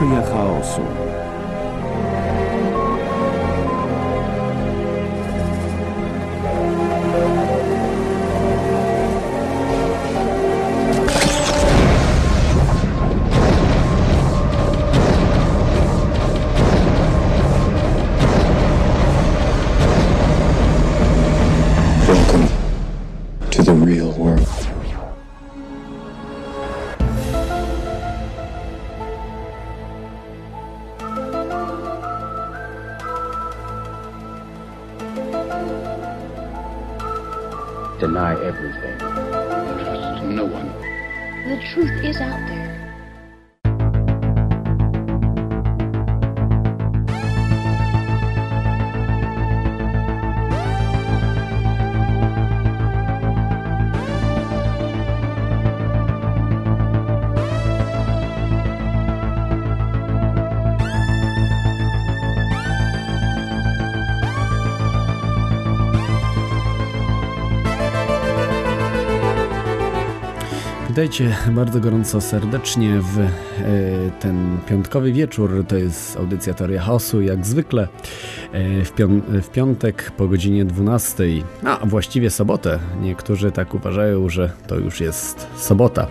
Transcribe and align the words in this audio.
Teoria 0.00 0.22
chaosu. 0.22 1.09
Witajcie 71.00 71.36
bardzo 71.50 71.80
gorąco 71.80 72.20
serdecznie 72.20 73.00
w 73.00 73.18
e, 73.18 73.28
ten 74.20 74.58
piątkowy 74.68 75.12
wieczór. 75.12 75.64
To 75.68 75.76
jest 75.76 76.16
audycja 76.16 76.54
Teoria 76.54 76.82
Chaosu, 76.82 77.20
jak 77.22 77.46
zwykle 77.46 77.88
e, 78.52 78.84
w, 78.84 78.92
pią 78.92 79.20
w 79.42 79.48
piątek 79.48 80.10
po 80.16 80.28
godzinie 80.28 80.64
12, 80.64 81.24
a 81.64 81.86
właściwie 81.86 82.30
sobotę. 82.30 82.78
Niektórzy 83.02 83.52
tak 83.52 83.74
uważają, 83.74 84.28
że 84.28 84.50
to 84.66 84.78
już 84.78 85.00
jest 85.00 85.46
sobota. 85.56 86.06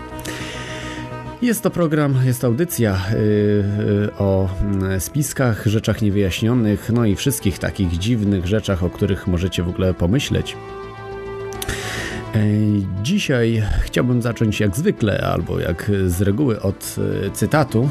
Jest 1.42 1.62
to 1.62 1.70
program, 1.70 2.16
jest 2.26 2.44
audycja 2.44 3.00
y, 3.14 4.10
o 4.18 4.50
mm, 4.62 5.02
spiskach, 5.02 5.66
rzeczach 5.66 6.02
niewyjaśnionych, 6.02 6.90
no 6.94 7.06
i 7.06 7.16
wszystkich 7.16 7.60
takich 7.60 7.98
dziwnych 7.98 8.46
rzeczach, 8.46 8.84
o 8.84 8.90
których 8.90 9.28
możecie 9.28 9.64
w 9.64 9.70
ogóle 9.70 9.94
pomyśleć. 9.94 10.56
Dzisiaj 13.04 13.64
chciałbym 13.82 14.22
zacząć 14.22 14.60
jak 14.60 14.76
zwykle, 14.76 15.22
albo 15.34 15.60
jak 15.60 15.92
z 16.08 16.22
reguły 16.22 16.62
od 16.62 16.96
e, 17.28 17.32
cytatu. 17.32 17.90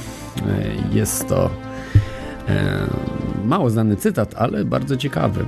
E, 0.92 0.97
Jest 0.97 1.28
to 1.28 1.50
e, 2.48 2.86
mało 3.45 3.70
znany 3.70 3.97
cytat, 3.97 4.34
ale 4.36 4.64
bardzo 4.64 4.97
ciekawy. 4.97 5.45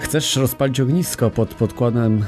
Chcesz 0.00 0.36
rozpalić 0.36 0.80
ognisko 0.80 1.30
pod 1.30 1.54
podkładem, 1.54 2.24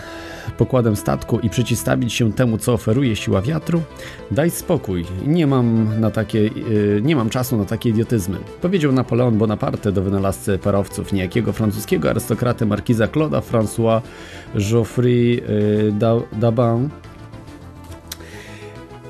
pokładem 0.58 0.96
statku 0.96 1.38
i 1.40 1.50
przeciwstawić 1.50 2.12
się 2.12 2.32
temu, 2.32 2.58
co 2.58 2.72
oferuje 2.72 3.16
siła 3.16 3.42
wiatru? 3.42 3.82
Daj 4.30 4.50
spokój, 4.50 5.04
nie 5.26 5.46
mam, 5.46 6.00
na 6.00 6.10
takie, 6.10 6.38
e, 6.98 7.00
nie 7.02 7.16
mam 7.16 7.30
czasu 7.30 7.56
na 7.56 7.64
takie 7.64 7.90
idiotyzmy. 7.90 8.36
Powiedział 8.62 8.92
Napoleon 8.92 9.38
Bonaparte 9.38 9.92
do 9.92 10.02
wynalazcy 10.02 10.58
parowców, 10.58 11.12
niejakiego 11.12 11.52
francuskiego 11.52 12.10
arystokraty 12.10 12.66
markiza 12.66 13.06
Claude'a 13.06 13.40
François 13.52 14.00
Geoffrey 14.70 15.42
y, 15.88 15.92
Da- 15.92 16.20
Dabin. 16.32 16.88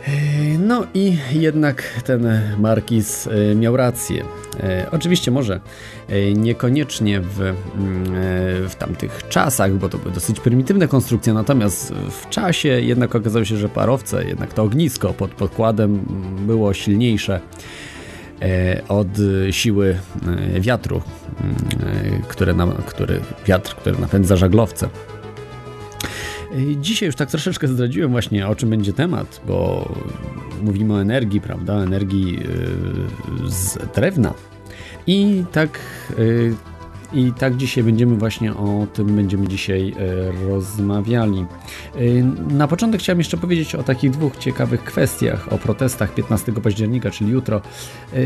Y, 0.08 0.58
No 0.58 0.86
i 0.94 1.16
jednak 1.32 1.82
ten 2.04 2.40
markiz 2.58 3.28
miał 3.56 3.76
rację. 3.76 4.24
Y, 4.62 4.90
Oczywiście 4.90 5.30
może 5.30 5.60
y, 6.10 6.34
niekoniecznie 6.34 7.20
w, 7.20 7.40
mm, 7.40 7.54
y, 8.64 8.68
w 8.68 8.74
tamtych 8.78 9.22
czasach, 9.28 9.72
bo 9.72 9.88
to 9.88 9.98
były 9.98 10.14
dosyć 10.14 10.40
prymitywne 10.40 10.88
konstrukcje, 10.88 11.34
natomiast 11.34 11.92
w 11.92 12.28
czasie 12.28 12.68
jednak 12.68 13.14
okazało 13.14 13.44
się, 13.44 13.56
że 13.56 13.68
parowce, 13.68 14.24
jednak 14.24 14.54
to 14.54 14.62
ognisko 14.62 15.12
pod 15.12 15.30
podkładem 15.30 16.00
było 16.46 16.74
silniejsze 16.74 17.40
e, 18.42 18.82
od 18.88 19.08
siły 19.50 19.98
e, 20.56 20.60
wiatru, 20.60 21.02
mm, 21.40 21.56
e, 22.20 22.28
które, 22.28 22.54
na, 22.54 22.66
który, 22.66 23.20
wiatr, 23.46 23.74
który 23.74 23.98
napędza 23.98 24.36
żaglowce. 24.36 24.88
E, 26.52 26.76
Dzisiaj 26.76 27.06
już 27.06 27.16
tak 27.16 27.30
troszeczkę 27.30 27.68
zdradziłem 27.68 28.10
właśnie 28.10 28.48
o 28.48 28.54
czym 28.54 28.70
będzie 28.70 28.92
temat, 28.92 29.40
bo 29.46 29.88
mówimy 30.62 30.94
o 30.94 31.00
energii, 31.00 31.40
prawda? 31.40 31.74
Energii 31.74 32.38
e, 32.38 33.50
z 33.50 33.78
drewna. 33.94 34.34
I 35.06 35.44
tak, 35.52 35.78
e, 36.10 36.71
i 37.14 37.32
tak 37.32 37.56
dzisiaj 37.56 37.84
będziemy 37.84 38.16
właśnie 38.16 38.52
o 38.54 38.86
tym 38.92 39.06
będziemy 39.16 39.48
dzisiaj 39.48 39.94
e, 39.98 40.48
rozmawiali. 40.48 41.46
E, 41.94 41.98
Na 42.54 42.68
początek 42.68 43.00
chciałem 43.00 43.18
jeszcze 43.18 43.36
powiedzieć 43.36 43.74
o 43.74 43.82
takich 43.82 44.10
dwóch 44.10 44.36
ciekawych 44.36 44.84
kwestiach, 44.84 45.52
o 45.52 45.58
protestach 45.58 46.14
15 46.14 46.52
października, 46.52 47.10
czyli 47.10 47.30
jutro. 47.30 47.60
E, 48.14 48.18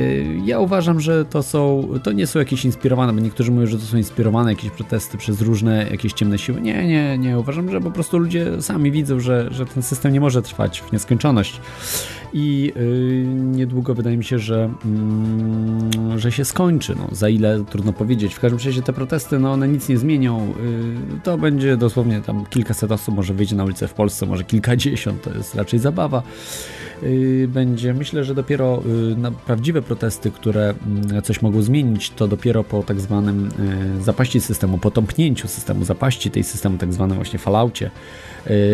Ja 0.45 0.59
uważam, 0.61 1.01
że 1.01 1.25
to 1.25 1.43
są, 1.43 1.89
to 2.03 2.13
nie 2.13 2.27
są 2.27 2.39
jakieś 2.39 2.65
inspirowane, 2.65 3.13
bo 3.13 3.21
niektórzy 3.21 3.51
mówią, 3.53 3.67
że 3.67 3.79
to 3.79 3.85
są 3.85 3.97
inspirowane 3.97 4.51
jakieś 4.51 4.71
protesty 4.71 5.19
przez 5.19 5.41
różne 5.41 5.87
jakieś 5.91 6.13
ciemne 6.13 6.39
siły. 6.39 6.61
Nie, 6.61 6.87
nie, 6.87 7.19
nie. 7.19 7.39
Uważam, 7.39 7.71
że 7.71 7.81
po 7.81 7.91
prostu 7.91 8.19
ludzie 8.19 8.63
sami 8.63 8.91
widzą, 8.93 9.21
że, 9.21 9.49
że 9.51 9.67
ten 9.67 9.83
system 9.83 10.13
nie 10.13 10.21
może 10.21 10.43
trwać 10.43 10.81
w 10.81 10.93
nieskończoność. 10.93 11.61
I 12.39 12.73
y, 12.77 13.27
niedługo 13.37 13.95
wydaje 13.95 14.17
mi 14.17 14.25
się, 14.25 14.39
że, 14.39 14.71
mm, 14.85 16.19
że 16.19 16.33
się 16.33 16.45
skończy. 16.45 16.95
No, 16.97 17.09
za 17.13 17.29
ile 17.29 17.65
trudno 17.71 17.93
powiedzieć. 17.93 18.35
W 18.35 18.41
każdym 18.41 18.61
razie 18.65 18.83
te 18.83 18.93
protesty, 18.93 19.39
no 19.39 19.53
one 19.53 19.69
nic 19.69 19.89
nie 19.89 19.99
zmienią. 19.99 20.55
Y, 21.17 21.21
to 21.23 21.39
będzie 21.39 21.77
dosłownie 21.77 22.21
tam 22.21 22.47
kilkaset 22.47 22.93
osób 22.93 23.15
może 23.15 23.35
wyjdzie 23.35 23.57
na 23.57 23.65
ulicę 23.65 23.89
w 23.89 23.95
Polsce, 23.95 24.27
może 24.27 24.45
kilkadziesiąt, 24.45 25.23
to 25.23 25.35
jest 25.35 25.55
raczej 25.55 25.81
zabawa. 25.81 26.23
Y, 27.03 27.49
będzie, 27.53 27.95
myślę, 27.95 28.25
że 28.25 28.35
dopiero 28.35 28.83
na 29.17 29.31
prawdziwe 29.31 29.83
protesty, 29.83 30.31
które 30.31 30.75
mm, 30.87 31.23
coś 31.23 31.43
mogą 31.43 31.63
zmienić, 31.63 32.11
to 32.11 32.29
dopiero 32.29 32.65
po 32.65 32.83
tak 32.83 33.01
zwanym 33.01 33.49
zapaści 34.01 34.41
systemu, 34.41 34.79
po 34.79 34.91
tąpnięciu 34.91 35.49
systemu, 35.49 35.85
zapaści 35.85 36.31
tej 36.31 36.45
systemu, 36.45 36.79
tak 36.79 36.93
zwanym 36.93 37.17
właśnie 37.17 37.39
falaucie 37.39 37.91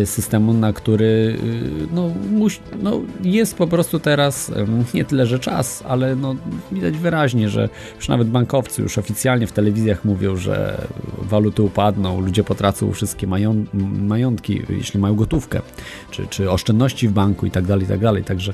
systemu, 0.05 0.53
na 0.53 0.73
który 0.73 1.05
y, 1.05 1.87
no, 1.93 2.11
muś, 2.31 2.59
no, 2.81 3.01
jest 3.23 3.55
po 3.55 3.67
prostu 3.67 3.99
teraz 3.99 4.51
nie 4.93 5.05
tyle, 5.05 5.25
że 5.25 5.39
czas, 5.39 5.83
ale 5.87 6.15
no, 6.15 6.35
widać 6.71 6.97
wyraźnie, 6.97 7.49
że 7.49 7.69
już 7.95 8.07
nawet 8.07 8.29
bankowcy 8.29 8.81
już 8.81 8.97
oficjalnie 8.97 9.47
w 9.47 9.51
telewizjach 9.51 10.05
mówią, 10.05 10.35
że 10.35 10.81
waluty 11.17 11.63
upadną, 11.63 12.21
ludzie 12.21 12.43
potracą 12.43 12.91
wszystkie 12.91 13.27
mają, 13.27 13.65
majątki, 14.07 14.61
jeśli 14.69 14.99
mają 14.99 15.15
gotówkę, 15.15 15.61
czy, 16.11 16.27
czy 16.27 16.51
oszczędności 16.51 17.07
w 17.07 17.11
banku 17.11 17.45
i 17.45 17.51
tak 17.51 17.65
dalej, 17.65 17.85
i 17.85 17.87
tak 17.87 17.99
dalej. 17.99 18.23
Także 18.23 18.53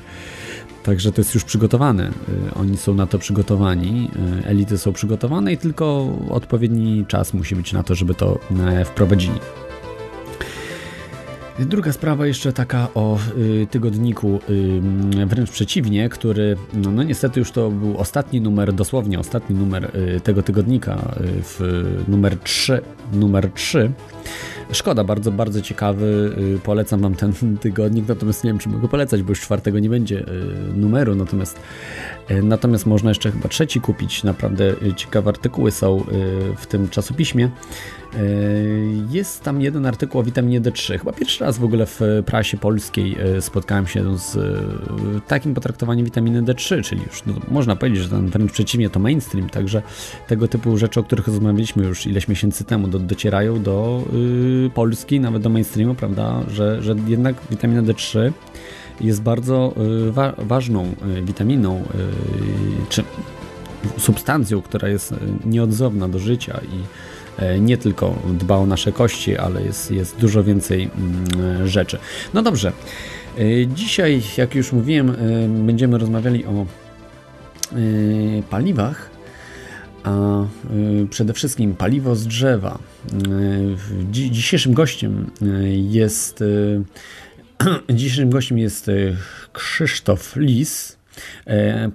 Także 0.82 1.12
to 1.12 1.20
jest 1.20 1.34
już 1.34 1.44
przygotowane. 1.44 2.08
Y, 2.08 2.54
Oni 2.54 2.76
są 2.76 2.94
na 2.94 3.06
to 3.06 3.18
przygotowani, 3.18 4.10
y, 4.42 4.46
elity 4.46 4.78
są 4.78 4.92
przygotowane 4.92 5.52
i 5.52 5.58
tylko 5.58 6.16
odpowiedni 6.30 7.04
czas 7.08 7.34
musi 7.34 7.56
być 7.56 7.72
na 7.72 7.82
to, 7.82 7.94
żeby 7.94 8.14
to 8.14 8.38
e, 8.60 8.84
wprowadzili. 8.84 9.40
Druga 11.66 11.92
sprawa 11.92 12.26
jeszcze 12.26 12.52
taka 12.52 12.88
o 12.94 13.18
y, 13.38 13.66
tygodniku, 13.70 14.40
y, 15.20 15.26
wręcz 15.26 15.50
przeciwnie, 15.50 16.08
który, 16.08 16.56
no, 16.74 16.90
no 16.90 17.02
niestety 17.02 17.40
już 17.40 17.50
to 17.50 17.70
był 17.70 17.98
ostatni 17.98 18.40
numer, 18.40 18.72
dosłownie 18.72 19.18
ostatni 19.18 19.56
numer 19.56 19.96
y, 20.16 20.20
tego 20.20 20.42
tygodnika, 20.42 21.14
y, 21.20 21.42
w 21.42 21.84
numer 22.08 22.38
3, 22.38 22.80
numer 23.12 23.50
3. 23.54 23.92
Szkoda, 24.72 25.04
bardzo, 25.04 25.32
bardzo 25.32 25.62
ciekawy, 25.62 26.36
y, 26.56 26.58
polecam 26.58 27.00
wam 27.00 27.14
ten 27.14 27.32
tygodnik, 27.60 28.08
natomiast 28.08 28.44
nie 28.44 28.50
wiem, 28.50 28.58
czy 28.58 28.68
mogę 28.68 28.88
polecać, 28.88 29.22
bo 29.22 29.28
już 29.28 29.40
czwartego 29.40 29.78
nie 29.78 29.88
będzie 29.88 30.18
y, 30.18 30.24
numeru, 30.74 31.14
natomiast 31.14 31.60
natomiast 32.42 32.86
można 32.86 33.10
jeszcze 33.10 33.32
chyba 33.32 33.48
trzeci 33.48 33.80
kupić, 33.80 34.24
naprawdę 34.24 34.64
y, 34.82 34.94
ciekawe 34.94 35.28
artykuły 35.28 35.70
są 35.70 36.00
y, 36.00 36.04
w 36.56 36.66
tym 36.66 36.88
czasopiśmie. 36.88 37.50
Jest 39.10 39.42
tam 39.42 39.60
jeden 39.60 39.86
artykuł 39.86 40.20
o 40.20 40.24
witaminie 40.24 40.60
D3. 40.60 40.98
Chyba 40.98 41.12
pierwszy 41.12 41.44
raz 41.44 41.58
w 41.58 41.64
ogóle 41.64 41.86
w 41.86 42.00
prasie 42.26 42.56
polskiej 42.56 43.16
spotkałem 43.40 43.86
się 43.86 44.18
z 44.18 44.38
takim 45.26 45.54
potraktowaniem 45.54 46.04
witaminy 46.04 46.42
D3, 46.42 46.82
czyli 46.82 47.02
już 47.02 47.22
no, 47.26 47.34
można 47.48 47.76
powiedzieć, 47.76 48.02
że 48.02 48.08
ten 48.08 48.26
wręcz 48.26 48.52
przeciwnie 48.52 48.90
to 48.90 49.00
mainstream, 49.00 49.50
także 49.50 49.82
tego 50.28 50.48
typu 50.48 50.78
rzeczy, 50.78 51.00
o 51.00 51.02
których 51.02 51.26
rozmawialiśmy 51.26 51.84
już 51.84 52.06
ileś 52.06 52.28
miesięcy 52.28 52.64
temu, 52.64 52.88
do, 52.88 52.98
docierają 52.98 53.62
do 53.62 54.04
y, 54.66 54.70
Polski, 54.74 55.20
nawet 55.20 55.42
do 55.42 55.50
mainstreamu, 55.50 55.94
prawda, 55.94 56.40
że, 56.48 56.82
że 56.82 56.94
jednak 57.06 57.36
witamina 57.50 57.82
D3 57.82 58.32
jest 59.00 59.22
bardzo 59.22 59.74
wa 60.10 60.32
ważną 60.38 60.94
witaminą, 61.22 61.82
czy 62.88 63.04
substancją, 63.98 64.62
która 64.62 64.88
jest 64.88 65.14
nieodzowna 65.44 66.08
do 66.08 66.18
życia 66.18 66.60
i 66.72 66.80
nie 67.60 67.76
tylko 67.76 68.18
dba 68.28 68.56
o 68.56 68.66
nasze 68.66 68.92
kości, 68.92 69.36
ale 69.36 69.62
jest, 69.62 69.90
jest 69.90 70.18
dużo 70.18 70.44
więcej 70.44 70.90
mm, 70.96 71.68
rzeczy. 71.68 71.98
No 72.34 72.42
dobrze. 72.42 72.72
Dzisiaj, 73.74 74.22
jak 74.36 74.54
już 74.54 74.72
mówiłem, 74.72 75.16
będziemy 75.66 75.98
rozmawiali 75.98 76.44
o 76.44 76.66
paliwach, 78.50 79.10
a 80.04 80.44
przede 81.10 81.32
wszystkim 81.32 81.74
paliwo 81.74 82.16
z 82.16 82.26
drzewa. 82.26 82.78
Dzisiejszym 84.10 84.74
gościem 84.74 85.30
jest 85.90 86.44
dzisiejszym 87.90 88.30
gościem 88.30 88.58
jest 88.58 88.90
Krzysztof 89.52 90.36
Lis, 90.36 91.00
E, 91.46 91.90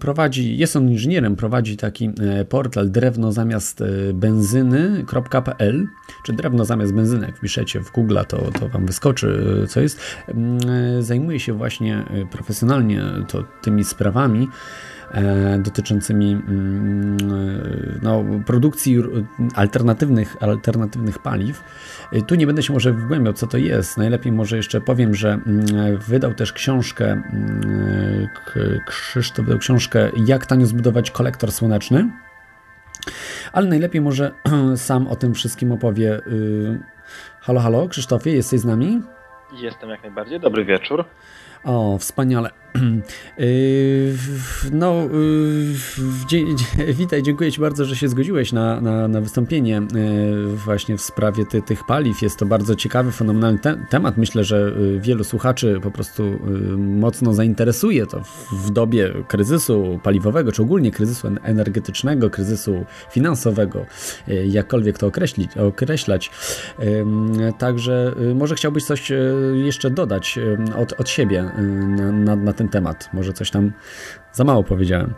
prowadzi, 0.00 0.58
jest 0.58 0.76
on 0.76 0.90
inżynierem, 0.90 1.36
prowadzi 1.36 1.76
taki 1.76 2.10
e, 2.20 2.44
portal 2.44 2.90
drewno 2.90 3.32
zamiast 3.32 3.80
e, 3.80 4.12
benzyny.pl, 4.12 5.86
czy 6.26 6.32
drewno 6.32 6.64
zamiast 6.64 6.94
benzyny, 6.94 7.26
jak 7.26 7.36
wpiszecie 7.36 7.80
w 7.80 7.92
Google, 7.92 8.18
to, 8.28 8.50
to 8.60 8.68
wam 8.68 8.86
wyskoczy, 8.86 9.44
co 9.68 9.80
jest. 9.80 10.00
Zajmuje 11.00 11.40
się 11.40 11.52
właśnie 11.52 12.04
profesjonalnie 12.30 13.02
to, 13.28 13.44
tymi 13.62 13.84
sprawami 13.84 14.48
dotyczącymi 15.58 16.32
mm, 16.32 17.16
no, 18.02 18.24
produkcji 18.46 18.96
alternatywnych, 19.54 20.36
alternatywnych 20.40 21.18
paliw. 21.18 21.64
Y, 22.12 22.22
tu 22.22 22.34
nie 22.34 22.46
będę 22.46 22.62
się 22.62 22.72
może 22.72 22.92
wgłębiał, 22.92 23.34
co 23.34 23.46
to 23.46 23.58
jest. 23.58 23.98
Najlepiej 23.98 24.32
może 24.32 24.56
jeszcze 24.56 24.80
powiem, 24.80 25.14
że 25.14 25.32
mm, 25.32 25.66
wydał 25.96 26.34
też 26.34 26.52
książkę, 26.52 27.12
mm, 27.12 28.28
Krzysztof 28.86 29.44
wydał 29.44 29.58
książkę 29.58 30.10
Jak 30.26 30.46
tanio 30.46 30.66
zbudować 30.66 31.10
kolektor 31.10 31.52
słoneczny. 31.52 32.10
Ale 33.52 33.68
najlepiej 33.68 34.00
może 34.00 34.30
sam 34.76 35.08
o 35.08 35.16
tym 35.16 35.34
wszystkim 35.34 35.72
opowie. 35.72 36.20
Y, 36.26 36.78
halo, 37.40 37.60
halo, 37.60 37.88
Krzysztofie, 37.88 38.30
jesteś 38.30 38.60
z 38.60 38.64
nami? 38.64 39.02
Jestem 39.52 39.90
jak 39.90 40.02
najbardziej. 40.02 40.40
Dobry 40.40 40.64
wieczór. 40.64 41.04
O, 41.64 41.98
wspaniale. 41.98 42.50
No, 44.72 45.08
witaj, 46.94 47.22
dziękuję 47.22 47.52
Ci 47.52 47.60
bardzo, 47.60 47.84
że 47.84 47.96
się 47.96 48.08
zgodziłeś 48.08 48.52
na, 48.52 48.80
na, 48.80 49.08
na 49.08 49.20
wystąpienie 49.20 49.82
yy, 49.94 50.56
właśnie 50.56 50.96
w 50.96 51.02
sprawie 51.02 51.46
ty, 51.46 51.62
tych 51.62 51.86
paliw. 51.86 52.22
Jest 52.22 52.38
to 52.38 52.46
bardzo 52.46 52.74
ciekawy, 52.74 53.12
fenomenalny 53.12 53.58
te 53.58 53.76
temat. 53.90 54.16
Myślę, 54.16 54.44
że 54.44 54.72
wielu 54.98 55.24
słuchaczy 55.24 55.80
po 55.82 55.90
prostu 55.90 56.38
mocno 56.76 57.34
zainteresuje 57.34 58.06
to 58.06 58.22
w 58.52 58.70
dobie 58.70 59.12
kryzysu 59.28 60.00
paliwowego, 60.02 60.52
czy 60.52 60.62
ogólnie 60.62 60.90
kryzysu 60.90 61.28
energetycznego, 61.42 62.30
kryzysu 62.30 62.84
finansowego, 63.10 63.86
jakkolwiek 64.46 64.98
to 64.98 65.06
określić, 65.06 65.56
określać. 65.56 66.30
Także 67.58 68.14
może 68.34 68.54
chciałbyś 68.54 68.84
coś 68.84 69.12
jeszcze 69.54 69.90
dodać 69.90 70.38
od, 70.78 71.00
od 71.00 71.08
siebie 71.08 71.50
na, 72.12 72.36
na 72.36 72.52
ten 72.60 72.68
temat. 72.68 73.08
Może 73.12 73.32
coś 73.32 73.50
tam 73.50 73.72
za 74.32 74.44
mało 74.44 74.62
powiedziałem. 74.62 75.14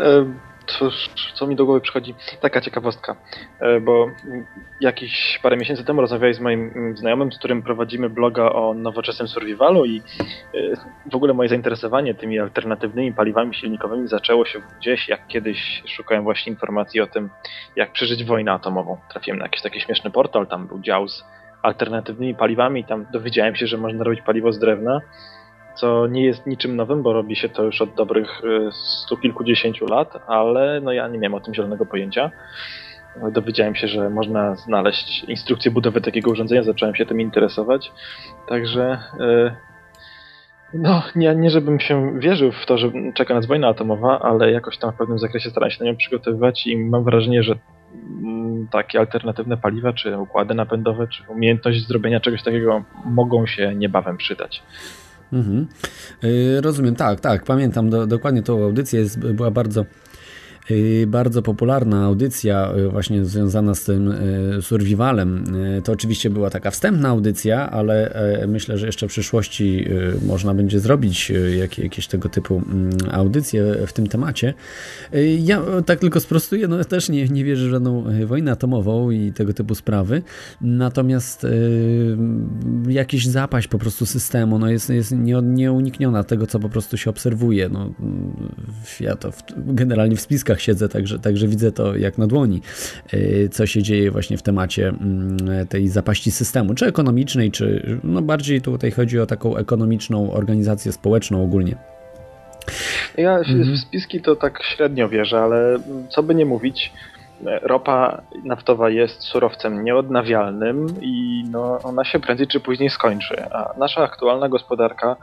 E, 0.00 0.26
Cóż, 0.66 1.10
co 1.34 1.46
mi 1.46 1.56
do 1.56 1.64
głowy 1.64 1.80
przychodzi? 1.80 2.14
Taka 2.40 2.60
ciekawostka, 2.60 3.16
e, 3.60 3.80
bo 3.80 4.10
jakieś 4.80 5.40
parę 5.42 5.56
miesięcy 5.56 5.84
temu 5.84 6.00
rozmawiałem 6.00 6.34
z 6.34 6.40
moim 6.40 6.96
znajomym, 6.96 7.32
z 7.32 7.38
którym 7.38 7.62
prowadzimy 7.62 8.10
bloga 8.10 8.52
o 8.52 8.74
nowoczesnym 8.74 9.28
survivalu 9.28 9.84
i 9.84 10.02
e, 10.54 10.58
w 11.10 11.14
ogóle 11.14 11.34
moje 11.34 11.48
zainteresowanie 11.48 12.14
tymi 12.14 12.38
alternatywnymi 12.38 13.12
paliwami 13.12 13.54
silnikowymi 13.54 14.08
zaczęło 14.08 14.46
się 14.46 14.60
gdzieś, 14.78 15.08
jak 15.08 15.26
kiedyś 15.26 15.82
szukałem 15.86 16.24
właśnie 16.24 16.52
informacji 16.52 17.00
o 17.00 17.06
tym, 17.06 17.30
jak 17.76 17.92
przeżyć 17.92 18.24
wojnę 18.24 18.52
atomową. 18.52 18.98
Trafiłem 19.10 19.38
na 19.38 19.44
jakiś 19.44 19.62
taki 19.62 19.80
śmieszny 19.80 20.10
portal, 20.10 20.46
tam 20.46 20.66
był 20.66 20.80
dział 20.80 21.08
z 21.08 21.24
alternatywnymi 21.62 22.34
paliwami, 22.34 22.84
tam 22.84 23.06
dowiedziałem 23.12 23.56
się, 23.56 23.66
że 23.66 23.76
można 23.76 24.04
robić 24.04 24.20
paliwo 24.22 24.52
z 24.52 24.58
drewna 24.58 25.00
co 25.76 26.06
nie 26.06 26.24
jest 26.24 26.46
niczym 26.46 26.76
nowym, 26.76 27.02
bo 27.02 27.12
robi 27.12 27.36
się 27.36 27.48
to 27.48 27.62
już 27.62 27.82
od 27.82 27.94
dobrych 27.94 28.44
y, 28.44 28.72
stu 28.72 29.16
kilkudziesięciu 29.16 29.86
lat, 29.86 30.22
ale 30.26 30.80
no 30.80 30.92
ja 30.92 31.08
nie 31.08 31.18
miałem 31.18 31.34
o 31.34 31.40
tym 31.40 31.54
zielonego 31.54 31.86
pojęcia. 31.86 32.30
Dowiedziałem 33.32 33.74
się, 33.74 33.88
że 33.88 34.10
można 34.10 34.54
znaleźć 34.54 35.24
instrukcję 35.24 35.70
budowy 35.70 36.00
takiego 36.00 36.30
urządzenia, 36.30 36.62
zacząłem 36.62 36.94
się 36.94 37.06
tym 37.06 37.20
interesować. 37.20 37.92
Także 38.48 38.98
y, 39.20 39.50
no, 40.74 41.02
nie, 41.16 41.34
nie 41.34 41.50
żebym 41.50 41.80
się 41.80 42.18
wierzył 42.18 42.52
w 42.52 42.66
to, 42.66 42.78
że 42.78 42.90
czeka 43.14 43.34
nas 43.34 43.46
wojna 43.46 43.68
atomowa, 43.68 44.20
ale 44.20 44.52
jakoś 44.52 44.78
tam 44.78 44.92
w 44.92 44.96
pewnym 44.96 45.18
zakresie 45.18 45.50
staram 45.50 45.70
się 45.70 45.84
na 45.84 45.90
nią 45.90 45.96
przygotowywać 45.96 46.66
i 46.66 46.76
mam 46.76 47.04
wrażenie, 47.04 47.42
że 47.42 47.54
mm, 48.22 48.68
takie 48.70 48.98
alternatywne 48.98 49.56
paliwa, 49.56 49.92
czy 49.92 50.18
układy 50.18 50.54
napędowe, 50.54 51.08
czy 51.08 51.22
umiejętność 51.28 51.86
zrobienia 51.86 52.20
czegoś 52.20 52.42
takiego 52.42 52.84
mogą 53.04 53.46
się 53.46 53.74
niebawem 53.74 54.16
przydać. 54.16 54.62
Mhm. 55.32 55.66
Y, 56.24 56.60
rozumiem, 56.60 56.94
tak, 56.94 57.20
tak, 57.20 57.44
pamiętam 57.44 57.90
do, 57.90 58.06
dokładnie 58.06 58.42
tą 58.42 58.64
audycję, 58.64 59.00
jest, 59.00 59.18
była 59.18 59.50
bardzo 59.50 59.84
bardzo 61.06 61.42
popularna 61.42 62.04
audycja 62.04 62.72
y, 62.76 62.88
właśnie 62.88 63.24
związana 63.24 63.74
z 63.74 63.84
tym 63.84 64.12
y, 64.58 64.62
survivalem. 64.62 65.44
To 65.84 65.92
oczywiście 65.92 66.30
była 66.30 66.50
taka 66.50 66.70
wstępna 66.70 67.08
audycja, 67.08 67.70
ale 67.70 68.14
myślę, 68.48 68.78
że 68.78 68.86
jeszcze 68.86 69.08
w 69.08 69.10
przyszłości 69.10 69.88
można 70.26 70.54
będzie 70.54 70.80
zrobić 70.80 71.32
jakieś 71.78 72.06
tego 72.06 72.28
typu 72.28 72.62
mm, 72.72 72.90
audycje 73.10 73.86
w 73.86 73.92
tym 73.92 74.06
temacie. 74.06 74.54
Ja 75.38 75.62
tak 75.86 75.98
tylko 75.98 76.20
sprostuję, 76.20 76.68
no 76.68 76.84
też 76.84 77.08
nie, 77.08 77.28
nie 77.28 77.44
wierzę 77.44 77.68
w 77.68 77.70
żadną 77.70 78.04
wojnę 78.26 78.52
atomową 78.52 79.10
i 79.10 79.32
tego 79.32 79.52
typu 79.52 79.74
sprawy, 79.74 80.22
natomiast 80.60 81.46
jakiś 82.88 83.26
zapaść 83.26 83.68
po 83.68 83.78
prostu 83.78 84.06
systemu 84.06 84.58
no 84.58 84.70
jest, 84.70 84.90
jest 84.90 85.14
nieunikniona 85.42 86.24
tego, 86.24 86.46
co 86.46 86.58
po 86.58 86.68
prostu 86.68 86.96
się 86.96 87.10
obserwuje. 87.10 87.68
No, 87.68 87.92
ja 89.00 89.16
to 89.16 89.30
generalnie 89.56 90.16
w 90.16 90.20
spiskach 90.20 90.55
siedzę, 90.60 90.88
także, 90.88 91.18
także 91.18 91.48
widzę 91.48 91.72
to 91.72 91.96
jak 91.96 92.18
na 92.18 92.26
dłoni, 92.26 92.62
y, 93.14 93.48
co 93.52 93.66
się 93.66 93.82
dzieje 93.82 94.10
właśnie 94.10 94.38
w 94.38 94.42
temacie 94.42 94.88
mm, 94.88 95.66
tej 95.68 95.88
zapaści 95.88 96.30
systemu, 96.30 96.74
czy 96.74 96.86
ekonomicznej, 96.86 97.50
czy 97.50 97.98
no 98.04 98.22
bardziej 98.22 98.62
tutaj 98.62 98.90
chodzi 98.90 99.20
o 99.20 99.26
taką 99.26 99.56
ekonomiczną 99.56 100.32
organizację 100.32 100.92
społeczną 100.92 101.44
ogólnie. 101.44 101.76
Ja 103.16 103.38
mhm. 103.38 103.74
w 103.74 103.78
spiski 103.78 104.20
to 104.20 104.36
tak 104.36 104.62
średnio 104.62 105.08
wierzę, 105.08 105.40
ale 105.40 105.78
co 106.10 106.22
by 106.22 106.34
nie 106.34 106.46
mówić, 106.46 106.92
ropa 107.62 108.22
naftowa 108.44 108.90
jest 108.90 109.22
surowcem 109.22 109.84
nieodnawialnym 109.84 110.86
i 111.00 111.44
no, 111.50 111.78
ona 111.82 112.04
się 112.04 112.20
prędzej 112.20 112.46
czy 112.46 112.60
później 112.60 112.90
skończy. 112.90 113.44
A 113.50 113.74
nasza 113.78 114.02
aktualna 114.02 114.48
gospodarka 114.48 115.16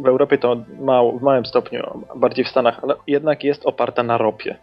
w 0.00 0.06
Europie 0.06 0.38
to 0.38 0.56
mał, 0.80 1.18
w 1.18 1.22
małym 1.22 1.46
stopniu, 1.46 2.04
bardziej 2.16 2.44
w 2.44 2.48
Stanach, 2.48 2.80
ale 2.82 2.94
jednak 3.06 3.44
jest 3.44 3.66
oparta 3.66 4.02
na 4.02 4.18
ropie. 4.18 4.56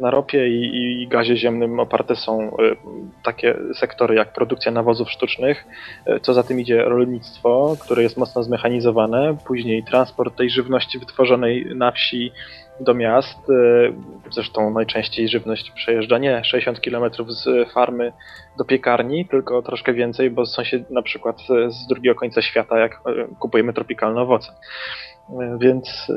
Na 0.00 0.10
ropie 0.10 0.48
i, 0.48 1.02
i 1.02 1.08
gazie 1.08 1.36
ziemnym 1.36 1.80
oparte 1.80 2.16
są 2.16 2.48
y, 2.48 2.76
takie 3.22 3.56
sektory 3.74 4.14
jak 4.14 4.32
produkcja 4.32 4.72
nawozów 4.72 5.10
sztucznych, 5.10 5.64
y, 6.08 6.20
co 6.20 6.34
za 6.34 6.42
tym 6.42 6.60
idzie 6.60 6.82
rolnictwo, 6.82 7.76
które 7.80 8.02
jest 8.02 8.16
mocno 8.16 8.42
zmechanizowane, 8.42 9.36
później 9.46 9.84
transport 9.84 10.36
tej 10.36 10.50
żywności 10.50 10.98
wytworzonej 10.98 11.66
na 11.74 11.92
wsi 11.92 12.32
do 12.80 12.94
miast. 12.94 13.50
E, 13.50 13.92
zresztą 14.30 14.70
najczęściej 14.70 15.28
żywność 15.28 15.70
przejeżdża 15.70 16.18
nie 16.18 16.44
60 16.44 16.80
km 16.80 17.10
z 17.28 17.72
farmy 17.72 18.12
do 18.58 18.64
piekarni, 18.64 19.28
tylko 19.28 19.62
troszkę 19.62 19.92
więcej, 19.92 20.30
bo 20.30 20.46
sąsied 20.46 20.90
na 20.90 21.02
przykład 21.02 21.36
z 21.68 21.86
drugiego 21.86 22.20
końca 22.20 22.42
świata, 22.42 22.78
jak 22.78 22.92
e, 22.92 22.98
kupujemy 23.38 23.72
tropikalne 23.72 24.20
owoce. 24.20 24.52
E, 25.30 25.58
więc 25.60 26.12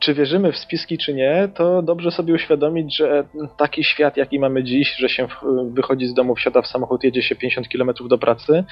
czy 0.00 0.14
wierzymy 0.14 0.52
w 0.52 0.58
spiski, 0.58 0.98
czy 0.98 1.14
nie, 1.14 1.48
to 1.54 1.82
dobrze 1.82 2.10
sobie 2.10 2.34
uświadomić, 2.34 2.96
że 2.96 3.24
taki 3.56 3.84
świat, 3.84 4.16
jaki 4.16 4.38
mamy 4.38 4.64
dziś, 4.64 4.96
że 4.96 5.08
się 5.08 5.26
wychodzi 5.70 6.06
z 6.06 6.14
domu, 6.14 6.34
wsiada 6.34 6.62
w 6.62 6.66
samochód, 6.66 7.04
jedzie 7.04 7.22
się 7.22 7.36
50 7.36 7.68
km 7.68 7.90
do 8.08 8.18
pracy, 8.18 8.64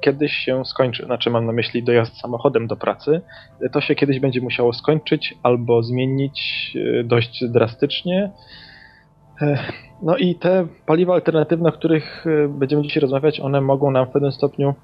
kiedyś 0.00 0.32
się 0.32 0.64
skończy. 0.64 1.04
Znaczy 1.04 1.30
mam 1.30 1.46
na 1.46 1.52
myśli 1.52 1.82
dojazd 1.82 2.20
samochodem 2.20 2.66
do 2.66 2.76
pracy. 2.76 3.20
E, 3.60 3.68
to 3.68 3.80
się 3.80 3.94
kiedyś 3.94 4.20
będzie 4.20 4.40
musiało 4.40 4.72
skończyć 4.72 5.34
albo 5.42 5.82
zmienić 5.82 6.72
e, 7.00 7.04
dość 7.04 7.44
drastycznie. 7.44 8.30
No 10.02 10.16
i 10.16 10.34
te 10.34 10.66
paliwa 10.86 11.14
alternatywne, 11.14 11.68
o 11.68 11.72
których 11.72 12.24
będziemy 12.48 12.82
dzisiaj 12.82 13.00
rozmawiać, 13.00 13.40
one 13.40 13.60
mogą 13.60 13.90
nam 13.90 14.06
w 14.06 14.10
pewnym 14.10 14.32
stopniu 14.32 14.74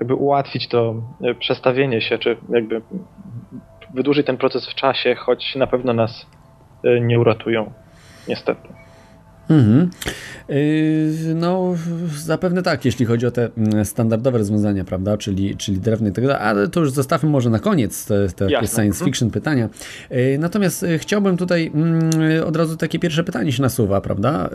jakby 0.00 0.14
ułatwić 0.14 0.68
to 0.68 0.94
przestawienie 1.40 2.00
się, 2.00 2.18
czy 2.18 2.36
jakby 2.48 2.82
wydłużyć 3.94 4.26
ten 4.26 4.36
proces 4.36 4.68
w 4.68 4.74
czasie, 4.74 5.14
choć 5.14 5.56
na 5.56 5.66
pewno 5.66 5.92
nas 5.92 6.26
nie 7.00 7.20
uratują, 7.20 7.72
niestety. 8.28 8.68
Mhm. 9.48 9.90
Yy, 10.48 11.34
no, 11.34 11.74
zapewne 12.16 12.62
tak, 12.62 12.84
jeśli 12.84 13.06
chodzi 13.06 13.26
o 13.26 13.30
te 13.30 13.48
mm, 13.56 13.84
standardowe 13.84 14.38
rozwiązania, 14.38 14.84
prawda, 14.84 15.16
czyli, 15.16 15.56
czyli 15.56 15.78
drewno 15.78 16.08
i 16.08 16.12
tak 16.12 16.26
dalej, 16.26 16.42
ale 16.42 16.68
to 16.68 16.80
już 16.80 16.92
zostawmy 16.92 17.30
może 17.30 17.50
na 17.50 17.58
koniec 17.58 18.06
te, 18.06 18.28
te 18.28 18.66
science 18.66 19.04
fiction 19.04 19.30
pytania. 19.30 19.68
Yy, 20.10 20.38
natomiast 20.38 20.82
yy, 20.82 20.98
chciałbym 20.98 21.36
tutaj 21.36 21.72
od 22.46 22.56
razu 22.56 22.76
takie 22.76 22.98
pierwsze 22.98 23.24
pytanie 23.24 23.52
się 23.52 23.62
nasuwa, 23.62 24.00
prawda, 24.00 24.50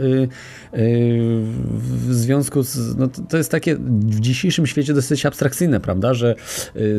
w 0.73 2.13
związku 2.13 2.63
z, 2.63 2.97
no 2.97 3.07
to 3.29 3.37
jest 3.37 3.51
takie 3.51 3.75
w 3.75 4.19
dzisiejszym 4.19 4.67
świecie 4.67 4.93
dosyć 4.93 5.25
abstrakcyjne, 5.25 5.79
prawda, 5.79 6.13
że 6.13 6.35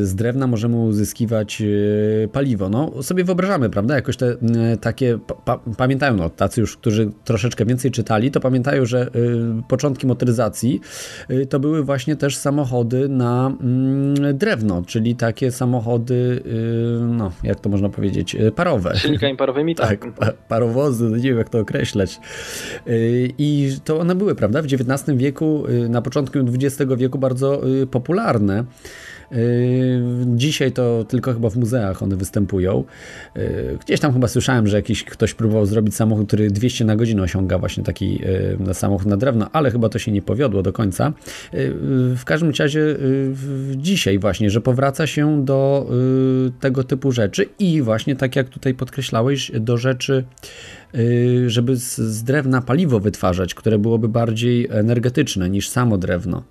z 0.01 0.15
drewna 0.15 0.47
możemy 0.47 0.75
uzyskiwać 0.75 1.63
paliwo. 2.31 2.69
No, 2.69 3.03
sobie 3.03 3.23
wyobrażamy, 3.23 3.69
prawda, 3.69 3.95
jakoś 3.95 4.17
te 4.17 4.35
takie, 4.81 5.19
pa, 5.45 5.59
pamiętają, 5.77 6.15
no, 6.15 6.29
tacy 6.29 6.61
już, 6.61 6.77
którzy 6.77 7.11
troszeczkę 7.23 7.65
więcej 7.65 7.84
czytali, 7.91 8.31
to 8.31 8.39
pamiętają, 8.39 8.85
że 8.85 9.07
y, 9.07 9.09
początki 9.67 10.07
motoryzacji 10.07 10.81
y, 11.29 11.45
to 11.45 11.59
były 11.59 11.83
właśnie 11.83 12.15
też 12.15 12.37
samochody 12.37 13.09
na 13.09 13.47
mm, 13.61 14.37
drewno, 14.37 14.83
czyli 14.87 15.15
takie 15.15 15.51
samochody, 15.51 16.41
y, 16.45 16.99
no 17.01 17.31
jak 17.43 17.59
to 17.59 17.69
można 17.69 17.89
powiedzieć, 17.89 18.37
parowe. 18.55 18.93
Silnikami 18.95 19.37
parowymi? 19.37 19.75
Tak, 19.85 20.05
tak 20.19 20.35
parowozy, 20.35 21.09
nie 21.09 21.29
wiem 21.29 21.37
jak 21.37 21.49
to 21.49 21.59
określać. 21.59 22.19
I 23.37 23.77
to 23.83 23.99
one 23.99 24.15
były, 24.15 24.35
prawda, 24.35 24.61
w 24.61 24.65
XIX 24.65 25.17
wieku, 25.17 25.63
na 25.89 26.01
początku 26.01 26.39
XX 26.39 26.91
wieku 26.97 27.17
bardzo 27.17 27.61
popularne. 27.91 28.65
Yy, 29.31 29.37
dzisiaj 30.25 30.71
to 30.71 31.05
tylko 31.07 31.33
chyba 31.33 31.49
w 31.49 31.55
muzeach 31.55 32.03
one 32.03 32.15
występują. 32.15 32.83
Yy, 33.35 33.77
gdzieś 33.85 33.99
tam 33.99 34.13
chyba 34.13 34.27
słyszałem, 34.27 34.67
że 34.67 34.77
jakiś 34.77 35.03
ktoś 35.03 35.33
próbował 35.33 35.65
zrobić 35.65 35.95
samochód, 35.95 36.27
który 36.27 36.51
200 36.51 36.85
na 36.85 36.95
godzinę 36.95 37.23
osiąga 37.23 37.57
właśnie 37.57 37.83
taki 37.83 38.21
yy, 38.67 38.73
samochód 38.73 39.07
na 39.07 39.17
drewno, 39.17 39.49
ale 39.51 39.71
chyba 39.71 39.89
to 39.89 39.99
się 39.99 40.11
nie 40.11 40.21
powiodło 40.21 40.61
do 40.61 40.73
końca. 40.73 41.13
W 42.15 42.21
każdym 42.25 42.51
razie 42.59 42.95
dzisiaj 43.75 44.19
właśnie, 44.19 44.49
że 44.49 44.61
powraca 44.61 45.07
się 45.07 45.45
do 45.45 45.89
tego 46.59 46.83
typu 46.83 47.11
rzeczy 47.11 47.45
i 47.59 47.81
właśnie 47.81 48.15
tak 48.15 48.35
jak 48.35 48.49
tutaj 48.49 48.73
podkreślałeś, 48.73 49.51
do 49.59 49.77
rzeczy 49.77 50.23
żeby 51.47 51.75
z 51.75 52.23
drewna 52.23 52.61
paliwo 52.61 52.99
wytwarzać, 52.99 53.53
które 53.53 53.79
byłoby 53.79 54.09
bardziej 54.09 54.67
energetyczne 54.71 55.49
niż 55.49 55.69
samo 55.69 55.97
drewno. 55.97 56.43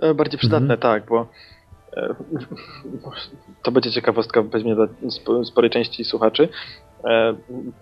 E, 0.00 0.14
bardziej 0.14 0.38
przydatne, 0.38 0.74
mhm. 0.74 0.80
tak, 0.80 1.06
bo 1.08 1.26
e, 1.96 2.14
to 3.62 3.72
będzie 3.72 3.92
ciekawostka 3.92 4.42
pewnie 4.42 4.74
dla 4.74 4.86
sporej 5.44 5.70
części 5.70 6.04
słuchaczy. 6.04 6.48
E, 7.04 7.34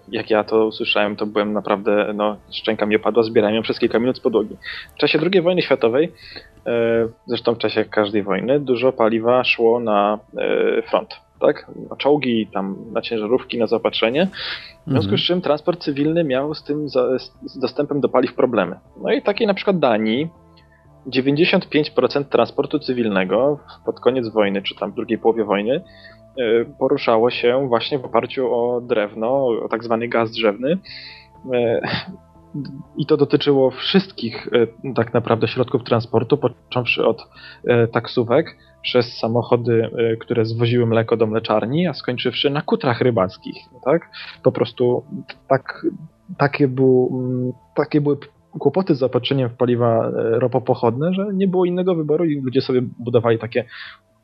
jak 0.08 0.30
ja 0.30 0.44
to 0.44 0.66
usłyszałem, 0.66 1.16
to 1.16 1.26
byłem 1.26 1.52
naprawdę, 1.52 2.12
no, 2.14 2.36
szczęka 2.50 2.86
mi 2.86 2.96
opadła, 2.96 3.22
zbierałem 3.22 3.56
ją 3.56 3.62
przez 3.62 3.78
kilka 3.78 3.98
minut 3.98 4.16
z 4.16 4.20
podłogi. 4.20 4.56
W 4.94 4.98
czasie 4.98 5.18
II 5.32 5.42
wojny 5.42 5.62
światowej, 5.62 6.12
zresztą 7.26 7.54
w 7.54 7.58
czasie 7.58 7.84
każdej 7.84 8.22
wojny, 8.22 8.60
dużo 8.60 8.92
paliwa 8.92 9.44
szło 9.44 9.80
na 9.80 10.18
front, 10.90 11.14
tak? 11.40 11.66
Na 11.90 11.96
czołgi, 11.96 12.46
tam 12.52 12.76
na 12.92 13.00
ciężarówki, 13.00 13.58
na 13.58 13.66
zaopatrzenie. 13.66 14.28
W 14.86 14.90
związku 14.90 15.02
z 15.02 15.20
mhm. 15.20 15.26
czym 15.26 15.40
transport 15.40 15.82
cywilny 15.82 16.24
miał 16.24 16.54
z 16.54 16.64
tym, 16.64 16.88
z 16.88 17.58
dostępem 17.60 18.00
do 18.00 18.08
paliw 18.08 18.34
problemy. 18.34 18.76
No 19.02 19.12
i 19.12 19.22
takiej 19.22 19.46
na 19.46 19.54
przykład 19.54 19.78
Danii, 19.78 20.28
95% 21.06 22.24
transportu 22.24 22.78
cywilnego 22.78 23.58
pod 23.84 24.00
koniec 24.00 24.28
wojny, 24.28 24.62
czy 24.62 24.74
tam 24.74 24.92
w 24.92 24.94
drugiej 24.94 25.18
połowie 25.18 25.44
wojny, 25.44 25.74
e, 26.38 26.64
poruszało 26.78 27.30
się 27.30 27.68
właśnie 27.68 27.98
w 27.98 28.04
oparciu 28.04 28.54
o 28.54 28.80
drewno, 28.80 29.46
o 29.46 29.68
tak 29.68 29.84
zwany 29.84 30.08
gaz 30.08 30.30
drzewny. 30.30 30.78
E, 31.54 31.80
I 32.96 33.06
to 33.06 33.16
dotyczyło 33.16 33.70
wszystkich 33.70 34.48
e, 34.52 34.92
tak 34.94 35.14
naprawdę 35.14 35.48
środków 35.48 35.84
transportu, 35.84 36.38
począwszy 36.38 37.06
od 37.06 37.28
taksówek, 37.92 38.56
przez 38.82 39.18
samochody, 39.18 39.90
które 40.20 40.44
zwoziły 40.44 40.86
mleko 40.86 41.16
do 41.16 41.26
mleczarni, 41.26 41.86
a 41.86 41.94
skończywszy 41.94 42.50
na 42.50 42.62
kutrach 42.62 43.00
rybackich. 43.00 43.56
Tak? 43.84 44.10
Po 44.42 44.52
prostu 44.52 45.04
tak, 45.48 45.86
takie, 46.38 46.68
był, 46.68 47.22
takie 47.74 48.00
były 48.00 48.16
kłopoty 48.58 48.94
z 48.94 48.98
zaopatrzeniem 48.98 49.48
w 49.48 49.56
paliwa 49.56 50.08
e, 50.08 50.12
ropopochodne, 50.38 51.14
że 51.14 51.26
nie 51.34 51.48
było 51.48 51.64
innego 51.64 51.94
wyboru 51.94 52.24
i 52.24 52.40
ludzie 52.40 52.60
sobie 52.60 52.82
budowali 52.98 53.38
takie 53.38 53.64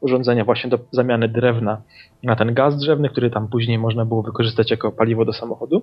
urządzenia 0.00 0.44
właśnie 0.44 0.70
do 0.70 0.78
zamiany 0.90 1.28
drewna 1.28 1.82
na 2.23 2.37
ten 2.37 2.54
gaz 2.54 2.76
drzewny, 2.76 3.08
który 3.08 3.30
tam 3.30 3.49
później 3.49 3.78
można 3.78 4.04
było 4.04 4.23
wykorzystać 4.23 4.70
jako 4.70 4.92
paliwo 4.92 5.25
do 5.25 5.32
samochodu. 5.32 5.82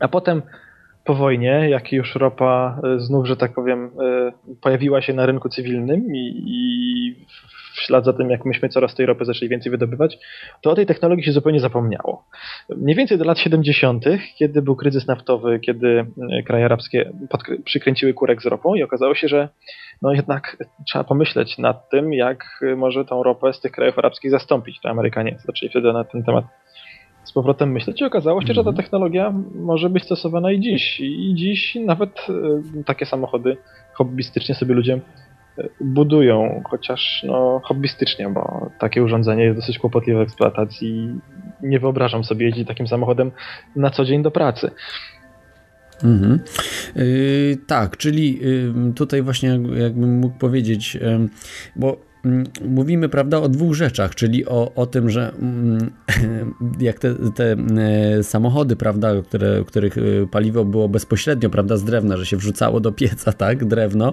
A 0.00 0.08
potem 0.08 0.42
po 1.04 1.14
wojnie, 1.14 1.70
jak 1.70 1.92
już 1.92 2.14
ropa 2.14 2.80
e, 2.84 3.00
znów, 3.00 3.26
że 3.26 3.36
tak 3.36 3.54
powiem, 3.54 3.90
e, 4.00 4.32
pojawiła 4.60 5.02
się 5.02 5.12
na 5.12 5.26
rynku 5.26 5.48
cywilnym 5.48 6.14
i, 6.14 6.42
i 6.46 7.26
w 7.80 7.86
ślad 7.86 8.04
za 8.04 8.12
tym, 8.12 8.30
jak 8.30 8.44
myśmy 8.44 8.68
coraz 8.68 8.94
tej 8.94 9.06
ropy 9.06 9.24
zaczęli 9.24 9.48
więcej 9.48 9.70
wydobywać, 9.70 10.18
to 10.62 10.70
o 10.70 10.74
tej 10.74 10.86
technologii 10.86 11.24
się 11.24 11.32
zupełnie 11.32 11.60
zapomniało. 11.60 12.24
Mniej 12.76 12.96
więcej 12.96 13.18
do 13.18 13.24
lat 13.24 13.38
70., 13.38 14.04
kiedy 14.38 14.62
był 14.62 14.76
kryzys 14.76 15.06
naftowy, 15.06 15.60
kiedy 15.60 16.06
e, 16.30 16.42
kraje 16.42 16.64
arabskie 16.64 17.12
przykręciły 17.64 18.14
kurek 18.14 18.42
z 18.42 18.46
ropą 18.46 18.74
i 18.74 18.82
okazało 18.82 19.14
się, 19.14 19.28
że 19.28 19.48
no 20.02 20.12
jednak 20.12 20.56
trzeba 20.86 21.04
pomyśleć 21.04 21.58
nad 21.58 21.88
tym, 21.90 22.12
jak 22.12 22.44
może 22.76 23.04
tą 23.04 23.22
ropę 23.22 23.52
z 23.52 23.60
tych 23.60 23.72
krajów 23.72 23.98
arabskich 23.98 24.30
zastąpić. 24.30 24.80
To 24.80 24.88
Amerykanie 24.88 25.36
zaczęli 25.46 25.70
wtedy 25.70 25.92
na 25.92 26.04
ten 26.04 26.22
temat 26.22 26.44
z 27.24 27.32
powrotem 27.32 27.72
myśleć 27.72 28.00
i 28.00 28.04
okazało 28.04 28.40
się, 28.40 28.46
że 28.46 28.64
ta 28.64 28.70
mhm. 28.70 28.76
technologia 28.76 29.34
może 29.54 29.90
być 29.90 30.04
stosowana 30.04 30.52
i 30.52 30.60
dziś. 30.60 31.00
I 31.00 31.34
dziś 31.34 31.74
nawet 31.74 32.26
e, 32.78 32.84
takie 32.84 33.06
samochody 33.06 33.56
hobbystycznie 33.92 34.54
sobie 34.54 34.74
ludzie 34.74 35.00
budują, 35.80 36.62
chociaż 36.70 37.24
no, 37.26 37.60
hobbystycznie, 37.64 38.28
bo 38.28 38.70
takie 38.78 39.02
urządzenie 39.02 39.44
jest 39.44 39.58
dosyć 39.58 39.78
kłopotliwe 39.78 40.18
w 40.18 40.22
eksploatacji. 40.22 41.20
Nie 41.62 41.80
wyobrażam 41.80 42.24
sobie 42.24 42.46
jeździć 42.46 42.68
takim 42.68 42.86
samochodem 42.86 43.30
na 43.76 43.90
co 43.90 44.04
dzień 44.04 44.22
do 44.22 44.30
pracy. 44.30 44.70
Mhm. 46.04 46.40
Yy, 46.96 47.58
tak, 47.66 47.96
czyli 47.96 48.38
yy, 48.38 48.92
tutaj 48.94 49.22
właśnie 49.22 49.60
jakbym 49.76 50.18
mógł 50.18 50.38
powiedzieć, 50.38 50.94
yy, 50.94 51.28
bo 51.76 52.09
mówimy 52.68 53.08
prawda, 53.08 53.38
o 53.38 53.48
dwóch 53.48 53.74
rzeczach, 53.74 54.14
czyli 54.14 54.46
o, 54.46 54.72
o 54.74 54.86
tym, 54.86 55.10
że 55.10 55.32
mm, 55.38 55.90
jak 56.80 56.98
te, 56.98 57.14
te 57.34 57.56
e, 58.18 58.22
samochody, 58.22 58.76
prawda, 58.76 59.22
które, 59.22 59.64
których 59.66 59.98
e, 59.98 60.00
paliwo 60.30 60.64
było 60.64 60.88
bezpośrednio 60.88 61.50
prawda, 61.50 61.76
z 61.76 61.84
drewna, 61.84 62.16
że 62.16 62.26
się 62.26 62.36
wrzucało 62.36 62.80
do 62.80 62.92
pieca, 62.92 63.32
tak, 63.32 63.64
drewno 63.64 64.12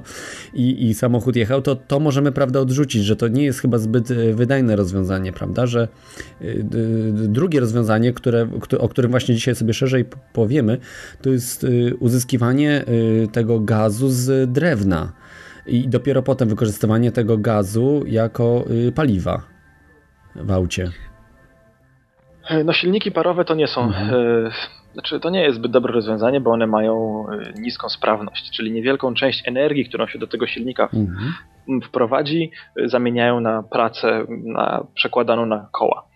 i, 0.53 0.87
i 0.87 0.93
samochód 0.93 1.35
jechał, 1.35 1.61
to 1.61 1.75
to 1.75 1.99
możemy 1.99 2.31
prawda, 2.31 2.59
odrzucić, 2.59 3.03
że 3.03 3.15
to 3.15 3.27
nie 3.27 3.43
jest 3.43 3.59
chyba 3.59 3.77
zbyt 3.77 4.11
e, 4.11 4.33
wydajne 4.33 4.75
rozwiązanie, 4.75 5.33
prawda, 5.33 5.65
że 5.65 5.87
drugie 7.11 7.59
rozwiązanie, 7.59 8.13
które, 8.13 8.49
o 8.79 8.89
którym 8.89 9.11
właśnie 9.11 9.35
dzisiaj 9.35 9.55
sobie 9.55 9.73
szerzej 9.73 10.05
powiemy, 10.33 10.77
to 11.21 11.29
jest 11.29 11.65
uzyskiwanie 11.99 12.85
tego 13.31 13.59
gazu 13.59 14.09
z 14.09 14.51
drewna 14.51 15.13
i 15.67 15.87
dopiero 15.87 16.23
potem 16.23 16.49
wykorzystywanie 16.49 17.11
tego 17.11 17.37
gazu 17.37 18.03
jako 18.05 18.63
y, 18.87 18.91
paliwa 18.91 19.41
w 20.35 20.51
aucie. 20.51 20.91
No 22.65 22.73
silniki 22.73 23.11
parowe 23.11 23.45
to 23.45 23.55
nie 23.55 23.67
są, 23.67 23.83
mhm. 23.83 24.09
E, 24.45 24.51
znaczy 24.93 25.19
to 25.19 25.29
nie 25.29 25.41
jest 25.41 25.57
zbyt 25.57 25.71
dobre 25.71 25.93
rozwiązanie, 25.93 26.41
bo 26.41 26.51
one 26.51 26.67
mają 26.67 27.25
e, 27.29 27.53
niską 27.61 27.89
sprawność, 27.89 28.51
czyli 28.51 28.71
niewielką 28.71 29.13
część 29.13 29.47
energii, 29.47 29.85
którą 29.89 30.07
się 30.07 30.19
do 30.19 30.27
tego 30.27 30.47
silnika 30.47 30.89
mhm. 30.93 31.81
wprowadzi, 31.81 32.51
e, 32.75 32.89
zamieniają 32.89 33.39
na 33.39 33.63
pracę 33.63 34.25
na, 34.29 34.83
przekładaną 34.93 35.45
na 35.45 35.69
koła 35.71 36.07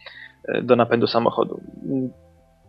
do 0.63 0.75
napędu 0.75 1.07
samochodu. 1.07 1.61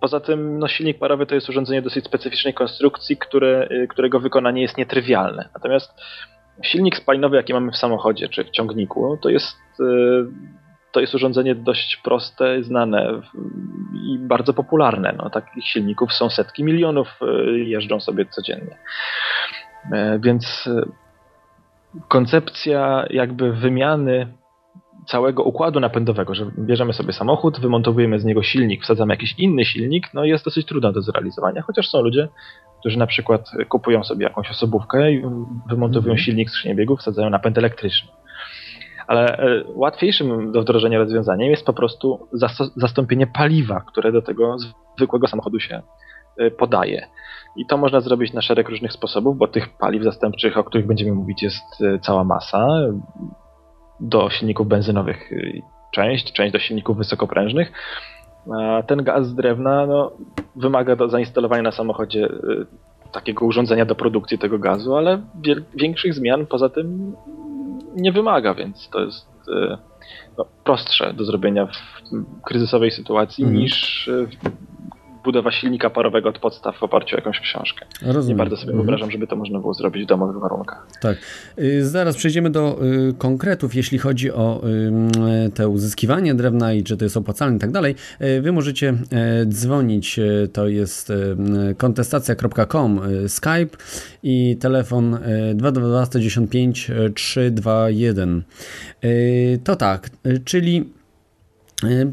Poza 0.01 0.21
tym 0.21 0.59
no, 0.59 0.69
silnik 0.69 0.99
parowy 0.99 1.27
to 1.27 1.35
jest 1.35 1.49
urządzenie 1.49 1.83
dosyć 1.83 2.05
specyficznej 2.05 2.55
konstrukcji, 2.55 3.17
które, 3.17 3.69
którego 3.89 4.21
wykonanie 4.21 4.63
jest 4.63 4.79
nietrywialne. 4.79 5.49
Natomiast 5.55 5.93
silnik 6.63 6.97
spalinowy, 6.97 7.37
jaki 7.37 7.53
mamy 7.53 7.73
w 7.73 7.77
samochodzie 7.77 8.29
czy 8.29 8.45
w 8.45 8.51
ciągniku, 8.51 9.19
to 9.23 9.29
jest, 9.29 9.57
y, 9.81 9.85
to 10.93 11.01
jest 11.01 11.15
urządzenie 11.15 11.55
dość 11.55 11.97
proste, 12.05 12.63
znane 12.63 13.21
i 14.05 14.19
bardzo 14.19 14.55
popularne. 14.55 15.15
No, 15.19 15.31
takich 15.31 15.65
silników 15.65 16.13
są 16.13 16.31
setki 16.31 16.65
milionów, 16.65 17.09
y, 17.23 17.59
jeżdżą 17.59 18.01
sobie 18.01 18.27
codziennie. 18.27 18.79
E, 19.93 20.19
więc 20.19 20.67
y, 20.67 20.89
koncepcja 22.09 23.07
jakby 23.11 23.53
wymiany 23.53 24.33
całego 25.07 25.43
układu 25.43 25.81
napędowego, 25.81 26.35
że 26.35 26.47
bierzemy 26.59 26.93
sobie 26.93 27.13
samochód, 27.13 27.61
wymontowujemy 27.61 28.21
z 28.21 28.25
niego 28.25 28.43
silnik, 28.43 28.83
wsadzamy 28.83 29.15
jakiś 29.15 29.35
inny 29.39 29.65
silnik, 29.65 30.15
no 30.15 30.25
jest 30.25 30.45
dosyć 30.45 30.67
trudna 30.67 30.93
do 30.93 31.03
zrealizowania, 31.03 31.63
chociaż 31.63 31.89
są 31.89 32.03
ludzie, 32.03 32.29
którzy 32.83 32.99
na 32.99 33.07
przykład 33.07 33.51
kupują 33.69 34.05
sobie 34.05 34.25
jakąś 34.25 34.51
osobówkę 34.51 35.13
i 35.13 35.23
wymontowują 35.69 36.13
mhm. 36.13 36.19
silnik 36.19 36.51
skrzynię 36.51 36.75
biegów, 36.75 37.01
wsadzają 37.01 37.31
napęd 37.31 37.59
elektryczny. 37.59 38.09
Ale 39.07 39.39
e, 39.39 39.65
łatwiejszym 39.75 40.53
do 40.53 40.63
wdrożenia 40.63 40.99
rozwiązaniem 40.99 41.51
jest 41.51 41.67
po 41.67 41.73
prostu 41.73 42.29
zastąpienie 42.77 43.27
paliwa, 43.27 43.81
które 43.81 44.13
do 44.13 44.23
tego 44.23 44.57
zwykłego 44.97 45.27
samochodu 45.29 45.61
się 45.61 45.83
podaje. 46.59 47.07
I 47.57 47.67
to 47.67 47.77
można 47.77 48.01
zrobić 48.01 48.33
na 48.33 48.43
szereg 48.43 48.69
różnych 48.69 48.93
sposobów, 48.93 49.39
bo 49.39 49.49
tych 49.49 49.77
paliw 49.77 50.03
zastępczych, 50.03 50.59
o 50.59 50.65
których 50.65 50.87
będziemy 50.87 51.13
mówić, 51.13 51.43
jest 51.43 51.83
cała 52.01 52.25
masa. 52.25 52.69
Do 54.01 54.31
silników 54.31 54.69
benzynowych 54.69 55.31
część, 55.93 56.33
część 56.33 56.53
do 56.53 56.59
silników 56.59 56.97
wysokoprężnych. 56.97 57.73
A 58.51 58.83
ten 58.83 59.05
gaz 59.05 59.27
z 59.27 59.35
drewna 59.35 59.87
no, 59.87 60.13
wymaga 60.57 60.97
do 60.97 61.09
zainstalowania 61.09 61.63
na 61.63 61.73
samochodzie 61.73 62.29
takiego 63.13 63.47
urządzenia 63.47 63.85
do 63.85 63.95
produkcji 63.95 64.39
tego 64.39 64.59
gazu, 64.59 64.97
ale 64.97 65.23
większych 65.75 66.15
zmian 66.15 66.47
poza 66.47 66.69
tym 66.69 67.17
nie 67.97 68.13
wymaga, 68.13 68.55
więc 68.55 68.89
to 68.89 69.01
jest 69.01 69.27
e, 69.49 69.79
no, 70.39 70.45
prostsze 70.65 71.13
do 71.13 71.25
zrobienia 71.25 71.67
w 71.67 72.03
kryzysowej 72.45 72.91
sytuacji 72.91 73.45
mm. 73.45 73.57
niż 73.57 74.09
e, 74.09 74.27
budowa 75.25 75.53
silnika 75.53 75.91
parowego 75.91 76.29
od 76.29 76.39
podstaw 76.39 76.79
w 76.79 76.83
oparciu 76.83 77.17
o 77.17 77.19
jakąś 77.19 77.41
książkę. 77.41 77.87
Rozumiem. 78.03 78.29
Nie 78.29 78.39
bardzo 78.39 78.57
sobie 78.57 78.71
mhm. 78.71 78.87
wyobrażam, 78.87 79.11
żeby 79.11 79.27
to 79.27 79.37
można 79.37 79.59
było 79.59 79.75
zrobić 79.75 80.05
w 80.05 80.07
domowych 80.07 80.43
warunkach. 80.43 80.87
Tak. 81.01 81.19
Y, 81.59 81.87
zaraz 81.87 82.17
przejdziemy 82.17 82.51
do 82.51 82.79
y, 83.11 83.15
konkretów, 83.19 83.75
jeśli 83.75 83.99
chodzi 83.99 84.33
o 84.33 84.63
y, 85.47 85.51
te 85.51 85.69
uzyskiwanie 85.69 86.35
drewna 86.35 86.73
i 86.73 86.83
czy 86.83 86.97
to 86.97 87.05
jest 87.05 87.17
opłacalne 87.17 87.57
i 87.57 87.61
tak 87.61 87.71
dalej. 87.71 87.95
Wy 88.41 88.53
możecie 88.53 88.95
dzwonić, 89.47 90.21
to 90.53 90.69
jest 90.69 91.13
kontestacja.com, 91.77 93.01
Skype 93.29 93.77
i 94.23 94.57
telefon 94.61 95.19
222 95.55 96.07
195 96.07 96.91
321. 97.15 98.43
To 99.65 99.77
tak, 99.77 100.11
czyli 100.45 100.73
E, 100.83 101.02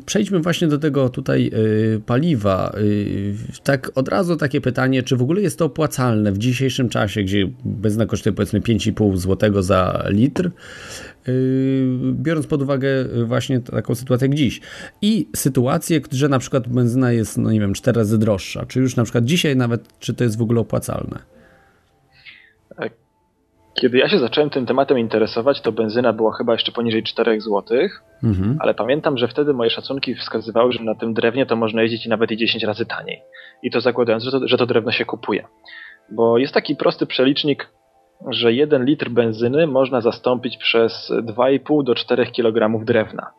przejdźmy 0.06 0.40
właśnie 0.40 0.68
do 0.68 0.78
tego 0.78 1.10
tutaj 1.10 1.52
e, 1.96 2.00
paliwa. 2.00 2.70
E, 2.70 2.82
tak 3.64 3.92
od 3.96 4.08
razu 4.08 4.36
takie 4.36 4.62
pytanie, 4.62 5.04
czy 5.04 5.18
w 5.18 5.22
ogóle 5.22 5.42
jest 5.42 5.60
to 5.60 5.66
opłacalne 5.66 6.32
w 6.32 6.38
dzisiejszym 6.38 6.90
czasie, 6.90 7.24
gdzie 7.24 7.50
benzyna 7.66 8.06
kosztuje 8.06 8.34
powiedzmy 8.34 8.62
5,5 8.62 9.18
zł 9.18 9.62
za 9.62 10.06
litr, 10.10 10.52
biorąc 12.14 12.48
pod 12.48 12.62
uwagę 12.62 12.88
właśnie 13.26 13.60
taką 13.60 13.96
sytuację 13.96 14.28
jak 14.28 14.38
dziś. 14.38 14.62
I 15.02 15.28
sytuację, 15.36 16.02
że 16.12 16.30
na 16.30 16.40
przykład 16.40 16.68
benzyna 16.68 17.12
jest, 17.12 17.38
no 17.38 17.52
nie 17.52 17.60
wiem, 17.60 17.74
4 17.74 17.98
razy 17.98 18.18
droższa. 18.18 18.66
Czy 18.66 18.80
już 18.80 18.96
na 18.96 19.04
przykład 19.04 19.26
dzisiaj 19.26 19.56
nawet, 19.56 20.00
czy 20.00 20.14
to 20.14 20.24
jest 20.24 20.38
w 20.38 20.42
ogóle 20.42 20.62
opłacalne? 20.62 21.39
Kiedy 23.80 23.98
ja 23.98 24.10
się 24.10 24.20
zacząłem 24.20 24.50
tym 24.50 24.66
tematem 24.66 25.00
interesować, 25.00 25.62
to 25.62 25.72
benzyna 25.72 26.14
była 26.14 26.38
chyba 26.38 26.54
jeszcze 26.54 26.72
poniżej 26.72 27.04
4 27.04 27.42
zł, 27.42 27.64
mhm. 28.24 28.58
ale 28.60 28.74
pamiętam, 28.74 29.18
że 29.18 29.28
wtedy 29.28 29.54
moje 29.54 29.70
szacunki 29.70 30.16
wskazywały, 30.16 30.72
że 30.72 30.84
na 30.84 30.96
tym 30.96 31.14
drewnie 31.14 31.46
to 31.46 31.56
można 31.56 31.82
jeździć 31.82 32.08
nawet 32.08 32.32
i 32.32 32.38
10 32.38 32.64
razy 32.64 32.86
taniej. 32.86 33.22
I 33.64 33.72
to 33.72 33.82
zakładając, 33.82 34.24
że 34.24 34.32
to, 34.32 34.48
że 34.48 34.58
to 34.58 34.66
drewno 34.66 34.92
się 34.92 35.06
kupuje. 35.06 35.48
Bo 36.12 36.38
jest 36.38 36.54
taki 36.54 36.76
prosty 36.76 37.06
przelicznik, 37.06 37.70
że 38.28 38.54
1 38.54 38.86
litr 38.86 39.10
benzyny 39.10 39.68
można 39.68 40.02
zastąpić 40.02 40.58
przez 40.58 41.12
2,5 41.24 41.84
do 41.84 41.96
4 41.96 42.26
kg 42.26 42.86
drewna. 42.86 43.32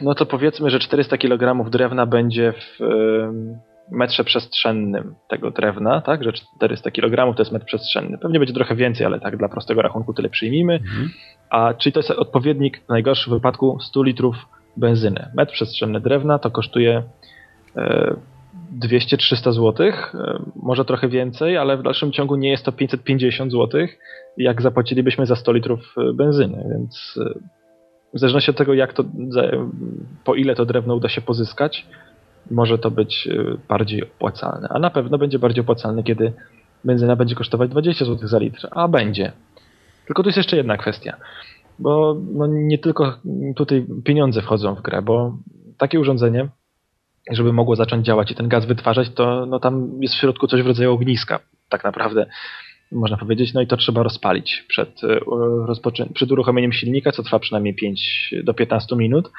No 0.00 0.14
to 0.14 0.26
powiedzmy, 0.26 0.70
że 0.70 0.78
400 0.78 1.18
kg 1.18 1.70
drewna 1.70 2.06
będzie 2.06 2.52
w 2.52 2.78
metrze 3.90 4.24
przestrzennym 4.24 5.14
tego 5.28 5.50
drewna, 5.50 6.00
tak, 6.00 6.24
że 6.24 6.32
400 6.32 6.90
kg 6.90 7.36
to 7.36 7.42
jest 7.42 7.52
metr 7.52 7.66
przestrzenny. 7.66 8.18
Pewnie 8.18 8.38
będzie 8.38 8.54
trochę 8.54 8.76
więcej, 8.76 9.06
ale 9.06 9.20
tak 9.20 9.36
dla 9.36 9.48
prostego 9.48 9.82
rachunku 9.82 10.14
tyle 10.14 10.28
przyjmijmy. 10.28 10.74
Mhm. 10.74 11.10
A 11.50 11.74
czyli 11.74 11.92
to 11.92 12.00
jest 12.00 12.10
odpowiednik 12.10 12.80
w 12.84 12.88
najgorszym 12.88 13.32
wypadku 13.32 13.78
100 13.80 14.02
litrów 14.02 14.36
benzyny. 14.76 15.28
Metr 15.36 15.52
przestrzenny 15.52 16.00
drewna 16.00 16.38
to 16.38 16.50
kosztuje 16.50 17.02
e, 17.76 18.16
200-300 18.78 19.52
zł, 19.52 19.86
e, 19.86 20.42
może 20.56 20.84
trochę 20.84 21.08
więcej, 21.08 21.56
ale 21.56 21.76
w 21.76 21.82
dalszym 21.82 22.12
ciągu 22.12 22.36
nie 22.36 22.50
jest 22.50 22.64
to 22.64 22.72
550 22.72 23.52
zł, 23.52 23.86
jak 24.36 24.62
zapłacilibyśmy 24.62 25.26
za 25.26 25.36
100 25.36 25.52
litrów 25.52 25.94
e, 25.98 26.12
benzyny, 26.12 26.64
więc 26.70 27.18
e, 27.20 27.38
w 28.14 28.18
zależności 28.18 28.50
od 28.50 28.56
tego, 28.56 28.74
jak 28.74 28.92
to, 28.92 29.04
po 30.24 30.34
ile 30.34 30.54
to 30.54 30.66
drewno 30.66 30.94
uda 30.94 31.08
się 31.08 31.20
pozyskać, 31.20 31.86
może 32.50 32.78
to 32.78 32.90
być 32.90 33.26
y, 33.26 33.58
bardziej 33.68 34.02
opłacalne. 34.02 34.68
A 34.70 34.78
na 34.78 34.90
pewno 34.90 35.18
będzie 35.18 35.38
bardziej 35.38 35.60
opłacalne, 35.60 36.02
kiedy 36.02 36.32
benzyna 36.84 37.16
będzie 37.16 37.34
kosztować 37.34 37.70
20 37.70 38.04
zł 38.04 38.28
za 38.28 38.38
litr, 38.38 38.68
a 38.70 38.88
będzie. 38.88 39.32
Tylko 40.06 40.22
tu 40.22 40.28
jest 40.28 40.36
jeszcze 40.36 40.56
jedna 40.56 40.76
kwestia, 40.76 41.16
bo 41.78 42.16
no 42.34 42.46
nie 42.46 42.78
tylko 42.78 43.18
tutaj 43.56 43.86
pieniądze 44.04 44.42
wchodzą 44.42 44.74
w 44.74 44.82
grę, 44.82 45.02
bo 45.02 45.38
takie 45.78 46.00
urządzenie, 46.00 46.48
żeby 47.30 47.52
mogło 47.52 47.76
zacząć 47.76 48.06
działać 48.06 48.30
i 48.30 48.34
ten 48.34 48.48
gaz 48.48 48.66
wytwarzać, 48.66 49.10
to 49.10 49.46
no 49.46 49.60
tam 49.60 49.90
jest 50.00 50.14
w 50.14 50.18
środku 50.18 50.46
coś 50.46 50.62
w 50.62 50.66
rodzaju 50.66 50.92
ogniska, 50.92 51.40
tak 51.68 51.84
naprawdę 51.84 52.26
można 52.92 53.16
powiedzieć, 53.16 53.54
no 53.54 53.60
i 53.60 53.66
to 53.66 53.76
trzeba 53.76 54.02
rozpalić 54.02 54.64
przed, 54.68 55.04
y, 55.04 56.12
przed 56.14 56.32
uruchomieniem 56.32 56.72
silnika, 56.72 57.12
co 57.12 57.22
trwa 57.22 57.38
przynajmniej 57.38 57.74
5 57.74 58.34
do 58.44 58.54
15 58.54 58.96
minut. 58.96 59.30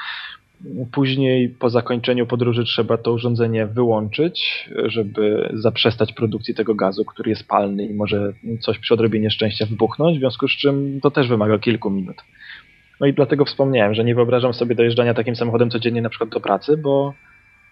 Później 0.91 1.49
po 1.49 1.69
zakończeniu 1.69 2.27
podróży 2.27 2.63
trzeba 2.63 2.97
to 2.97 3.13
urządzenie 3.13 3.65
wyłączyć, 3.65 4.69
żeby 4.85 5.49
zaprzestać 5.53 6.13
produkcji 6.13 6.55
tego 6.55 6.75
gazu, 6.75 7.05
który 7.05 7.29
jest 7.29 7.47
palny 7.47 7.85
i 7.85 7.93
może 7.93 8.33
coś 8.61 8.79
przy 8.79 8.93
odrobinie 8.93 9.31
szczęścia 9.31 9.65
wybuchnąć, 9.65 10.17
w 10.17 10.19
związku 10.19 10.47
z 10.47 10.51
czym 10.51 10.99
to 11.01 11.11
też 11.11 11.27
wymaga 11.27 11.59
kilku 11.59 11.89
minut. 11.89 12.15
No 12.99 13.07
i 13.07 13.13
dlatego 13.13 13.45
wspomniałem, 13.45 13.93
że 13.93 14.03
nie 14.03 14.15
wyobrażam 14.15 14.53
sobie 14.53 14.75
dojeżdżania 14.75 15.13
takim 15.13 15.35
samochodem 15.35 15.69
codziennie 15.69 16.01
na 16.01 16.09
przykład 16.09 16.29
do 16.29 16.39
pracy, 16.39 16.77
bo 16.77 17.13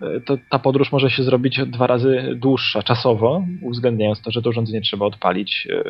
e, 0.02 0.22
to, 0.22 0.38
ta 0.50 0.60
podróż 0.60 0.92
może 0.92 1.10
się 1.10 1.24
zrobić 1.24 1.60
dwa 1.68 1.88
razy 1.88 2.34
dłuższa 2.36 2.84
czasowo, 2.84 3.46
uwzględniając 3.62 4.22
to, 4.22 4.32
że 4.32 4.42
to 4.42 4.50
urządzenie 4.50 4.82
trzeba 4.82 5.06
odpalić, 5.06 5.68
e, 5.72 5.84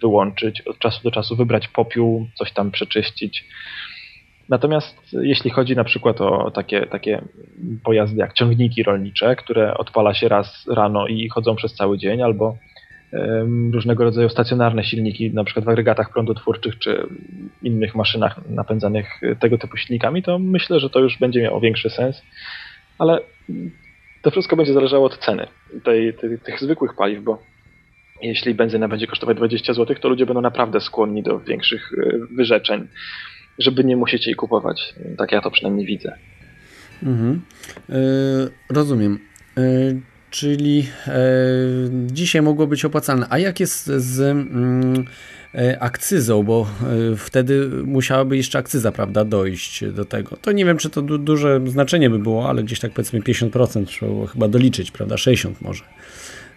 wyłączyć, 0.00 0.60
od 0.60 0.78
czasu 0.78 1.00
do 1.04 1.10
czasu 1.10 1.36
wybrać 1.36 1.68
popiół, 1.68 2.26
coś 2.34 2.52
tam 2.52 2.70
przeczyścić 2.70 3.44
Natomiast 4.48 4.96
jeśli 5.12 5.50
chodzi 5.50 5.76
na 5.76 5.84
przykład 5.84 6.20
o 6.20 6.50
takie, 6.50 6.86
takie 6.86 7.22
pojazdy 7.84 8.16
jak 8.16 8.32
ciągniki 8.32 8.82
rolnicze, 8.82 9.36
które 9.36 9.74
odpala 9.74 10.14
się 10.14 10.28
raz 10.28 10.66
rano 10.68 11.06
i 11.06 11.28
chodzą 11.28 11.56
przez 11.56 11.74
cały 11.74 11.98
dzień, 11.98 12.22
albo 12.22 12.56
różnego 13.72 14.04
rodzaju 14.04 14.28
stacjonarne 14.28 14.84
silniki, 14.84 15.34
na 15.34 15.44
przykład 15.44 15.64
w 15.64 15.68
agregatach 15.68 16.12
prądotwórczych 16.12 16.78
czy 16.78 17.06
innych 17.62 17.94
maszynach 17.94 18.48
napędzanych 18.48 19.20
tego 19.40 19.58
typu 19.58 19.76
silnikami, 19.76 20.22
to 20.22 20.38
myślę, 20.38 20.80
że 20.80 20.90
to 20.90 21.00
już 21.00 21.18
będzie 21.18 21.42
miało 21.42 21.60
większy 21.60 21.90
sens. 21.90 22.22
Ale 22.98 23.20
to 24.22 24.30
wszystko 24.30 24.56
będzie 24.56 24.72
zależało 24.72 25.06
od 25.06 25.18
ceny 25.18 25.46
tej, 25.84 26.14
tej, 26.14 26.38
tych 26.38 26.60
zwykłych 26.60 26.94
paliw, 26.96 27.24
bo 27.24 27.38
jeśli 28.22 28.54
benzyna 28.54 28.88
będzie 28.88 29.06
kosztować 29.06 29.36
20 29.36 29.72
zł, 29.74 29.96
to 30.00 30.08
ludzie 30.08 30.26
będą 30.26 30.40
naprawdę 30.40 30.80
skłonni 30.80 31.22
do 31.22 31.40
większych 31.40 31.92
e, 31.92 32.34
wyrzeczeń 32.36 32.88
żeby 33.58 33.84
nie 33.84 33.96
musieć 33.96 34.26
jej 34.26 34.36
kupować. 34.36 34.94
Tak 35.18 35.32
ja 35.32 35.40
to 35.40 35.50
przynajmniej 35.50 35.86
widzę. 35.86 36.18
Mhm. 37.02 37.40
E, 37.88 37.94
rozumiem. 38.70 39.18
E, 39.56 39.60
czyli 40.30 40.86
e, 41.06 41.14
dzisiaj 42.06 42.42
mogło 42.42 42.66
być 42.66 42.84
opłacalne. 42.84 43.26
A 43.30 43.38
jak 43.38 43.60
jest 43.60 43.86
z 43.86 44.20
mm, 44.20 45.04
akcyzą, 45.80 46.42
bo 46.42 46.66
wtedy 47.16 47.68
musiałaby 47.84 48.36
jeszcze 48.36 48.58
akcyza, 48.58 48.92
prawda, 48.92 49.24
dojść 49.24 49.84
do 49.84 50.04
tego. 50.04 50.36
To 50.36 50.52
nie 50.52 50.64
wiem, 50.64 50.78
czy 50.78 50.90
to 50.90 51.02
du 51.02 51.18
duże 51.18 51.60
znaczenie 51.66 52.10
by 52.10 52.18
było, 52.18 52.48
ale 52.48 52.62
gdzieś 52.62 52.80
tak 52.80 52.92
powiedzmy 52.92 53.20
50% 53.20 53.86
trzeba 53.86 54.26
chyba 54.26 54.48
doliczyć, 54.48 54.90
prawda, 54.90 55.16
60 55.16 55.62
może. 55.62 55.84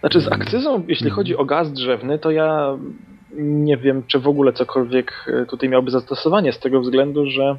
Znaczy 0.00 0.20
z 0.20 0.28
akcyzą, 0.28 0.84
jeśli 0.88 1.06
mhm. 1.06 1.14
chodzi 1.16 1.36
o 1.36 1.44
gaz 1.44 1.72
drzewny, 1.72 2.18
to 2.18 2.30
ja 2.30 2.78
nie 3.36 3.76
wiem, 3.76 4.02
czy 4.06 4.18
w 4.18 4.28
ogóle 4.28 4.52
cokolwiek 4.52 5.12
e, 5.26 5.46
tutaj 5.46 5.68
miałby 5.68 5.90
zastosowanie 5.90 6.52
z 6.52 6.58
tego 6.58 6.80
względu, 6.80 7.26
że 7.26 7.56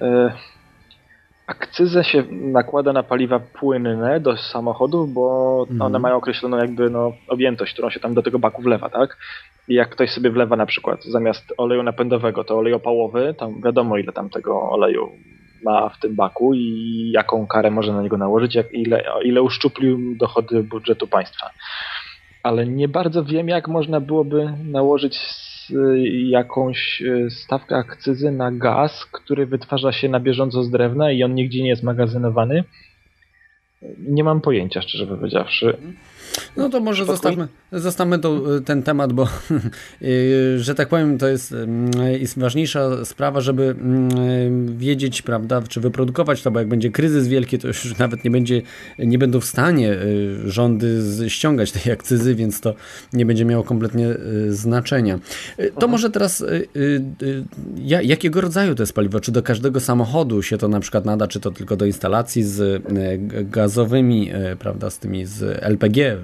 e, 0.00 0.32
akcyzę 1.46 2.04
się 2.04 2.24
nakłada 2.30 2.92
na 2.92 3.02
paliwa 3.02 3.38
płynne 3.38 4.20
do 4.20 4.36
samochodów, 4.36 5.12
bo 5.12 5.56
one 5.70 5.84
mhm. 5.84 6.02
mają 6.02 6.16
określoną 6.16 6.56
jakby 6.56 6.90
no, 6.90 7.12
objętość, 7.28 7.72
którą 7.72 7.90
się 7.90 8.00
tam 8.00 8.14
do 8.14 8.22
tego 8.22 8.38
baku 8.38 8.62
wlewa, 8.62 8.90
tak? 8.90 9.16
I 9.68 9.74
jak 9.74 9.90
ktoś 9.90 10.10
sobie 10.10 10.30
wlewa 10.30 10.56
na 10.56 10.66
przykład 10.66 11.04
zamiast 11.04 11.54
oleju 11.56 11.82
napędowego 11.82 12.44
to 12.44 12.58
olej 12.58 12.72
opałowy, 12.72 13.34
tam 13.38 13.62
wiadomo 13.62 13.96
ile 13.96 14.12
tam 14.12 14.30
tego 14.30 14.70
oleju 14.70 15.10
ma 15.64 15.88
w 15.88 16.00
tym 16.00 16.14
baku 16.14 16.54
i 16.54 17.10
jaką 17.14 17.46
karę 17.46 17.70
może 17.70 17.92
na 17.92 18.02
niego 18.02 18.16
nałożyć, 18.16 18.54
jak, 18.54 18.72
ile, 18.72 19.04
ile 19.24 19.42
uszczuplił 19.42 20.16
dochody 20.16 20.62
budżetu 20.62 21.06
państwa 21.06 21.50
ale 22.44 22.66
nie 22.66 22.88
bardzo 22.88 23.24
wiem, 23.24 23.48
jak 23.48 23.68
można 23.68 24.00
byłoby 24.00 24.52
nałożyć 24.64 25.18
jakąś 26.28 27.02
e, 27.02 27.30
stawkę 27.30 27.76
akcyzy 27.76 28.30
na 28.30 28.52
gaz, 28.52 29.06
który 29.12 29.46
wytwarza 29.46 29.92
się 29.92 30.08
na 30.08 30.20
bieżąco 30.20 30.62
z 30.62 30.70
drewna 30.70 31.12
i 31.12 31.22
on 31.22 31.34
nigdzie 31.34 31.62
nie 31.62 31.68
jest 31.68 31.82
magazynowany. 31.82 32.64
Nie 33.98 34.24
mam 34.24 34.40
pojęcia, 34.40 34.82
szczerze 34.82 35.06
powiedziawszy. 35.06 35.76
No 36.56 36.68
to 36.68 36.80
może 36.80 37.04
zostawmy, 37.04 37.48
zostawmy 37.72 38.18
to, 38.18 38.40
ten 38.64 38.82
temat, 38.82 39.12
bo 39.12 39.28
y, 40.02 40.58
że 40.58 40.74
tak 40.74 40.88
powiem, 40.88 41.18
to 41.18 41.28
jest, 41.28 41.52
mm, 41.52 41.90
jest 42.20 42.38
ważniejsza 42.38 43.04
sprawa, 43.04 43.40
żeby 43.40 43.62
mm, 43.62 44.78
wiedzieć, 44.78 45.22
prawda, 45.22 45.62
czy 45.68 45.80
wyprodukować 45.80 46.42
to, 46.42 46.50
bo 46.50 46.58
jak 46.58 46.68
będzie 46.68 46.90
kryzys 46.90 47.28
wielki, 47.28 47.58
to 47.58 47.68
już 47.68 47.98
nawet 47.98 48.24
nie 48.24 48.30
będzie, 48.30 48.62
nie 48.98 49.18
będą 49.18 49.40
w 49.40 49.44
stanie 49.44 49.92
y, 49.92 50.50
rządy 50.50 51.02
ściągać 51.28 51.72
tej 51.72 51.92
akcyzy, 51.92 52.34
więc 52.34 52.60
to 52.60 52.74
nie 53.12 53.26
będzie 53.26 53.44
miało 53.44 53.64
kompletnie 53.64 54.08
y, 54.08 54.54
znaczenia. 54.54 55.18
To 55.78 55.88
może 55.88 56.10
teraz, 56.10 56.44
jakiego 58.02 58.40
rodzaju 58.40 58.74
to 58.74 58.82
jest 58.82 58.92
paliwo? 58.92 59.20
Czy 59.20 59.32
do 59.32 59.42
każdego 59.42 59.80
samochodu 59.80 60.42
się 60.42 60.58
to 60.58 60.68
na 60.68 60.80
przykład 60.80 61.04
nada, 61.04 61.28
czy 61.28 61.40
to 61.40 61.50
tylko 61.50 61.76
do 61.76 61.86
instalacji 61.86 62.42
z 62.42 62.82
gazowymi, 63.50 64.30
prawda, 64.58 64.90
z 64.90 64.98
tymi 64.98 65.26
z 65.26 65.42
LPG, 65.62 66.23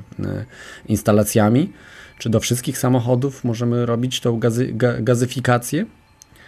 instalacjami? 0.89 1.73
Czy 2.19 2.31
do 2.31 2.41
wszystkich 2.41 2.79
samochodów 2.79 3.45
możemy 3.45 3.87
robić 3.87 4.21
tą 4.21 4.39
gazy, 4.39 4.73
gazyfikację? 5.01 5.87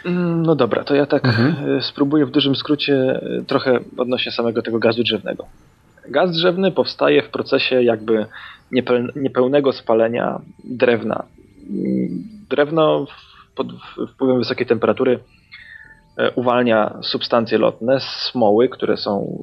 Mm, 0.05 0.43
no 0.43 0.55
dobra, 0.55 0.85
to 0.85 0.95
ja 0.95 1.07
tak 1.07 1.25
mhm. 1.25 1.79
E, 1.79 1.83
spróbuję 1.83 2.27
w 2.27 2.31
dużym 2.31 2.57
skrócie 2.57 2.95
e, 2.95 3.45
trochę 3.47 3.81
odnośnie 3.97 4.33
samego 4.33 4.63
tego 4.63 4.79
gazu 4.79 5.03
drzewnego. 5.03 5.47
Gaz 6.09 6.33
drzewny 6.33 6.73
powstaje 6.73 7.23
w 7.23 7.29
procesie 7.29 7.83
jakby 7.83 8.27
niepełnego 9.17 9.73
spalenia 9.73 10.41
drewna. 10.65 11.25
Mm, 11.71 12.25
drewno 12.51 13.07
pod 13.55 13.67
wpływem 14.09 14.39
wysokiej 14.39 14.67
temperatury 14.67 15.19
E, 15.19 15.42
uwalnia 16.35 16.99
substancje 17.03 17.59
lotne, 17.59 18.01
smoły, 18.01 18.69
które 18.69 18.97
są 18.97 19.43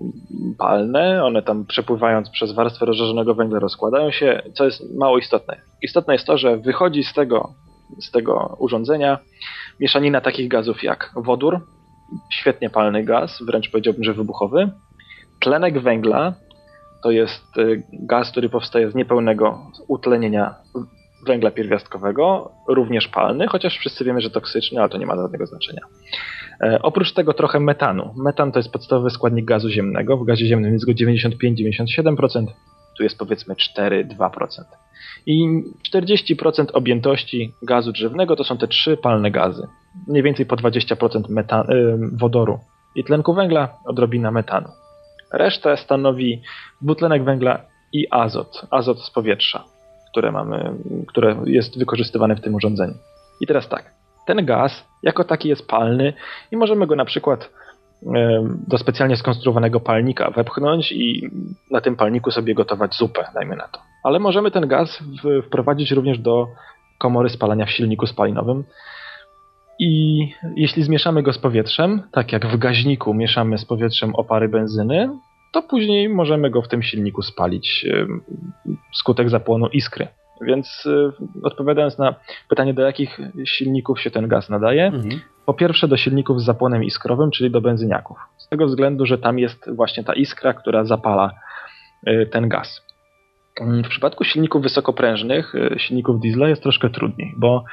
palne. 0.58 1.24
One 1.24 1.42
tam 1.42 1.66
przepływając 1.66 2.30
przez 2.30 2.52
warstwę 2.52 2.86
rozżarzonego 2.86 3.36
węgla 3.36 3.60
rozkładają 3.60 4.12
się, 4.12 4.42
co 4.54 4.66
jest 4.66 4.96
mało 4.98 5.18
istotne. 5.18 5.62
Istotne 5.82 6.14
jest 6.14 6.26
to, 6.26 6.38
że 6.38 6.58
wychodzi 6.58 7.04
z 7.04 7.14
tego, 7.14 7.54
z 8.02 8.12
tego 8.12 8.56
urządzenia 8.60 9.20
mieszanina 9.80 10.22
takich 10.22 10.48
gazów 10.48 10.84
jak 10.84 11.12
wodór, 11.16 11.60
świetnie 12.32 12.70
palny 12.70 13.04
gaz, 13.04 13.44
wręcz 13.48 13.72
powiedziałbym, 13.72 14.04
że 14.04 14.14
wybuchowy, 14.14 14.70
tlenek 15.40 15.82
węgla, 15.82 16.34
to 17.04 17.12
jest 17.12 17.58
e, 17.58 17.64
gaz, 17.92 18.32
który 18.32 18.50
powstaje 18.50 18.92
z 18.92 18.96
niepełnego 18.96 19.72
utlenienia 19.88 20.56
węgla 21.28 21.52
pierwiastkowego, 21.52 22.52
również 22.68 23.08
palny, 23.08 23.48
chociaż 23.48 23.78
wszyscy 23.78 24.04
wiemy, 24.04 24.22
że 24.22 24.30
toksyczny, 24.30 24.80
ale 24.80 24.90
to 24.90 24.98
nie 24.98 25.06
ma 25.06 25.16
żadnego 25.16 25.46
znaczenia. 25.46 25.82
E, 26.64 26.82
oprócz 26.82 27.14
tego 27.14 27.34
trochę 27.34 27.60
metanu. 27.60 28.14
Metan 28.18 28.52
to 28.52 28.60
jest 28.60 28.72
podstawowy 28.72 29.10
składnik 29.10 29.46
gazu 29.46 29.70
ziemnego. 29.70 30.18
W 30.18 30.26
gazie 30.26 30.46
ziemnym 30.46 30.74
jest 30.74 30.86
go 30.86 30.92
95-97%, 30.92 32.46
tu 32.98 33.04
jest 33.04 33.18
powiedzmy 33.18 33.56
4-2%. 33.56 34.64
I 35.26 35.64
40% 35.94 36.66
objętości 36.74 37.54
gazu 37.64 37.92
drzewnego 37.92 38.36
to 38.36 38.44
są 38.44 38.58
te 38.58 38.68
trzy 38.68 38.98
palne 38.98 39.32
gazy. 39.32 39.68
Mniej 40.08 40.24
więcej 40.24 40.46
po 40.46 40.56
20% 40.56 41.30
metan- 41.30 41.72
y, 41.72 41.98
wodoru 42.18 42.60
i 42.96 43.04
tlenku 43.04 43.34
węgla, 43.34 43.78
odrobina 43.86 44.32
metanu. 44.32 44.68
Resztę 45.34 45.78
stanowi 45.78 46.42
dwutlenek 46.82 47.24
węgla 47.24 47.62
i 47.94 48.08
azot. 48.12 48.66
Azot 48.72 49.02
z 49.02 49.12
powietrza, 49.12 49.64
które 50.12 50.32
mamy, 50.32 50.74
które 51.08 51.36
jest 51.46 51.80
wykorzystywane 51.80 52.36
w 52.36 52.42
tym 52.42 52.56
urządzeniu. 52.56 52.94
I 53.42 53.48
teraz 53.48 53.70
tak 53.70 53.94
ten 54.28 54.46
gaz 54.46 54.89
jako 55.04 55.24
taki 55.24 55.50
jest 55.50 55.68
palny 55.68 56.14
i 56.52 56.58
możemy 56.58 56.88
go 56.88 56.96
na 56.96 57.06
przykład 57.06 57.50
do 58.68 58.78
specjalnie 58.78 59.18
skonstruowanego 59.18 59.80
palnika 59.80 60.32
wepchnąć 60.32 60.92
i 60.92 61.30
na 61.72 61.82
tym 61.82 61.96
palniku 61.96 62.32
sobie 62.32 62.54
gotować 62.56 62.96
zupę, 62.96 63.26
dajmy 63.34 63.56
na 63.56 63.68
to. 63.68 63.80
Ale 64.04 64.20
możemy 64.20 64.52
ten 64.52 64.68
gaz 64.68 65.04
wprowadzić 65.48 65.92
również 65.92 66.20
do 66.20 66.48
komory 66.98 67.30
spalania 67.30 67.66
w 67.66 67.72
silniku 67.72 68.08
spalinowym. 68.08 68.64
I 69.80 70.20
jeśli 70.56 70.84
zmieszamy 70.84 71.24
go 71.24 71.34
z 71.34 71.38
powietrzem, 71.38 72.02
tak 72.12 72.32
jak 72.32 72.48
w 72.48 72.58
gaźniku 72.58 73.14
mieszamy 73.14 73.58
z 73.58 73.66
powietrzem 73.66 74.16
opary 74.16 74.50
benzyny, 74.50 75.10
to 75.54 75.62
później 75.62 76.10
możemy 76.10 76.50
go 76.50 76.62
w 76.62 76.68
tym 76.68 76.84
silniku 76.84 77.22
spalić 77.22 77.86
skutek 78.94 79.30
zapłonu 79.30 79.68
iskry. 79.68 80.08
Więc 80.42 80.86
y, 80.86 81.12
odpowiadając 81.44 81.98
na 81.98 82.16
pytanie, 82.50 82.74
do 82.74 82.82
jakich 82.82 83.20
silników 83.46 84.02
się 84.02 84.12
ten 84.12 84.28
gaz 84.28 84.50
nadaje, 84.50 84.86
mhm. 84.86 85.22
po 85.46 85.54
pierwsze 85.54 85.88
do 85.88 85.98
silników 85.98 86.42
z 86.42 86.46
zapłonem 86.46 86.84
iskrowym, 86.84 87.32
czyli 87.32 87.52
do 87.52 87.62
benzyniaków. 87.62 88.18
Z 88.38 88.48
tego 88.48 88.66
względu, 88.66 89.06
że 89.06 89.18
tam 89.18 89.40
jest 89.40 89.76
właśnie 89.76 90.04
ta 90.04 90.14
iskra, 90.14 90.54
która 90.54 90.86
zapala 90.86 91.32
y, 92.08 92.30
ten 92.32 92.50
gaz. 92.50 92.90
W 93.86 93.90
przypadku 93.90 94.24
silników 94.24 94.62
wysokoprężnych, 94.62 95.56
y, 95.56 95.76
silników 95.80 96.20
diesla 96.20 96.50
jest 96.50 96.64
troszkę 96.64 96.90
trudniej, 96.90 97.34
bo 97.38 97.64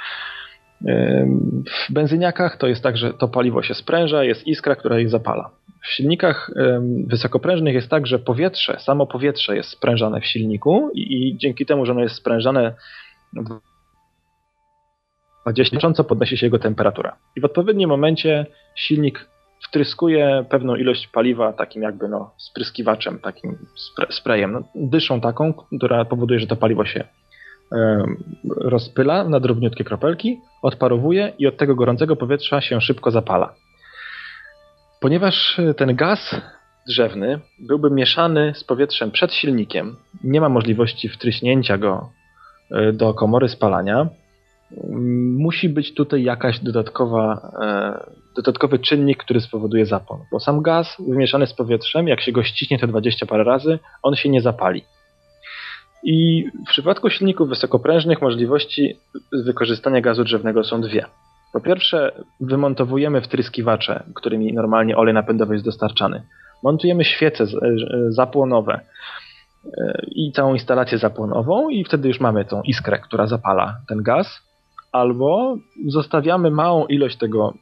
w 0.80 1.92
benzyniakach 1.92 2.56
to 2.56 2.66
jest 2.66 2.82
tak, 2.82 2.96
że 2.96 3.14
to 3.14 3.28
paliwo 3.28 3.62
się 3.62 3.74
spręża, 3.74 4.24
jest 4.24 4.46
iskra, 4.46 4.76
która 4.76 4.98
je 4.98 5.08
zapala. 5.08 5.50
W 5.82 5.88
silnikach 5.88 6.50
wysokoprężnych 7.06 7.74
jest 7.74 7.88
tak, 7.88 8.06
że 8.06 8.18
powietrze, 8.18 8.78
samo 8.80 9.06
powietrze 9.06 9.56
jest 9.56 9.68
sprężane 9.68 10.20
w 10.20 10.26
silniku 10.26 10.90
i, 10.94 11.00
i 11.00 11.36
dzięki 11.38 11.66
temu, 11.66 11.86
że 11.86 11.92
ono 11.92 12.02
jest 12.02 12.14
sprężane 12.14 12.74
20 15.46 16.04
podnosi 16.04 16.36
się 16.36 16.46
jego 16.46 16.58
temperatura. 16.58 17.16
I 17.36 17.40
w 17.40 17.44
odpowiednim 17.44 17.88
momencie 17.88 18.46
silnik 18.74 19.28
wtryskuje 19.68 20.44
pewną 20.50 20.76
ilość 20.76 21.08
paliwa 21.08 21.52
takim 21.52 21.82
jakby 21.82 22.08
no, 22.08 22.34
spryskiwaczem, 22.36 23.18
takim 23.18 23.58
sprayem, 24.10 24.52
no, 24.52 24.62
dyszą 24.74 25.20
taką, 25.20 25.52
która 25.52 26.04
powoduje, 26.04 26.40
że 26.40 26.46
to 26.46 26.56
paliwo 26.56 26.84
się 26.84 27.04
rozpyla 28.56 29.24
na 29.24 29.40
drobniutkie 29.40 29.84
kropelki, 29.84 30.40
odparowuje 30.62 31.32
i 31.38 31.46
od 31.46 31.56
tego 31.56 31.74
gorącego 31.74 32.16
powietrza 32.16 32.60
się 32.60 32.80
szybko 32.80 33.10
zapala. 33.10 33.54
Ponieważ 35.00 35.60
ten 35.76 35.96
gaz 35.96 36.36
drzewny 36.88 37.40
byłby 37.58 37.90
mieszany 37.90 38.52
z 38.54 38.64
powietrzem 38.64 39.10
przed 39.10 39.32
silnikiem, 39.32 39.96
nie 40.24 40.40
ma 40.40 40.48
możliwości 40.48 41.08
wtryśnięcia 41.08 41.78
go 41.78 42.10
e, 42.70 42.92
do 42.92 43.14
komory 43.14 43.48
spalania, 43.48 44.08
musi 45.38 45.68
być 45.68 45.94
tutaj 45.94 46.22
jakaś 46.22 46.60
dodatkowa, 46.60 47.52
e, 47.62 48.10
dodatkowy 48.36 48.78
czynnik, 48.78 49.18
który 49.18 49.40
spowoduje 49.40 49.86
zapłon. 49.86 50.20
Bo 50.32 50.40
sam 50.40 50.62
gaz 50.62 50.96
wymieszany 51.08 51.46
z 51.46 51.54
powietrzem, 51.54 52.08
jak 52.08 52.20
się 52.20 52.32
go 52.32 52.42
ściśnie 52.42 52.78
te 52.78 52.86
20 52.86 53.26
parę 53.26 53.44
razy, 53.44 53.78
on 54.02 54.14
się 54.14 54.28
nie 54.28 54.40
zapali. 54.40 54.84
I 56.02 56.44
w 56.66 56.70
przypadku 56.70 57.10
silników 57.10 57.48
wysokoprężnych 57.48 58.22
możliwości 58.22 58.96
wykorzystania 59.32 60.00
gazu 60.00 60.24
drzewnego 60.24 60.64
są 60.64 60.80
dwie. 60.80 61.06
Po 61.52 61.60
pierwsze, 61.60 62.12
wymontowujemy 62.40 63.20
wtryskiwacze, 63.20 64.04
którymi 64.14 64.52
normalnie 64.52 64.96
olej 64.96 65.14
napędowy 65.14 65.54
jest 65.54 65.64
dostarczany. 65.64 66.22
Montujemy 66.62 67.04
świece 67.04 67.44
e, 67.44 67.48
zapłonowe 68.08 68.80
e, 69.64 70.02
i 70.06 70.32
całą 70.32 70.54
instalację 70.54 70.98
zapłonową 70.98 71.68
i 71.68 71.84
wtedy 71.84 72.08
już 72.08 72.20
mamy 72.20 72.44
tą 72.44 72.62
iskrę, 72.62 72.98
która 72.98 73.26
zapala 73.26 73.76
ten 73.88 74.02
gaz. 74.02 74.40
Albo 74.92 75.56
zostawiamy 75.86 76.50
małą 76.50 76.86
ilość 76.86 77.16
tego 77.16 77.54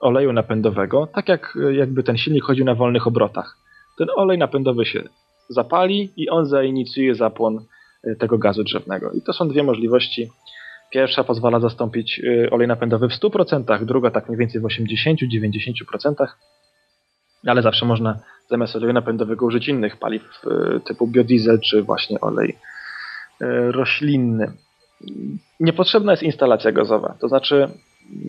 oleju 0.00 0.32
napędowego, 0.32 1.06
tak 1.06 1.28
jak 1.28 1.58
jakby 1.72 2.02
ten 2.02 2.16
silnik 2.16 2.44
chodził 2.44 2.64
na 2.64 2.74
wolnych 2.74 3.06
obrotach. 3.06 3.56
Ten 3.98 4.08
olej 4.16 4.38
napędowy 4.38 4.84
się 4.84 5.02
zapali 5.48 6.12
i 6.16 6.28
on 6.28 6.46
zainicjuje 6.46 7.14
zapłon 7.14 7.64
tego 8.18 8.38
gazu 8.38 8.64
drzewnego. 8.64 9.12
I 9.12 9.22
to 9.22 9.32
są 9.32 9.48
dwie 9.48 9.62
możliwości. 9.62 10.30
Pierwsza 10.90 11.24
pozwala 11.24 11.60
zastąpić 11.60 12.18
y, 12.18 12.50
olej 12.50 12.68
napędowy 12.68 13.08
w 13.08 13.12
100%, 13.12 13.84
druga 13.84 14.10
tak 14.10 14.28
mniej 14.28 14.38
więcej 14.38 14.60
w 14.60 14.64
80-90%, 14.64 16.26
ale 17.46 17.62
zawsze 17.62 17.86
można 17.86 18.18
zamiast 18.50 18.76
oleju 18.76 18.92
napędowego 18.92 19.46
użyć 19.46 19.68
innych 19.68 19.96
paliw 19.96 20.22
y, 20.22 20.80
typu 20.80 21.06
biodiesel 21.06 21.60
czy 21.60 21.82
właśnie 21.82 22.20
olej 22.20 22.58
roślinny. 23.70 24.52
Niepotrzebna 25.60 26.12
jest 26.12 26.22
instalacja 26.22 26.72
gazowa, 26.72 27.14
to 27.20 27.28
znaczy 27.28 27.68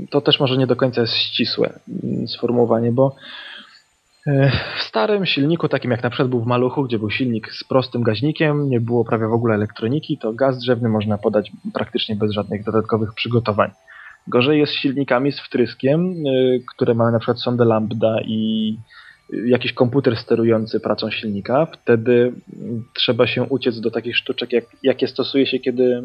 to 0.10 0.22
też 0.22 0.40
może 0.40 0.58
nie 0.58 0.68
do 0.68 0.76
końca 0.76 1.02
jest 1.02 1.14
ścisłe 1.14 1.80
mm, 2.04 2.28
sformułowanie, 2.28 2.92
bo 2.92 3.16
w 4.80 4.84
starym 4.84 5.26
silniku, 5.26 5.70
takim 5.70 5.92
jak 5.92 6.04
na 6.04 6.10
przykład 6.10 6.30
był 6.30 6.42
w 6.42 6.46
Maluchu, 6.46 6.84
gdzie 6.84 7.00
był 7.00 7.10
silnik 7.10 7.52
z 7.54 7.64
prostym 7.64 8.04
gaźnikiem, 8.04 8.70
nie 8.70 8.82
było 8.82 9.06
prawie 9.06 9.28
w 9.28 9.34
ogóle 9.34 9.56
elektroniki, 9.56 10.18
to 10.18 10.34
gaz 10.34 10.58
drzewny 10.58 10.90
można 10.90 11.18
podać 11.18 11.52
praktycznie 11.74 12.16
bez 12.16 12.32
żadnych 12.32 12.64
dodatkowych 12.64 13.14
przygotowań. 13.14 13.72
Gorzej 14.28 14.60
jest 14.60 14.74
z 14.74 14.76
silnikami 14.76 15.32
z 15.32 15.40
wtryskiem, 15.40 16.28
y, 16.28 16.64
które 16.76 16.94
mają 16.94 17.12
na 17.12 17.20
przykład 17.20 17.40
sondę 17.40 17.66
lambda 17.66 18.22
i 18.26 18.78
jakiś 19.46 19.74
komputer 19.74 20.18
sterujący 20.18 20.80
pracą 20.80 21.12
silnika. 21.12 21.66
Wtedy 21.66 22.34
trzeba 22.94 23.28
się 23.28 23.44
uciec 23.44 23.80
do 23.80 23.92
takich 23.92 24.18
sztuczek, 24.18 24.54
jak, 24.54 24.64
jakie 24.84 25.08
stosuje 25.08 25.48
się, 25.48 25.60
kiedy 25.60 26.04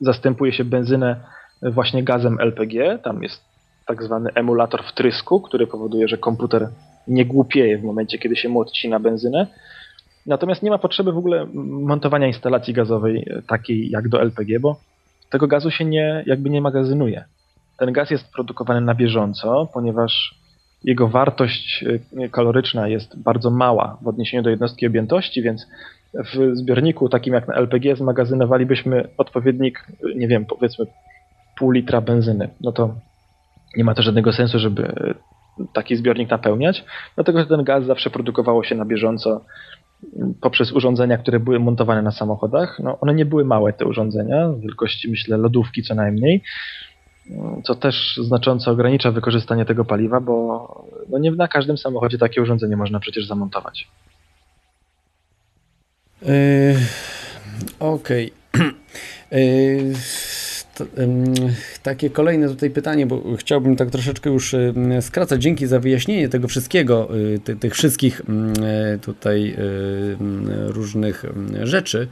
zastępuje 0.00 0.52
się 0.52 0.64
benzynę 0.64 1.20
właśnie 1.62 2.02
gazem 2.02 2.40
LPG. 2.40 2.98
Tam 2.98 3.22
jest 3.22 3.42
tak 3.86 4.02
zwany 4.02 4.30
emulator 4.34 4.84
wtrysku, 4.84 5.40
który 5.40 5.66
powoduje, 5.66 6.08
że 6.08 6.18
komputer 6.18 6.68
nie 7.08 7.26
głupieje 7.26 7.78
w 7.78 7.84
momencie, 7.84 8.18
kiedy 8.18 8.36
się 8.36 8.48
mu 8.48 8.60
odcina 8.60 9.00
benzynę. 9.00 9.46
Natomiast 10.26 10.62
nie 10.62 10.70
ma 10.70 10.78
potrzeby 10.78 11.12
w 11.12 11.18
ogóle 11.18 11.46
montowania 11.54 12.26
instalacji 12.26 12.74
gazowej 12.74 13.26
takiej 13.46 13.90
jak 13.90 14.08
do 14.08 14.22
LPG, 14.22 14.60
bo 14.60 14.76
tego 15.30 15.46
gazu 15.46 15.70
się 15.70 15.84
nie, 15.84 16.24
jakby 16.26 16.50
nie 16.50 16.60
magazynuje. 16.60 17.24
Ten 17.78 17.92
gaz 17.92 18.10
jest 18.10 18.32
produkowany 18.32 18.80
na 18.80 18.94
bieżąco, 18.94 19.68
ponieważ 19.72 20.34
jego 20.84 21.08
wartość 21.08 21.84
e, 22.16 22.28
kaloryczna 22.28 22.88
jest 22.88 23.22
bardzo 23.22 23.50
mała 23.50 23.98
w 24.02 24.08
odniesieniu 24.08 24.42
do 24.42 24.50
jednostki 24.50 24.86
objętości, 24.86 25.42
więc 25.42 25.66
w 26.14 26.56
zbiorniku 26.56 27.08
takim 27.08 27.34
jak 27.34 27.48
na 27.48 27.54
LPG 27.54 27.96
zmagazynowalibyśmy 27.96 29.08
odpowiednik, 29.18 29.86
nie 30.16 30.28
wiem, 30.28 30.46
powiedzmy 30.46 30.86
pół 31.58 31.70
litra 31.70 32.00
benzyny. 32.00 32.48
No 32.60 32.72
to 32.72 32.94
nie 33.76 33.84
ma 33.84 33.94
to 33.94 34.02
żadnego 34.02 34.32
sensu, 34.32 34.58
żeby 34.58 35.14
taki 35.72 35.96
zbiornik 35.96 36.30
napełniać, 36.30 36.84
dlatego 37.14 37.40
że 37.40 37.46
ten 37.46 37.64
gaz 37.64 37.84
zawsze 37.84 38.10
produkowało 38.10 38.64
się 38.64 38.74
na 38.74 38.84
bieżąco 38.84 39.40
poprzez 40.40 40.72
urządzenia, 40.72 41.18
które 41.18 41.40
były 41.40 41.60
montowane 41.60 42.02
na 42.02 42.10
samochodach. 42.10 42.78
No, 42.78 43.00
one 43.00 43.14
nie 43.14 43.24
były 43.24 43.44
małe, 43.44 43.72
te 43.72 43.84
urządzenia, 43.86 44.52
wielkości 44.58 45.10
myślę 45.10 45.36
lodówki 45.36 45.82
co 45.82 45.94
najmniej, 45.94 46.42
co 47.64 47.74
też 47.74 48.20
znacząco 48.22 48.70
ogranicza 48.70 49.10
wykorzystanie 49.10 49.64
tego 49.64 49.84
paliwa, 49.84 50.20
bo 50.20 50.86
no 51.08 51.18
nie 51.18 51.30
na 51.30 51.48
każdym 51.48 51.78
samochodzie 51.78 52.18
takie 52.18 52.42
urządzenie 52.42 52.76
można 52.76 53.00
przecież 53.00 53.26
zamontować. 53.26 53.88
Yy, 56.22 56.76
Okej. 57.80 58.32
Okay. 58.52 58.72
Yy, 59.30 59.94
takie 61.82 62.10
kolejne 62.10 62.48
tutaj 62.48 62.70
pytanie, 62.70 63.06
bo 63.06 63.22
chciałbym 63.36 63.76
tak 63.76 63.90
troszeczkę 63.90 64.30
już 64.30 64.54
skracać. 65.00 65.42
Dzięki 65.42 65.66
za 65.66 65.80
wyjaśnienie 65.80 66.28
tego 66.28 66.48
wszystkiego, 66.48 67.08
y, 67.16 67.38
ty, 67.38 67.56
tych 67.56 67.74
wszystkich 67.74 68.20
y, 68.20 68.98
tutaj 68.98 69.54
y, 69.58 70.16
różnych 70.68 71.24
rzeczy. 71.62 72.08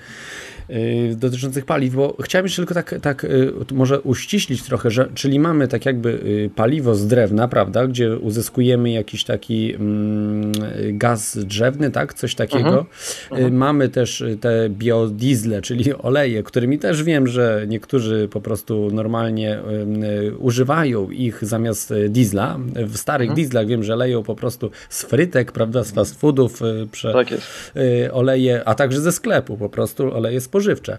Y, 0.72 1.16
dotyczących 1.16 1.64
paliw, 1.64 1.94
bo 1.94 2.16
chciałem 2.22 2.46
jeszcze 2.46 2.62
tylko 2.62 2.74
tak, 2.74 2.94
tak 3.02 3.24
y, 3.24 3.52
może 3.72 4.00
uściślić 4.00 4.62
trochę, 4.62 4.90
że, 4.90 5.08
czyli 5.14 5.38
mamy 5.38 5.68
tak 5.68 5.86
jakby 5.86 6.08
y, 6.08 6.50
paliwo 6.54 6.94
z 6.94 7.06
drewna, 7.06 7.48
prawda, 7.48 7.86
gdzie 7.86 8.16
uzyskujemy 8.16 8.90
jakiś 8.90 9.24
taki 9.24 9.74
mm, 9.74 10.52
gaz 10.92 11.38
drzewny, 11.38 11.90
tak, 11.90 12.14
coś 12.14 12.34
takiego. 12.34 12.68
Mhm. 12.68 12.86
Mhm. 13.30 13.56
Mamy 13.56 13.88
też 13.88 14.24
te 14.40 14.70
biodiesle, 14.70 15.62
czyli 15.62 15.94
oleje, 15.94 16.42
którymi 16.42 16.78
też 16.78 17.02
wiem, 17.02 17.26
że 17.26 17.64
niektórzy 17.68 18.28
po 18.32 18.40
prostu 18.40 18.90
normalnie 18.92 19.58
używają 20.38 21.10
ich 21.10 21.44
zamiast 21.44 21.94
diesla. 22.08 22.58
W 22.86 22.96
starych 22.96 23.28
mhm. 23.28 23.36
dieslach 23.36 23.66
wiem, 23.66 23.84
że 23.84 23.96
leją 23.96 24.22
po 24.22 24.34
prostu 24.34 24.70
z 24.88 25.02
frytek, 25.02 25.52
prawda, 25.52 25.84
z 25.84 25.90
fast 25.90 26.20
foodów, 26.20 26.60
prze, 26.92 27.12
tak 27.12 27.28
oleje, 28.12 28.62
a 28.64 28.74
także 28.74 29.00
ze 29.00 29.12
sklepu 29.12 29.56
po 29.56 29.68
prostu 29.68 30.14
oleje 30.14 30.40
spożywcze 30.40 30.61
spożywcze. 30.62 30.98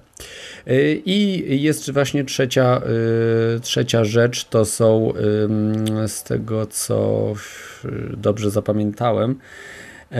Y, 0.68 1.02
I 1.06 1.62
jest 1.62 1.92
właśnie 1.92 2.24
trzecia, 2.24 2.82
y, 3.58 3.60
trzecia 3.60 4.04
rzecz, 4.04 4.46
to 4.46 4.66
są 4.66 5.14
z 6.08 6.24
tego, 6.24 6.66
co 6.66 7.34
dobrze 8.18 8.52
zapamiętałem, 8.52 9.36
y, 10.12 10.16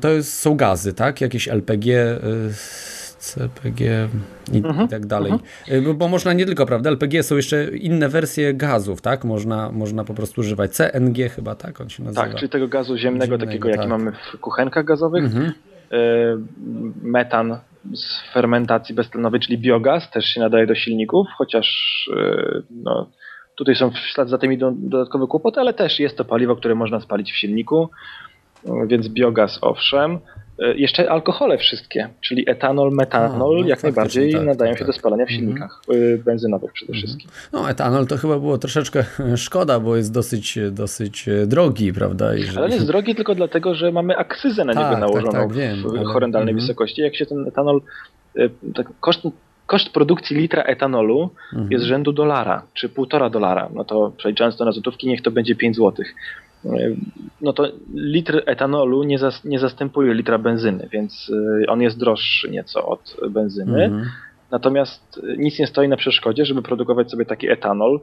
to 0.00 0.08
jest, 0.08 0.40
są 0.40 0.56
gazy, 0.56 0.92
tak? 0.92 1.20
Jakieś 1.20 1.48
LPG, 1.48 2.18
CPG 3.18 4.08
i, 4.52 4.56
mhm, 4.56 4.86
i 4.86 4.88
tak 4.88 5.06
dalej. 5.06 5.32
Mhm. 5.32 5.84
Bo, 5.84 5.94
bo, 5.94 6.08
można 6.08 6.32
nie 6.32 6.46
tylko, 6.46 6.66
prawda? 6.66 6.90
LPG 6.90 7.22
są 7.22 7.36
jeszcze 7.36 7.64
inne 7.64 8.08
wersje 8.08 8.54
gazów, 8.54 9.00
tak? 9.00 9.24
Można, 9.24 9.72
można 9.72 10.04
po 10.04 10.14
prostu 10.14 10.40
używać 10.40 10.70
CNG 10.76 11.28
chyba, 11.30 11.54
tak? 11.54 11.80
On 11.80 11.88
się 11.88 12.02
nazywa. 12.02 12.22
Tak, 12.22 12.34
czyli 12.34 12.48
tego 12.48 12.68
gazu 12.68 12.96
ziemnego, 12.96 13.24
ziemnego 13.24 13.46
takiego, 13.46 13.68
tak. 13.68 13.76
jaki 13.76 13.88
mamy 13.88 14.12
w 14.12 14.38
kuchenkach 14.38 14.84
gazowych. 14.84 15.24
Mhm. 15.24 15.52
Metan 17.02 17.58
z 17.94 18.32
fermentacji 18.32 18.94
beztlenowej, 18.94 19.40
czyli 19.40 19.58
biogaz, 19.58 20.10
też 20.10 20.24
się 20.24 20.40
nadaje 20.40 20.66
do 20.66 20.74
silników, 20.74 21.26
chociaż 21.36 21.66
e, 22.16 22.62
no, 22.70 23.10
tutaj 23.56 23.74
są 23.74 23.90
w 23.90 23.98
ślad 23.98 24.28
za 24.28 24.38
tymi 24.38 24.58
dodatkowe 24.58 25.26
kłopoty, 25.26 25.60
ale 25.60 25.74
też 25.74 26.00
jest 26.00 26.16
to 26.16 26.24
paliwo, 26.24 26.56
które 26.56 26.74
można 26.74 27.00
spalić 27.00 27.32
w 27.32 27.36
silniku, 27.36 27.88
więc 28.86 29.08
biogaz 29.08 29.58
owszem. 29.62 30.18
E, 30.58 30.74
jeszcze 30.74 31.10
alkohole 31.10 31.58
wszystkie, 31.58 32.08
czyli 32.20 32.50
etanol, 32.50 32.92
metanol, 32.92 33.60
no, 33.60 33.68
jak 33.68 33.82
najbardziej 33.82 34.32
tak, 34.32 34.42
nadają 34.42 34.72
tak, 34.72 34.78
się 34.78 34.84
do 34.84 34.92
spalania 34.92 35.26
w 35.26 35.30
mhm. 35.30 35.40
silnikach 35.40 35.82
mhm. 35.88 36.18
benzynowych 36.22 36.72
przede 36.72 36.92
mhm. 36.92 37.06
wszystkim. 37.06 37.30
No 37.52 37.70
etanol 37.70 38.06
to 38.06 38.16
chyba 38.16 38.38
było 38.38 38.58
troszeczkę 38.58 39.04
szkoda, 39.36 39.80
bo 39.80 39.96
jest 39.96 40.12
dosyć, 40.12 40.58
dosyć 40.70 41.28
drogi, 41.46 41.92
prawda? 41.92 42.34
Jeżeli... 42.34 42.56
Ale 42.56 42.66
on 42.66 42.72
jest 42.72 42.86
drogi 42.86 43.14
tylko 43.14 43.34
dlatego, 43.34 43.74
że 43.74 43.92
mamy 43.92 44.16
akcyzę 44.16 44.64
na 44.64 44.72
niego 44.72 44.84
tak, 44.84 44.92
tak 44.92 45.00
nałożoną 45.00 45.32
tak, 45.32 45.52
wiem, 45.52 45.82
w 45.82 45.86
ale... 45.86 46.04
horrendalnej 46.04 46.52
mhm. 46.52 46.66
wysokości. 46.66 47.00
Jak 47.00 47.16
się 47.16 47.26
ten 47.26 47.46
etanol, 47.48 47.80
tak, 48.74 48.86
koszt 49.00 49.22
koszt 49.66 49.90
produkcji 49.90 50.36
litra 50.36 50.62
etanolu 50.62 51.30
mhm. 51.52 51.72
jest 51.72 51.84
rzędu 51.84 52.12
dolara, 52.12 52.62
czy 52.74 52.88
półtora 52.88 53.30
dolara. 53.30 53.68
No 53.74 53.84
to 53.84 54.12
przeliczając 54.16 54.56
to 54.56 54.64
na 54.64 54.72
złotówki, 54.72 55.08
niech 55.08 55.22
to 55.22 55.30
będzie 55.30 55.54
5 55.54 55.76
złotych 55.76 56.14
no 57.40 57.52
to 57.52 57.68
litr 57.94 58.42
etanolu 58.46 59.02
nie, 59.02 59.18
zas, 59.18 59.44
nie 59.44 59.58
zastępuje 59.58 60.14
litra 60.14 60.38
benzyny, 60.38 60.88
więc 60.92 61.28
y, 61.62 61.66
on 61.68 61.82
jest 61.82 61.98
droższy 61.98 62.50
nieco 62.50 62.86
od 62.86 63.16
benzyny. 63.30 63.84
Mhm. 63.84 64.10
Natomiast 64.50 65.20
nic 65.38 65.58
nie 65.58 65.66
stoi 65.66 65.88
na 65.88 65.96
przeszkodzie, 65.96 66.44
żeby 66.44 66.62
produkować 66.62 67.10
sobie 67.10 67.26
taki 67.26 67.50
etanol, 67.50 68.00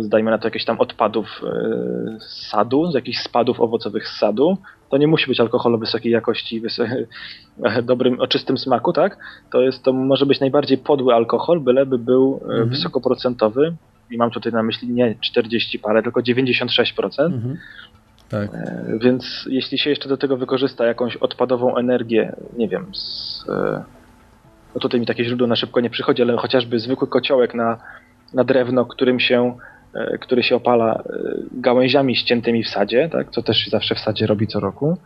zdajmy 0.00 0.30
na 0.30 0.38
to 0.38 0.46
jakieś 0.46 0.64
tam 0.64 0.80
odpadów 0.80 1.26
y, 1.42 2.20
z 2.20 2.48
sadu, 2.48 2.90
z 2.90 2.94
jakichś 2.94 3.18
spadów 3.18 3.60
owocowych 3.60 4.08
z 4.08 4.18
sadu. 4.18 4.56
To 4.90 4.96
nie 4.96 5.06
musi 5.06 5.26
być 5.26 5.40
alkohol 5.40 5.74
o 5.74 5.78
wysokiej 5.78 6.12
jakości, 6.12 6.62
dobrym, 7.82 8.20
o 8.20 8.26
czystym 8.26 8.58
smaku, 8.58 8.92
tak? 8.92 9.18
To 9.52 9.60
jest, 9.60 9.82
to 9.82 9.92
może 9.92 10.26
być 10.26 10.40
najbardziej 10.40 10.78
podły 10.78 11.14
alkohol, 11.14 11.60
byleby 11.60 11.98
był 11.98 12.40
y, 12.42 12.44
mhm. 12.44 12.68
wysokoprocentowy. 12.68 13.76
I 14.10 14.16
mam 14.16 14.30
tutaj 14.30 14.52
na 14.52 14.62
myśli 14.62 14.88
nie 14.88 15.14
40 15.20 15.78
parę, 15.78 16.02
tylko 16.02 16.20
96%. 16.20 17.24
Mhm. 17.24 17.56
Tak. 18.28 18.54
E, 18.54 18.98
więc 19.00 19.48
jeśli 19.50 19.78
się 19.78 19.90
jeszcze 19.90 20.08
do 20.08 20.16
tego 20.16 20.36
wykorzysta 20.36 20.86
jakąś 20.86 21.16
odpadową 21.16 21.76
energię, 21.76 22.36
nie 22.56 22.68
wiem, 22.68 22.94
z, 22.94 23.44
e, 23.48 23.84
no 24.74 24.80
tutaj 24.80 25.00
mi 25.00 25.06
takie 25.06 25.24
źródło 25.24 25.46
na 25.46 25.56
szybko 25.56 25.80
nie 25.80 25.90
przychodzi, 25.90 26.22
ale 26.22 26.36
chociażby 26.36 26.78
zwykły 26.78 27.08
kociołek 27.08 27.54
na, 27.54 27.78
na 28.34 28.44
drewno, 28.44 28.84
którym 28.84 29.20
się, 29.20 29.56
e, 29.94 30.18
który 30.18 30.42
się 30.42 30.56
opala 30.56 31.02
gałęziami 31.52 32.16
ściętymi 32.16 32.64
w 32.64 32.68
sadzie, 32.68 33.08
tak, 33.08 33.30
co 33.30 33.42
też 33.42 33.56
się 33.56 33.70
zawsze 33.70 33.94
w 33.94 34.00
sadzie 34.00 34.26
robi 34.26 34.46
co 34.46 34.60
roku, 34.60 34.98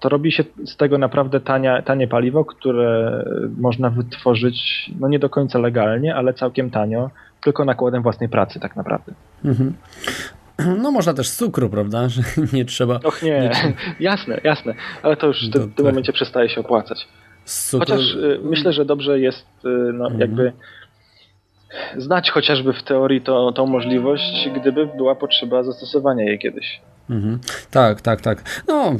to 0.00 0.08
robi 0.08 0.32
się 0.32 0.44
z 0.66 0.76
tego 0.76 0.98
naprawdę 0.98 1.40
tania, 1.40 1.82
tanie 1.82 2.08
paliwo, 2.08 2.44
które 2.44 3.24
można 3.58 3.90
wytworzyć 3.90 4.90
no 5.00 5.08
nie 5.08 5.18
do 5.18 5.30
końca 5.30 5.58
legalnie, 5.58 6.14
ale 6.14 6.34
całkiem 6.34 6.70
tanio, 6.70 7.10
tylko 7.44 7.64
nakładem 7.64 8.02
własnej 8.02 8.28
pracy 8.28 8.60
tak 8.60 8.76
naprawdę. 8.76 9.12
Mhm. 9.44 9.74
No 10.58 10.90
można 10.90 11.14
też 11.14 11.28
z 11.28 11.36
cukru, 11.36 11.70
prawda? 11.70 12.08
Że 12.08 12.22
nie 12.52 12.64
trzeba... 12.64 13.00
Och 13.04 13.22
nie, 13.22 13.30
nie 13.30 13.74
jasne, 14.00 14.40
jasne, 14.44 14.74
ale 15.02 15.16
to 15.16 15.26
już 15.26 15.48
w, 15.48 15.52
tym 15.52 15.72
tak. 15.72 15.86
momencie 15.86 16.12
przestaje 16.12 16.48
się 16.48 16.60
opłacać. 16.60 17.08
Cukru... 17.44 17.78
Chociaż 17.78 18.14
y, 18.14 18.40
myślę, 18.42 18.72
że 18.72 18.84
dobrze 18.84 19.20
jest 19.20 19.46
y, 19.64 19.68
no, 19.92 20.04
mhm. 20.04 20.20
jakby 20.20 20.52
znać 21.96 22.30
chociażby 22.30 22.72
w 22.72 22.82
teorii 22.82 23.20
to, 23.20 23.52
tą 23.52 23.66
możliwość, 23.66 24.48
gdyby 24.56 24.86
była 24.86 25.14
potrzeba 25.14 25.62
zastosowania 25.62 26.24
jej 26.24 26.38
kiedyś. 26.38 26.80
Mhm. 27.10 27.38
Tak, 27.70 28.00
tak, 28.00 28.20
tak. 28.20 28.62
No, 28.68 28.96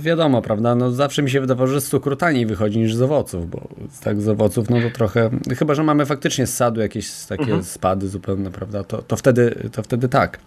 wiadomo, 0.00 0.42
prawda? 0.42 0.74
No, 0.74 0.90
zawsze 0.90 1.22
mi 1.22 1.30
się 1.30 1.40
wydawało, 1.40 1.66
że 1.66 1.80
z 1.80 1.88
cukru 1.88 2.16
taniej 2.16 2.46
wychodzi 2.46 2.78
niż 2.78 2.94
z 2.94 3.02
owoców, 3.02 3.50
bo 3.50 3.68
tak 4.04 4.20
z 4.20 4.28
owoców, 4.28 4.70
no 4.70 4.80
to 4.80 4.90
trochę. 4.90 5.30
Chyba, 5.58 5.74
że 5.74 5.82
mamy 5.82 6.06
faktycznie 6.06 6.46
z 6.46 6.56
sadu 6.56 6.80
jakieś 6.80 7.24
takie 7.24 7.42
mhm. 7.42 7.64
spady 7.64 8.08
zupełne, 8.08 8.50
prawda? 8.50 8.84
To, 8.84 9.02
to, 9.02 9.16
wtedy, 9.16 9.68
to 9.72 9.82
wtedy 9.82 10.08
tak. 10.08 10.38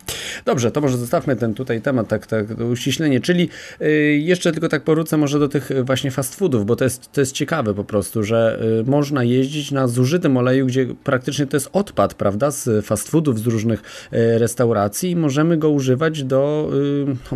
Dobrze, 0.46 0.72
to 0.72 0.82
może 0.82 0.98
zostawmy 0.98 1.36
ten 1.36 1.54
tutaj 1.54 1.82
temat, 1.82 2.08
tak, 2.08 2.28
tak 2.28 2.46
uściślenie. 2.72 3.20
Czyli 3.20 3.50
yy, 3.80 3.90
jeszcze 4.18 4.52
tylko 4.52 4.70
tak 4.70 4.84
powrócę 4.84 5.18
może 5.18 5.40
do 5.40 5.48
tych 5.48 5.72
właśnie 5.84 6.12
fast 6.12 6.36
foodów, 6.36 6.66
bo 6.66 6.76
to 6.76 6.84
jest, 6.84 7.12
to 7.12 7.22
jest 7.22 7.32
ciekawe 7.32 7.74
po 7.74 7.84
prostu, 7.84 8.24
że 8.24 8.60
yy, 8.78 8.92
można 8.92 9.24
jeździć 9.24 9.72
na 9.72 9.88
zużytym 9.88 10.38
oleju, 10.38 10.66
gdzie 10.66 10.88
praktycznie 11.04 11.48
to 11.48 11.58
jest 11.58 11.70
odpad, 11.74 12.14
prawda? 12.14 12.52
Z 12.52 12.86
fast 12.86 13.10
foodów, 13.10 13.40
z 13.40 13.48
różnych 13.48 13.84
yy, 14.12 14.38
restauracji 14.38 15.12
i 15.12 15.16
możemy 15.16 15.58
go 15.58 15.70
używać 15.70 16.24
do 16.24 16.70
Y, 16.74 16.87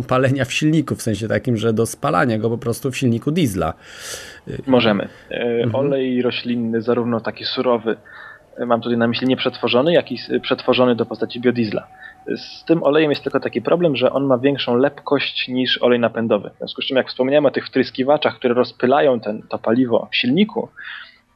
palenia 0.08 0.44
w 0.44 0.52
silniku, 0.52 0.94
w 0.94 1.02
sensie 1.02 1.28
takim, 1.28 1.56
że 1.56 1.72
do 1.72 1.86
spalania 1.86 2.38
go 2.38 2.50
po 2.50 2.58
prostu 2.58 2.90
w 2.90 2.96
silniku 2.96 3.30
diesla. 3.30 3.74
Możemy. 4.66 5.08
E, 5.30 5.62
mhm. 5.64 5.74
Olej 5.74 6.22
roślinny, 6.22 6.82
zarówno 6.82 7.20
taki 7.20 7.44
surowy, 7.44 7.96
mam 8.66 8.80
tutaj 8.80 8.98
na 8.98 9.08
myśli 9.08 9.28
nieprzetworzony, 9.28 9.92
jak 9.92 10.12
i 10.12 10.18
przetworzony 10.42 10.96
do 10.96 11.06
postaci 11.06 11.40
biodiesla. 11.40 11.86
Z 12.36 12.64
tym 12.64 12.82
olejem 12.82 13.10
jest 13.10 13.22
tylko 13.22 13.40
taki 13.40 13.62
problem, 13.62 13.96
że 13.96 14.12
on 14.12 14.26
ma 14.26 14.38
większą 14.38 14.76
lepkość 14.76 15.48
niż 15.48 15.82
olej 15.82 16.00
napędowy. 16.00 16.50
W 16.54 16.58
związku 16.58 16.82
z 16.82 16.86
czym, 16.86 16.96
jak 16.96 17.08
wspomniałem 17.08 17.46
o 17.46 17.50
tych 17.50 17.66
wtryskiwaczach, 17.66 18.36
które 18.36 18.54
rozpylają 18.54 19.20
ten, 19.20 19.42
to 19.48 19.58
paliwo 19.58 20.08
w 20.12 20.16
silniku, 20.16 20.68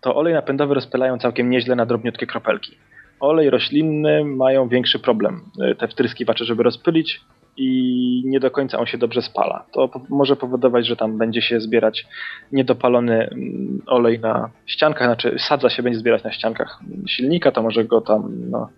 to 0.01 0.17
olej 0.17 0.35
napędowy 0.35 0.75
rozpylają 0.75 1.19
całkiem 1.19 1.51
nieźle 1.51 1.77
na 1.77 1.87
drobniutkie 1.87 2.27
kropelki. 2.27 2.77
Olej 3.21 3.51
roślinny 3.51 4.25
mają 4.25 4.69
większy 4.69 4.99
problem. 4.99 5.41
Te 5.79 5.89
wtryskiwacze, 5.89 6.45
żeby 6.45 6.63
rozpylić, 6.63 7.21
i 7.57 8.23
nie 8.27 8.41
do 8.41 8.51
końca 8.51 8.79
on 8.79 8.87
się 8.87 8.99
dobrze 8.99 9.23
spala. 9.23 9.65
To 9.73 9.91
może 10.09 10.37
powodować, 10.37 10.87
że 10.87 10.97
tam 10.97 11.19
będzie 11.19 11.43
się 11.43 11.61
zbierać 11.61 12.07
niedopalony 12.53 13.29
mm, 13.29 13.83
olej 13.87 14.21
na 14.21 14.51
ściankach, 14.67 15.09
znaczy 15.09 15.37
sadza 15.39 15.71
się 15.71 15.83
będzie 15.83 15.99
zbierać 15.99 16.25
na 16.25 16.33
ściankach 16.33 16.81
silnika, 17.09 17.53
to 17.53 17.63
może 17.63 17.85
go 17.85 18.01
tam 18.01 18.51
no, 18.51 18.69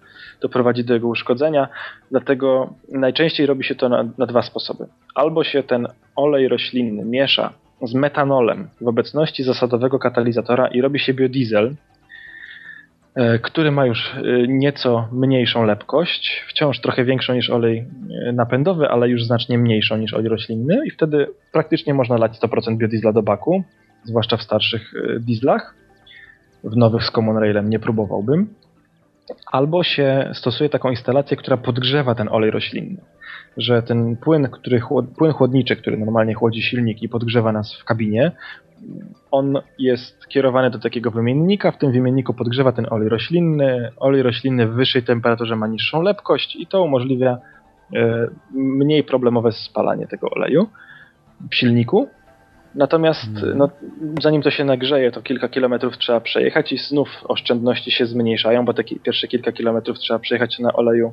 doprowadzić 0.41 0.85
do 0.85 0.95
jego 0.95 1.09
uszkodzenia. 1.09 1.69
Dlatego 2.11 2.75
najczęściej 2.93 3.47
robi 3.47 3.65
się 3.65 3.75
to 3.75 3.89
na, 3.89 4.05
na 4.19 4.27
dwa 4.27 4.43
sposoby. 4.43 4.87
Albo 5.15 5.45
się 5.45 5.63
ten 5.63 5.87
olej 6.17 6.49
roślinny 6.49 7.05
miesza 7.05 7.53
z 7.83 7.95
metanolem 7.95 8.69
w 8.81 8.89
obecności 8.89 9.45
zasadowego 9.45 9.99
katalizatora 9.99 10.69
i 10.69 10.81
robi 10.81 10.99
się 10.99 11.15
biodiesel, 11.15 11.75
który 13.43 13.71
ma 13.71 13.87
już 13.87 14.15
e, 14.15 14.23
nieco 14.49 15.09
mniejszą 15.13 15.65
lepkość, 15.65 16.45
wciąż 16.49 16.81
trochę 16.81 17.05
większą 17.05 17.35
niż 17.35 17.51
olej 17.51 17.87
e, 18.27 18.33
napędowy, 18.33 18.89
ale 18.89 19.09
już 19.09 19.25
znacznie 19.25 19.59
mniejszą 19.59 19.97
niż 19.97 20.15
olej 20.15 20.29
roślinny 20.29 20.87
i 20.87 20.91
wtedy 20.91 21.27
praktycznie 21.53 21.95
można 21.95 22.17
lać 22.17 22.39
100% 22.39 22.77
biodiesla 22.77 23.13
do 23.13 23.23
baku, 23.23 23.63
zwłaszcza 24.05 24.37
w 24.37 24.43
starszych 24.43 24.93
dieslach. 25.21 25.75
W 26.65 26.77
nowych 26.77 27.05
z 27.05 27.11
Common 27.11 27.37
Railem 27.37 27.71
nie 27.71 27.79
próbowałbym. 27.79 28.55
Albo 29.53 29.83
się 29.83 30.31
stosuje 30.35 30.71
taką 30.71 30.91
instalację, 30.91 31.37
która 31.37 31.57
podgrzewa 31.57 32.15
ten 32.15 32.29
olej 32.29 32.51
roślinny. 32.51 33.01
Że 33.59 33.83
ten 33.83 34.17
płyn, 34.17 34.49
który, 34.53 34.81
płyn 35.19 35.33
chłodniczy, 35.33 35.77
który 35.77 35.97
normalnie 35.97 36.35
chłodzi 36.35 36.63
silnik 36.63 37.03
i 37.03 37.09
podgrzewa 37.09 37.53
nas 37.53 37.75
w 37.81 37.85
kabinie, 37.85 38.33
on 39.31 39.55
jest 39.79 40.27
kierowany 40.29 40.71
do 40.71 40.79
takiego 40.79 41.11
wymiennika, 41.11 41.73
w 41.73 41.79
tym 41.79 41.93
wymienniku 41.93 42.35
podgrzewa 42.35 42.73
ten 42.73 42.87
olej 42.91 43.09
roślinny. 43.09 43.91
Olej 43.97 44.23
roślinny 44.23 44.67
w 44.67 44.75
wyższej 44.75 45.03
temperaturze 45.03 45.57
ma 45.57 45.67
niższą 45.67 46.03
lepkość 46.03 46.57
i 46.57 46.67
to 46.67 46.83
umożliwia 46.83 47.39
e, 47.97 48.29
mniej 48.55 49.05
problemowe 49.05 49.53
spalanie 49.53 50.07
tego 50.07 50.31
oleju 50.31 50.67
w 51.51 51.55
silniku. 51.55 52.09
Natomiast 52.75 53.35
hmm. 53.35 53.59
no, 53.59 53.71
zanim 54.23 54.43
to 54.43 54.51
się 54.51 54.65
nagrzeje, 54.65 55.11
to 55.11 55.23
kilka 55.23 55.49
kilometrów 55.49 55.99
trzeba 55.99 56.21
przejechać 56.21 56.73
i 56.73 56.79
znów 56.79 57.09
oszczędności 57.25 57.91
się 57.91 58.07
zmniejszają, 58.07 58.65
bo 58.65 58.75
te 58.75 58.85
pierwsze 58.85 59.29
kilka 59.29 59.53
kilometrów 59.53 59.99
trzeba 59.99 60.19
przejechać 60.19 60.59
na 60.59 60.73
oleju 60.73 61.13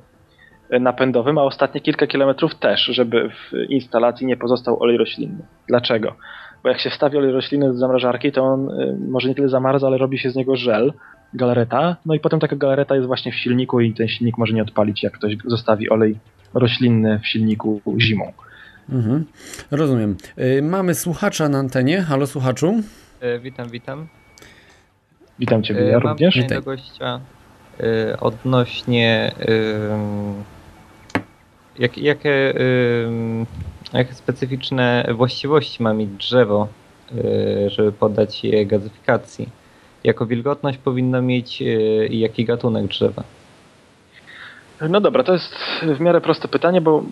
napędowym, 0.70 1.38
a 1.38 1.44
ostatnie 1.44 1.82
kilka 1.82 2.08
kilometrów 2.08 2.56
też, 2.56 2.82
żeby 2.82 3.30
w 3.30 3.70
instalacji 3.70 4.28
nie 4.28 4.38
pozostał 4.38 4.84
olej 4.84 4.98
roślinny. 4.98 5.44
Dlaczego? 5.68 6.16
Bo 6.64 6.70
jak 6.70 6.80
się 6.80 6.90
wstawi 6.90 7.18
olej 7.18 7.32
roślinny 7.32 7.68
do 7.68 7.74
zamrażarki, 7.74 8.32
to 8.32 8.44
on 8.44 8.70
y, 8.70 8.98
może 9.10 9.30
nie 9.30 9.36
tyle 9.36 9.50
zamarza, 9.50 9.88
ale 9.88 9.98
robi 9.98 10.18
się 10.18 10.32
z 10.32 10.36
niego 10.36 10.56
żel, 10.56 10.94
galareta. 11.34 11.96
No 12.06 12.14
i 12.14 12.20
potem 12.20 12.40
taka 12.40 12.56
galareta 12.56 12.96
jest 12.96 13.08
właśnie 13.08 13.32
w 13.32 13.36
silniku 13.36 13.80
i 13.80 13.94
ten 13.94 14.08
silnik 14.08 14.38
może 14.38 14.54
nie 14.54 14.62
odpalić, 14.62 15.04
jak 15.04 15.14
ktoś 15.14 15.38
zostawi 15.46 15.90
olej 15.90 16.18
roślinny 16.54 17.20
w 17.20 17.28
silniku 17.28 17.82
zimą. 17.98 18.32
Mhm. 18.90 19.26
Rozumiem. 19.72 20.18
Y, 20.40 20.62
mamy 20.62 20.96
słuchacza 20.96 21.50
na 21.50 21.58
antenie. 21.58 22.02
Halo 22.02 22.28
słuchaczu. 22.28 22.74
Y, 23.24 23.40
witam, 23.40 23.70
witam. 23.70 24.08
Witam 25.40 25.64
Ciebie, 25.64 25.84
ja 25.84 26.00
Mam 26.00 26.08
również. 26.08 26.36
Mam 26.36 26.48
do 26.48 26.62
gościa 26.62 27.20
odnośnie 28.20 29.32
jak, 31.80 31.98
jakie 31.98 32.54
jakie 33.94 34.14
specyficzne 34.14 35.10
właściwości 35.14 35.84
ma 35.84 35.94
mieć 35.94 36.10
drzewo, 36.10 36.68
y, 37.12 37.70
żeby 37.70 37.92
poddać 37.92 38.44
je 38.44 38.66
gazyfikacji? 38.66 39.50
Jaką 40.04 40.26
wilgotność 40.26 40.78
powinno 40.78 41.22
mieć 41.22 41.62
y, 41.62 42.08
i 42.12 42.20
jaki 42.20 42.46
gatunek 42.46 42.88
drzewa? 42.88 43.24
No 44.90 45.02
dobra, 45.02 45.24
to 45.24 45.34
jest 45.34 45.56
w 45.82 46.00
miarę 46.00 46.22
proste 46.22 46.48
pytanie, 46.48 46.82
bo 46.82 47.04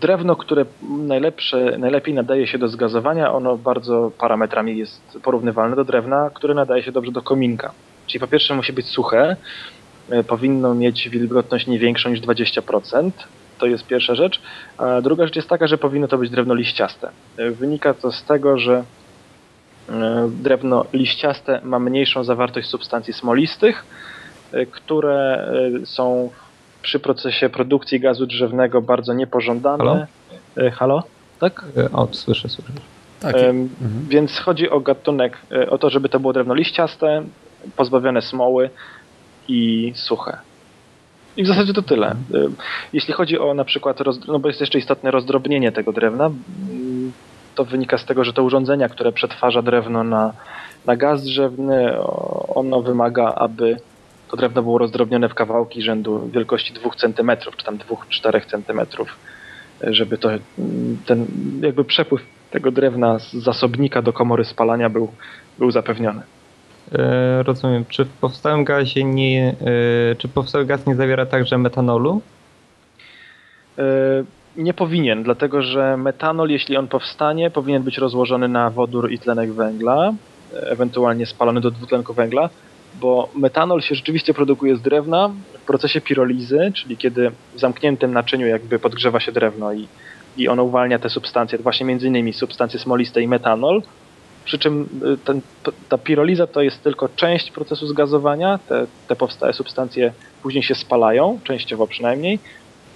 drewno, 0.00 0.36
które 0.36 0.64
najlepsze, 0.88 1.78
najlepiej 1.78 2.14
nadaje 2.14 2.46
się 2.46 2.58
do 2.58 2.68
zgazowania, 2.68 3.32
ono 3.32 3.56
bardzo 3.56 4.12
parametrami 4.18 4.78
jest 4.78 5.18
porównywalne 5.22 5.76
do 5.76 5.84
drewna, 5.84 6.30
które 6.34 6.54
nadaje 6.54 6.82
się 6.82 6.92
dobrze 6.92 7.12
do 7.12 7.22
kominka. 7.22 7.72
Czyli 8.06 8.20
po 8.20 8.26
pierwsze 8.26 8.54
musi 8.54 8.72
być 8.72 8.86
suche, 8.86 9.36
y, 10.12 10.24
powinno 10.24 10.74
mieć 10.74 11.08
wilgotność 11.08 11.66
nie 11.66 11.78
większą 11.78 12.10
niż 12.10 12.20
20%, 12.20 13.10
to 13.58 13.66
jest 13.66 13.86
pierwsza 13.86 14.14
rzecz. 14.14 14.40
A 14.78 15.00
druga 15.00 15.24
rzecz 15.24 15.36
jest 15.36 15.48
taka, 15.48 15.66
że 15.66 15.78
powinno 15.78 16.08
to 16.08 16.18
być 16.18 16.30
drewno 16.30 16.54
liściaste. 16.54 17.10
Wynika 17.50 17.94
to 17.94 18.12
z 18.12 18.24
tego, 18.24 18.58
że 18.58 18.84
e, 19.88 20.28
drewno 20.42 20.84
liściaste 20.92 21.60
ma 21.64 21.78
mniejszą 21.78 22.24
zawartość 22.24 22.68
substancji 22.68 23.12
smolistych, 23.12 23.84
e, 24.52 24.66
które 24.66 25.48
e, 25.82 25.86
są 25.86 26.30
przy 26.82 26.98
procesie 26.98 27.48
produkcji 27.48 28.00
gazu 28.00 28.26
drzewnego 28.26 28.82
bardzo 28.82 29.14
niepożądane. 29.14 30.06
Halo? 30.56 30.70
Halo? 30.72 31.02
Tak? 31.40 31.64
O, 31.92 32.08
słyszę, 32.12 32.48
słyszę. 32.48 32.72
Tak. 33.20 33.34
Mhm. 33.34 33.68
Więc 34.08 34.38
chodzi 34.38 34.70
o 34.70 34.80
gatunek, 34.80 35.38
o 35.70 35.78
to, 35.78 35.90
żeby 35.90 36.08
to 36.08 36.20
było 36.20 36.32
drewno 36.32 36.54
liściaste, 36.54 37.22
pozbawione 37.76 38.22
smoły 38.22 38.70
i 39.48 39.92
suche. 39.94 40.38
I 41.36 41.44
w 41.44 41.46
zasadzie 41.46 41.72
to 41.72 41.82
tyle. 41.82 42.10
Y, 42.10 42.48
jeśli 42.92 43.14
chodzi 43.14 43.38
o 43.38 43.54
na 43.54 43.64
przykład, 43.64 43.98
no 44.28 44.38
bo 44.38 44.48
jest 44.48 44.60
jeszcze 44.60 44.78
istotne 44.78 45.10
rozdrobnienie 45.10 45.72
tego 45.72 45.92
drewna, 45.92 46.26
mm, 46.26 47.12
to 47.54 47.64
wynika 47.64 47.98
z 47.98 48.04
tego, 48.04 48.24
że 48.24 48.32
te 48.32 48.42
urządzenia, 48.42 48.88
które 48.88 49.12
przetwarza 49.12 49.62
drewno 49.62 50.04
na, 50.04 50.32
na 50.86 50.96
gaz 50.96 51.24
drzewny, 51.24 52.00
ono 52.48 52.82
wymaga, 52.82 53.34
aby 53.34 53.76
to 54.28 54.36
drewno 54.36 54.62
było 54.62 54.78
rozdrobnione 54.78 55.28
w 55.28 55.34
kawałki 55.34 55.82
rzędu 55.82 56.28
wielkości 56.28 56.72
2 56.72 56.90
cm, 56.90 57.30
czy 57.56 57.64
tam 57.64 57.78
2-4 57.78 58.40
cm, 58.46 58.80
żeby 59.82 60.18
to, 60.18 60.30
mm, 60.30 60.98
ten 61.06 61.26
jakby 61.60 61.84
przepływ 61.84 62.22
tego 62.50 62.70
drewna 62.70 63.18
z 63.18 63.32
zasobnika 63.32 64.02
do 64.02 64.12
komory 64.12 64.44
spalania 64.44 64.90
był, 64.90 65.08
był 65.58 65.70
zapewniony. 65.70 66.22
E, 66.92 67.42
rozumiem. 67.42 67.84
Czy 67.88 68.04
w 68.04 68.08
powstałym 68.08 68.64
gazie 68.64 69.04
nie. 69.04 69.54
E, 70.12 70.14
czy 70.14 70.28
powstały 70.28 70.64
gaz 70.64 70.86
nie 70.86 70.94
zawiera 70.94 71.26
także 71.26 71.58
metanolu? 71.58 72.20
E, 73.78 73.82
nie 74.56 74.74
powinien, 74.74 75.22
dlatego 75.22 75.62
że 75.62 75.96
metanol, 75.96 76.50
jeśli 76.50 76.76
on 76.76 76.88
powstanie, 76.88 77.50
powinien 77.50 77.82
być 77.82 77.98
rozłożony 77.98 78.48
na 78.48 78.70
wodór 78.70 79.12
i 79.12 79.18
tlenek 79.18 79.52
węgla, 79.52 80.12
ewentualnie 80.52 81.26
spalony 81.26 81.60
do 81.60 81.70
dwutlenku 81.70 82.14
węgla, 82.14 82.50
bo 83.00 83.28
metanol 83.34 83.80
się 83.82 83.94
rzeczywiście 83.94 84.34
produkuje 84.34 84.76
z 84.76 84.82
drewna 84.82 85.30
w 85.62 85.66
procesie 85.66 86.00
pirolizy, 86.00 86.72
czyli 86.74 86.96
kiedy 86.96 87.30
w 87.54 87.60
zamkniętym 87.60 88.12
naczyniu 88.12 88.46
jakby 88.46 88.78
podgrzewa 88.78 89.20
się 89.20 89.32
drewno 89.32 89.72
i, 89.72 89.88
i 90.36 90.48
ono 90.48 90.64
uwalnia 90.64 90.98
te 90.98 91.10
substancje, 91.10 91.58
właśnie 91.58 91.86
między 91.86 92.06
innymi 92.06 92.32
substancje 92.32 92.80
smoliste 92.80 93.22
i 93.22 93.28
metanol, 93.28 93.82
przy 94.46 94.58
czym 94.58 94.88
y, 95.14 95.18
ten, 95.24 95.40
ta 95.88 95.98
piroliza 95.98 96.46
to 96.46 96.62
jest 96.62 96.82
tylko 96.82 97.08
część 97.08 97.50
procesu 97.50 97.86
zgazowania, 97.86 98.58
te, 98.68 98.86
te 99.08 99.16
powstałe 99.16 99.52
substancje 99.52 100.12
później 100.42 100.62
się 100.62 100.74
spalają, 100.74 101.38
częściowo 101.44 101.86
przynajmniej, 101.86 102.38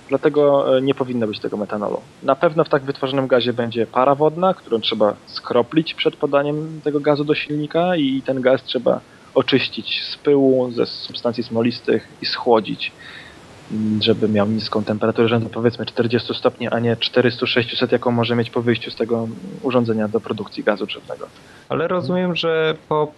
dlatego 0.08 0.76
y, 0.78 0.82
nie 0.82 0.94
powinno 0.94 1.26
być 1.26 1.40
tego 1.40 1.56
metanolu. 1.56 2.00
Na 2.22 2.36
pewno 2.36 2.64
w 2.64 2.68
tak 2.68 2.82
wytworzonym 2.82 3.26
gazie 3.26 3.52
będzie 3.52 3.86
para 3.86 4.14
wodna, 4.14 4.54
którą 4.54 4.80
trzeba 4.80 5.14
skroplić 5.26 5.94
przed 5.94 6.16
podaniem 6.16 6.80
tego 6.84 7.00
gazu 7.00 7.24
do 7.24 7.34
silnika 7.34 7.96
i 7.96 8.22
ten 8.22 8.40
gaz 8.40 8.62
trzeba 8.64 9.00
oczyścić 9.34 10.02
z 10.02 10.16
pyłu, 10.16 10.70
ze 10.72 10.86
substancji 10.86 11.44
smolistych 11.44 12.08
i 12.22 12.26
schłodzić 12.26 12.92
żeby 14.00 14.28
miał 14.28 14.48
niską 14.48 14.84
temperaturę 14.84 15.28
rzędu 15.28 15.48
powiedzmy 15.48 15.86
40 15.86 16.34
stopni, 16.34 16.68
a 16.68 16.78
nie 16.78 16.96
400-600, 16.96 17.92
jaką 17.92 18.10
może 18.10 18.36
mieć 18.36 18.50
po 18.50 18.62
wyjściu 18.62 18.90
z 18.90 18.96
tego 18.96 19.28
urządzenia 19.62 20.08
do 20.08 20.20
produkcji 20.20 20.64
gazu 20.64 20.86
drzewnego. 20.86 21.26
Ale 21.68 21.88
rozumiem, 21.88 22.36
że 22.36 22.74
po, 22.88 23.12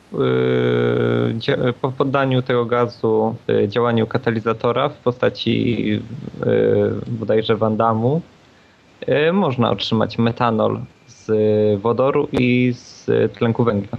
yy, 1.49 1.73
po 1.73 1.93
poddaniu 1.93 2.43
tego 2.43 2.67
gazu 2.67 3.35
yy, 3.49 3.69
działaniu 3.69 4.07
katalizatora 4.07 4.89
w 4.89 4.97
postaci 4.97 5.87
yy, 5.87 6.01
bodajże 7.07 7.57
wandamu 7.57 8.23
yy, 9.07 9.33
można 9.33 9.71
otrzymać 9.71 10.19
metanol 10.19 10.81
z 11.07 11.31
wodoru 11.81 12.29
i 12.33 12.73
z 12.77 13.07
tlenku 13.33 13.65
węgla. 13.65 13.99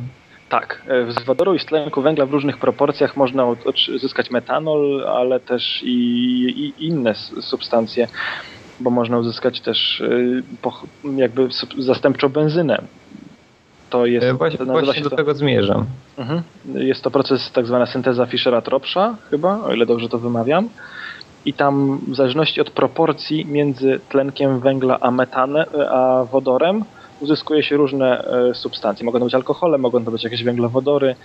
Tak, 0.53 0.81
e, 0.87 1.11
z 1.11 1.23
wodoru 1.25 1.55
i 1.55 1.59
z 1.59 1.65
tlenku 1.65 2.01
węgla 2.01 2.25
w 2.25 2.31
różnych 2.31 2.57
proporcjach 2.57 3.17
można 3.17 3.45
uzyskać 3.95 4.31
metanol, 4.31 5.07
ale 5.07 5.39
też 5.39 5.83
i, 5.83 5.93
i 6.79 6.85
inne 6.87 7.15
substancje, 7.41 8.07
bo 8.79 8.89
można 8.89 9.17
uzyskać 9.17 9.61
też 9.61 10.01
e, 10.01 11.11
jakby 11.15 11.47
zastępczą 11.77 12.29
benzynę. 12.29 12.81
To 13.89 14.05
jest, 14.05 14.25
e, 14.25 14.33
właśnie, 14.33 14.65
właśnie 14.65 15.03
do 15.03 15.09
to, 15.09 15.15
tego 15.15 15.33
zmierzam. 15.33 15.85
Mhm. 16.17 16.41
Jest 16.75 17.01
to 17.03 17.11
proces 17.11 17.51
tak 17.51 17.67
zwana 17.67 17.85
synteza 17.85 18.25
Fischera-Tropscha 18.25 19.15
chyba, 19.29 19.59
o 19.59 19.73
ile 19.73 19.85
dobrze 19.85 20.09
to 20.09 20.19
wymawiam. 20.19 20.69
I 21.45 21.53
tam 21.53 21.99
w 22.07 22.15
zależności 22.15 22.61
od 22.61 22.69
proporcji 22.69 23.45
między 23.45 23.99
tlenkiem 24.09 24.59
węgla 24.59 24.97
a, 24.99 25.11
metane, 25.11 25.65
a 25.89 26.25
wodorem 26.31 26.83
uzyskuje 27.23 27.63
się 27.63 27.77
różne 27.77 28.25
e, 28.25 28.53
substancje. 28.53 29.05
Mogą 29.05 29.19
to 29.19 29.25
być 29.25 29.35
alkohole, 29.35 29.77
mogą 29.77 30.05
to 30.05 30.11
być 30.11 30.23
jakieś 30.23 30.43
węglowodory. 30.43 31.15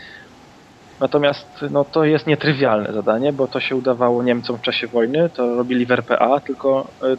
Natomiast 1.00 1.46
no, 1.70 1.84
to 1.84 2.04
jest 2.04 2.26
nietrywialne 2.26 2.92
zadanie, 2.92 3.32
bo 3.32 3.46
to 3.48 3.60
się 3.60 3.76
udawało 3.76 4.22
Niemcom 4.22 4.56
w 4.58 4.62
czasie 4.62 4.86
wojny, 4.86 5.30
to 5.30 5.54
robili 5.54 5.86
w 5.86 5.90
RPA, 5.90 6.40
tylko 6.40 6.86
e, 7.02 7.16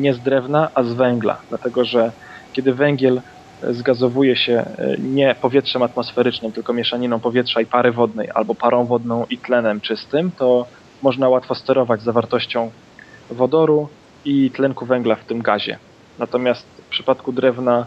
nie 0.00 0.14
z 0.14 0.20
drewna, 0.20 0.68
a 0.74 0.82
z 0.82 0.92
węgla, 0.92 1.36
dlatego 1.48 1.84
że 1.84 2.12
kiedy 2.52 2.74
węgiel 2.74 3.20
zgazowuje 3.70 4.36
się 4.36 4.52
e, 4.52 4.96
nie 4.98 5.34
powietrzem 5.40 5.82
atmosferycznym, 5.82 6.52
tylko 6.52 6.72
mieszaniną 6.72 7.20
powietrza 7.20 7.60
i 7.60 7.66
pary 7.66 7.92
wodnej, 7.92 8.28
albo 8.34 8.54
parą 8.54 8.84
wodną 8.84 9.26
i 9.30 9.38
tlenem 9.38 9.80
czystym, 9.80 10.30
to 10.38 10.66
można 11.02 11.28
łatwo 11.28 11.54
sterować 11.54 12.02
zawartością 12.02 12.70
wodoru 13.30 13.88
i 14.24 14.50
tlenku 14.50 14.86
węgla 14.86 15.14
w 15.14 15.24
tym 15.24 15.42
gazie. 15.42 15.78
Natomiast 16.18 16.81
przypadku 16.92 17.32
drewna 17.32 17.86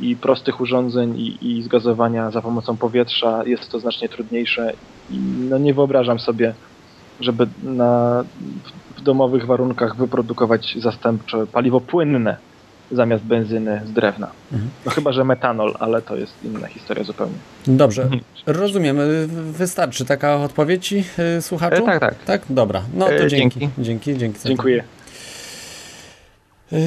i 0.00 0.16
prostych 0.16 0.60
urządzeń 0.60 1.18
i, 1.18 1.50
i 1.50 1.62
zgazowania 1.62 2.30
za 2.30 2.42
pomocą 2.42 2.76
powietrza 2.76 3.44
jest 3.44 3.70
to 3.70 3.78
znacznie 3.78 4.08
trudniejsze 4.08 4.72
i 5.10 5.18
no 5.50 5.58
nie 5.58 5.74
wyobrażam 5.74 6.18
sobie, 6.18 6.54
żeby 7.20 7.46
na, 7.62 8.24
w 8.96 9.02
domowych 9.02 9.46
warunkach 9.46 9.96
wyprodukować 9.96 10.76
zastępcze 10.80 11.46
paliwo 11.46 11.80
płynne 11.80 12.36
zamiast 12.90 13.24
benzyny 13.24 13.80
z 13.86 13.92
drewna. 13.92 14.30
Mhm. 14.52 14.70
No 14.86 14.90
chyba, 14.90 15.12
że 15.12 15.24
metanol, 15.24 15.74
ale 15.78 16.02
to 16.02 16.16
jest 16.16 16.32
inna 16.44 16.66
historia 16.66 17.04
zupełnie. 17.04 17.34
Dobrze, 17.66 18.02
mhm. 18.02 18.20
rozumiem. 18.46 18.96
Wystarczy 19.52 20.04
taka 20.04 20.36
odpowiedź 20.36 20.92
y, 20.92 21.42
słuchaczu? 21.42 21.82
E, 21.82 21.86
tak, 21.86 22.00
tak. 22.00 22.24
Tak, 22.24 22.42
dobra. 22.50 22.82
No 22.94 23.06
to 23.06 23.12
e, 23.12 23.28
dzięki. 23.28 23.60
Dzięki, 23.60 23.78
dzięki. 23.78 24.18
dzięki 24.18 24.48
Dziękuję. 24.48 24.84
Yy, 26.72 26.78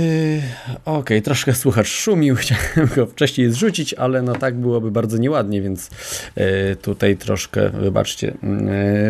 Okej, 0.85 0.99
okay, 0.99 1.21
troszkę 1.21 1.53
słuchacz 1.53 1.87
szumił, 1.87 2.35
chciałem 2.41 2.89
go 2.95 3.05
wcześniej 3.05 3.51
zrzucić, 3.51 3.93
ale 3.93 4.21
no 4.21 4.35
tak 4.35 4.55
byłoby 4.55 4.91
bardzo 4.91 5.17
nieładnie, 5.17 5.61
więc 5.61 5.89
yy, 6.35 6.75
tutaj 6.81 7.17
troszkę, 7.17 7.69
wybaczcie, 7.69 8.37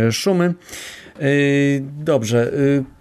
yy, 0.04 0.12
szumy. 0.12 0.54
Yy, 1.20 1.82
dobrze, 2.04 2.52
yy, 2.56 2.99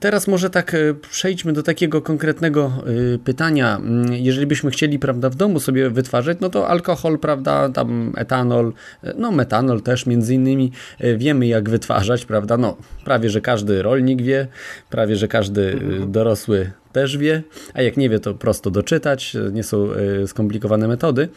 Teraz 0.00 0.28
może 0.28 0.50
tak 0.50 0.74
e, 0.74 0.94
przejdźmy 1.10 1.52
do 1.52 1.62
takiego 1.62 2.02
konkretnego 2.02 2.72
e, 3.14 3.18
pytania. 3.18 3.76
Mm, 3.76 4.12
jeżeli 4.12 4.46
byśmy 4.46 4.70
chcieli, 4.70 4.98
prawda, 4.98 5.30
w 5.30 5.34
domu 5.34 5.60
sobie 5.60 5.90
wytwarzać, 5.90 6.38
no 6.40 6.50
to 6.50 6.68
alkohol, 6.68 7.18
prawda, 7.18 7.68
tam 7.68 8.12
etanol, 8.16 8.72
e, 9.02 9.14
no 9.18 9.32
metanol 9.32 9.82
też 9.82 10.06
między 10.06 10.34
innymi, 10.34 10.72
wiemy 11.16 11.46
jak 11.46 11.70
wytwarzać, 11.70 12.24
prawda, 12.24 12.56
no 12.56 12.76
prawie, 13.04 13.30
że 13.30 13.40
każdy 13.40 13.82
rolnik 13.82 14.22
wie, 14.22 14.46
prawie, 14.90 15.16
że 15.16 15.28
każdy 15.28 15.72
mhm. 15.72 16.12
dorosły 16.12 16.70
też 16.94 17.18
wie, 17.18 17.42
a 17.74 17.82
jak 17.82 17.96
nie 17.96 18.08
wie, 18.08 18.18
to 18.18 18.34
prosto 18.34 18.70
doczytać, 18.70 19.36
nie 19.52 19.62
są 19.62 19.88
e, 20.22 20.26
skomplikowane 20.26 20.88
metody. 20.88 21.28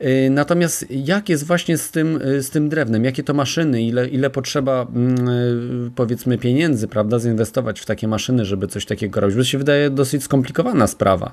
E, 0.00 0.30
natomiast 0.30 0.86
jak 0.90 1.28
jest 1.28 1.46
właśnie 1.46 1.78
z 1.78 1.90
tym, 1.90 2.20
e, 2.24 2.42
z 2.42 2.50
tym 2.50 2.68
drewnem? 2.68 3.04
Jakie 3.04 3.22
to 3.22 3.34
maszyny? 3.34 3.82
Ile, 3.82 4.08
ile 4.08 4.30
potrzeba 4.30 4.86
mm, 4.94 5.90
powiedzmy 5.96 6.38
pieniędzy, 6.38 6.88
prawda, 6.88 7.18
zinwestować 7.18 7.80
w 7.80 7.86
takie 7.86 8.08
maszyny, 8.08 8.44
żeby 8.44 8.66
coś 8.68 8.86
takiego 8.86 9.20
robić? 9.20 9.36
Bo 9.36 9.44
się 9.44 9.58
wydaje 9.58 9.90
dosyć 9.90 10.22
skomplikowana 10.22 10.86
sprawa. 10.86 11.32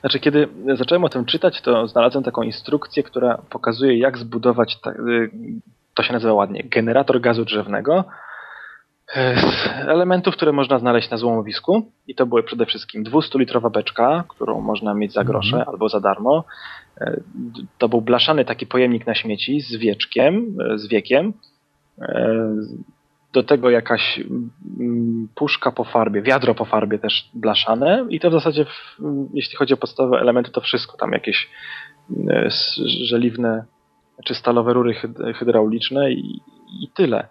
Znaczy, 0.00 0.20
kiedy 0.20 0.48
zacząłem 0.74 1.04
o 1.04 1.08
tym 1.08 1.24
czytać, 1.24 1.62
to 1.62 1.88
znalazłem 1.88 2.24
taką 2.24 2.42
instrukcję, 2.42 3.02
która 3.02 3.38
pokazuje, 3.50 3.98
jak 3.98 4.18
zbudować, 4.18 4.78
to 5.94 6.02
się 6.02 6.12
nazywa 6.12 6.32
ładnie, 6.32 6.64
generator 6.64 7.20
gazu 7.20 7.44
drzewnego, 7.44 8.04
elementów, 9.86 10.34
które 10.34 10.52
można 10.52 10.78
znaleźć 10.78 11.10
na 11.10 11.16
złomowisku 11.16 11.92
i 12.06 12.14
to 12.14 12.26
były 12.26 12.42
przede 12.42 12.66
wszystkim 12.66 13.04
200-litrowa 13.04 13.70
beczka, 13.70 14.24
którą 14.28 14.60
można 14.60 14.94
mieć 14.94 15.12
za 15.12 15.24
grosze 15.24 15.56
mm. 15.56 15.68
albo 15.68 15.88
za 15.88 16.00
darmo. 16.00 16.44
E, 17.00 17.20
to 17.78 17.88
był 17.88 18.00
blaszany 18.00 18.44
taki 18.44 18.66
pojemnik 18.66 19.06
na 19.06 19.14
śmieci 19.14 19.60
z 19.60 19.76
wieczkiem, 19.76 20.56
e, 20.74 20.78
z 20.78 20.88
wiekiem. 20.88 21.32
E, 22.02 22.54
do 23.32 23.42
tego 23.42 23.70
jakaś 23.70 24.20
mm, 24.80 25.28
puszka 25.34 25.72
po 25.72 25.84
farbie, 25.84 26.22
wiadro 26.22 26.54
po 26.54 26.64
farbie 26.64 26.98
też 26.98 27.30
blaszane 27.34 28.06
i 28.10 28.20
to 28.20 28.30
w 28.30 28.32
zasadzie, 28.32 28.66
jeśli 29.34 29.56
chodzi 29.56 29.74
o 29.74 29.76
podstawowe 29.76 30.20
elementy, 30.20 30.50
to 30.50 30.60
wszystko. 30.60 30.96
Tam 30.96 31.12
jakieś 31.12 31.50
żeliwne 32.86 33.64
czy 34.24 34.34
stalowe 34.34 34.72
rury 34.72 34.94
hydrauliczne 35.34 36.12
i, 36.12 36.40
i 36.82 36.88
tyle 36.94 37.28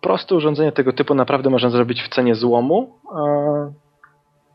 proste 0.00 0.34
urządzenie 0.34 0.72
tego 0.72 0.92
typu 0.92 1.14
naprawdę 1.14 1.50
można 1.50 1.70
zrobić 1.70 2.02
w 2.02 2.08
cenie 2.08 2.34
złomu. 2.34 2.94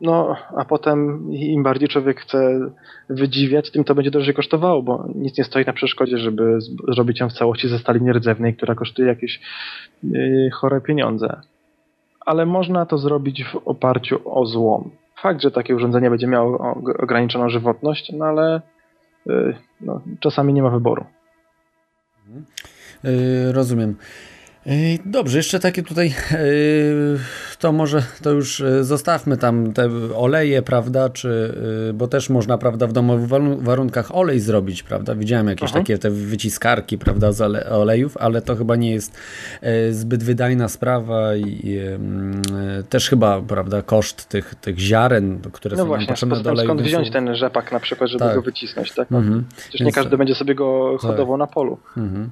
No, 0.00 0.36
a 0.56 0.64
potem 0.64 1.28
im 1.32 1.62
bardziej 1.62 1.88
człowiek 1.88 2.20
chce 2.20 2.70
wydziwiać, 3.10 3.70
tym 3.70 3.84
to 3.84 3.94
będzie 3.94 4.10
drożej 4.10 4.34
kosztowało, 4.34 4.82
bo 4.82 5.08
nic 5.14 5.38
nie 5.38 5.44
stoi 5.44 5.64
na 5.64 5.72
przeszkodzie, 5.72 6.18
żeby 6.18 6.58
zrobić 6.88 7.20
ją 7.20 7.28
w 7.28 7.32
całości 7.32 7.68
ze 7.68 7.78
stali 7.78 8.02
nierdzewnej, 8.02 8.56
która 8.56 8.74
kosztuje 8.74 9.08
jakieś 9.08 9.40
yy, 10.02 10.50
chore 10.50 10.80
pieniądze. 10.80 11.40
Ale 12.20 12.46
można 12.46 12.86
to 12.86 12.98
zrobić 12.98 13.44
w 13.44 13.56
oparciu 13.56 14.20
o 14.24 14.46
złom. 14.46 14.90
Fakt, 15.22 15.42
że 15.42 15.50
takie 15.50 15.76
urządzenie 15.76 16.10
będzie 16.10 16.26
miało 16.26 16.74
ograniczoną 17.02 17.48
żywotność, 17.48 18.12
no 18.12 18.24
ale 18.24 18.60
yy, 19.26 19.56
no, 19.80 20.00
czasami 20.20 20.52
nie 20.52 20.62
ma 20.62 20.70
wyboru. 20.70 21.04
Yy, 23.04 23.52
rozumiem. 23.52 23.96
Dobrze, 25.04 25.38
jeszcze 25.38 25.60
takie 25.60 25.82
tutaj, 25.82 26.14
to 27.58 27.72
może 27.72 28.02
to 28.22 28.30
już 28.30 28.60
e, 28.60 28.84
zostawmy 28.84 29.36
tam 29.36 29.72
te 29.72 29.88
oleje, 30.14 30.62
prawda, 30.62 31.10
czy, 31.10 31.54
bo 31.94 32.08
też 32.08 32.30
można, 32.30 32.58
prawda, 32.58 32.86
w 32.86 32.92
domowych 32.92 33.28
warunkach 33.62 34.14
olej 34.14 34.40
zrobić, 34.40 34.82
prawda, 34.82 35.14
widziałem 35.14 35.48
jakieś 35.48 35.70
Aha. 35.70 35.78
takie 35.78 35.98
te 35.98 36.10
wyciskarki, 36.10 36.98
prawda, 36.98 37.32
z 37.32 37.40
olejów, 37.70 38.16
ale 38.16 38.42
to 38.42 38.56
chyba 38.56 38.76
nie 38.76 38.90
jest 38.90 39.18
zbyt 39.90 40.22
wydajna 40.22 40.68
sprawa 40.68 41.36
i 41.36 41.80
też 42.88 43.10
chyba, 43.10 43.40
prawda, 43.40 43.82
koszt 43.82 44.28
tych, 44.28 44.54
tych 44.54 44.78
ziaren, 44.78 45.40
które 45.52 45.76
no 45.76 45.82
są 45.82 45.88
właśnie, 45.88 46.06
potrzebne 46.06 46.42
do 46.42 46.50
oleju. 46.50 46.66
skąd 46.66 46.82
wziąć 46.82 47.10
ten 47.10 47.36
rzepak 47.36 47.72
na 47.72 47.80
przykład, 47.80 48.10
żeby 48.10 48.24
tak. 48.24 48.34
go 48.34 48.42
wycisnąć, 48.42 48.92
tak? 48.92 49.12
Mhm. 49.12 49.44
Przecież 49.56 49.80
nie 49.80 49.92
każdy 49.92 50.18
będzie 50.18 50.34
sobie 50.34 50.54
go 50.54 50.98
hodował 50.98 51.38
tak. 51.38 51.48
na 51.48 51.54
polu. 51.54 51.78
Mhm. 51.96 52.30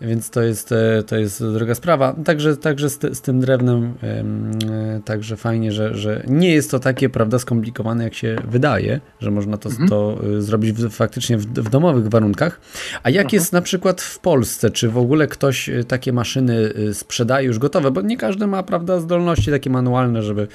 Więc 0.00 0.30
to 0.30 0.42
jest, 0.42 0.74
to 1.06 1.16
jest 1.16 1.44
droga 1.52 1.71
druga 1.72 1.74
sprawa. 1.74 2.14
Także, 2.24 2.56
także 2.56 2.90
z, 2.90 2.98
z 3.16 3.20
tym 3.20 3.40
drewnem, 3.40 3.94
e, 4.02 5.00
także 5.04 5.36
fajnie, 5.36 5.72
że, 5.72 5.94
że 5.94 6.22
nie 6.26 6.54
jest 6.54 6.70
to 6.70 6.78
takie, 6.78 7.08
prawda, 7.08 7.38
skomplikowane, 7.38 8.04
jak 8.04 8.14
się 8.14 8.36
wydaje, 8.48 9.00
że 9.20 9.30
można 9.30 9.58
to, 9.58 9.68
mhm. 9.68 9.88
to 9.88 10.18
e, 10.38 10.40
zrobić 10.40 10.72
w, 10.72 10.90
faktycznie 10.90 11.38
w, 11.38 11.46
w, 11.46 11.70
domowych 11.70 12.08
warunkach. 12.08 12.60
A 13.02 13.10
jak 13.10 13.24
mhm. 13.24 13.40
jest 13.40 13.52
na 13.52 13.62
przykład 13.62 14.00
w 14.00 14.18
Polsce? 14.18 14.70
Czy 14.70 14.88
w 14.88 14.98
ogóle 14.98 15.26
ktoś 15.26 15.68
e, 15.68 15.84
takie 15.84 16.12
maszyny 16.12 16.72
sprzedaje 16.92 17.46
już 17.46 17.58
gotowe? 17.58 17.90
Bo 17.90 18.00
nie 18.00 18.16
każdy 18.16 18.46
ma, 18.46 18.62
prawda, 18.62 19.00
zdolności 19.00 19.50
takie 19.50 19.70
manualne, 19.70 20.22
żeby, 20.22 20.48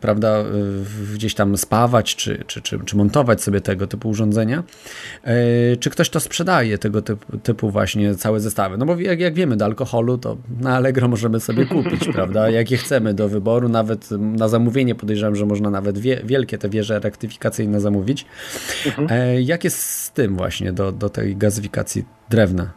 prawda, 0.00 0.44
gdzieś 1.14 1.34
tam 1.34 1.56
spawać, 1.56 2.16
czy, 2.16 2.44
czy, 2.46 2.60
czy, 2.60 2.78
czy 2.84 2.96
montować 2.96 3.42
sobie 3.42 3.60
tego 3.60 3.86
typu 3.86 4.08
urządzenia. 4.08 4.62
Czy 5.80 5.90
ktoś 5.90 6.10
to 6.10 6.20
sprzedaje, 6.20 6.78
tego 6.78 7.02
typu, 7.02 7.38
typu 7.38 7.70
właśnie 7.70 8.14
całe 8.14 8.40
zestawy? 8.40 8.78
No 8.78 8.86
bo 8.86 9.00
jak, 9.00 9.20
jak 9.20 9.34
wiemy, 9.34 9.55
do 9.56 9.64
alkoholu, 9.64 10.18
to 10.18 10.36
na 10.60 10.76
Allegro 10.76 11.08
możemy 11.08 11.40
sobie 11.40 11.66
kupić, 11.66 12.08
prawda? 12.14 12.50
Jakie 12.50 12.76
chcemy 12.76 13.14
do 13.14 13.28
wyboru, 13.28 13.68
nawet 13.68 14.10
na 14.10 14.48
zamówienie 14.48 14.94
podejrzewam, 14.94 15.36
że 15.36 15.46
można 15.46 15.70
nawet 15.70 15.98
wie, 15.98 16.20
wielkie 16.24 16.58
te 16.58 16.68
wieże 16.68 17.00
rektyfikacyjne 17.00 17.80
zamówić. 17.80 18.26
Mhm. 18.86 19.08
E, 19.10 19.42
jak 19.42 19.64
jest 19.64 19.78
z 19.78 20.12
tym 20.12 20.36
właśnie 20.36 20.72
do, 20.72 20.92
do 20.92 21.08
tej 21.08 21.36
gazyfikacji 21.36 22.04
drewna? 22.30 22.70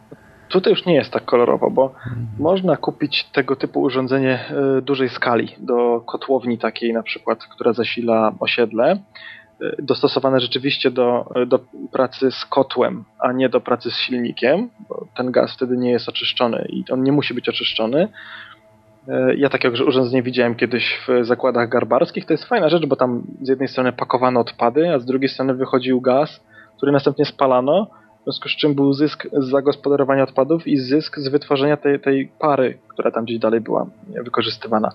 Tutaj 0.48 0.72
już 0.72 0.86
nie 0.86 0.94
jest 0.94 1.10
tak 1.10 1.24
kolorowo, 1.24 1.70
bo 1.70 1.84
mhm. 1.84 2.26
można 2.38 2.76
kupić 2.76 3.24
tego 3.32 3.56
typu 3.56 3.80
urządzenie 3.80 4.44
e, 4.78 4.82
dużej 4.82 5.08
skali 5.08 5.48
do 5.58 6.00
kotłowni 6.06 6.58
takiej 6.58 6.92
na 6.92 7.02
przykład, 7.02 7.44
która 7.44 7.72
zasila 7.72 8.34
osiedle 8.40 8.98
dostosowane 9.78 10.40
rzeczywiście 10.40 10.90
do, 10.90 11.30
do 11.46 11.60
pracy 11.92 12.30
z 12.30 12.44
kotłem, 12.44 13.04
a 13.18 13.32
nie 13.32 13.48
do 13.48 13.60
pracy 13.60 13.90
z 13.90 13.96
silnikiem, 13.96 14.70
bo 14.88 15.06
ten 15.16 15.32
gaz 15.32 15.54
wtedy 15.54 15.76
nie 15.76 15.90
jest 15.90 16.08
oczyszczony 16.08 16.66
i 16.68 16.84
on 16.90 17.02
nie 17.02 17.12
musi 17.12 17.34
być 17.34 17.48
oczyszczony. 17.48 18.08
Y, 19.08 19.36
ja 19.36 19.48
takiego 19.48 19.84
urządzenie 19.84 20.22
widziałem 20.22 20.54
kiedyś 20.54 21.00
w 21.08 21.24
zakładach 21.26 21.68
garbarskich. 21.68 22.26
To 22.26 22.32
jest 22.32 22.44
fajna 22.44 22.68
rzecz, 22.68 22.86
bo 22.86 22.96
tam 22.96 23.22
z 23.42 23.48
jednej 23.48 23.68
strony 23.68 23.92
pakowano 23.92 24.40
odpady, 24.40 24.94
a 24.94 24.98
z 24.98 25.06
drugiej 25.06 25.28
strony 25.28 25.54
wychodził 25.54 26.00
gaz, 26.00 26.40
który 26.76 26.92
następnie 26.92 27.24
spalano 27.24 27.99
w 28.20 28.24
związku 28.24 28.48
z 28.48 28.56
czym 28.56 28.74
był 28.74 28.92
zysk 28.92 29.26
z 29.32 29.50
zagospodarowania 29.50 30.22
odpadów 30.22 30.66
i 30.66 30.76
zysk 30.76 31.18
z 31.18 31.28
wytworzenia 31.28 31.76
tej, 31.76 32.00
tej 32.00 32.28
pary, 32.38 32.78
która 32.88 33.10
tam 33.10 33.24
gdzieś 33.24 33.38
dalej 33.38 33.60
była 33.60 33.86
wykorzystywana. 34.24 34.92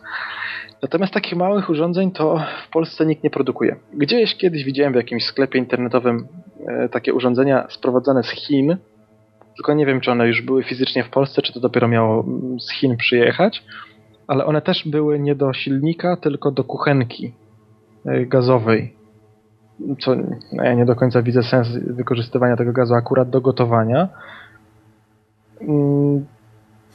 Natomiast 0.82 1.14
takich 1.14 1.36
małych 1.36 1.70
urządzeń 1.70 2.12
to 2.12 2.46
w 2.68 2.70
Polsce 2.70 3.06
nikt 3.06 3.24
nie 3.24 3.30
produkuje. 3.30 3.76
Gdzieś 3.94 4.36
kiedyś 4.36 4.64
widziałem 4.64 4.94
w 4.94 4.96
jakimś 4.96 5.26
sklepie 5.26 5.60
internetowym 5.60 6.28
e, 6.68 6.90
takie 6.90 7.14
urządzenia 7.14 7.68
sprowadzane 7.70 8.24
z 8.24 8.30
Chin, 8.30 8.78
tylko 9.56 9.74
nie 9.74 9.86
wiem, 9.86 10.02
czy 10.02 10.12
one 10.12 10.28
już 10.28 10.42
były 10.42 10.64
fizycznie 10.64 11.04
w 11.04 11.10
Polsce, 11.10 11.42
czy 11.42 11.54
to 11.54 11.60
dopiero 11.60 11.88
miało 11.88 12.26
z 12.60 12.72
Chin 12.72 12.98
przyjechać, 12.98 13.64
ale 14.28 14.46
one 14.46 14.62
też 14.62 14.88
były 14.88 15.20
nie 15.20 15.36
do 15.36 15.54
silnika, 15.54 16.18
tylko 16.18 16.52
do 16.52 16.64
kuchenki 16.64 17.34
e, 18.06 18.26
gazowej 18.26 18.94
co 20.00 20.16
no 20.54 20.64
ja 20.64 20.74
nie 20.74 20.86
do 20.86 20.96
końca 20.96 21.22
widzę 21.22 21.44
sens 21.44 21.68
wykorzystywania 21.88 22.58
tego 22.58 22.74
gazu 22.74 22.94
akurat 22.94 23.30
do 23.30 23.42
gotowania. 23.42 24.10
Mm, 25.62 26.26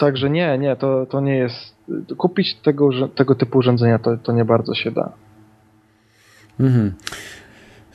Także 0.01 0.31
nie, 0.31 0.59
nie, 0.59 0.77
to, 0.77 1.07
to 1.07 1.21
nie 1.21 1.37
jest. 1.37 1.75
Kupić 2.17 2.55
tego, 2.55 3.09
tego 3.09 3.35
typu 3.35 3.59
urządzenia 3.59 3.99
to, 3.99 4.17
to 4.17 4.33
nie 4.33 4.45
bardzo 4.45 4.75
się 4.75 4.91
da. 4.91 5.13
Mhm. 6.61 6.95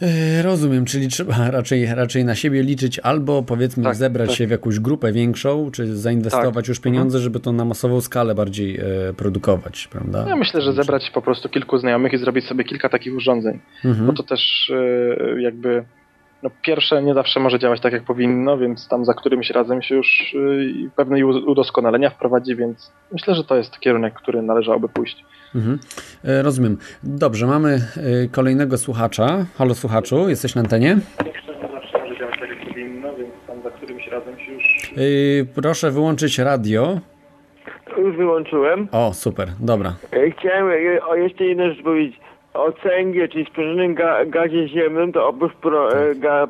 E, 0.01 0.41
rozumiem, 0.41 0.85
czyli 0.85 1.07
trzeba 1.07 1.35
raczej, 1.51 1.85
raczej 1.85 2.25
na 2.25 2.35
siebie 2.35 2.63
liczyć 2.63 2.99
albo 2.99 3.43
powiedzmy 3.43 3.83
tak, 3.83 3.95
zebrać 3.95 4.29
tak. 4.29 4.37
się 4.37 4.47
w 4.47 4.51
jakąś 4.51 4.79
grupę 4.79 5.11
większą, 5.11 5.71
czy 5.71 5.97
zainwestować 5.97 6.65
tak. 6.65 6.67
już 6.67 6.79
pieniądze, 6.79 7.17
mhm. 7.17 7.23
żeby 7.23 7.39
to 7.39 7.51
na 7.51 7.65
masową 7.65 8.01
skalę 8.01 8.35
bardziej 8.35 8.79
e, 8.79 9.13
produkować, 9.17 9.87
prawda? 9.91 10.25
Ja 10.27 10.35
myślę, 10.35 10.61
że 10.61 10.73
zebrać 10.73 11.11
po 11.13 11.21
prostu 11.21 11.49
kilku 11.49 11.77
znajomych 11.77 12.13
i 12.13 12.17
zrobić 12.17 12.45
sobie 12.45 12.63
kilka 12.63 12.89
takich 12.89 13.15
urządzeń, 13.15 13.59
mhm. 13.85 14.07
bo 14.07 14.13
to 14.13 14.23
też 14.23 14.71
e, 14.75 15.41
jakby 15.41 15.85
no 16.43 16.49
pierwsze 16.61 17.03
nie 17.03 17.13
zawsze 17.13 17.39
może 17.39 17.59
działać 17.59 17.81
tak, 17.81 17.93
jak 17.93 18.03
powinno, 18.03 18.57
więc 18.57 18.87
tam 18.87 19.05
za 19.05 19.13
którymś 19.13 19.49
razem 19.49 19.81
się 19.81 19.95
już 19.95 20.33
y, 20.33 20.89
pewne 20.95 21.25
udoskonalenia 21.25 22.09
wprowadzi, 22.09 22.55
więc 22.55 22.91
myślę, 23.11 23.35
że 23.35 23.43
to 23.43 23.55
jest 23.55 23.79
kierunek, 23.79 24.13
który 24.13 24.41
należałoby 24.41 24.89
pójść. 24.89 25.25
Mhm. 25.55 25.79
E, 26.23 26.41
rozumiem. 26.41 26.77
Dobrze, 27.03 27.45
mamy 27.47 27.69
e, 27.73 27.81
kolejnego 28.31 28.77
słuchacza. 28.77 29.45
Halo 29.57 29.75
słuchaczu, 29.75 30.29
jesteś 30.29 30.55
na 30.55 30.61
antenie? 30.61 30.97
Nie 31.25 31.71
zawsze 31.71 31.99
może 31.99 32.19
działać 32.19 32.39
tak, 32.39 32.49
jak 32.49 32.67
powinno, 32.69 33.13
więc 33.15 33.33
tam 33.47 33.61
za 33.63 33.71
którymś 33.71 34.07
razem 34.07 34.39
się 34.39 34.51
już... 34.51 34.93
E, 34.97 35.61
proszę 35.61 35.91
wyłączyć 35.91 36.39
radio. 36.39 36.99
Już 37.97 38.17
wyłączyłem. 38.17 38.87
O, 38.91 39.13
super, 39.13 39.47
dobra. 39.59 39.95
Chciałem 40.39 40.65
o 41.07 41.15
jeszcze 41.15 41.45
jedną 41.45 41.69
rzecz 41.69 41.83
powiedzieć 41.83 42.24
o 42.55 42.71
cęgie, 42.71 43.27
czyli 43.27 43.45
sprężonym 43.45 43.93
ga, 43.93 44.25
gazie 44.25 44.67
ziemnym, 44.67 45.11
to 45.11 45.27
oprócz 45.27 45.53
pro, 45.53 45.91
tak. 45.91 46.19
ga, 46.19 46.47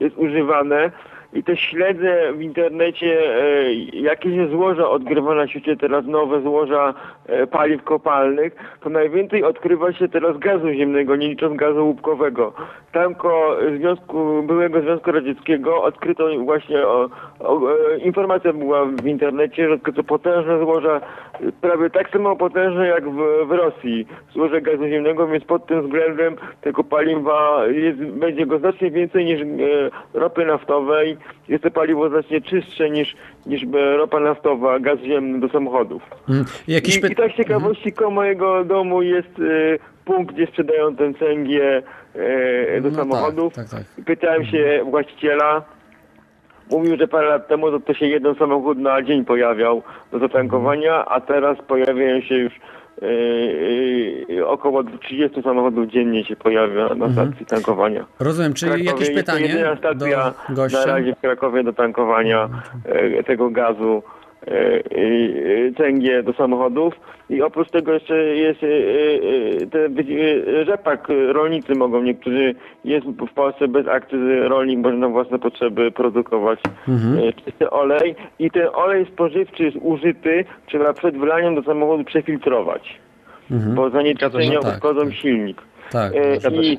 jest 0.00 0.18
używane 0.18 0.90
i 1.32 1.42
też 1.42 1.60
śledzę 1.60 2.32
w 2.32 2.42
internecie, 2.42 3.36
e, 3.42 3.72
jakie 3.92 4.34
się 4.34 4.48
złoża 4.48 4.90
odgrywa 4.90 5.34
na 5.34 5.48
świecie 5.48 5.76
teraz 5.76 6.06
nowe 6.06 6.42
złoża 6.42 6.94
e, 7.26 7.46
paliw 7.46 7.84
kopalnych, 7.84 8.56
to 8.80 8.90
najwięcej 8.90 9.44
odkrywa 9.44 9.92
się 9.92 10.08
teraz 10.08 10.38
gazu 10.38 10.72
ziemnego, 10.72 11.16
nie 11.16 11.28
licząc 11.28 11.56
gazu 11.56 11.86
łupkowego. 11.86 12.52
Tamko 12.92 13.56
Związku, 13.78 14.42
byłego 14.42 14.80
Związku 14.80 15.12
Radzieckiego 15.12 15.82
odkryto 15.82 16.28
właśnie, 16.44 16.86
o, 16.86 17.08
o, 17.40 17.72
e, 17.72 17.98
informacja 17.98 18.52
była 18.52 18.84
w 18.84 19.06
internecie, 19.06 19.68
że 19.68 19.74
odkryto 19.74 20.04
potężne 20.04 20.58
złoża, 20.58 21.00
prawie 21.60 21.90
tak 21.90 22.10
samo 22.10 22.36
potężne 22.36 22.86
jak 22.86 23.10
w, 23.10 23.46
w 23.46 23.50
Rosji, 23.50 24.06
złoże 24.32 24.60
gazu 24.60 24.88
ziemnego, 24.88 25.26
więc 25.26 25.44
pod 25.44 25.66
tym 25.66 25.82
względem 25.82 26.36
tego 26.60 26.84
paliwa 26.84 27.66
jest, 27.66 27.98
będzie 27.98 28.46
go 28.46 28.58
znacznie 28.58 28.90
więcej 28.90 29.24
niż 29.24 29.40
ropy 30.14 30.44
naftowej 30.44 31.17
jest 31.48 31.62
to 31.62 31.70
paliwo 31.70 32.08
znacznie 32.08 32.40
czystsze 32.40 32.90
niż, 32.90 33.16
niż 33.46 33.62
ropa 33.96 34.20
naftowa, 34.20 34.80
gaz 34.80 35.00
ziemny 35.00 35.40
do 35.40 35.48
samochodów. 35.48 36.02
Hmm. 36.26 36.44
I, 36.68 36.72
I, 37.10 37.14
tak 37.16 37.32
z 37.32 37.36
ciekawości 37.36 37.92
koło 37.92 38.10
mojego 38.10 38.64
domu 38.64 39.02
jest 39.02 39.38
y, 39.38 39.78
punkt, 40.04 40.34
gdzie 40.34 40.46
sprzedają 40.46 40.96
ten 40.96 41.14
cęgie 41.14 41.82
y, 42.76 42.80
do 42.80 42.90
no 42.90 42.96
samochodów. 42.96 43.54
Tak, 43.54 43.68
tak, 43.68 43.80
tak. 43.96 44.04
Pytałem 44.04 44.44
się 44.44 44.80
właściciela, 44.90 45.62
Mówił, 46.70 46.96
że 46.96 47.08
parę 47.08 47.28
lat 47.28 47.48
temu 47.48 47.70
to, 47.70 47.80
to 47.80 47.94
się 47.94 48.06
jeden 48.06 48.34
samochód 48.34 48.78
na 48.78 49.02
dzień 49.02 49.24
pojawiał 49.24 49.82
do 50.12 50.18
zatankowania, 50.18 51.04
a 51.04 51.20
teraz 51.20 51.58
pojawiają 51.68 52.20
się 52.20 52.34
już 52.34 52.52
Yy, 53.02 54.46
około 54.46 54.84
30 54.84 55.42
samochodów 55.42 55.86
dziennie 55.86 56.24
się 56.24 56.36
pojawia 56.36 56.94
na 56.94 57.06
mhm. 57.06 57.12
stacji 57.12 57.46
tankowania. 57.46 58.06
Rozumiem, 58.20 58.54
czyli 58.54 58.84
jakieś 58.84 59.10
pytanie 59.10 59.48
stacja 59.78 59.94
do 59.94 60.54
gościa? 60.54 60.78
na 60.78 60.86
razie 60.86 61.14
w 61.14 61.20
Krakowie 61.20 61.64
do 61.64 61.72
tankowania 61.72 62.48
yy, 62.84 63.24
tego 63.24 63.50
gazu 63.50 64.02
cęgie 65.76 66.22
do 66.22 66.32
samochodów. 66.32 66.94
I 67.30 67.42
oprócz 67.42 67.70
tego 67.70 67.92
jeszcze 67.92 68.16
jest 68.16 68.60
te 69.70 69.88
rzepak 70.64 71.08
rolnicy 71.32 71.74
mogą. 71.74 72.02
Niektórzy 72.02 72.54
jest 72.84 73.06
w 73.06 73.32
Polsce 73.34 73.68
bez 73.68 73.88
akcyzy 73.88 74.48
rolnik 74.48 74.78
może 74.78 74.96
na 74.96 75.08
własne 75.08 75.38
potrzeby 75.38 75.90
produkować 75.90 76.60
mhm. 76.88 77.32
czysty 77.44 77.70
olej. 77.70 78.14
I 78.38 78.50
ten 78.50 78.68
olej 78.74 79.06
spożywczy 79.06 79.62
jest 79.62 79.76
użyty 79.80 80.44
trzeba 80.66 80.92
przed 80.92 81.16
wylaniem 81.16 81.54
do 81.54 81.62
samochodu 81.62 82.04
przefiltrować 82.04 82.98
mhm. 83.50 83.74
bo 83.74 83.90
zanieczyszczenia 83.90 84.54
no 84.54 84.62
tak, 84.62 84.74
uszkodzą 84.74 85.00
tak. 85.00 85.14
silnik. 85.14 85.62
Tak, 85.90 86.12
i, 86.62 86.78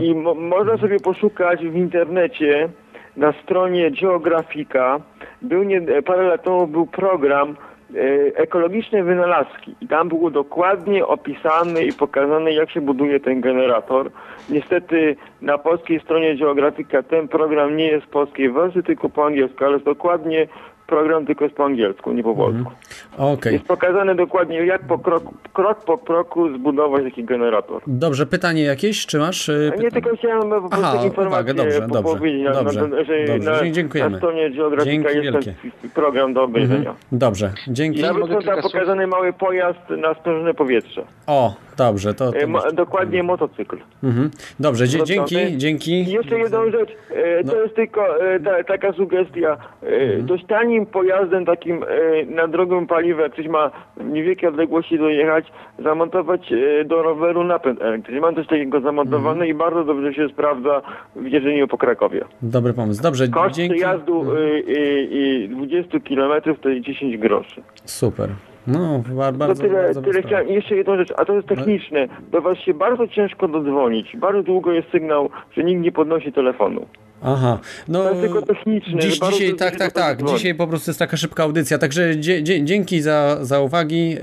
i 0.00 0.14
mo 0.14 0.34
można 0.34 0.76
sobie 0.76 1.00
poszukać 1.00 1.60
w 1.60 1.76
internecie 1.76 2.68
na 3.16 3.32
stronie 3.32 3.90
Geografika 3.90 5.00
był 5.42 5.62
nie, 5.62 5.80
parę 6.02 6.22
lat 6.22 6.42
temu 6.44 6.66
był 6.66 6.86
program 6.86 7.56
e, 7.94 7.98
ekologiczne 8.36 9.02
wynalazki 9.02 9.74
i 9.80 9.88
tam 9.88 10.08
było 10.08 10.30
dokładnie 10.30 11.06
opisane 11.06 11.84
i 11.84 11.92
pokazane 11.92 12.52
jak 12.52 12.70
się 12.70 12.80
buduje 12.80 13.20
ten 13.20 13.40
generator. 13.40 14.10
Niestety 14.50 15.16
na 15.42 15.58
polskiej 15.58 16.00
stronie 16.00 16.36
Geografika 16.36 17.02
ten 17.02 17.28
program 17.28 17.76
nie 17.76 17.86
jest 17.86 18.06
w 18.06 18.10
polskiej 18.10 18.52
wersji, 18.52 18.82
tylko 18.82 19.08
po 19.08 19.26
angielsku, 19.26 19.64
ale 19.64 19.72
jest 19.72 19.84
dokładnie 19.84 20.48
program 20.86 21.26
tylko 21.26 21.44
jest 21.44 21.56
po 21.56 21.64
angielsku, 21.64 22.12
nie 22.12 22.22
po 22.22 22.34
polsku. 22.34 22.70
Okay. 23.18 23.52
Jest 23.52 23.64
pokazane 23.64 24.14
dokładnie, 24.14 24.66
jak 24.66 24.82
po 24.86 24.98
krok, 24.98 25.24
krok 25.52 25.84
po 25.84 25.98
kroku 25.98 26.54
zbudować 26.54 27.04
taki 27.04 27.24
generator. 27.24 27.82
Dobrze, 27.86 28.26
pytanie 28.26 28.62
jakieś, 28.62 29.06
czy 29.06 29.18
masz? 29.18 29.48
Y, 29.48 29.72
nie, 29.78 29.90
tylko 29.90 30.16
chciałem 30.16 30.50
po 30.50 30.68
prostu 30.68 30.86
Aha, 30.96 31.04
informację 31.04 31.54
dobrze, 31.54 31.80
dobrze, 31.80 32.02
powiedzieć, 32.02 32.44
dobrze, 32.44 32.88
na, 32.88 33.04
że 33.04 33.26
dobrze. 33.26 33.50
Na, 33.50 33.70
dziękujemy. 33.70 34.10
na 34.10 34.16
stronie 34.16 34.50
Geografika 34.50 35.10
jest 35.10 35.22
wielkie. 35.22 35.54
ten 35.82 35.90
program 35.90 36.34
do 36.34 36.42
obejrzenia. 36.42 36.78
Mhm. 36.78 36.96
Dobrze, 37.12 37.52
dzięki. 37.68 37.98
I 37.98 38.02
nawet 38.02 38.28
są 38.28 38.42
tam 38.42 38.62
pokazany 38.62 39.06
mały 39.06 39.32
pojazd 39.32 39.90
na 39.90 40.14
sprężone 40.14 40.54
powietrze. 40.54 41.04
O, 41.26 41.54
dobrze, 41.76 42.14
to... 42.14 42.32
to 42.32 42.38
e, 42.38 42.72
dokładnie 42.72 43.22
motocykl. 43.22 43.76
Mhm. 44.02 44.30
Dobrze, 44.60 44.88
dzięki, 44.88 45.36
dzięki. 45.56 45.92
I 45.92 46.12
jeszcze 46.12 46.38
jedną 46.38 46.70
rzecz, 46.70 46.90
e, 47.10 47.44
to 47.44 47.52
no. 47.52 47.62
jest 47.62 47.76
tylko 47.76 48.24
e, 48.24 48.40
ta, 48.40 48.64
taka 48.64 48.92
sugestia. 48.92 49.56
Mhm. 49.82 50.38
Tanim 50.48 50.86
pojazdem 50.86 51.44
takim 51.44 51.82
e, 51.82 52.24
na 52.24 52.48
drogą 52.48 52.85
paliwo, 52.86 53.22
jak 53.22 53.32
ktoś 53.32 53.48
ma 53.48 53.70
niewielkie 54.04 54.48
odległości 54.48 54.98
dojechać, 54.98 55.52
zamontować 55.78 56.52
e, 56.52 56.84
do 56.84 57.02
roweru 57.02 57.44
napęd 57.44 57.82
elektryczny. 57.82 58.20
Mam 58.20 58.34
coś 58.34 58.46
takiego 58.46 58.80
zamontowane 58.80 59.36
mm. 59.36 59.48
i 59.48 59.54
bardzo 59.54 59.84
dobrze 59.84 60.14
się 60.14 60.28
sprawdza 60.28 60.82
w 61.16 61.26
jeżdżeniu 61.26 61.68
po 61.68 61.78
Krakowie. 61.78 62.24
Dobry 62.42 62.72
pomysł. 62.72 63.02
Dobrze, 63.02 63.28
Koszt 63.28 63.56
dzięki. 63.56 63.80
jazdu 63.80 64.20
mm. 64.20 65.56
20 65.56 66.00
km 66.00 66.42
to 66.60 66.68
jest 66.68 66.86
10 66.86 67.16
groszy. 67.16 67.62
Super. 67.84 68.28
No, 68.66 69.02
bardzo, 69.14 69.54
to 69.54 69.54
tyle, 69.54 69.82
bardzo 69.82 70.02
tyle 70.02 70.22
chciałem. 70.22 70.48
Jeszcze 70.48 70.76
jedną 70.76 70.96
rzecz, 70.96 71.12
a 71.16 71.24
to 71.24 71.34
jest 71.34 71.48
techniczne. 71.48 72.08
Do 72.32 72.40
Was 72.40 72.58
się 72.58 72.74
bardzo 72.74 73.08
ciężko 73.08 73.48
dodzwonić. 73.48 74.16
Bardzo 74.16 74.42
długo 74.42 74.72
jest 74.72 74.90
sygnał, 74.90 75.30
że 75.52 75.64
nikt 75.64 75.82
nie 75.82 75.92
podnosi 75.92 76.32
telefonu. 76.32 76.86
Aha, 77.22 77.58
no 77.88 78.02
to 78.02 78.10
jest 78.10 78.20
tylko 78.20 78.42
techniczne. 78.42 78.98
Dziś, 79.00 79.18
dzisiaj, 79.30 79.54
tak, 79.54 79.76
tak, 79.76 79.92
tak. 79.92 80.24
Dzisiaj 80.24 80.54
po 80.54 80.66
prostu 80.66 80.90
jest 80.90 80.98
taka 80.98 81.16
szybka 81.16 81.42
audycja, 81.42 81.78
także 81.78 82.20
dzięki 82.62 83.02
za, 83.02 83.38
za 83.40 83.60
uwagi 83.60 84.10
yy, 84.10 84.18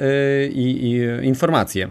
i, 0.54 0.92
i 0.92 1.28
informacje. 1.28 1.90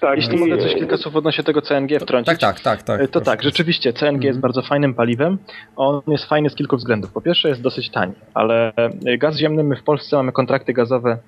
Tak, 0.00 0.16
Jeśli 0.16 0.38
mogę 0.38 0.58
coś 0.58 0.74
kilka 0.74 0.96
słów 0.96 1.16
odnośnie 1.16 1.44
tego 1.44 1.62
CNG 1.62 2.00
wtrącić. 2.00 2.40
Tak, 2.40 2.60
tak, 2.60 2.82
tak. 2.82 2.98
tak 2.98 3.10
to 3.10 3.20
tak, 3.20 3.42
rzeczywiście 3.42 3.92
CNG 3.92 4.08
mhm. 4.08 4.22
jest 4.22 4.40
bardzo 4.40 4.62
fajnym 4.62 4.94
paliwem. 4.94 5.38
On 5.76 6.02
jest 6.08 6.24
fajny 6.24 6.50
z 6.50 6.54
kilku 6.54 6.76
względów. 6.76 7.12
Po 7.12 7.20
pierwsze 7.20 7.48
jest 7.48 7.62
dosyć 7.62 7.90
tani, 7.90 8.12
ale 8.34 8.72
gaz 9.18 9.36
ziemny, 9.36 9.62
my 9.62 9.76
w 9.76 9.82
Polsce 9.82 10.16
mamy 10.16 10.32
kontrakty 10.32 10.72
gazowe 10.72 11.18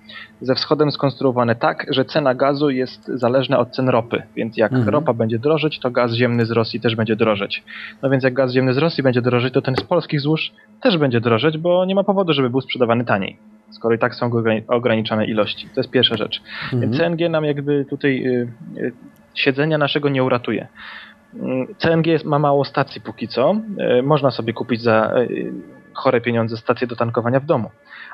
ze 0.41 0.55
wschodem 0.55 0.91
skonstruowane 0.91 1.57
tak, 1.57 1.87
że 1.91 2.05
cena 2.05 2.35
gazu 2.35 2.71
jest 2.71 3.07
zależna 3.07 3.59
od 3.59 3.71
cen 3.71 3.89
ropy. 3.89 4.23
Więc 4.37 4.57
jak 4.57 4.73
mhm. 4.73 4.89
ropa 4.89 5.13
będzie 5.13 5.39
drożeć, 5.39 5.79
to 5.79 5.91
gaz 5.91 6.13
ziemny 6.13 6.47
z 6.47 6.51
Rosji 6.51 6.81
też 6.81 6.97
będzie 6.97 7.17
drożeć. 7.17 7.65
No 8.03 8.11
więc 8.11 8.25
jak 8.25 8.35
gaz 8.35 8.53
ziemny 8.53 8.75
z 8.75 8.79
Rosji 8.79 9.03
będzie 9.03 9.23
drożeć, 9.23 9.55
to 9.55 9.63
ten 9.63 9.77
z 9.77 9.83
polskich 9.83 10.21
złóż 10.21 10.53
też 10.83 10.99
będzie 10.99 11.21
drożeć, 11.21 11.59
bo 11.59 11.85
nie 11.85 11.95
ma 11.95 12.05
powodu, 12.05 12.33
żeby 12.33 12.51
był 12.51 12.61
sprzedawany 12.61 13.05
taniej 13.05 13.39
skoro 13.71 13.95
i 13.95 13.99
tak 13.99 14.15
są 14.15 14.31
ograniczone 14.69 15.27
ilości. 15.27 15.69
To 15.75 15.81
jest 15.81 15.91
pierwsza 15.91 16.17
rzecz. 16.17 16.43
Mhm. 16.73 16.93
CNG 16.93 17.29
nam 17.29 17.45
jakby 17.45 17.85
tutaj 17.85 18.27
y, 18.27 18.49
y, 18.77 18.93
siedzenia 19.35 19.79
naszego 19.79 20.09
nie 20.09 20.25
uratuje. 20.25 20.69
Mm, 21.35 21.67
CNG 21.79 22.07
jest, 22.07 22.25
ma 22.25 22.39
mało 22.39 22.65
stacji 22.65 23.01
póki 23.01 23.29
co. 23.29 23.57
Y, 23.99 24.03
można 24.03 24.31
sobie 24.31 24.53
kupić 24.53 24.83
za 24.83 25.15
chore 25.93 26.21
pieniądze 26.21 26.57
stację 26.57 26.87
do 26.87 26.97
tankowania 26.97 27.41
w 27.41 27.45
domu, 27.47 27.71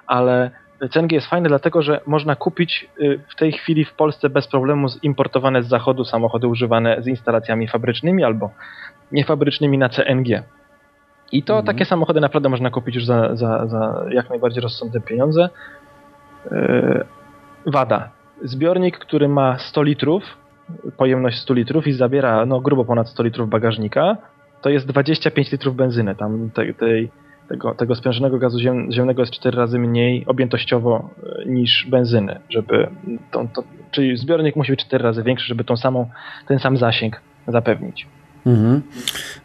ale 0.06 0.50
CNG 0.90 1.12
jest 1.12 1.26
fajne 1.26 1.48
dlatego, 1.48 1.82
że 1.82 2.00
można 2.06 2.36
kupić 2.36 2.90
w 3.28 3.34
tej 3.36 3.52
chwili 3.52 3.84
w 3.84 3.92
Polsce 3.92 4.30
bez 4.30 4.48
problemu 4.48 4.86
importowane 5.02 5.62
z 5.62 5.68
zachodu 5.68 6.04
samochody 6.04 6.46
używane 6.46 7.02
z 7.02 7.06
instalacjami 7.06 7.68
fabrycznymi 7.68 8.24
albo 8.24 8.50
niefabrycznymi 9.12 9.78
na 9.78 9.88
CNG. 9.88 10.42
I 11.34 11.42
to 11.42 11.52
mhm. 11.52 11.66
takie 11.66 11.84
samochody 11.84 12.20
naprawdę 12.20 12.48
można 12.48 12.70
kupić 12.70 12.94
już 12.94 13.04
za, 13.06 13.36
za, 13.36 13.66
za 13.66 14.04
jak 14.10 14.30
najbardziej 14.30 14.62
rozsądne 14.62 15.00
pieniądze. 15.00 15.48
Yy, 16.50 17.04
wada. 17.66 18.10
Zbiornik, 18.42 18.98
który 18.98 19.28
ma 19.28 19.58
100 19.58 19.82
litrów, 19.82 20.22
pojemność 20.96 21.38
100 21.38 21.54
litrów 21.54 21.86
i 21.86 21.92
zabiera 21.92 22.46
no, 22.46 22.60
grubo 22.60 22.84
ponad 22.84 23.08
100 23.08 23.22
litrów 23.22 23.48
bagażnika, 23.48 24.16
to 24.62 24.70
jest 24.70 24.86
25 24.86 25.52
litrów 25.52 25.76
benzyny. 25.76 26.14
Tam 26.14 26.50
tej, 26.50 26.74
tej 26.74 27.10
tego, 27.48 27.74
tego 27.74 27.94
sprężonego 27.94 28.38
gazu 28.38 28.58
ziem, 28.58 28.92
ziemnego 28.92 29.22
jest 29.22 29.32
cztery 29.32 29.56
razy 29.56 29.78
mniej 29.78 30.26
objętościowo 30.26 31.10
e, 31.42 31.44
niż 31.48 31.86
benzyny, 31.90 32.40
żeby 32.50 32.88
to, 33.30 33.48
to, 33.54 33.62
czyli 33.90 34.16
zbiornik 34.16 34.56
musi 34.56 34.72
być 34.72 34.80
cztery 34.80 35.04
razy 35.04 35.22
większy, 35.22 35.46
żeby 35.46 35.64
tą 35.64 35.76
samą, 35.76 36.10
ten 36.46 36.58
sam 36.58 36.76
zasięg 36.76 37.20
zapewnić. 37.48 38.06
Mhm. 38.46 38.82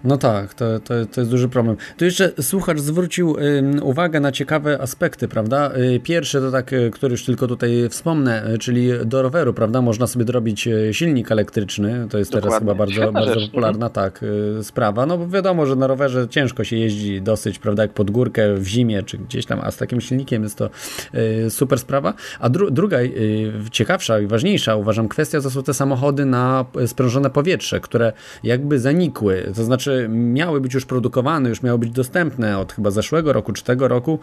No 0.04 0.18
tak, 0.18 0.54
to, 0.54 0.80
to, 0.80 0.93
to 1.06 1.22
jest 1.22 1.32
duży 1.32 1.50
problem. 1.50 1.76
Tu 1.97 2.06
jeszcze 2.06 2.32
słuchacz 2.41 2.80
zwrócił 2.80 3.38
y, 3.38 3.84
uwagę 3.84 4.20
na 4.20 4.32
ciekawe 4.32 4.82
aspekty, 4.82 5.28
prawda? 5.28 5.72
Y, 5.95 6.00
pierwszy 6.04 6.39
to 6.39 6.52
tak, 6.52 6.74
y, 6.74 6.91
który 6.93 7.12
już 7.12 7.26
tylko 7.26 7.47
tutaj 7.47 7.89
wspomnę, 7.89 8.52
y, 8.54 8.58
czyli 8.58 8.89
do 9.06 9.22
roweru, 9.22 9.54
prawda? 9.54 9.82
Można 9.82 10.08
sobie 10.08 10.26
dorobić 10.26 10.68
y, 10.68 10.89
silnik 10.93 11.32
elektryczny, 11.32 12.08
to 12.10 12.18
jest 12.18 12.32
Dokładnie. 12.32 12.50
teraz 12.50 12.60
chyba 12.60 12.76
bardzo, 12.76 13.12
bardzo 13.12 13.39
rzecz. 13.39 13.50
popularna 13.50 13.86
Mhm. 13.88 13.91
tak, 13.91 14.26
sprawa. 14.62 15.06
No 15.06 15.18
bo 15.18 15.28
wiadomo, 15.28 15.66
że 15.66 15.76
na 15.76 15.88
rowerze 15.88 16.28
ciężko 16.30 16.64
się 16.64 16.76
jeździ 16.78 17.22
dosyć, 17.22 17.60
prawda, 17.60 17.84
jak 17.84 17.93
pod 17.93 18.12
górkę 18.12 18.56
w 18.56 18.68
zimie, 18.68 19.04
czy 19.04 19.18
gdzieś 19.18 19.45
tam, 19.45 19.60
a 19.64 19.72
z 19.72 19.78
takim 19.78 20.02
silnikiem 20.02 20.43
jest 20.43 20.58
to 20.58 20.70
super 21.50 21.80
sprawa. 21.80 22.14
A 22.39 22.50
dru 22.50 22.72
druga, 22.72 22.97
ciekawsza 23.72 24.20
i 24.20 24.28
ważniejsza, 24.28 24.76
uważam, 24.76 25.08
kwestia 25.08 25.41
to 25.41 25.50
są 25.50 25.64
te 25.64 25.74
samochody 25.74 26.26
na 26.26 26.66
sprężone 26.88 27.30
powietrze, 27.30 27.80
które 27.80 28.14
jakby 28.43 28.80
zanikły, 28.90 29.52
to 29.56 29.64
znaczy 29.64 30.08
miały 30.10 30.62
być 30.62 30.74
już 30.74 30.86
produkowane, 30.86 31.50
już 31.50 31.64
miały 31.64 31.80
być 31.80 31.92
dostępne 31.92 32.58
od 32.60 32.74
chyba 32.74 32.92
zeszłego 32.92 33.34
roku 33.34 33.54
czy 33.54 33.64
tego 33.64 33.88
roku, 33.88 34.20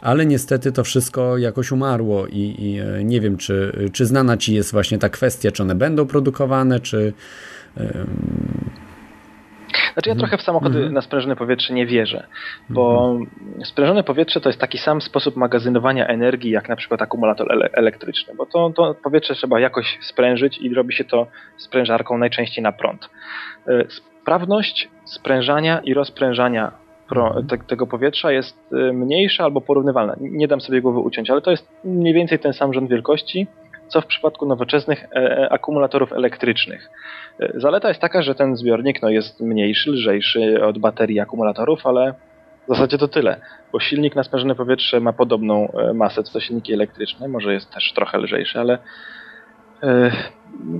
ale 0.00 0.26
niestety 0.26 0.72
to 0.72 0.84
wszystko 0.84 1.38
jakoś 1.38 1.72
umarło 1.72 2.26
i, 2.26 2.54
i 2.58 2.80
e, 2.80 3.04
nie 3.04 3.20
wiem, 3.20 3.36
czy, 3.36 3.88
czy 3.92 4.06
znana 4.06 4.36
Ci 4.36 4.54
jest 4.54 4.72
właśnie 4.72 4.98
ta 4.98 5.08
kwestia, 5.08 5.50
czy 5.50 5.62
one 5.62 5.74
będą 5.74 6.06
produkowane, 6.06 6.80
czy... 6.80 7.12
Znaczy 9.92 10.08
ja 10.08 10.14
trochę 10.14 10.38
w 10.38 10.42
samochody 10.42 10.90
na 10.90 11.02
sprężone 11.02 11.36
powietrze 11.36 11.74
nie 11.74 11.86
wierzę, 11.86 12.26
bo 12.68 13.16
sprężone 13.64 14.02
powietrze 14.02 14.40
to 14.40 14.48
jest 14.48 14.60
taki 14.60 14.78
sam 14.78 15.00
sposób 15.00 15.36
magazynowania 15.36 16.06
energii, 16.06 16.50
jak 16.50 16.68
na 16.68 16.76
przykład 16.76 17.02
akumulator 17.02 17.52
ele 17.52 17.68
elektryczny, 17.72 18.34
bo 18.34 18.46
to, 18.46 18.70
to 18.76 18.94
powietrze 18.94 19.34
trzeba 19.34 19.60
jakoś 19.60 19.98
sprężyć 20.02 20.58
i 20.58 20.74
robi 20.74 20.94
się 20.94 21.04
to 21.04 21.26
sprężarką 21.56 22.18
najczęściej 22.18 22.62
na 22.64 22.72
prąd. 22.72 23.08
Y, 23.68 23.86
Sprawność 24.22 24.88
sprężania 25.04 25.80
i 25.80 25.94
rozprężania 25.94 26.72
te, 27.48 27.58
tego 27.58 27.86
powietrza 27.86 28.32
jest 28.32 28.72
y, 28.72 28.92
mniejsza 28.92 29.44
albo 29.44 29.60
porównywalna. 29.60 30.16
Nie 30.20 30.48
dam 30.48 30.60
sobie 30.60 30.80
głowy 30.80 30.98
uciąć, 30.98 31.30
ale 31.30 31.40
to 31.40 31.50
jest 31.50 31.68
mniej 31.84 32.14
więcej 32.14 32.38
ten 32.38 32.52
sam 32.52 32.74
rząd 32.74 32.90
wielkości, 32.90 33.46
co 33.92 34.00
w 34.00 34.06
przypadku 34.06 34.46
nowoczesnych 34.46 35.04
e, 35.16 35.48
akumulatorów 35.52 36.12
elektrycznych. 36.12 36.90
E, 37.40 37.52
Zaleta 37.60 37.88
jest 37.88 38.00
taka, 38.00 38.22
że 38.22 38.34
ten 38.34 38.56
zbiornik 38.56 39.02
no, 39.02 39.10
jest 39.10 39.40
mniejszy, 39.40 39.90
lżejszy 39.90 40.64
od 40.64 40.78
baterii 40.78 41.20
akumulatorów, 41.20 41.86
ale 41.86 42.14
w 42.68 42.68
zasadzie 42.68 42.98
to 42.98 43.08
tyle, 43.08 43.40
bo 43.72 43.80
silnik 43.80 44.16
na 44.16 44.22
sprężone 44.22 44.54
powietrze 44.54 45.00
ma 45.00 45.12
podobną 45.12 45.68
e, 45.72 45.94
masę 45.94 46.22
co 46.22 46.40
silniki 46.40 46.72
elektryczne, 46.72 47.28
może 47.28 47.52
jest 47.52 47.70
też 47.70 47.92
trochę 47.92 48.18
lżejszy, 48.18 48.60
ale 48.60 48.74
e, 48.74 48.78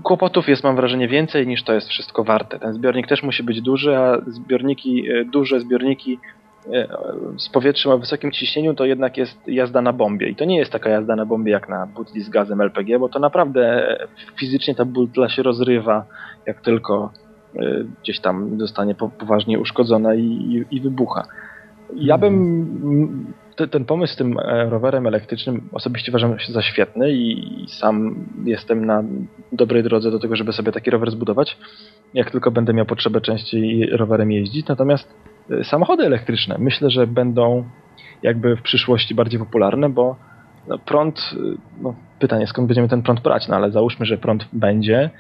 kłopotów 0.03 0.49
jest 0.49 0.65
mam 0.65 0.77
wrażenie 0.77 1.09
więcej 1.09 1.47
niż 1.47 1.63
to 1.63 1.73
jest 1.73 1.89
wszystko 1.89 2.25
warte. 2.25 2.59
Ten 2.59 2.75
zbiornik 2.75 3.07
też 3.07 3.23
musi 3.23 3.43
być 3.43 3.63
duży, 3.63 3.97
a 3.97 4.21
zbiorniki, 4.27 5.11
e, 5.11 5.25
duże 5.25 5.61
zbiorniki 5.61 6.19
e, 6.73 6.89
z 7.39 7.49
powietrzem 7.49 7.93
o 7.93 7.99
wysokim 7.99 8.33
ciśnieniu 8.33 8.75
to 8.75 8.85
jednak 8.85 9.17
jest 9.17 9.49
jazda 9.49 9.83
na 9.83 9.93
bombie. 9.93 10.31
I 10.31 10.37
to 10.37 10.45
nie 10.45 10.59
jest 10.59 10.73
taka 10.73 10.91
jazda 10.91 11.17
na 11.17 11.27
bombie 11.27 11.51
jak 11.51 11.69
na 11.69 11.87
butli 11.87 12.21
z 12.21 12.29
gazem 12.29 12.61
LPG, 12.61 12.99
bo 12.99 13.09
to 13.09 13.19
naprawdę 13.19 13.91
e, 14.01 14.09
fizycznie 14.41 14.75
ta 14.75 14.85
butla 14.85 15.29
się 15.29 15.43
rozrywa, 15.43 16.07
jak 16.47 16.61
tylko 16.61 17.13
e, 17.57 17.85
gdzieś 18.03 18.21
tam 18.21 18.59
zostanie 18.59 18.95
po- 18.95 19.11
poważnie 19.11 19.59
uszkodzona 19.59 20.15
i, 20.15 20.25
i, 20.25 20.77
i 20.77 20.81
wybucha. 20.81 21.23
Ja 21.95 22.19
bym 22.19 22.35
mm, 22.35 23.33
te, 23.57 23.69
ten 23.69 23.85
pomysł 23.85 24.13
z 24.13 24.17
tym 24.17 24.39
e, 24.39 24.71
rowerem 24.71 25.07
elektrycznym 25.07 25.69
osobiście 25.73 26.13
uważam 26.13 26.39
się 26.39 26.53
za 26.53 26.63
świetny 26.63 27.13
i, 27.13 27.67
sam 27.69 28.27
jestem 28.45 28.87
na 28.87 29.03
dobrej 29.53 29.83
drodze 29.83 30.11
do 30.11 30.19
tego, 30.19 30.37
żeby 30.37 30.53
sobie 30.53 30.73
taki 30.73 30.91
rower 30.91 31.11
zbudować, 31.11 31.59
jak 32.15 32.31
tylko 32.31 32.51
będę 32.51 32.75
miał 32.75 32.87
potrzebę 32.87 33.21
częściej 33.21 33.87
rowerem 33.87 34.33
jeździć. 34.33 34.69
Natomiast 34.69 35.15
e, 35.51 35.65
samochody 35.65 36.07
elektryczne 36.07 36.57
myślę, 36.59 36.91
że 36.91 37.07
będą 37.07 37.65
jakby 38.23 38.57
w 38.57 38.63
przyszłości 38.63 39.15
bardziej 39.15 39.41
popularne, 39.41 39.89
bo 39.89 40.17
no, 40.69 40.79
prąd, 40.79 41.33
y, 41.33 41.57
no, 41.83 41.95
pytanie 42.19 42.47
skąd 42.47 42.69
będziemy 42.69 42.89
ten 42.89 43.03
prąd 43.03 43.21
brać, 43.21 43.49
no 43.49 43.57
ale 43.57 43.71
załóżmy, 43.71 44.07
że 44.07 44.19
prąd 44.19 44.49
będzie, 44.53 45.11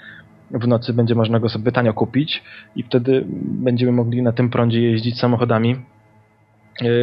w 0.51 0.69
nocy 0.69 0.93
będzie 0.93 1.15
można 1.15 1.41
go 1.41 1.49
sobie 1.49 1.73
tanio 1.73 1.95
kupić 1.95 2.43
i 2.77 2.83
wtedy 2.83 3.25
będziemy 3.43 3.93
mogli 3.93 4.23
na 4.23 4.33
tym 4.33 4.51
prądzie 4.51 4.81
jeździć 4.81 5.21
samochodami 5.21 5.77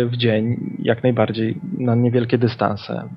w 0.05 0.17
dzień 0.17 0.75
jak 0.79 1.03
najbardziej 1.03 1.57
na 1.77 1.95
niewielkie 1.95 2.37
dystanse. 2.37 3.09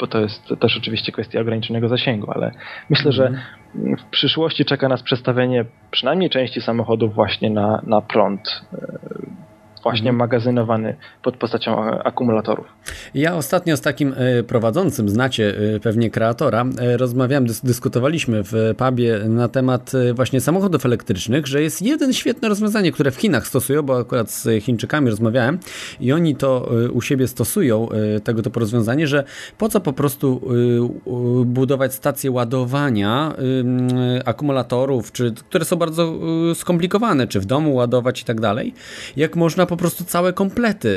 Bo 0.00 0.06
to 0.06 0.20
jest 0.20 0.54
też 0.60 0.76
oczywiście 0.76 1.12
kwestia 1.12 1.40
ograniczonego 1.40 1.88
zasięgu, 1.88 2.30
ale 2.30 2.52
myślę, 2.90 3.12
że 3.12 3.32
w 3.74 4.04
przyszłości 4.10 4.64
czeka 4.64 4.88
nas 4.88 5.02
przestawienie 5.02 5.64
przynajmniej 5.90 6.30
części 6.30 6.60
samochodów 6.60 7.14
właśnie 7.14 7.50
na, 7.50 7.82
na 7.86 8.00
prąd. 8.00 8.66
Właśnie 9.86 10.12
magazynowany 10.12 10.96
pod 11.22 11.36
postacią 11.36 11.84
e, 11.84 12.02
akumulatorów. 12.06 12.66
Ja 13.14 13.36
ostatnio 13.36 13.76
z 13.76 13.80
takim 13.80 14.14
e, 14.16 14.42
prowadzącym, 14.42 15.08
znacie 15.08 15.54
e, 15.76 15.80
pewnie 15.80 16.10
kreatora, 16.10 16.64
rozmawiałem, 16.96 17.46
dys 17.46 17.60
dyskutowaliśmy 17.64 18.42
w 18.42 18.74
pubie 18.76 19.18
na 19.28 19.48
temat 19.48 19.92
właśnie 20.14 20.40
samochodów 20.40 20.86
elektrycznych, 20.86 21.46
że 21.46 21.62
jest 21.62 21.82
jeden 21.82 22.12
świetne 22.12 22.48
rozwiązanie, 22.48 22.92
które 22.92 23.10
w 23.10 23.16
Chinach 23.16 23.46
stosują, 23.46 23.82
bo 23.82 23.98
akurat 23.98 24.30
z 24.30 24.64
Chińczykami 24.64 25.10
rozmawiałem 25.10 25.58
i 26.00 26.12
oni 26.12 26.36
to 26.36 26.70
u 26.92 27.00
siebie 27.00 27.28
stosują, 27.28 27.88
tego 28.24 28.42
typu 28.42 28.60
rozwiązanie, 28.60 29.06
że 29.06 29.24
po 29.58 29.68
co 29.68 29.80
po 29.80 29.92
prostu 29.92 30.50
budować 31.44 31.94
stacje 31.94 32.30
ładowania 32.30 33.32
akumulatorów, 34.24 35.12
czy, 35.12 35.32
które 35.32 35.64
są 35.64 35.76
bardzo 35.76 36.14
skomplikowane, 36.54 37.26
czy 37.26 37.40
w 37.40 37.44
domu 37.44 37.74
ładować 37.74 38.22
i 38.22 38.24
tak 38.24 38.40
dalej, 38.40 38.74
jak 39.16 39.36
można 39.36 39.66
po 39.66 39.75
prostu 39.76 40.04
całe 40.04 40.32
komplety 40.32 40.88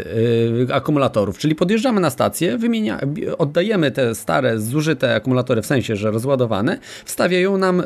y, 0.70 0.74
akumulatorów, 0.74 1.38
czyli 1.38 1.56
podjeżdżamy 1.56 2.02
na 2.02 2.10
stację, 2.10 2.58
wymienia, 2.58 3.00
oddajemy 3.38 3.92
te 3.92 4.16
stare, 4.16 4.60
zużyte 4.60 5.16
akumulatory, 5.16 5.62
w 5.62 5.66
sensie, 5.66 5.96
że 5.96 6.12
rozładowane, 6.12 6.80
wstawiają 7.06 7.58
nam 7.58 7.80
y, 7.80 7.86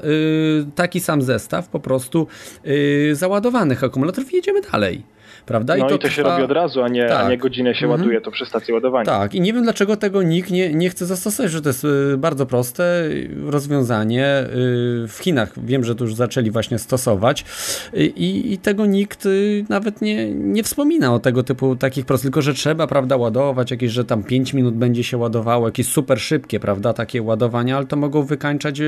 taki 0.75 0.99
sam 0.99 1.21
zestaw 1.21 1.67
po 1.67 1.79
prostu 1.79 2.27
y, 2.67 3.11
załadowanych 3.15 3.83
akumulatorów 3.83 4.33
i 4.33 4.35
jedziemy 4.35 4.61
dalej. 4.61 5.03
Prawda? 5.45 5.75
No 5.77 5.89
i 5.89 5.99
to, 5.99 6.09
się 6.09 6.21
trwa- 6.23 6.25
robi 6.31 6.43
od 6.43 6.51
razu, 6.51 6.81
a 6.81 6.87
nie, 6.87 7.07
Tak. 7.07 7.25
a 7.25 7.29
nie 7.29 7.37
godzinę 7.37 7.75
się 7.75 7.85
Mhm. 7.85 8.01
ładuje 8.01 8.21
to 8.21 8.31
przy 8.31 8.45
stacji 8.45 8.73
ładowania. 8.73 9.05
Tak, 9.05 9.35
i 9.35 9.41
nie 9.41 9.53
wiem 9.53 9.63
dlaczego 9.63 9.97
tego 9.97 10.23
nikt 10.23 10.51
nie, 10.51 10.73
nie 10.73 10.89
chce 10.89 11.05
zastosować, 11.05 11.51
że 11.51 11.61
to 11.61 11.69
jest 11.69 11.85
y, 11.85 12.17
bardzo 12.17 12.45
proste 12.45 13.03
rozwiązanie. 13.45 14.25
Y, 14.43 15.07
W 15.07 15.17
Chinach 15.21 15.65
wiem, 15.65 15.83
że 15.83 15.95
to 15.95 16.03
już 16.03 16.15
zaczęli 16.15 16.51
właśnie 16.51 16.79
stosować 16.79 17.45
y, 17.93 18.05
i, 18.05 18.53
i 18.53 18.57
tego 18.57 18.85
nikt 18.85 19.27
nawet 19.69 20.01
nie, 20.01 20.31
nie 20.31 20.63
wspomina 20.63 21.13
o 21.13 21.19
tego 21.19 21.43
typu 21.43 21.75
takich 21.75 22.05
prostych, 22.05 22.25
tylko 22.25 22.41
że 22.41 22.53
trzeba, 22.53 22.87
prawda, 22.87 23.17
ładować 23.17 23.71
jakieś, 23.71 23.91
że 23.91 24.05
tam 24.05 24.23
5 24.23 24.53
minut 24.53 24.75
będzie 24.75 25.03
się 25.03 25.17
ładowało, 25.17 25.67
jakieś 25.67 25.87
super 25.87 26.19
szybkie, 26.19 26.59
prawda, 26.59 26.93
takie 26.93 27.21
ładowania, 27.21 27.77
ale 27.77 27.85
to 27.85 27.95
mogą 27.95 28.23
wykańczać 28.23 28.81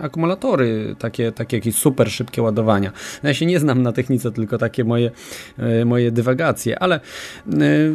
akumulatory, 0.00 0.96
takie, 0.98 1.32
takie 1.32 1.56
jakieś 1.56 1.74
super 1.74 2.10
szybkie 2.10 2.42
ładowania. 2.42 2.92
No 3.22 3.28
ja 3.28 3.34
się 3.34 3.46
nie 3.46 3.60
znam 3.60 3.82
na 3.82 3.92
technice, 3.92 4.32
tylko 4.32 4.58
takie 4.58 4.84
moje, 4.84 5.10
moje 5.84 6.10
dywagacje, 6.12 6.78
ale 6.78 7.00
y, 7.60 7.92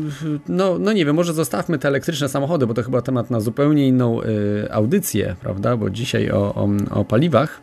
no, 0.47 0.79
no 0.79 0.93
nie 0.93 1.05
wiem, 1.05 1.15
może 1.15 1.33
zostawmy 1.33 1.79
te 1.79 1.87
elektryczne 1.87 2.29
samochody, 2.29 2.67
bo 2.67 2.73
to 2.73 2.83
chyba 2.83 3.01
temat 3.01 3.29
na 3.31 3.39
zupełnie 3.39 3.87
inną 3.87 4.21
y, 4.21 4.67
audycję, 4.71 5.35
prawda, 5.41 5.77
bo 5.77 5.89
dzisiaj 5.89 6.31
o, 6.31 6.55
o, 6.55 6.67
o 6.91 7.05
paliwach. 7.05 7.61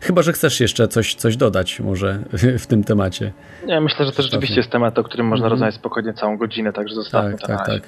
Chyba, 0.00 0.22
że 0.22 0.32
chcesz 0.32 0.60
jeszcze 0.60 0.88
coś, 0.88 1.14
coś 1.14 1.36
dodać 1.36 1.80
może 1.80 2.18
w 2.58 2.66
tym 2.66 2.84
temacie. 2.84 3.32
Nie, 3.66 3.80
myślę, 3.80 4.06
że 4.06 4.12
to 4.12 4.22
rzeczywiście 4.22 4.56
jest 4.56 4.70
temat, 4.70 4.98
o 4.98 5.04
którym 5.04 5.26
można 5.26 5.44
Mhm. 5.46 5.50
rozmawiać 5.50 5.74
spokojnie 5.74 6.12
całą 6.12 6.36
godzinę, 6.36 6.72
także 6.72 6.94
zostawmy 6.94 7.30
Tak, 7.30 7.40
to 7.40 7.46
tak, 7.46 7.66
tak. 7.66 7.82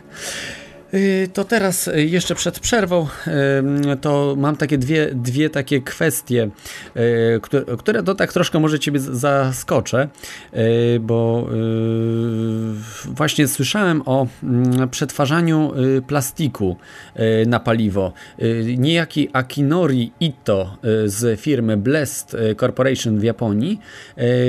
Y, 0.94 1.28
To 1.32 1.44
teraz 1.44 1.88
y, 1.88 2.04
jeszcze 2.04 2.34
przed 2.34 2.60
przerwą 2.60 3.06
y, 3.92 3.96
to 3.96 4.34
mam 4.38 4.56
takie 4.56 4.78
dwie, 4.78 5.10
dwie 5.14 5.50
takie 5.50 5.80
kwestie, 5.80 6.50
które, 7.78 8.02
to 8.02 8.14
tak 8.14 8.32
troszkę 8.32 8.58
może 8.60 8.78
Ciebie 8.78 9.00
zaskoczę, 9.00 10.08
bo 11.00 11.48
właśnie 13.04 13.48
słyszałem 13.48 14.02
o 14.06 14.26
mm, 14.42 14.88
przetwarzaniu 14.88 15.72
plastiku 16.06 16.76
na 17.46 17.60
paliwo. 17.60 18.12
Niejaki 18.78 19.28
Akinori 19.32 20.12
Ito 20.20 20.76
z 21.04 21.40
firmy 21.40 21.76
Blest 21.76 22.36
Corporation 22.60 23.18
w 23.18 23.22
Japonii 23.22 23.80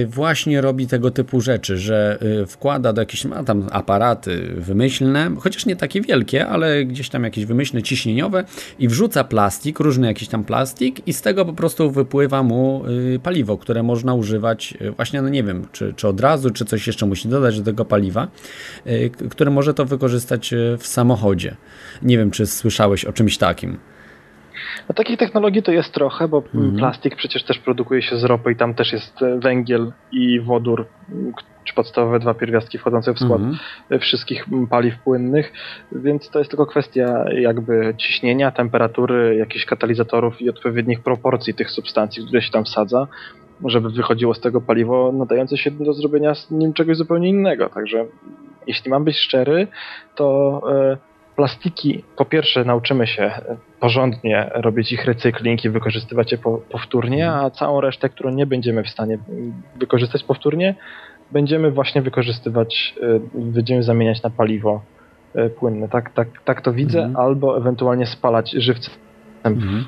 właśnie 0.08 0.62
robi 0.62 0.88
tego 0.88 1.12
typu 1.12 1.42
rzeczy, 1.42 1.78
że 1.78 2.20
wkłada 2.48 2.94
do 2.94 3.02
jakichś 3.02 3.26
ma 3.26 3.44
tam 3.44 3.68
aparaty 3.72 4.54
wymyślne, 4.58 5.32
chociaż 5.40 5.66
nie 5.66 5.76
takie 5.76 6.02
wielkie, 6.02 6.27
ale 6.36 6.86
gdzieś 6.86 7.10
tam 7.10 7.24
jakieś 7.24 7.46
wymyślne 7.46 7.84
ciśnieniowe 7.84 8.44
i 8.80 8.88
wrzuca 8.88 9.24
plastik, 9.24 9.80
różny 9.80 10.08
jakiś 10.08 10.28
tam 10.28 10.44
plastik 10.44 11.08
i 11.08 11.14
z 11.14 11.22
tego 11.22 11.46
po 11.46 11.54
prostu 11.54 11.92
wypływa 11.92 12.44
mu 12.44 12.84
y, 13.16 13.20
paliwo, 13.20 13.58
które 13.58 13.84
można 13.84 14.14
używać 14.14 14.74
y, 14.82 14.92
właśnie, 14.92 15.22
no 15.22 15.30
nie 15.30 15.44
wiem, 15.44 15.68
czy, 15.72 15.94
czy 15.94 16.08
od 16.08 16.20
razu, 16.22 16.50
czy 16.50 16.66
coś 16.66 16.88
jeszcze 16.88 17.06
musi 17.06 17.28
dodać 17.28 17.58
do 17.58 17.66
tego 17.66 17.86
paliwa, 17.86 18.28
y, 18.88 19.12
które 19.30 19.52
może 19.52 19.74
to 19.74 19.86
wykorzystać 19.86 20.54
w 20.78 20.88
samochodzie. 20.88 21.56
Nie 22.02 22.18
wiem, 22.18 22.32
czy 22.32 22.48
słyszałeś 22.48 23.06
o 23.06 23.14
czymś 23.14 23.38
takim. 23.38 23.78
No 24.90 24.96
takich 24.96 25.18
technologii 25.18 25.64
to 25.64 25.72
jest 25.72 25.94
trochę, 25.94 26.28
bo 26.28 26.38
mhm. 26.38 26.76
plastik 26.76 27.16
przecież 27.16 27.44
też 27.44 27.60
produkuje 27.60 28.02
się 28.02 28.18
z 28.18 28.24
ropy 28.24 28.52
i 28.52 28.56
tam 28.56 28.74
też 28.74 28.94
jest 28.94 29.22
e, 29.22 29.40
węgiel 29.40 29.92
i 30.12 30.40
wodór, 30.40 30.88
czy 31.64 31.74
podstawowe 31.74 32.20
dwa 32.20 32.34
pierwiastki 32.34 32.78
wchodzące 32.78 33.14
w 33.14 33.20
skład 33.20 33.42
mhm. 33.42 34.00
wszystkich 34.00 34.46
paliw 34.70 35.00
płynnych, 35.00 35.54
więc 35.92 36.30
to 36.30 36.40
jest 36.40 36.52
tylko 36.52 36.66
kwestia 36.66 37.26
jakby 37.34 37.94
ciśnienia, 37.98 38.52
temperatury, 38.52 39.36
jakichś 39.36 39.66
katalizatorów 39.66 40.42
i 40.42 40.50
odpowiednich 40.50 41.00
proporcji 41.00 41.54
tych 41.54 41.72
substancji, 41.72 42.24
które 42.26 42.42
się 42.42 42.52
tam 42.52 42.66
wsadza, 42.66 43.08
żeby 43.66 43.90
wychodziło 43.90 44.34
z 44.34 44.42
tego 44.42 44.62
paliwo 44.62 45.12
nadające 45.12 45.58
się 45.58 45.72
do 45.72 45.94
zrobienia 45.94 46.36
z 46.36 46.52
nim 46.52 46.74
czegoś 46.74 46.98
zupełnie 46.98 47.30
innego. 47.30 47.70
Także 47.70 48.06
jeśli 48.68 48.92
mam 48.92 49.04
być 49.04 49.18
szczery, 49.18 49.68
to 50.16 50.62
e, 50.72 50.98
plastiki, 51.36 52.04
po 52.16 52.26
pierwsze 52.26 52.66
nauczymy 52.66 53.08
się 53.08 53.32
porządnie 53.80 54.50
robić 54.54 54.92
ich 54.92 55.06
recykling 55.06 55.66
i 55.66 55.70
wykorzystywać 55.70 56.32
je 56.32 56.38
powtórnie, 56.72 57.32
a 57.32 57.50
całą 57.50 57.82
resztę, 57.82 58.10
którą 58.10 58.30
nie 58.30 58.46
będziemy 58.46 58.84
w 58.84 58.90
stanie 58.90 59.18
wykorzystać 59.76 60.24
powtórnie, 60.24 60.76
będziemy 61.32 61.72
właśnie 61.72 62.02
wykorzystywać, 62.02 62.96
y, 63.04 63.20
będziemy 63.34 63.84
zamieniać 63.84 64.24
na 64.24 64.30
paliwo 64.30 64.82
y, 65.36 65.50
płynne. 65.50 65.90
Tak, 65.90 66.14
tak, 66.14 66.28
tak 66.46 66.62
to 66.62 66.74
widzę, 66.74 67.00
mhm. 67.00 67.26
albo 67.26 67.58
ewentualnie 67.58 68.06
spalać 68.06 68.56
żywce 69.50 69.68
Mhm. 69.68 69.86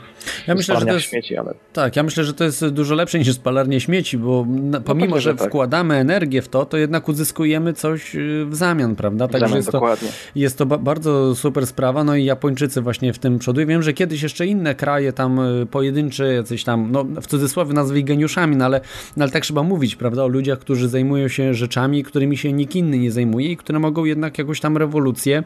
Ja 0.48 0.56
myślę, 0.56 0.80
że 0.80 0.86
to 0.86 0.94
jest, 0.94 1.06
śmieci, 1.06 1.38
ale... 1.38 1.54
Tak, 1.74 1.96
ja 1.96 2.04
myślę, 2.04 2.24
że 2.24 2.34
to 2.34 2.44
jest 2.44 2.68
dużo 2.68 2.96
lepsze 2.96 3.20
niż 3.20 3.34
spalarnie 3.34 3.80
śmieci, 3.80 4.18
bo 4.18 4.46
no 4.50 4.82
pomimo, 4.82 5.16
tak, 5.16 5.22
że 5.22 5.36
tak. 5.36 5.50
wkładamy 5.50 5.96
energię 5.96 6.42
w 6.42 6.48
to, 6.48 6.66
to 6.66 6.78
jednak 6.78 7.10
uzyskujemy 7.10 7.74
coś 7.74 8.16
y, 8.16 8.46
w 8.46 8.56
zamian, 8.56 8.96
prawda? 8.96 9.28
Także 9.28 9.56
jest, 9.56 9.72
to, 9.72 9.96
jest 10.36 10.58
to 10.58 10.66
bardzo 10.66 11.36
super 11.36 11.68
sprawa, 11.68 12.04
no 12.04 12.16
i 12.16 12.26
Japończycy 12.26 12.82
właśnie 12.82 13.14
w 13.14 13.20
tym 13.20 13.40
przodują. 13.40 13.68
Wiem, 13.68 13.84
że 13.84 13.94
kiedyś 13.94 14.22
jeszcze 14.22 14.46
inne 14.46 14.76
kraje 14.76 15.14
tam 15.14 15.40
y, 15.40 15.66
pojedyncze, 15.66 16.34
jacyś 16.34 16.64
tam, 16.64 16.92
no 16.92 17.04
w 17.04 17.28
cudzysłowie 17.28 17.74
nazwy 17.74 18.04
geniuszami, 18.04 18.56
no 18.56 18.66
ale, 18.66 18.82
no 19.18 19.24
ale 19.24 19.32
tak 19.32 19.44
trzeba 19.44 19.64
mówić, 19.64 19.96
prawda, 19.96 20.24
o 20.24 20.28
ludziach, 20.28 20.60
którzy 20.60 20.90
zajmują 20.90 21.28
się 21.28 21.54
rzeczami, 21.54 22.04
którymi 22.04 22.38
się 22.38 22.54
nikt 22.54 22.76
inny 22.76 22.98
nie 22.98 23.12
zajmuje 23.12 23.52
i 23.52 23.58
które 23.58 23.80
mogą 23.80 24.06
jednak 24.06 24.38
jakąś 24.38 24.60
tam 24.60 24.78
rewolucję 24.78 25.44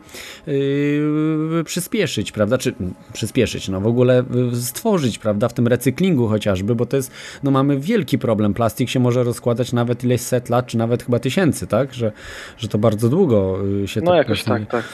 yy, 0.48 1.64
przyspieszyć, 1.66 2.32
prawda, 2.32 2.58
czy 2.58 2.74
przyspieszyć, 3.14 3.70
no 3.70 3.82
w 3.82 3.88
ogóle 3.88 4.03
ogóle 4.04 4.24
y, 4.54 4.62
stworzyć, 4.62 5.20
prawda, 5.20 5.50
w 5.50 5.54
tym 5.54 5.68
recyklingu 5.68 6.28
chociażby, 6.28 6.76
bo 6.76 6.86
to 6.86 6.98
jest, 6.98 7.12
no 7.44 7.52
mamy 7.52 7.80
wielki 7.80 8.18
problem. 8.18 8.54
Plastik 8.54 8.90
się 8.90 9.00
może 9.00 9.24
rozkładać 9.24 9.74
nawet 9.74 10.04
ileś 10.04 10.22
set 10.22 10.50
lat, 10.50 10.66
czy 10.66 10.78
nawet 10.78 11.04
chyba 11.04 11.20
tysięcy, 11.20 11.68
tak? 11.68 11.94
Że, 11.94 12.12
że 12.58 12.68
to 12.68 12.78
bardzo 12.78 13.10
długo 13.10 13.58
y, 13.84 13.88
się 13.88 14.02
no 14.02 14.12
te 14.12 14.18
jakoś 14.18 14.44
tak, 14.44 14.62
tak. 14.66 14.86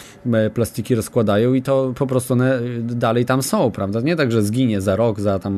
plastiki 0.53 0.95
rozkładają 0.95 1.53
i 1.53 1.61
to 1.61 1.93
po 1.97 2.07
prostu 2.07 2.33
one 2.33 2.59
y, 2.59 2.81
dalej 2.81 3.25
tam 3.25 3.43
są, 3.43 3.71
prawda? 3.71 4.01
Nie 4.01 4.15
tak, 4.15 4.31
że 4.31 4.43
zginie 4.43 4.81
za 4.81 4.95
rok, 4.95 5.19
za 5.19 5.39
tam 5.39 5.53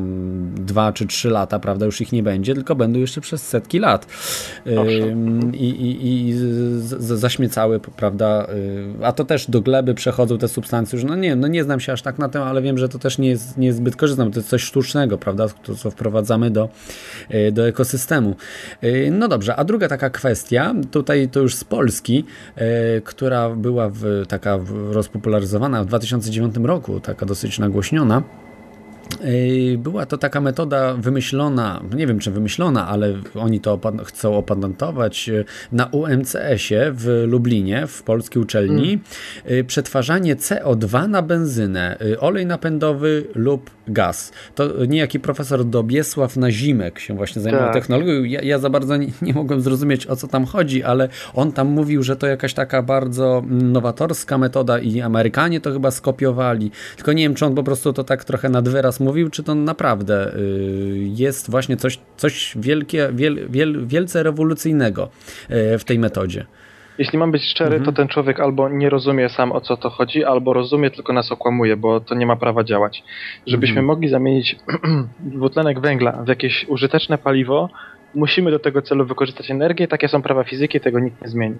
dwa 0.55 0.93
czy 0.93 1.07
trzy 1.07 1.29
lata, 1.29 1.59
prawda, 1.59 1.85
już 1.85 2.01
ich 2.01 2.11
nie 2.11 2.23
będzie, 2.23 2.53
tylko 2.53 2.75
będą 2.75 2.99
jeszcze 2.99 3.21
przez 3.21 3.47
setki 3.47 3.79
lat. 3.79 4.07
I, 5.53 5.69
i, 5.69 6.29
i 6.29 6.33
zaśmiecały, 6.97 7.79
prawda? 7.79 8.47
A 9.03 9.11
to 9.11 9.25
też 9.25 9.49
do 9.49 9.61
gleby 9.61 9.93
przechodzą 9.93 10.37
te 10.37 10.47
substancje, 10.47 10.99
już 10.99 11.09
no 11.09 11.15
nie, 11.15 11.35
no 11.35 11.47
nie 11.47 11.63
znam 11.63 11.79
się 11.79 11.93
aż 11.93 12.01
tak 12.01 12.19
na 12.19 12.29
tym, 12.29 12.41
ale 12.41 12.61
wiem, 12.61 12.77
że 12.77 12.89
to 12.89 12.99
też 12.99 13.17
nie 13.17 13.30
jest 13.31 13.57
niezbyt 13.57 13.95
korzystne, 13.95 14.31
to 14.31 14.39
jest 14.39 14.49
coś 14.49 14.61
sztucznego, 14.63 15.17
prawda, 15.17 15.47
to 15.63 15.75
co 15.75 15.91
wprowadzamy 15.91 16.51
do, 16.51 16.69
e, 17.29 17.51
do 17.51 17.67
ekosystemu. 17.67 18.35
E, 18.81 19.11
no 19.11 19.27
dobrze, 19.27 19.55
a 19.55 19.63
druga 19.63 19.87
taka 19.87 20.09
kwestia, 20.09 20.73
tutaj 20.91 21.29
to 21.29 21.39
już 21.39 21.55
z 21.55 21.63
Polski, 21.63 22.25
e, 22.55 23.01
która 23.01 23.49
była 23.49 23.89
w, 23.89 24.03
taka 24.27 24.59
rozpopularyzowana 24.91 25.83
w 25.83 25.87
2009 25.87 26.55
roku, 26.63 26.99
taka 26.99 27.25
dosyć 27.25 27.59
nagłośniona, 27.59 28.23
była 29.77 30.05
to 30.05 30.17
taka 30.17 30.41
metoda 30.41 30.93
wymyślona, 30.93 31.81
nie 31.95 32.07
wiem 32.07 32.19
czy 32.19 32.31
wymyślona, 32.31 32.87
ale 32.87 33.13
oni 33.35 33.59
to 33.59 33.79
chcą 34.05 34.35
opatentować 34.35 35.29
na 35.71 35.85
UMCS-ie 35.85 36.91
w 36.91 37.23
Lublinie, 37.27 37.87
w 37.87 38.03
polskiej 38.03 38.43
uczelni. 38.43 38.99
Hmm. 39.45 39.65
Przetwarzanie 39.65 40.35
CO2 40.35 41.09
na 41.09 41.21
benzynę, 41.21 41.97
olej 42.19 42.45
napędowy 42.45 43.23
lub 43.35 43.69
gaz. 43.87 44.31
To 44.55 44.85
niejaki 44.85 45.19
profesor 45.19 45.65
Dobiesław 45.65 46.37
Nazimek 46.37 46.99
się 46.99 47.15
właśnie 47.15 47.41
zajmował 47.41 47.67
tak. 47.67 47.73
technologią. 47.73 48.23
Ja, 48.23 48.41
ja, 48.41 48.59
za 48.59 48.69
bardzo 48.69 48.97
nie, 48.97 49.07
nie 49.21 49.33
mogłem 49.33 49.61
zrozumieć 49.61 50.07
o 50.07 50.15
co 50.15 50.27
tam 50.27 50.45
chodzi, 50.45 50.83
ale 50.83 51.09
on 51.33 51.51
tam 51.51 51.67
mówił, 51.67 52.03
że 52.03 52.15
to 52.15 52.27
jakaś 52.27 52.53
taka 52.53 52.83
bardzo 52.83 53.43
nowatorska 53.49 54.37
metoda 54.37 54.79
i 54.79 55.01
Amerykanie 55.01 55.61
to 55.61 55.71
chyba 55.71 55.91
skopiowali. 55.91 56.71
Tylko 56.95 57.13
nie 57.13 57.23
wiem, 57.23 57.35
czy 57.35 57.45
on 57.45 57.55
po 57.55 57.63
prostu 57.63 57.93
to 57.93 58.03
tak 58.03 58.25
trochę 58.25 58.49
nad 58.49 58.69
wyraz 58.69 58.99
mówił, 59.01 59.29
czy 59.29 59.43
to 59.43 59.55
naprawdę 59.55 60.35
y, 60.35 61.09
jest 61.15 61.51
właśnie 61.51 61.77
coś, 61.77 61.99
coś 62.17 62.53
wielkie, 62.55 63.09
wiel, 63.13 63.49
wiel, 63.49 63.87
wielce 63.87 64.23
rewolucyjnego 64.23 65.09
y, 65.49 65.79
w 65.79 65.83
tej 65.83 65.99
metodzie. 65.99 66.45
Jeśli 66.97 67.19
mam 67.19 67.31
być 67.31 67.43
szczery, 67.43 67.75
mhm. 67.75 67.83
to 67.83 67.91
ten 67.91 68.07
człowiek 68.07 68.39
albo 68.39 68.69
nie 68.69 68.89
rozumie 68.89 69.29
sam 69.29 69.51
o 69.51 69.61
co 69.61 69.77
to 69.77 69.89
chodzi, 69.89 70.23
albo 70.23 70.53
rozumie, 70.53 70.91
tylko 70.91 71.13
nas 71.13 71.31
okłamuje, 71.31 71.77
bo 71.77 71.99
to 71.99 72.15
nie 72.15 72.25
ma 72.25 72.35
prawa 72.35 72.63
działać. 72.63 73.03
Żebyśmy 73.47 73.79
mhm. 73.79 73.85
mogli 73.85 74.09
zamienić 74.09 74.55
dwutlenek 75.19 75.79
węgla 75.79 76.11
w 76.11 76.27
jakieś 76.27 76.65
użyteczne 76.67 77.17
paliwo, 77.17 77.69
musimy 78.15 78.51
do 78.51 78.59
tego 78.59 78.81
celu 78.81 79.05
wykorzystać 79.05 79.51
energię, 79.51 79.87
takie 79.87 80.07
są 80.07 80.21
prawa 80.21 80.43
fizyki, 80.43 80.79
tego 80.79 80.99
nikt 80.99 81.21
nie 81.21 81.27
zmieni. 81.27 81.55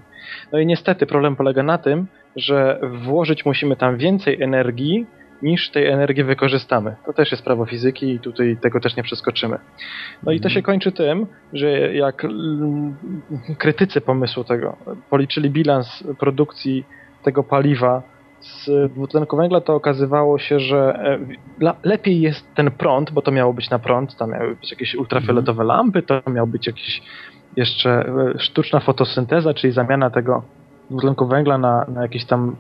No 0.52 0.60
i 0.60 0.66
niestety 0.66 1.06
problem 1.06 1.36
polega 1.36 1.64
na 1.64 1.78
tym, 1.78 2.08
że 2.36 2.80
włożyć 3.04 3.46
musimy 3.46 3.76
tam 3.76 3.98
więcej 3.98 4.42
energii, 4.42 5.06
niż 5.44 5.70
tej 5.70 5.88
energii 5.88 6.24
wykorzystamy. 6.24 6.96
To 7.06 7.14
też 7.14 7.32
jest 7.32 7.44
prawo 7.44 7.66
fizyki 7.66 8.12
i 8.12 8.20
tutaj 8.20 8.58
tego 8.62 8.80
też 8.80 8.96
nie 8.96 9.04
przeskoczymy. 9.04 9.58
No 10.24 10.32
i 10.32 10.40
to 10.40 10.50
się 10.50 10.62
kończy 10.62 10.92
tym, 10.92 11.28
że 11.54 11.94
jak 11.94 12.28
krytycy 13.58 14.02
pomysłu 14.02 14.44
tego 14.44 14.78
policzyli 15.10 15.50
bilans 15.50 16.04
produkcji 16.20 16.86
tego 17.24 17.44
paliwa 17.44 18.04
z 18.42 18.92
dwutlenku 18.92 19.38
węgla, 19.38 19.62
to 19.62 19.76
okazywało 19.76 20.40
się, 20.40 20.60
że 20.60 21.00
e, 21.62 21.76
lepiej 21.84 22.22
jest 22.22 22.56
ten 22.56 22.72
prąd, 22.72 23.12
bo 23.12 23.22
to 23.22 23.32
miało 23.32 23.54
być 23.54 23.70
na 23.70 23.80
prąd, 23.80 24.18
tam 24.18 24.32
miały 24.32 24.56
być 24.56 24.72
jakieś 24.72 24.96
ultrafioletowe 24.96 25.64
lampy, 25.64 26.02
to 26.02 26.22
miał 26.32 26.48
być 26.48 26.68
jakiś 26.68 27.02
jeszcze 27.56 27.90
e, 27.90 28.40
sztuczna 28.40 28.80
fotosynteza, 28.80 29.54
czyli 29.54 29.74
zamiana 29.74 30.10
tego 30.10 30.44
dwutlenku 30.90 31.28
węgla 31.28 31.58
na, 31.58 31.86
na 31.88 32.02
jakieś 32.02 32.26
tam 32.26 32.56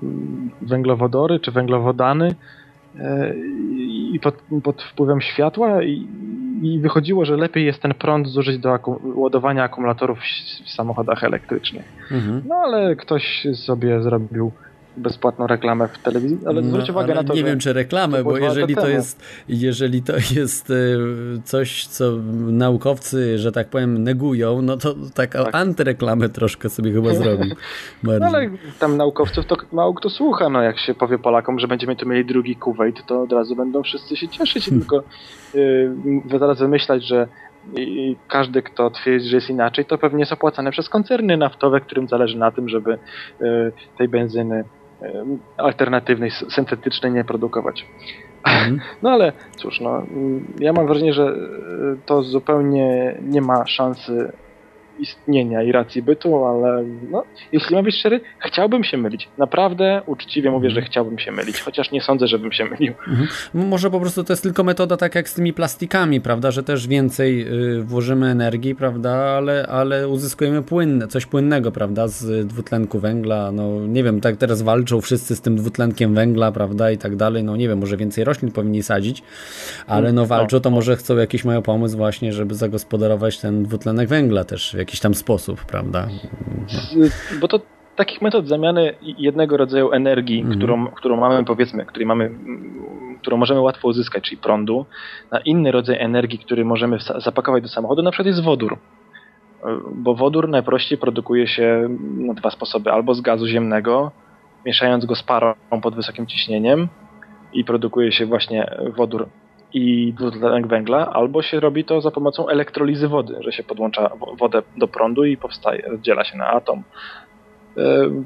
węglowodory 0.61 1.39
czy 1.39 1.51
węglowodany, 1.51 2.35
i 4.13 4.19
pod, 4.19 4.35
pod 4.63 4.83
wpływem 4.83 5.21
światła 5.21 5.83
i, 5.83 6.07
i, 6.61 6.79
wychodziło, 6.79 7.25
że 7.25 7.37
lepiej 7.37 7.65
jest 7.65 7.81
ten 7.81 7.93
prąd 7.93 8.27
zużyć 8.27 8.57
do 8.57 8.73
akum 8.73 8.97
ładowania 9.15 9.63
akumulatorów 9.63 10.19
w, 10.19 10.23
w 10.65 10.69
samochodach 10.69 11.23
elektrycznych. 11.23 11.85
Mhm. 12.11 12.41
No 12.47 12.55
ale 12.55 12.95
ktoś 12.95 13.47
sobie 13.53 14.01
zrobił 14.01 14.51
bezpłatną 14.97 15.47
reklamę 15.47 15.87
w 15.87 15.97
telewizji, 15.97 16.37
ale 16.45 16.61
no, 16.61 16.67
zwróć 16.67 16.89
uwagę 16.89 17.13
na 17.13 17.23
to, 17.23 17.33
Nie 17.33 17.43
wiem, 17.43 17.59
czy 17.59 17.73
reklamę, 17.73 18.23
bo 18.23 18.37
jeżeli 18.37 18.75
to, 18.75 18.87
jest, 18.87 19.23
jeżeli 19.49 20.03
to 20.03 20.13
jest 20.35 20.69
e, 20.69 20.73
coś, 21.43 21.85
co 21.85 22.11
naukowcy, 22.51 23.37
że 23.37 23.51
tak 23.51 23.69
powiem, 23.69 24.03
negują, 24.03 24.61
no 24.61 24.77
to 24.77 24.95
taką 25.13 25.43
tak. 25.43 25.55
antyreklamę 25.55 26.29
troszkę 26.29 26.69
sobie 26.69 26.91
chyba 26.91 27.13
zrobił. 27.13 27.55
No, 28.03 28.25
ale 28.25 28.49
tam 28.79 28.97
naukowców 28.97 29.45
to 29.45 29.55
mało 29.71 29.93
kto 29.93 30.09
słucha, 30.09 30.49
no 30.49 30.61
jak 30.61 30.79
się 30.79 30.93
powie 30.93 31.17
Polakom, 31.19 31.59
że 31.59 31.67
będziemy 31.67 31.95
tu 31.95 32.09
mieli 32.09 32.25
drugi 32.25 32.55
Kuwait, 32.55 33.05
to 33.05 33.21
od 33.21 33.31
razu 33.31 33.55
będą 33.55 33.83
wszyscy 33.83 34.17
się 34.17 34.27
cieszyć, 34.27 34.65
hmm. 34.65 34.81
tylko 34.81 35.03
yy, 35.53 36.39
zaraz 36.39 36.59
wymyślać, 36.59 37.07
że 37.07 37.27
i 37.75 38.15
każdy, 38.27 38.61
kto 38.61 38.89
twierdzi, 38.89 39.29
że 39.29 39.35
jest 39.35 39.49
inaczej, 39.49 39.85
to 39.85 39.97
pewnie 39.97 40.19
jest 40.19 40.31
opłacane 40.31 40.71
przez 40.71 40.89
koncerny 40.89 41.37
naftowe, 41.37 41.81
którym 41.81 42.07
zależy 42.07 42.37
na 42.37 42.51
tym, 42.51 42.69
żeby 42.69 42.93
y, 42.93 43.71
tej 43.97 44.07
benzyny 44.07 44.63
alternatywnej, 45.57 46.31
syntetycznej 46.31 47.11
nie 47.11 47.23
produkować. 47.23 47.85
Mhm. 48.43 48.79
No 49.03 49.09
ale 49.09 49.33
cóż, 49.55 49.81
no, 49.81 50.03
ja 50.59 50.73
mam 50.73 50.85
wrażenie, 50.85 51.13
że 51.13 51.23
e, 51.23 51.35
to 52.05 52.23
zupełnie 52.23 53.17
nie 53.21 53.41
ma 53.41 53.67
szansy 53.67 54.31
istnienia 54.99 55.63
i 55.63 55.71
racji 55.71 56.01
bytu, 56.01 56.45
ale 56.45 56.83
no, 57.11 57.23
jeśli 57.51 57.75
mam 57.75 57.85
być 57.85 57.95
szczery, 57.95 58.21
chciałbym 58.39 58.83
się 58.83 58.97
mylić. 58.97 59.29
Naprawdę 59.37 60.01
uczciwie 60.05 60.51
mówię, 60.51 60.69
że 60.69 60.81
chciałbym 60.81 61.19
się 61.19 61.31
mylić, 61.31 61.61
chociaż 61.61 61.91
nie 61.91 62.01
sądzę, 62.01 62.27
żebym 62.27 62.51
się 62.51 62.65
mylił. 62.65 62.93
Mhm. 63.07 63.27
Może 63.53 63.91
po 63.91 63.99
prostu 63.99 64.23
to 64.23 64.33
jest 64.33 64.43
tylko 64.43 64.63
metoda 64.63 64.97
tak 64.97 65.15
jak 65.15 65.29
z 65.29 65.33
tymi 65.33 65.53
plastikami, 65.53 66.21
prawda, 66.21 66.51
że 66.51 66.63
też 66.63 66.87
więcej 66.87 67.47
y, 67.77 67.83
włożymy 67.83 68.27
energii, 68.27 68.75
prawda, 68.75 69.11
ale, 69.11 69.67
ale 69.67 70.07
uzyskujemy 70.07 70.61
płynne, 70.61 71.07
coś 71.07 71.25
płynnego, 71.25 71.71
prawda, 71.71 72.07
z 72.07 72.47
dwutlenku 72.47 72.99
węgla, 72.99 73.51
no 73.51 73.87
nie 73.87 74.03
wiem, 74.03 74.21
tak 74.21 74.37
teraz 74.37 74.61
walczą 74.61 75.01
wszyscy 75.01 75.35
z 75.35 75.41
tym 75.41 75.55
dwutlenkiem 75.55 76.15
węgla, 76.15 76.51
prawda, 76.51 76.91
i 76.91 76.97
tak 76.97 77.15
dalej, 77.15 77.43
no 77.43 77.55
nie 77.55 77.67
wiem, 77.67 77.79
może 77.79 77.97
więcej 77.97 78.23
roślin 78.23 78.51
powinni 78.51 78.83
sadzić, 78.83 79.23
ale 79.87 80.13
no 80.13 80.25
walczą, 80.25 80.59
to 80.59 80.69
może 80.69 80.95
chcą 80.95 81.17
jakiś 81.17 81.45
mają 81.45 81.61
pomysł 81.61 81.97
właśnie, 81.97 82.33
żeby 82.33 82.55
zagospodarować 82.55 83.39
ten 83.39 83.63
dwutlenek 83.63 84.09
węgla 84.09 84.43
też 84.43 84.73
jakiś 84.81 84.99
tam 84.99 85.13
sposób, 85.13 85.65
prawda? 85.65 86.07
Bo 87.41 87.47
to 87.47 87.59
takich 87.95 88.21
metod 88.21 88.47
zamiany 88.47 88.93
jednego 89.01 89.57
rodzaju 89.57 89.91
energii, 89.91 90.39
mhm. 90.39 90.57
którą, 90.57 90.87
którą 90.87 91.17
mamy, 91.17 91.45
powiedzmy, 91.45 91.85
której 91.85 92.05
mamy, 92.05 92.31
którą 93.21 93.37
możemy 93.37 93.61
łatwo 93.61 93.87
uzyskać, 93.87 94.23
czyli 94.23 94.37
prądu, 94.37 94.85
na 95.31 95.39
inny 95.39 95.71
rodzaj 95.71 95.97
energii, 95.99 96.39
który 96.39 96.65
możemy 96.65 96.97
zapakować 97.17 97.63
do 97.63 97.69
samochodu, 97.69 98.01
na 98.01 98.11
przykład 98.11 98.27
jest 98.27 98.43
wodór. 98.43 98.77
Bo 99.95 100.15
wodór 100.15 100.49
najprościej 100.49 100.97
produkuje 100.97 101.47
się 101.47 101.97
na 102.17 102.33
dwa 102.33 102.51
sposoby. 102.51 102.91
Albo 102.91 103.13
z 103.13 103.21
gazu 103.21 103.47
ziemnego, 103.47 104.11
mieszając 104.65 105.05
go 105.05 105.15
z 105.15 105.23
parą 105.23 105.53
pod 105.81 105.95
wysokim 105.95 106.27
ciśnieniem 106.27 106.87
i 107.53 107.63
produkuje 107.63 108.11
się 108.11 108.25
właśnie 108.25 108.75
wodór 108.97 109.27
i 109.73 110.13
dwutlenek 110.13 110.67
węgla, 110.67 111.09
albo 111.13 111.41
się 111.41 111.59
robi 111.59 111.85
to 111.85 112.01
za 112.01 112.11
pomocą 112.11 112.47
elektrolizy 112.47 113.07
wody, 113.07 113.35
że 113.39 113.51
się 113.51 113.63
podłącza 113.63 114.09
wodę 114.39 114.61
do 114.77 114.87
prądu 114.87 115.25
i 115.25 115.37
powstaje, 115.37 115.81
rozdziela 115.87 116.23
się 116.23 116.37
na 116.37 116.47
atom, 116.47 116.83
e, 117.77 117.81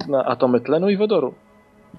na 0.07 0.25
atomy 0.25 0.61
tlenu 0.61 0.89
i 0.89 0.97
wodoru. 0.97 1.33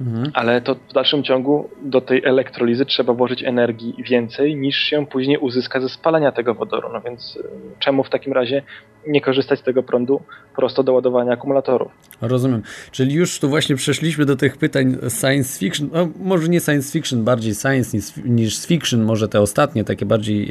Mhm. 0.00 0.30
Ale 0.34 0.60
to 0.60 0.74
w 0.74 0.92
dalszym 0.92 1.22
ciągu 1.22 1.68
do 1.82 2.00
tej 2.00 2.24
elektrolizy 2.24 2.86
trzeba 2.86 3.12
włożyć 3.12 3.42
energii 3.42 3.94
więcej 4.08 4.56
niż 4.56 4.76
się 4.76 5.06
później 5.06 5.38
uzyska 5.38 5.80
ze 5.80 5.88
spalania 5.88 6.32
tego 6.32 6.54
wodoru. 6.54 6.88
No 6.92 7.00
więc 7.00 7.38
e, 7.44 7.48
czemu 7.78 8.04
w 8.04 8.10
takim 8.10 8.32
razie 8.32 8.62
nie 9.06 9.20
korzystać 9.20 9.60
z 9.60 9.62
tego 9.62 9.82
prądu 9.82 10.20
prosto 10.56 10.82
do 10.82 10.92
ładowania 10.92 11.32
akumulatorów? 11.32 11.92
Rozumiem. 12.20 12.62
Czyli 12.90 13.14
już 13.14 13.38
tu 13.38 13.48
właśnie 13.48 13.76
przeszliśmy 13.76 14.24
do 14.24 14.36
tych 14.36 14.56
pytań 14.56 14.96
science 15.20 15.58
fiction, 15.58 15.88
no 15.92 16.08
może 16.20 16.48
nie 16.48 16.60
science 16.60 16.92
fiction, 16.92 17.24
bardziej 17.24 17.54
science 17.54 17.96
niż, 17.96 18.16
niż 18.24 18.66
fiction, 18.66 19.02
może 19.02 19.28
te 19.28 19.40
ostatnie, 19.40 19.84
takie 19.84 20.06
bardziej 20.06 20.50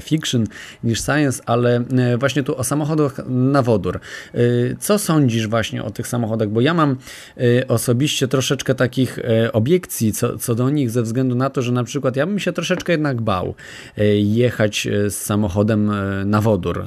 fiction 0.00 0.44
niż 0.84 1.00
science, 1.00 1.42
ale 1.46 1.76
e, 1.76 2.18
właśnie 2.18 2.42
tu 2.42 2.56
o 2.56 2.64
samochodach 2.64 3.20
na 3.28 3.62
wodór. 3.62 4.00
E, 4.34 4.38
co 4.78 4.98
sądzisz 4.98 5.48
właśnie 5.48 5.84
o 5.84 5.90
tych 5.90 6.06
samochodach? 6.06 6.48
Bo 6.48 6.60
ja 6.60 6.74
mam 6.74 6.96
e, 7.36 7.68
osobiście 7.68 8.28
troszeczkę 8.28 8.73
takich 8.74 9.18
e, 9.18 9.52
obiekcji 9.52 10.12
co, 10.12 10.38
co 10.38 10.54
do 10.54 10.70
nich 10.70 10.90
ze 10.90 11.02
względu 11.02 11.34
na 11.34 11.50
to, 11.50 11.62
że 11.62 11.72
na 11.72 11.84
przykład 11.84 12.16
ja 12.16 12.26
bym 12.26 12.38
się 12.38 12.52
troszeczkę 12.52 12.92
jednak 12.92 13.20
bał 13.20 13.54
e, 13.98 14.04
jechać 14.16 14.88
z 15.08 15.14
samochodem 15.14 15.90
na 16.24 16.40
wodór, 16.40 16.86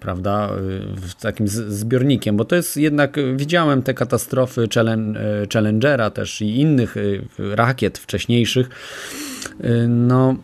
prawda, 0.00 0.50
w 0.96 1.14
takim 1.14 1.48
zbiornikiem, 1.48 2.36
bo 2.36 2.44
to 2.44 2.56
jest 2.56 2.76
jednak 2.76 3.16
widziałem 3.36 3.82
te 3.82 3.94
katastrofy 3.94 4.68
e, 4.76 5.46
Challengera 5.52 6.10
też 6.10 6.40
i 6.40 6.60
innych 6.60 6.96
e, 6.96 7.00
rakiet 7.56 7.98
wcześniejszych. 7.98 8.68
E, 9.60 9.88
no, 9.88 10.36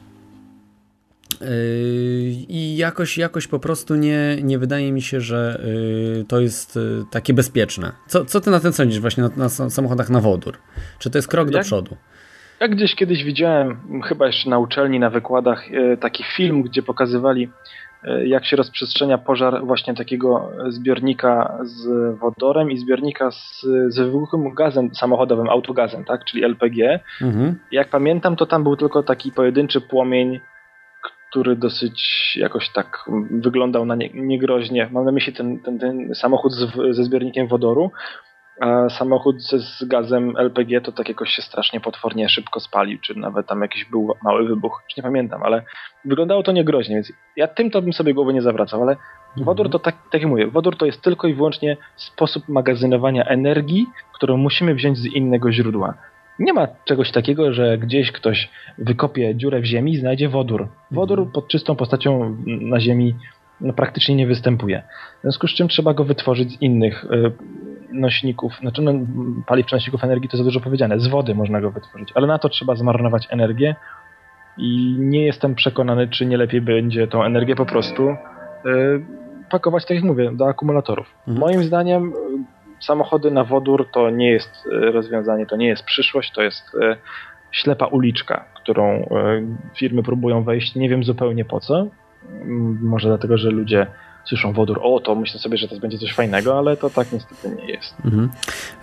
i 2.48 2.76
jakoś, 2.76 3.18
jakoś 3.18 3.46
po 3.46 3.58
prostu 3.58 3.94
nie, 3.94 4.36
nie 4.42 4.58
wydaje 4.58 4.92
mi 4.92 5.02
się, 5.02 5.20
że 5.20 5.60
to 6.28 6.40
jest 6.40 6.78
takie 7.10 7.34
bezpieczne. 7.34 7.92
Co, 8.06 8.24
co 8.24 8.40
ty 8.40 8.50
na 8.50 8.60
ten 8.60 8.72
sądzisz 8.72 9.00
właśnie 9.00 9.22
na, 9.22 9.30
na 9.36 9.48
samochodach 9.48 10.10
na 10.10 10.20
wodór? 10.20 10.58
Czy 10.98 11.10
to 11.10 11.18
jest 11.18 11.28
krok 11.28 11.50
do 11.50 11.60
przodu? 11.60 11.96
Ja 12.60 12.68
gdzieś 12.68 12.94
kiedyś 12.94 13.24
widziałem, 13.24 14.02
chyba 14.02 14.26
jeszcze 14.26 14.50
na 14.50 14.58
uczelni, 14.58 15.00
na 15.00 15.10
wykładach, 15.10 15.64
taki 16.00 16.24
film, 16.36 16.62
gdzie 16.62 16.82
pokazywali 16.82 17.48
jak 18.24 18.46
się 18.46 18.56
rozprzestrzenia 18.56 19.18
pożar 19.18 19.66
właśnie 19.66 19.94
takiego 19.94 20.50
zbiornika 20.68 21.58
z 21.62 21.88
wodorem 22.18 22.70
i 22.70 22.78
zbiornika 22.78 23.30
z, 23.30 23.66
z 23.88 23.98
wybuchłym 23.98 24.54
gazem 24.54 24.94
samochodowym, 24.94 25.48
autogazem, 25.48 26.04
tak, 26.04 26.24
czyli 26.24 26.44
LPG. 26.44 27.00
Mhm. 27.22 27.58
Jak 27.72 27.88
pamiętam, 27.88 28.36
to 28.36 28.46
tam 28.46 28.62
był 28.62 28.76
tylko 28.76 29.02
taki 29.02 29.32
pojedynczy 29.32 29.80
płomień, 29.80 30.40
który 31.34 31.56
dosyć 31.56 32.32
jakoś 32.40 32.68
tak 32.68 33.04
wyglądał 33.30 33.84
na 33.86 33.94
nie, 33.94 34.10
niegroźnie. 34.14 34.88
Mam 34.92 35.04
na 35.04 35.12
myśli 35.12 35.32
ten, 35.32 35.58
ten, 35.58 35.78
ten 35.78 36.14
samochód 36.14 36.52
z, 36.52 36.66
ze 36.90 37.04
zbiornikiem 37.04 37.46
wodoru, 37.48 37.90
a 38.60 38.88
samochód 38.88 39.42
z, 39.42 39.50
z 39.50 39.84
gazem 39.84 40.36
LPG 40.36 40.80
to 40.80 40.92
tak 40.92 41.08
jakoś 41.08 41.30
się 41.30 41.42
strasznie 41.42 41.80
potwornie 41.80 42.28
szybko 42.28 42.60
spalił, 42.60 42.98
czy 43.00 43.18
nawet 43.18 43.46
tam 43.46 43.62
jakiś 43.62 43.84
był 43.84 44.14
mały 44.22 44.48
wybuch, 44.48 44.82
już 44.84 44.96
nie 44.96 45.02
pamiętam, 45.02 45.42
ale 45.42 45.62
wyglądało 46.04 46.42
to 46.42 46.52
niegroźnie, 46.52 46.94
więc 46.94 47.12
ja 47.36 47.48
tym 47.48 47.70
to 47.70 47.82
bym 47.82 47.92
sobie 47.92 48.14
głowy 48.14 48.34
nie 48.34 48.42
zawracał, 48.42 48.82
ale 48.82 48.92
mhm. 48.92 49.44
wodór 49.44 49.70
to 49.70 49.78
tak, 49.78 49.94
tak 50.10 50.20
jak 50.20 50.30
mówię, 50.30 50.46
wodór 50.46 50.76
to 50.76 50.86
jest 50.86 51.02
tylko 51.02 51.28
i 51.28 51.34
wyłącznie 51.34 51.76
sposób 51.96 52.48
magazynowania 52.48 53.24
energii, 53.24 53.86
którą 54.14 54.36
musimy 54.36 54.74
wziąć 54.74 54.98
z 54.98 55.06
innego 55.06 55.52
źródła. 55.52 55.94
Nie 56.38 56.52
ma 56.52 56.68
czegoś 56.84 57.10
takiego, 57.10 57.52
że 57.52 57.78
gdzieś 57.78 58.12
ktoś 58.12 58.50
wykopie 58.78 59.34
dziurę 59.36 59.60
w 59.60 59.64
ziemi 59.64 59.92
i 59.92 59.96
znajdzie 59.96 60.28
wodór. 60.28 60.68
Wodór 60.90 61.18
mhm. 61.18 61.32
pod 61.32 61.48
czystą 61.48 61.76
postacią 61.76 62.36
na 62.46 62.80
ziemi 62.80 63.14
no, 63.60 63.72
praktycznie 63.72 64.14
nie 64.14 64.26
występuje. 64.26 64.82
W 65.18 65.22
związku 65.22 65.48
z 65.48 65.54
czym 65.54 65.68
trzeba 65.68 65.94
go 65.94 66.04
wytworzyć 66.04 66.52
z 66.52 66.62
innych 66.62 67.04
y, 67.04 67.32
nośników, 67.92 68.52
znaczy 68.60 68.82
no, 68.82 68.92
paliw 69.46 69.66
przenośników 69.66 70.04
energii 70.04 70.28
to 70.28 70.36
za 70.36 70.44
dużo 70.44 70.60
powiedziane, 70.60 71.00
z 71.00 71.06
wody 71.06 71.34
można 71.34 71.60
go 71.60 71.70
wytworzyć, 71.70 72.08
ale 72.14 72.26
na 72.26 72.38
to 72.38 72.48
trzeba 72.48 72.74
zmarnować 72.74 73.28
energię 73.30 73.76
i 74.58 74.96
nie 74.98 75.26
jestem 75.26 75.54
przekonany, 75.54 76.08
czy 76.08 76.26
nie 76.26 76.36
lepiej 76.36 76.60
będzie 76.60 77.06
tą 77.06 77.24
energię 77.24 77.56
po 77.56 77.66
prostu 77.66 78.10
y, 78.10 78.16
pakować, 79.50 79.84
tak 79.84 79.94
jak 79.94 80.04
mówię, 80.04 80.32
do 80.32 80.48
akumulatorów. 80.48 81.14
Mhm. 81.28 81.38
Moim 81.38 81.62
zdaniem 81.62 82.12
samochody 82.84 83.30
na 83.30 83.44
wodór 83.44 83.88
to 83.92 84.10
nie 84.10 84.30
jest 84.30 84.66
y, 84.66 84.70
rozwiązanie, 84.70 85.46
to 85.46 85.56
nie 85.56 85.66
jest 85.66 85.84
przyszłość, 85.84 86.32
to 86.32 86.42
jest 86.42 86.74
y, 86.74 86.96
ślepa 87.50 87.86
uliczka, 87.86 88.44
którą 88.54 89.00
y, 89.00 89.06
firmy 89.74 90.02
próbują 90.02 90.44
wejść, 90.44 90.74
nie 90.74 90.88
wiem 90.88 91.04
zupełnie 91.04 91.44
po 91.44 91.60
co. 91.60 91.86
Może 92.80 93.08
dlatego, 93.08 93.38
że 93.38 93.50
ludzie 93.50 93.86
słyszą 94.24 94.52
wodór, 94.52 94.80
o 94.82 95.00
to 95.00 95.14
myślę 95.14 95.40
sobie, 95.40 95.56
że 95.56 95.68
to 95.68 95.76
będzie 95.76 95.98
coś 95.98 96.12
fajnego, 96.12 96.58
ale 96.58 96.76
to 96.76 96.90
tak 96.90 97.12
niestety 97.12 97.56
nie 97.56 97.72
jest. 97.72 97.94
Mhm. 98.04 98.30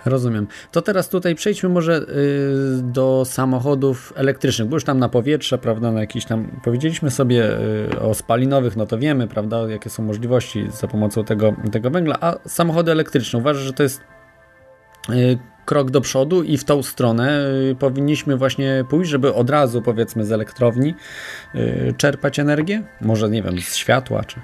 Rozumiem. 0.04 0.46
To 0.72 0.82
teraz 0.82 1.08
tutaj 1.08 1.34
przejdźmy 1.34 1.68
może 1.68 1.96
y, 1.96 2.82
do 2.82 3.24
samochodów 3.24 4.12
elektrycznych, 4.16 4.68
bo 4.68 4.76
już 4.76 4.84
tam 4.84 4.98
na 4.98 5.08
powietrze, 5.08 5.58
prawda, 5.58 5.92
na 5.92 6.00
jakiś 6.00 6.24
tam, 6.24 6.60
powiedzieliśmy 6.64 7.10
sobie 7.10 7.58
y, 7.92 8.00
o 8.00 8.14
spalinowych, 8.14 8.76
no 8.76 8.86
to 8.86 8.98
wiemy, 8.98 9.28
prawda, 9.28 9.70
jakie 9.70 9.90
są 9.90 10.02
możliwości 10.02 10.70
za 10.70 10.88
pomocą 10.88 11.24
tego, 11.24 11.54
tego 11.72 11.90
węgla, 11.90 12.16
a 12.20 12.48
samochody 12.48 12.92
elektryczne, 12.92 13.38
uważasz, 13.38 13.62
że 13.62 13.72
to 13.72 13.82
jest 13.82 14.00
y, 15.10 15.38
krok 15.64 15.90
do 15.90 16.00
przodu 16.00 16.42
i 16.42 16.58
w 16.58 16.64
tą 16.64 16.82
stronę 16.82 17.46
y, 17.70 17.76
powinniśmy 17.78 18.36
właśnie 18.36 18.84
pójść, 18.90 19.10
żeby 19.10 19.34
od 19.34 19.50
razu 19.50 19.82
powiedzmy 19.82 20.24
z 20.24 20.32
elektrowni 20.32 20.94
y, 21.54 21.94
czerpać 21.96 22.38
energię? 22.38 22.82
Może 23.00 23.28
nie 23.28 23.42
wiem, 23.42 23.60
z 23.60 23.76
światła 23.76 24.24
czy 24.24 24.40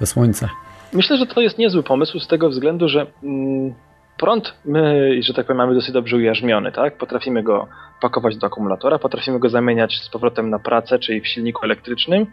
ze 0.00 0.06
słońca. 0.06 0.48
Myślę, 0.92 1.16
że 1.16 1.26
to 1.26 1.40
jest 1.40 1.58
niezły 1.58 1.82
pomysł 1.82 2.20
z 2.20 2.28
tego 2.28 2.48
względu, 2.48 2.88
że 2.88 3.06
mm, 3.22 3.74
prąd 4.18 4.54
my, 4.64 5.10
że 5.22 5.34
tak 5.34 5.46
powiem, 5.46 5.56
mamy 5.56 5.74
dosyć 5.74 5.92
dobrze 5.92 6.16
ujarzmiony, 6.16 6.72
tak? 6.72 6.98
Potrafimy 6.98 7.42
go 7.42 7.68
pakować 8.00 8.36
do 8.36 8.46
akumulatora, 8.46 8.98
potrafimy 8.98 9.38
go 9.38 9.48
zamieniać 9.48 10.00
z 10.02 10.08
powrotem 10.08 10.50
na 10.50 10.58
pracę, 10.58 10.98
czyli 10.98 11.20
w 11.20 11.28
silniku 11.28 11.64
elektrycznym, 11.64 12.26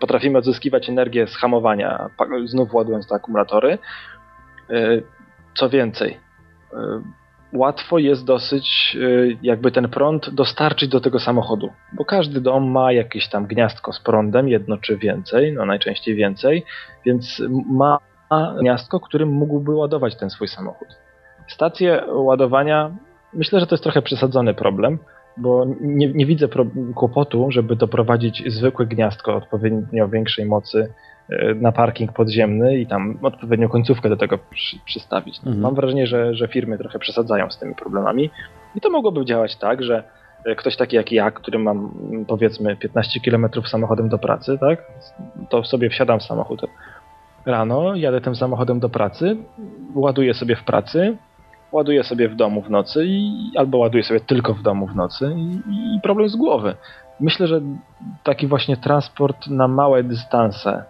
potrafimy 0.00 0.38
odzyskiwać 0.38 0.88
energię 0.88 1.26
z 1.26 1.36
hamowania, 1.36 2.10
znów 2.44 2.74
ładując 2.74 3.08
te 3.08 3.14
akumulatory. 3.14 3.78
Y, 4.70 5.02
co 5.54 5.68
więcej, 5.68 6.20
łatwo 7.52 7.98
jest 7.98 8.24
dosyć 8.24 8.96
y, 9.00 9.38
jakby 9.42 9.72
ten 9.72 9.88
prąd 9.88 10.30
dostarczyć 10.30 10.88
do 10.88 11.00
tego 11.00 11.20
samochodu, 11.20 11.70
bo 11.92 12.04
każdy 12.04 12.40
dom 12.40 12.70
ma 12.70 12.92
jakieś 12.92 13.28
tam 13.28 13.46
gniazdko 13.46 13.92
z 13.92 14.00
prądem, 14.00 14.48
jedno 14.48 14.76
czy 14.76 14.96
więcej, 14.96 15.52
no 15.52 15.66
najczęściej 15.66 16.14
więcej, 16.14 16.64
więc 17.06 17.42
ma 17.66 17.98
gniazdko, 18.60 19.00
którym 19.00 19.28
mógłby 19.28 19.74
ładować 19.74 20.16
ten 20.16 20.30
swój 20.30 20.48
samochód. 20.48 20.88
Stacje 21.48 22.02
ładowania, 22.12 22.90
myślę, 23.34 23.60
że 23.60 23.66
to 23.66 23.74
jest 23.74 23.82
trochę 23.82 24.02
przesadzony 24.02 24.54
problem, 24.54 24.98
bo 25.36 25.66
nie, 25.80 26.12
nie 26.12 26.26
widzę 26.26 26.48
kłopotu, 26.94 27.46
żeby 27.50 27.76
doprowadzić 27.76 28.42
zwykłe 28.46 28.86
gniazdko 28.86 29.36
odpowiednio 29.36 30.08
większej 30.08 30.46
mocy 30.46 30.92
na 31.60 31.72
parking 31.72 32.12
podziemny 32.12 32.78
i 32.78 32.86
tam 32.86 33.18
odpowiednią 33.22 33.68
końcówkę 33.68 34.08
do 34.08 34.16
tego 34.16 34.38
przy, 34.50 34.78
przystawić. 34.84 35.42
No, 35.42 35.46
mhm. 35.46 35.62
Mam 35.62 35.74
wrażenie, 35.74 36.06
że, 36.06 36.34
że 36.34 36.48
firmy 36.48 36.78
trochę 36.78 36.98
przesadzają 36.98 37.50
z 37.50 37.58
tymi 37.58 37.74
problemami 37.74 38.30
i 38.74 38.80
to 38.80 38.90
mogłoby 38.90 39.24
działać 39.24 39.56
tak, 39.56 39.82
że 39.82 40.04
e, 40.44 40.54
ktoś 40.54 40.76
taki 40.76 40.96
jak 40.96 41.12
ja, 41.12 41.30
który 41.30 41.58
mam 41.58 41.94
powiedzmy 42.28 42.76
15 42.76 43.20
km 43.20 43.46
samochodem 43.66 44.08
do 44.08 44.18
pracy, 44.18 44.58
tak, 44.58 44.82
to 45.48 45.64
sobie 45.64 45.90
wsiadam 45.90 46.20
w 46.20 46.22
samochód 46.22 46.62
rano, 47.46 47.94
jadę 47.94 48.20
tym 48.20 48.34
samochodem 48.34 48.80
do 48.80 48.88
pracy, 48.88 49.36
ładuję 49.94 50.34
sobie 50.34 50.56
w 50.56 50.64
pracy, 50.64 51.16
ładuję 51.72 52.04
sobie 52.04 52.28
w 52.28 52.36
domu 52.36 52.62
w 52.62 52.70
nocy 52.70 53.04
i 53.06 53.32
albo 53.56 53.78
ładuję 53.78 54.04
sobie 54.04 54.20
tylko 54.20 54.54
w 54.54 54.62
domu 54.62 54.86
w 54.86 54.96
nocy 54.96 55.34
i, 55.36 55.50
i 55.96 56.00
problem 56.02 56.28
z 56.28 56.36
głowy. 56.36 56.74
Myślę, 57.20 57.46
że 57.46 57.60
taki 58.22 58.46
właśnie 58.46 58.76
transport 58.76 59.46
na 59.46 59.68
małe 59.68 60.02
dystanse, 60.02 60.84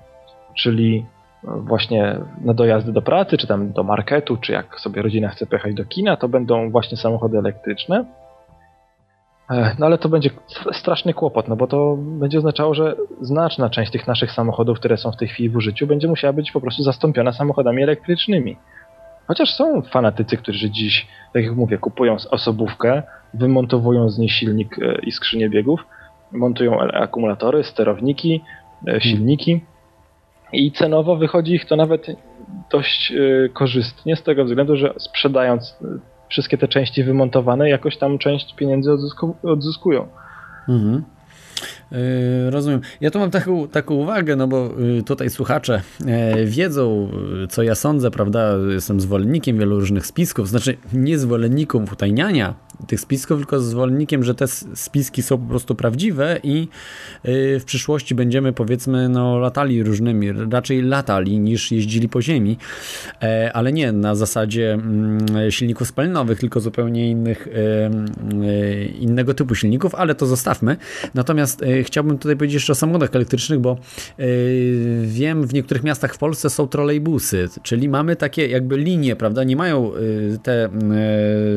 czyli 0.54 1.06
właśnie 1.44 2.18
na 2.40 2.54
dojazdy 2.54 2.92
do 2.92 3.02
pracy, 3.02 3.38
czy 3.38 3.46
tam 3.46 3.72
do 3.72 3.82
marketu, 3.82 4.36
czy 4.36 4.52
jak 4.52 4.80
sobie 4.80 5.02
rodzina 5.02 5.28
chce 5.28 5.46
pojechać 5.46 5.74
do 5.74 5.84
kina, 5.84 6.16
to 6.16 6.28
będą 6.28 6.70
właśnie 6.70 6.96
samochody 6.96 7.38
elektryczne. 7.38 8.04
E, 9.50 9.76
no 9.78 9.86
ale 9.86 9.98
to 9.98 10.08
będzie 10.08 10.30
straszny 10.72 11.14
kłopot, 11.14 11.48
no 11.48 11.56
bo 11.56 11.66
to 11.66 11.96
będzie 11.98 12.38
oznaczało, 12.38 12.74
że 12.74 12.96
znaczna 13.20 13.70
część 13.70 13.92
tych 13.92 14.06
naszych 14.06 14.32
samochodów, 14.32 14.78
które 14.78 14.96
są 14.96 15.12
w 15.12 15.16
tej 15.16 15.28
chwili 15.28 15.48
w 15.48 15.56
użyciu, 15.56 15.86
będzie 15.86 16.08
musiała 16.08 16.32
być 16.32 16.52
po 16.52 16.60
prostu 16.60 16.82
zastąpiona 16.82 17.32
samochodami 17.32 17.82
elektrycznymi. 17.82 18.56
Chociaż 19.26 19.54
są 19.54 19.82
fanatycy, 19.82 20.36
którzy 20.36 20.70
dziś, 20.70 21.06
tak 21.32 21.44
jak 21.44 21.56
mówię, 21.56 21.78
kupują 21.78 22.16
osobówkę, 22.30 23.02
wymontowują 23.34 24.10
z 24.10 24.18
niej 24.18 24.28
silnik 24.28 24.78
e, 24.78 24.98
i 25.02 25.12
skrzynię 25.12 25.50
biegów, 25.50 25.86
montują 26.32 26.80
akumulatory, 26.80 27.64
sterowniki, 27.64 28.44
e, 28.88 29.00
silniki 29.00 29.60
i 30.52 30.72
cenowo 30.72 31.16
wychodzi 31.16 31.54
ich 31.54 31.64
to 31.64 31.76
nawet 31.76 32.06
dość 32.72 33.12
korzystnie 33.52 34.16
z 34.16 34.22
tego 34.22 34.44
względu, 34.44 34.76
że 34.76 34.94
sprzedając 34.98 35.76
wszystkie 36.28 36.58
te 36.58 36.68
części 36.68 37.04
wymontowane, 37.04 37.68
jakoś 37.68 37.96
tam 37.96 38.18
część 38.18 38.54
pieniędzy 38.54 38.92
odzysku, 38.92 39.36
odzyskują. 39.42 40.08
Mhm. 40.68 41.04
Yy, 41.92 42.50
rozumiem. 42.50 42.80
Ja 43.00 43.10
tu 43.10 43.18
mam 43.18 43.30
taką, 43.30 43.68
taką 43.68 43.94
uwagę, 43.94 44.36
no 44.36 44.48
bo 44.48 44.70
tutaj 45.06 45.30
słuchacze 45.30 45.82
yy, 46.36 46.46
wiedzą, 46.46 47.08
co 47.48 47.62
ja 47.62 47.74
sądzę, 47.74 48.10
prawda? 48.10 48.54
Jestem 48.70 49.00
zwolennikiem 49.00 49.58
wielu 49.58 49.80
różnych 49.80 50.06
spisków, 50.06 50.48
znaczy 50.48 50.76
nie 50.92 51.18
zwolennikiem 51.18 51.84
utajniania 51.92 52.54
tych 52.86 53.00
spisków, 53.00 53.38
tylko 53.38 53.60
zwolennikiem, 53.60 54.24
że 54.24 54.34
te 54.34 54.46
spiski 54.74 55.22
są 55.22 55.38
po 55.38 55.48
prostu 55.48 55.74
prawdziwe 55.74 56.40
i 56.42 56.68
y, 57.28 57.60
w 57.60 57.64
przyszłości 57.64 58.14
będziemy 58.14 58.52
powiedzmy 58.52 59.08
no 59.08 59.38
latali 59.38 59.82
różnymi, 59.82 60.32
raczej 60.50 60.82
latali 60.82 61.38
niż 61.38 61.72
jeździli 61.72 62.08
po 62.08 62.22
ziemi, 62.22 62.58
e, 63.22 63.52
ale 63.52 63.72
nie 63.72 63.92
na 63.92 64.14
zasadzie 64.14 64.72
mm, 64.72 65.50
silników 65.50 65.88
spalinowych, 65.88 66.40
tylko 66.40 66.60
zupełnie 66.60 67.10
innych, 67.10 67.46
y, 67.46 68.84
innego 68.84 69.34
typu 69.34 69.54
silników, 69.54 69.94
ale 69.94 70.14
to 70.14 70.26
zostawmy. 70.26 70.76
Natomiast 71.14 71.62
y, 71.62 71.84
chciałbym 71.84 72.18
tutaj 72.18 72.36
powiedzieć 72.36 72.54
jeszcze 72.54 72.72
o 72.72 72.76
samochodach 72.76 73.10
elektrycznych, 73.14 73.60
bo 73.60 73.76
wiem 75.02 75.46
w 75.46 75.54
niektórych 75.54 75.82
miastach 75.82 76.14
w 76.14 76.18
Polsce 76.18 76.50
są 76.50 76.68
trolejbusy, 76.68 77.48
czyli 77.62 77.88
mamy 77.88 78.16
takie 78.16 78.46
jakby 78.46 78.76
linie, 78.76 79.16
prawda, 79.16 79.44
nie 79.44 79.56
mają 79.56 79.92
te, 80.42 80.68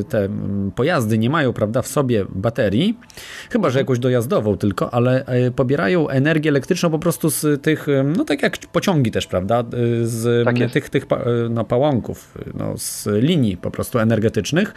te 0.09 0.29
pojazdy 0.75 1.14
nie 1.17 1.29
mają, 1.29 1.53
prawda, 1.53 1.81
w 1.81 1.87
sobie 1.87 2.25
baterii, 2.29 2.97
chyba, 3.49 3.69
że 3.69 3.79
jakąś 3.79 3.99
dojazdową 3.99 4.57
tylko, 4.57 4.93
ale 4.93 5.25
e, 5.25 5.51
pobierają 5.51 6.09
energię 6.09 6.49
elektryczną 6.49 6.89
po 6.89 6.99
prostu 6.99 7.29
z 7.29 7.61
tych, 7.61 7.89
e, 7.89 8.03
no 8.03 8.25
tak 8.25 8.43
jak 8.43 8.57
pociągi 8.57 9.11
też, 9.11 9.27
prawda, 9.27 9.59
e, 9.59 9.63
z 10.03 10.45
tak 10.45 10.71
tych, 10.71 10.89
tych 10.89 11.05
no, 11.49 11.63
pałąków, 11.63 12.37
no, 12.53 12.77
z 12.77 13.07
linii 13.23 13.57
po 13.57 13.71
prostu 13.71 13.99
energetycznych. 13.99 14.73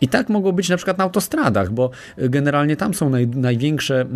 I 0.00 0.08
tak 0.08 0.28
mogło 0.28 0.52
być 0.52 0.68
na 0.68 0.76
przykład 0.76 0.98
na 0.98 1.04
autostradach, 1.04 1.72
bo 1.72 1.90
generalnie 2.16 2.76
tam 2.76 2.94
są 2.94 3.10
naj, 3.10 3.26
największe 3.26 4.06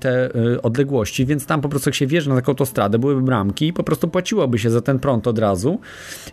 te 0.00 0.30
odległości, 0.62 1.26
więc 1.26 1.46
tam 1.46 1.60
po 1.60 1.68
prostu 1.68 1.88
jak 1.88 1.94
się 1.94 2.06
wjeżdża 2.06 2.30
na 2.30 2.36
taką 2.36 2.52
autostradę, 2.52 2.98
byłyby 2.98 3.22
bramki 3.22 3.66
i 3.66 3.72
po 3.72 3.82
prostu 3.82 4.08
płaciłoby 4.08 4.58
się 4.58 4.70
za 4.70 4.80
ten 4.80 4.98
prąd 4.98 5.26
od 5.26 5.38
razu 5.38 5.80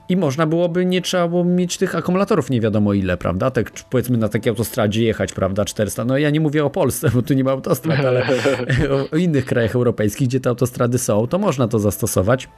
i 0.09 0.17
można 0.17 0.47
byłoby, 0.47 0.85
nie 0.85 1.01
trzeba 1.01 1.27
było 1.27 1.43
mieć 1.43 1.77
tych 1.77 1.95
akumulatorów 1.95 2.49
nie 2.49 2.61
wiadomo 2.61 2.93
ile, 2.93 3.17
prawda, 3.17 3.51
tak 3.51 3.71
powiedzmy 3.89 4.17
na 4.17 4.29
takie 4.43 4.49
autostradzie 4.49 5.03
jechać, 5.03 5.33
prawda, 5.33 5.65
400. 5.65 6.05
No 6.05 6.17
ja 6.17 6.29
nie 6.29 6.39
mówię 6.39 6.65
o 6.65 6.69
Polsce, 6.69 7.09
bo 7.13 7.21
tu 7.21 7.33
nie 7.33 7.43
ma 7.43 7.51
autostrad, 7.51 7.99
ale 7.99 8.27
o 9.11 9.17
innych 9.17 9.45
krajach 9.45 9.75
europejskich, 9.75 10.27
gdzie 10.27 10.39
te 10.39 10.49
autostrady 10.49 10.97
są, 10.97 11.27
to 11.27 11.39
można 11.39 11.67
to 11.67 11.79
zastosować. 11.79 12.49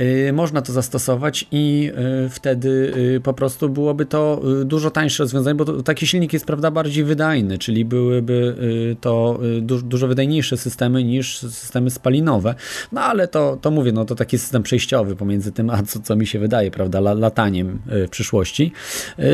Y, 0.00 0.32
można 0.32 0.62
to 0.62 0.72
zastosować 0.72 1.46
i 1.52 1.92
y, 2.26 2.28
wtedy 2.30 2.92
y, 3.16 3.20
po 3.20 3.34
prostu 3.34 3.68
byłoby 3.68 4.06
to 4.06 4.42
dużo 4.64 4.90
tańsze 4.90 5.22
rozwiązanie, 5.22 5.54
bo 5.54 5.82
taki 5.82 6.06
silnik 6.06 6.32
jest 6.32 6.46
prawda 6.46 6.70
bardziej 6.70 7.04
wydajny, 7.04 7.58
czyli 7.58 7.84
byłyby 7.84 8.56
to 9.00 9.40
dużo 9.62 10.08
wydajniejsze 10.08 10.56
systemy 10.56 11.04
niż 11.04 11.38
systemy 11.38 11.90
spalinowe. 11.90 12.54
No 12.92 13.00
ale 13.00 13.28
to, 13.28 13.58
to 13.60 13.70
mówię, 13.70 13.92
no 13.92 14.04
to 14.04 14.14
taki 14.14 14.38
system 14.38 14.62
przejściowy 14.62 15.16
pomiędzy 15.16 15.52
tym, 15.52 15.70
a 15.70 15.82
co, 15.82 16.00
co 16.00 16.16
mi 16.16 16.26
się 16.26 16.38
wydaje, 16.38 16.70
prawda, 16.70 17.00
lataniem 17.00 17.78
w 17.86 18.08
przyszłości. 18.10 18.72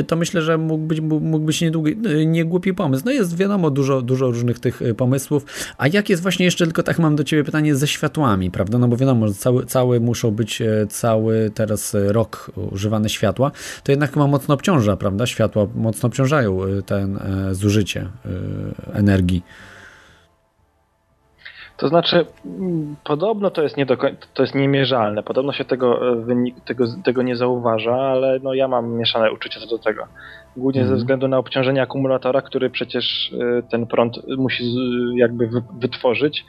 To 0.07 0.17
myślę, 0.17 0.43
że 0.43 0.59
mógł 0.59 0.85
być, 0.85 1.01
mógł 1.01 1.45
być 1.45 1.61
niedługi, 1.61 1.97
niegłupi 2.27 2.75
pomysł. 2.75 3.03
No 3.07 3.13
jest 3.13 3.37
wiadomo 3.37 3.71
dużo, 3.71 4.03
dużo 4.03 4.27
różnych 4.27 4.59
tych 4.59 4.81
pomysłów. 4.97 5.47
A 5.79 5.89
jak 5.89 6.09
jest 6.09 6.23
właśnie 6.23 6.45
jeszcze 6.45 6.65
tylko 6.65 6.83
tak 6.83 6.99
mam 6.99 7.17
do 7.17 7.25
ciebie 7.25 7.45
pytanie 7.45 7.75
ze 7.77 7.87
światłami, 7.87 8.51
prawda? 8.51 8.79
No 8.79 8.89
bo 8.89 8.97
wiadomo, 8.97 9.29
że 9.29 9.35
cały, 9.67 10.01
muszą 10.01 10.31
być 10.31 10.52
e, 10.61 10.87
cały 10.87 11.51
teraz 11.55 11.97
rok 12.09 12.51
używane 12.73 13.09
światła, 13.09 13.51
to 13.85 13.93
jednak 13.93 14.13
chyba 14.13 14.27
mocno 14.27 14.55
obciąża, 14.55 14.97
prawda? 14.97 15.27
Światła 15.27 15.67
mocno 15.75 16.07
obciążają 16.07 16.65
e, 16.65 16.83
ten 16.83 17.17
e, 17.17 17.55
zużycie 17.55 18.09
energii. 18.95 19.43
To 21.77 21.89
znaczy, 21.89 22.27
mm, 22.45 22.97
podobno 23.05 23.51
to 23.51 23.63
jest, 23.63 23.77
nie 23.77 23.87
do 23.87 23.97
końca, 23.97 24.27
to 24.35 24.43
jest 24.43 24.55
niemierzalne. 24.55 25.23
Podobno 25.23 25.53
się 25.53 25.65
tego, 25.65 26.01
tego, 26.65 26.85
tego 27.05 27.23
nie 27.23 27.37
zauważa, 27.37 27.95
ale 27.95 28.39
no 28.43 28.55
ja 28.55 28.69
mam 28.69 28.93
mieszane 28.93 29.33
uczucia 29.33 29.61
co 29.61 29.67
do 29.67 29.79
tego. 29.79 30.07
Głównie 30.57 30.81
mm. 30.81 30.89
ze 30.89 30.93
mhm. 30.93 30.99
względu 30.99 31.29
na 31.29 31.39
obciążenie 31.39 31.83
akumulatora, 31.83 32.43
który 32.43 32.71
przecież 32.71 33.35
ten 33.71 33.87
prąd 33.87 34.19
musi 34.39 34.65
jakby 35.17 35.49
wytworzyć, 35.79 36.45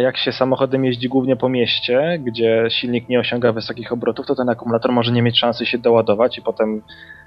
jak 0.00 0.16
się 0.16 0.32
samochodem 0.32 0.84
jeździ 0.84 1.08
głównie 1.08 1.36
po 1.36 1.48
mieście, 1.48 2.18
gdzie 2.24 2.66
silnik 2.68 3.08
nie 3.08 3.20
osiąga 3.20 3.52
wysokich 3.52 3.92
obrotów, 3.92 4.26
to 4.26 4.34
ten 4.34 4.48
akumulator 4.48 4.92
może 4.92 5.12
nie 5.12 5.22
mieć 5.22 5.38
szansy 5.38 5.66
się 5.66 5.78
doładować 5.78 6.38
i 6.38 6.42
potem 6.42 6.82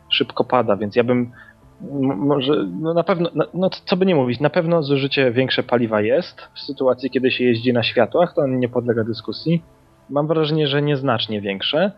szybko 0.10 0.44
pada, 0.44 0.78
więc 0.78 0.96
ja 0.96 1.04
bym 1.04 1.32
może, 2.02 2.66
no 2.82 2.94
na 2.94 3.04
pewno, 3.04 3.30
no 3.54 3.70
co 3.86 3.98
by 3.98 4.06
nie 4.06 4.16
mówić, 4.16 4.40
na 4.40 4.50
pewno 4.50 4.84
zużycie 4.84 5.32
większe 5.32 5.64
paliwa 5.64 6.02
jest. 6.02 6.42
W 6.54 6.60
sytuacji, 6.60 7.10
kiedy 7.10 7.32
się 7.32 7.44
jeździ 7.44 7.74
na 7.74 7.84
światłach, 7.84 8.34
to 8.34 8.48
nie 8.48 8.70
podlega 8.70 9.04
dyskusji. 9.04 9.64
Mam 10.10 10.28
wrażenie, 10.28 10.68
że 10.68 10.82
nieznacznie 10.82 11.42
większe. 11.42 11.92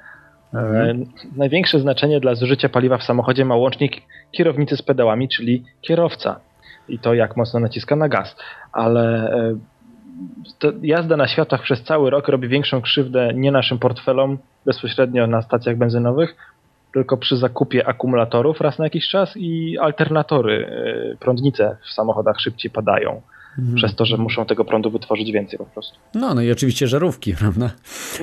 Mhm. 0.53 1.01
E, 1.01 1.05
największe 1.35 1.79
znaczenie 1.79 2.19
dla 2.19 2.35
zużycia 2.35 2.69
paliwa 2.69 2.97
w 2.97 3.03
samochodzie 3.03 3.45
ma 3.45 3.55
łącznik 3.55 4.01
kierownicy 4.31 4.77
z 4.77 4.81
pedałami, 4.81 5.29
czyli 5.29 5.63
kierowca. 5.81 6.39
I 6.87 6.99
to 6.99 7.13
jak 7.13 7.37
mocno 7.37 7.59
naciska 7.59 7.95
na 7.95 8.09
gaz. 8.09 8.35
Ale 8.71 9.31
e, 9.31 9.55
jazda 10.81 11.17
na 11.17 11.27
światłach 11.27 11.61
przez 11.61 11.83
cały 11.83 12.09
rok 12.09 12.27
robi 12.27 12.47
większą 12.47 12.81
krzywdę 12.81 13.31
nie 13.33 13.51
naszym 13.51 13.79
portfelom 13.79 14.37
bezpośrednio 14.65 15.27
na 15.27 15.41
stacjach 15.41 15.77
benzynowych, 15.77 16.35
tylko 16.93 17.17
przy 17.17 17.37
zakupie 17.37 17.87
akumulatorów 17.87 18.61
raz 18.61 18.79
na 18.79 18.85
jakiś 18.85 19.09
czas 19.09 19.33
i 19.35 19.77
alternatory, 19.77 20.67
e, 21.13 21.17
prądnice 21.17 21.77
w 21.89 21.93
samochodach 21.93 22.39
szybciej 22.39 22.71
padają. 22.71 23.21
Mhm. 23.57 23.75
Przez 23.75 23.95
to, 23.95 24.05
że 24.05 24.17
muszą 24.17 24.45
tego 24.45 24.65
prądu 24.65 24.91
wytworzyć 24.91 25.31
więcej 25.31 25.59
po 25.59 25.65
prostu. 25.65 25.97
No, 26.13 26.33
no 26.33 26.41
i 26.41 26.51
oczywiście 26.51 26.87
żarówki, 26.87 27.35
prawda? 27.39 27.71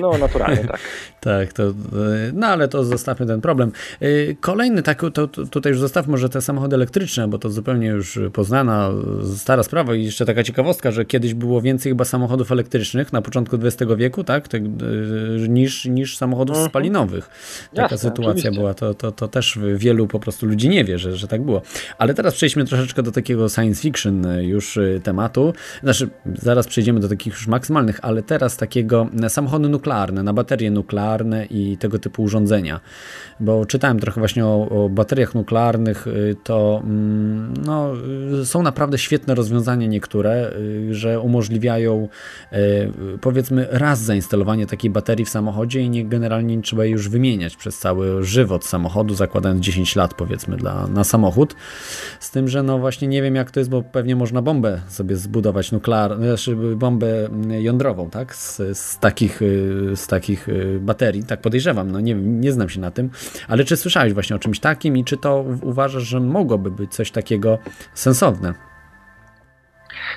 No, 0.01 0.17
naturalnie, 0.17 0.63
tak. 0.67 0.79
tak, 1.21 1.53
to, 1.53 1.63
no 2.33 2.47
ale 2.47 2.67
to 2.67 2.83
zostawmy 2.83 3.25
ten 3.25 3.41
problem. 3.41 3.71
Y, 4.01 4.37
kolejny, 4.41 4.83
tak, 4.83 5.01
to, 5.13 5.27
tutaj 5.27 5.71
już 5.71 5.79
zostawmy 5.79 6.11
może 6.11 6.29
te 6.29 6.41
samochody 6.41 6.75
elektryczne, 6.75 7.27
bo 7.27 7.39
to 7.39 7.49
zupełnie 7.49 7.87
już 7.87 8.19
poznana, 8.33 8.91
stara 9.35 9.63
sprawa 9.63 9.95
i 9.95 10.03
jeszcze 10.03 10.25
taka 10.25 10.43
ciekawostka, 10.43 10.91
że 10.91 11.05
kiedyś 11.05 11.33
było 11.33 11.61
więcej 11.61 11.91
chyba 11.91 12.05
samochodów 12.05 12.51
elektrycznych 12.51 13.13
na 13.13 13.21
początku 13.21 13.57
XX 13.63 13.91
wieku, 13.97 14.23
tak, 14.23 14.47
tak 14.47 14.61
niż, 15.49 15.85
niż 15.85 16.17
samochodów 16.17 16.55
mhm. 16.55 16.69
spalinowych. 16.69 17.29
Taka 17.69 17.81
Jasne, 17.81 17.97
sytuacja 17.97 18.31
oczywiście. 18.31 18.51
była, 18.51 18.73
to, 18.73 18.93
to, 18.93 19.11
to 19.11 19.27
też 19.27 19.59
wielu 19.75 20.07
po 20.07 20.19
prostu 20.19 20.45
ludzi 20.45 20.69
nie 20.69 20.83
wie, 20.83 20.99
że, 20.99 21.15
że 21.15 21.27
tak 21.27 21.41
było. 21.41 21.61
Ale 21.97 22.13
teraz 22.13 22.33
przejdźmy 22.33 22.65
troszeczkę 22.65 23.03
do 23.03 23.11
takiego 23.11 23.49
science 23.49 23.81
fiction 23.81 24.41
już 24.41 24.79
tematu 25.03 25.24
tematu. 25.25 25.53
Znaczy, 25.83 26.09
zaraz 26.41 26.67
przejdziemy 26.67 26.99
do 26.99 27.09
takich 27.09 27.33
już 27.33 27.47
maksymalnych, 27.47 27.99
ale 28.01 28.23
teraz 28.23 28.57
takiego 28.57 29.07
samochody 29.27 29.69
nuklearne, 29.69 30.23
na 30.23 30.33
baterie 30.33 30.71
nuklearne 30.71 31.45
i 31.45 31.77
tego 31.77 31.99
typu 31.99 32.23
urządzenia. 32.23 32.79
Bo 33.39 33.65
czytałem 33.65 33.99
trochę 33.99 34.21
właśnie 34.21 34.45
o, 34.45 34.69
o 34.69 34.89
bateriach 34.89 35.35
nuklearnych, 35.35 36.07
y, 36.07 36.35
to 36.43 36.81
mm, 36.83 37.53
no, 37.65 37.93
y, 38.41 38.45
są 38.45 38.63
naprawdę 38.63 38.97
świetne 38.97 39.35
rozwiązania 39.35 39.87
niektóre, 39.87 40.51
y, 40.51 40.93
że 40.93 41.19
umożliwiają 41.19 42.07
powiedzmy 43.21 43.67
raz 43.71 43.99
zainstalowanie 43.99 44.65
takiej 44.65 44.89
baterii 44.91 45.25
w 45.25 45.29
samochodzie 45.29 45.81
i 45.81 45.89
nie 45.89 46.05
generalnie 46.05 46.55
nie 46.57 46.63
trzeba 46.63 46.83
jej 46.83 46.91
już 46.91 47.09
wymieniać 47.09 47.55
przez 47.55 47.77
cały 47.77 48.23
żywot 48.23 48.65
samochodu, 48.65 49.15
zakładając 49.15 49.61
10 49.61 49.95
lat 49.95 50.13
powiedzmy 50.13 50.57
dla, 50.57 50.87
na 50.87 51.03
samochód. 51.03 51.55
Z 52.19 52.31
tym, 52.31 52.47
że 52.47 52.63
no 52.63 52.79
właśnie 52.79 53.07
nie 53.07 53.21
wiem 53.21 53.35
jak 53.35 53.51
to 53.51 53.59
jest, 53.59 53.69
bo 53.69 53.81
pewnie 53.81 54.15
można 54.15 54.41
bombę 54.41 54.81
sobie 54.87 55.14
zbudować 55.15 55.71
nuklear, 55.71 56.17
znaczy 56.17 56.55
bombę 56.55 57.07
jądrową, 57.49 58.09
tak? 58.09 58.35
Z, 58.35 58.77
z, 58.77 58.99
takich, 58.99 59.39
z 59.95 60.07
takich 60.07 60.47
baterii, 60.79 61.23
tak 61.23 61.41
podejrzewam, 61.41 61.91
no 61.91 61.99
nie, 61.99 62.15
nie 62.15 62.51
znam 62.51 62.69
się 62.69 62.79
na 62.79 62.91
tym, 62.91 63.09
ale 63.47 63.63
czy 63.63 63.77
słyszałeś 63.77 64.13
właśnie 64.13 64.35
o 64.35 64.39
czymś 64.39 64.59
takim 64.59 64.97
i 64.97 65.03
czy 65.03 65.17
to 65.17 65.45
uważasz, 65.61 66.03
że 66.03 66.19
mogłoby 66.19 66.71
być 66.71 66.93
coś 66.93 67.11
takiego 67.11 67.57
sensowne? 67.93 68.53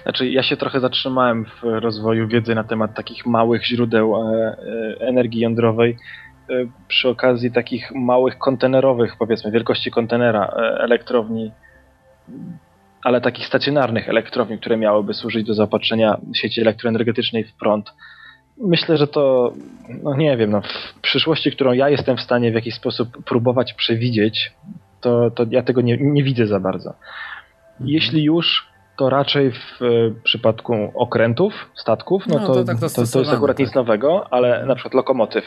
Znaczy, 0.03 0.29
ja 0.29 0.43
się 0.43 0.57
trochę 0.57 0.81
zatrzymałem 0.81 1.45
w 1.45 1.63
rozwoju 1.63 2.29
wiedzy 2.29 2.55
na 2.55 2.65
temat 2.65 2.95
takich 2.95 3.27
małych 3.27 3.67
źródeł 3.67 4.17
e, 4.17 4.57
e, 5.01 5.01
energii 5.01 5.41
jądrowej 5.41 5.97
e, 6.51 6.55
przy 6.89 7.09
okazji 7.09 7.53
takich 7.53 7.93
małych 7.95 8.39
kontenerowych, 8.39 9.17
powiedzmy, 9.19 9.51
wielkości 9.51 9.91
kontenera 9.91 10.47
elektrowni, 10.79 11.53
ale 13.03 13.21
takich 13.21 13.47
stacjonarnych 13.47 14.09
elektrowni, 14.09 14.59
które 14.59 14.77
miałyby 14.77 15.15
służyć 15.15 15.47
do 15.47 15.55
zaopatrzenia 15.55 16.19
sieci 16.35 16.61
elektroenergetycznej 16.61 17.45
w 17.45 17.55
prąd. 17.55 17.93
Myślę, 18.61 18.97
że 18.97 19.07
to, 19.07 19.53
no 20.03 20.17
nie 20.17 20.37
wiem, 20.37 20.51
no, 20.51 20.63
w 20.97 21.01
przyszłości, 21.01 21.53
którą 21.53 21.73
ja 21.73 21.89
jestem 21.89 22.17
w 22.17 22.21
stanie 22.21 22.51
w 22.51 22.55
jakiś 22.55 22.75
sposób 22.75 23.25
próbować 23.25 23.75
przewidzieć, 23.75 24.53
to, 25.01 25.31
to 25.31 25.47
ja 25.51 25.63
tego 25.63 25.81
nie, 25.81 25.97
nie 26.01 26.23
widzę 26.23 26.47
za 26.47 26.61
bardzo. 26.61 26.95
Jeśli 27.81 28.25
już, 28.25 28.67
to 28.97 29.11
raczej 29.11 29.53
w 29.53 29.81
przypadku 30.25 30.93
okrętów, 30.95 31.71
statków, 31.75 32.27
no, 32.27 32.39
no 32.39 32.47
to, 32.47 32.55
to, 32.55 32.65
tak 32.65 32.81
to, 32.81 32.89
to, 33.13 33.19
jest 33.19 33.33
akurat 33.33 33.57
tak. 33.57 33.67
nic 33.67 33.75
nowego, 33.75 34.27
ale 34.31 34.67
na 34.67 34.75
przykład 34.75 34.95
lokomotyw. 34.95 35.45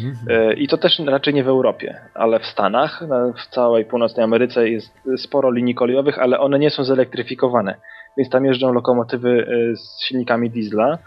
Mhm. 0.00 0.26
E, 0.30 0.54
I 0.54 0.68
to 0.68 0.78
też 0.78 0.98
raczej 0.98 1.34
nie 1.34 1.44
w 1.44 1.48
Europie, 1.48 2.00
ale 2.14 2.38
w 2.38 2.46
Stanach, 2.46 3.02
w 3.36 3.46
całej 3.46 3.84
północnej 3.84 4.24
Ameryce 4.24 4.68
jest 4.68 4.92
sporo 5.16 5.50
linii 5.50 5.74
kolejowych, 5.74 6.18
ale 6.18 6.40
one 6.40 6.58
nie 6.58 6.70
są 6.70 6.84
zelektryfikowane. 6.84 7.74
Więc 8.16 8.30
tam 8.30 8.44
jeżdżą 8.44 8.72
lokomotywy 8.72 9.46
e, 9.72 9.76
z 9.76 10.00
silnikami 10.04 10.50
diesla. 10.50 10.98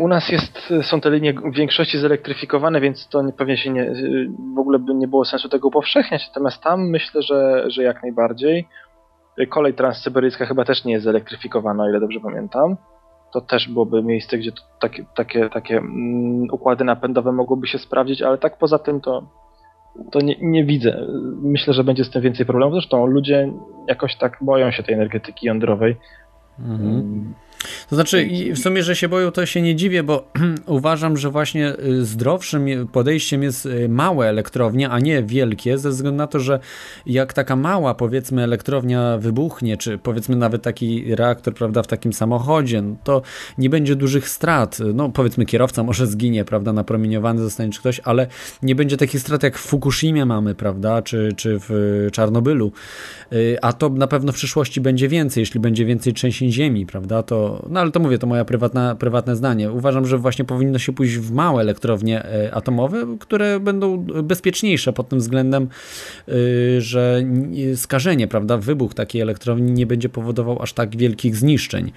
U 0.00 0.08
nas 0.08 0.28
jest, 0.28 0.72
są 0.82 1.00
te 1.00 1.10
linie 1.10 1.32
w 1.32 1.54
większości 1.54 1.98
zelektryfikowane, 1.98 2.80
więc 2.80 3.08
to 3.08 3.22
pewnie 3.36 3.56
się 3.56 3.70
nie, 3.70 3.92
w 4.54 4.58
ogóle 4.58 4.78
by 4.78 4.94
nie 4.94 5.08
było 5.08 5.24
sensu 5.24 5.48
tego 5.48 5.68
upowszechniać. 5.68 6.28
Natomiast 6.28 6.62
tam 6.62 6.90
myślę, 6.90 7.22
że, 7.22 7.64
że 7.66 7.82
jak 7.82 8.02
najbardziej. 8.02 8.68
Kolej 9.48 9.74
transsyberyjska 9.74 10.46
chyba 10.46 10.64
też 10.64 10.84
nie 10.84 10.92
jest 10.92 11.04
zelektryfikowana, 11.04 11.84
o 11.84 11.88
ile 11.88 12.00
dobrze 12.00 12.20
pamiętam. 12.20 12.76
To 13.34 13.40
też 13.40 13.68
byłoby 13.68 14.02
miejsce, 14.02 14.38
gdzie 14.38 14.52
takie, 14.80 15.04
takie, 15.16 15.50
takie 15.50 15.76
mm, 15.76 16.46
układy 16.52 16.84
napędowe 16.84 17.32
mogłyby 17.32 17.66
się 17.66 17.78
sprawdzić, 17.78 18.22
ale 18.22 18.38
tak 18.38 18.58
poza 18.58 18.78
tym 18.78 19.00
to, 19.00 19.22
to 20.10 20.20
nie, 20.20 20.36
nie, 20.40 20.64
widzę. 20.64 21.06
Myślę, 21.42 21.74
że 21.74 21.84
będzie 21.84 22.04
z 22.04 22.10
tym 22.10 22.22
więcej 22.22 22.46
problemów. 22.46 22.74
Zresztą 22.74 23.06
ludzie 23.06 23.52
jakoś 23.88 24.16
tak 24.16 24.38
boją 24.40 24.70
się 24.70 24.82
tej 24.82 24.94
energetyki 24.94 25.46
jądrowej. 25.46 25.96
Mhm. 26.58 27.34
To 27.90 27.96
znaczy, 27.96 28.28
w 28.54 28.58
sumie, 28.58 28.82
że 28.82 28.96
się 28.96 29.08
boją, 29.08 29.30
to 29.30 29.46
się 29.46 29.62
nie 29.62 29.76
dziwię, 29.76 30.02
bo 30.02 30.28
uważam, 30.66 31.16
że 31.16 31.30
właśnie 31.30 31.72
y, 31.78 32.04
zdrowszym 32.04 32.88
podejściem 32.92 33.42
jest 33.42 33.66
y, 33.66 33.88
małe 33.88 34.28
elektrownie, 34.28 34.90
a 34.90 34.98
nie 34.98 35.22
wielkie, 35.22 35.78
ze 35.78 35.90
względu 35.90 36.16
na 36.16 36.26
to, 36.26 36.40
że 36.40 36.60
jak 37.06 37.32
taka 37.32 37.56
mała, 37.56 37.94
powiedzmy, 37.94 38.42
elektrownia 38.42 39.18
wybuchnie, 39.18 39.76
czy 39.76 39.98
powiedzmy 39.98 40.36
nawet 40.36 40.62
taki 40.62 41.14
reaktor, 41.14 41.54
prawda, 41.54 41.82
w 41.82 41.86
takim 41.86 42.12
samochodzie, 42.12 42.82
no 42.82 42.96
to 43.04 43.22
nie 43.58 43.70
będzie 43.70 43.96
dużych 43.96 44.28
strat. 44.28 44.78
No, 44.94 45.08
powiedzmy, 45.08 45.46
kierowca 45.46 45.82
może 45.82 46.06
zginie, 46.06 46.44
prawda, 46.44 46.72
napromieniowany 46.72 47.42
zostanie 47.42 47.72
czy 47.72 47.80
ktoś, 47.80 48.00
ale 48.04 48.26
nie 48.62 48.74
będzie 48.74 48.96
takich 48.96 49.20
strat 49.20 49.42
jak 49.42 49.58
w 49.58 49.60
Fukushimie 49.60 50.26
mamy, 50.26 50.54
prawda, 50.54 51.02
czy, 51.02 51.28
czy 51.36 51.58
w 51.68 52.08
Czarnobylu. 52.12 52.72
Y, 53.32 53.58
a 53.62 53.72
to 53.72 53.88
na 53.88 54.06
pewno 54.06 54.32
w 54.32 54.34
przyszłości 54.34 54.80
będzie 54.80 55.08
więcej, 55.08 55.42
jeśli 55.42 55.60
będzie 55.60 55.84
więcej 55.84 56.12
trzęsień 56.12 56.52
ziemi, 56.52 56.86
prawda, 56.86 57.22
to 57.22 57.53
no 57.70 57.80
ale 57.80 57.90
to 57.90 58.00
mówię, 58.00 58.18
to 58.18 58.26
moje 58.26 58.44
prywatna, 58.44 58.94
prywatne 58.94 59.36
zdanie. 59.36 59.72
Uważam, 59.72 60.06
że 60.06 60.18
właśnie 60.18 60.44
powinno 60.44 60.78
się 60.78 60.92
pójść 60.92 61.16
w 61.16 61.32
małe 61.32 61.62
elektrownie 61.62 62.24
e, 62.24 62.54
atomowe, 62.54 63.06
które 63.20 63.60
będą 63.60 64.06
bezpieczniejsze 64.22 64.92
pod 64.92 65.08
tym 65.08 65.18
względem, 65.18 65.68
y, 66.28 66.80
że 66.80 67.22
skażenie, 67.76 68.28
prawda, 68.28 68.56
wybuch 68.56 68.94
takiej 68.94 69.22
elektrowni 69.22 69.72
nie 69.72 69.86
będzie 69.86 70.08
powodował 70.08 70.62
aż 70.62 70.72
tak 70.72 70.96
wielkich 70.96 71.36
zniszczeń. 71.36 71.92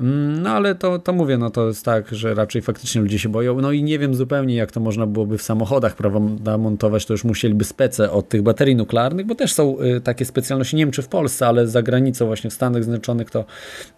Mm, 0.00 0.42
no 0.42 0.50
ale 0.50 0.74
to, 0.74 0.98
to 0.98 1.12
mówię, 1.12 1.38
no 1.38 1.50
to 1.50 1.66
jest 1.68 1.84
tak, 1.84 2.08
że 2.08 2.34
raczej 2.34 2.62
faktycznie 2.62 3.00
ludzie 3.00 3.18
się 3.18 3.28
boją. 3.28 3.60
No 3.60 3.72
i 3.72 3.82
nie 3.82 3.98
wiem 3.98 4.14
zupełnie, 4.14 4.54
jak 4.54 4.72
to 4.72 4.80
można 4.80 5.06
byłoby 5.06 5.38
w 5.38 5.42
samochodach, 5.42 5.96
prawda, 5.96 6.58
montować, 6.58 7.06
to 7.06 7.14
już 7.14 7.24
musieliby 7.24 7.64
spece 7.64 8.10
od 8.10 8.28
tych 8.28 8.42
baterii 8.42 8.76
nuklearnych, 8.76 9.26
bo 9.26 9.34
też 9.34 9.52
są 9.52 9.80
y, 9.80 10.00
takie 10.00 10.24
specjalności, 10.24 10.76
nie 10.76 10.82
wiem 10.84 10.92
czy 10.92 11.02
w 11.02 11.08
Polsce, 11.08 11.46
ale 11.46 11.66
za 11.66 11.82
granicą 11.82 12.26
właśnie 12.26 12.50
w 12.50 12.52
Stanach 12.52 12.84
Zjednoczonych 12.84 13.30
to 13.30 13.44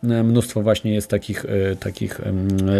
e, 0.03 0.22
mnóstwo 0.22 0.62
właśnie 0.62 0.91
jest 0.95 1.11
takich, 1.11 1.45
e, 1.45 1.76
takich 1.76 2.20
no, 2.64 2.74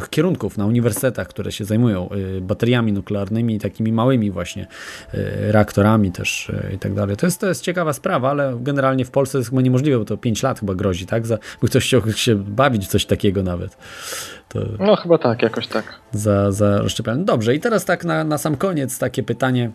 kierunków 0.10 0.58
na 0.58 0.66
uniwersytetach, 0.66 1.28
które 1.28 1.52
się 1.52 1.64
zajmują 1.64 2.08
e, 2.10 2.40
bateriami 2.40 2.92
nuklearnymi 2.92 3.54
i 3.54 3.58
takimi 3.58 3.92
małymi 3.92 4.30
właśnie 4.30 4.66
e, 5.14 5.52
reaktorami 5.52 6.12
też 6.12 6.52
i 6.74 6.78
tak 6.78 6.94
dalej. 6.94 7.16
To 7.16 7.26
jest, 7.26 7.40
to 7.40 7.46
jest 7.46 7.62
ciekawa 7.62 7.92
sprawa, 7.92 8.30
ale 8.30 8.58
generalnie 8.60 9.04
w 9.04 9.10
Polsce 9.10 9.38
jest 9.38 9.50
chyba 9.50 9.62
niemożliwe, 9.62 9.98
bo 9.98 10.04
to 10.04 10.16
5 10.16 10.42
lat 10.42 10.60
chyba 10.60 10.74
grozi, 10.74 11.06
tak? 11.06 11.26
Za, 11.26 11.38
by 11.60 11.68
ktoś 11.68 11.86
chciał 11.86 12.12
się 12.12 12.36
bawić 12.36 12.88
coś 12.88 13.06
takiego 13.06 13.42
nawet. 13.42 13.76
To 14.48 14.60
no 14.78 14.96
chyba 14.96 15.18
tak, 15.18 15.42
jakoś 15.42 15.66
tak. 15.66 15.84
Za, 16.12 16.52
za. 16.52 16.84
Dobrze, 17.16 17.54
i 17.54 17.60
teraz 17.60 17.84
tak 17.84 18.04
na, 18.04 18.24
na 18.24 18.38
sam 18.38 18.56
koniec 18.56 18.98
takie 18.98 19.22
pytanie 19.22 19.70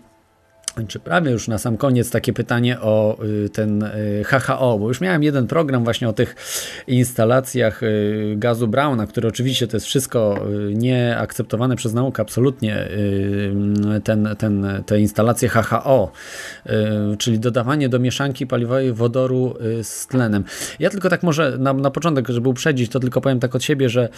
czy 0.88 1.00
prawie 1.00 1.32
już 1.32 1.48
na 1.48 1.58
sam 1.58 1.78
koniec 1.78 2.12
takie 2.12 2.34
pytanie 2.34 2.80
o 2.82 3.18
y, 3.24 3.50
ten 3.50 3.90
HHO, 4.26 4.76
y, 4.76 4.80
bo 4.80 4.88
już 4.88 5.02
miałem 5.02 5.24
jeden 5.24 5.48
program 5.48 5.84
właśnie 5.84 6.10
o 6.10 6.14
tych 6.14 6.36
instalacjach 6.88 7.84
y, 7.84 8.34
gazu 8.38 8.68
Brauna, 8.68 9.08
który 9.08 9.28
oczywiście 9.28 9.68
to 9.68 9.78
jest 9.78 9.86
wszystko 9.86 10.46
nieakceptowane 10.74 11.76
przez 11.76 11.94
naukę, 11.94 12.22
absolutnie 12.22 12.90
ten, 14.04 14.30
ten, 14.38 14.68
te 14.86 15.00
instalacje 15.00 15.50
HHO, 15.50 16.12
czyli 17.18 17.40
dodawanie 17.40 17.90
do 17.90 18.00
mieszanki 18.00 18.48
paliwowej 18.48 18.94
wodoru 18.94 19.56
z 19.84 20.08
tlenem. 20.08 20.44
Ja 20.80 20.90
tylko 20.90 21.10
tak 21.10 21.24
może 21.24 21.58
na, 21.58 21.74
na 21.74 21.92
początek, 21.92 22.28
żeby 22.30 22.50
uprzedzić, 22.50 22.92
to 22.92 23.00
tylko 23.00 23.22
powiem 23.22 23.40
tak 23.40 23.56
od 23.56 23.64
siebie, 23.64 23.90
że 23.90 24.10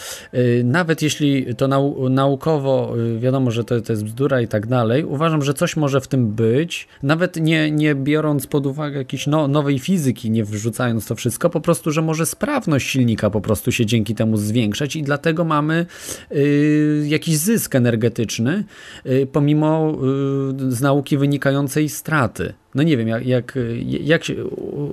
nawet 0.64 1.02
jeśli 1.02 1.56
to 1.56 1.68
nau 1.68 2.10
naukowo 2.10 2.94
wiadomo, 3.20 3.52
że 3.52 3.64
to, 3.64 3.82
to 3.82 3.94
jest 3.94 4.04
bzdura 4.04 4.42
i 4.42 4.48
tak 4.48 4.68
dalej, 4.68 5.06
uważam, 5.06 5.42
że 5.42 5.54
coś 5.54 5.78
może 5.78 6.02
w 6.02 6.08
tym 6.08 6.28
być, 6.32 6.47
być, 6.52 6.88
nawet 7.04 7.36
nie, 7.36 7.72
nie 7.72 7.96
biorąc 7.96 8.48
pod 8.48 8.66
uwagę 8.66 8.98
jakiejś 8.98 9.28
no, 9.28 9.48
nowej 9.48 9.80
fizyki, 9.80 10.32
nie 10.32 10.44
wrzucając 10.44 11.08
to 11.08 11.16
wszystko, 11.16 11.50
po 11.50 11.62
prostu, 11.62 11.92
że 11.92 12.02
może 12.02 12.26
sprawność 12.26 12.90
silnika 12.90 13.30
po 13.30 13.42
prostu 13.42 13.72
się 13.72 13.86
dzięki 13.86 14.16
temu 14.16 14.38
zwiększać 14.38 14.96
i 14.96 15.04
dlatego 15.04 15.46
mamy 15.46 15.86
y, 16.32 17.04
jakiś 17.08 17.38
zysk 17.38 17.76
energetyczny, 17.76 18.64
y, 19.06 19.28
pomimo 19.32 19.92
y, 19.92 20.72
z 20.72 20.82
nauki 20.82 21.18
wynikającej 21.18 21.90
straty. 21.90 22.54
No 22.76 22.84
nie 22.84 22.98
wiem, 22.98 23.08
jak, 23.08 23.26
jak, 23.26 23.60
jak, 24.02 24.22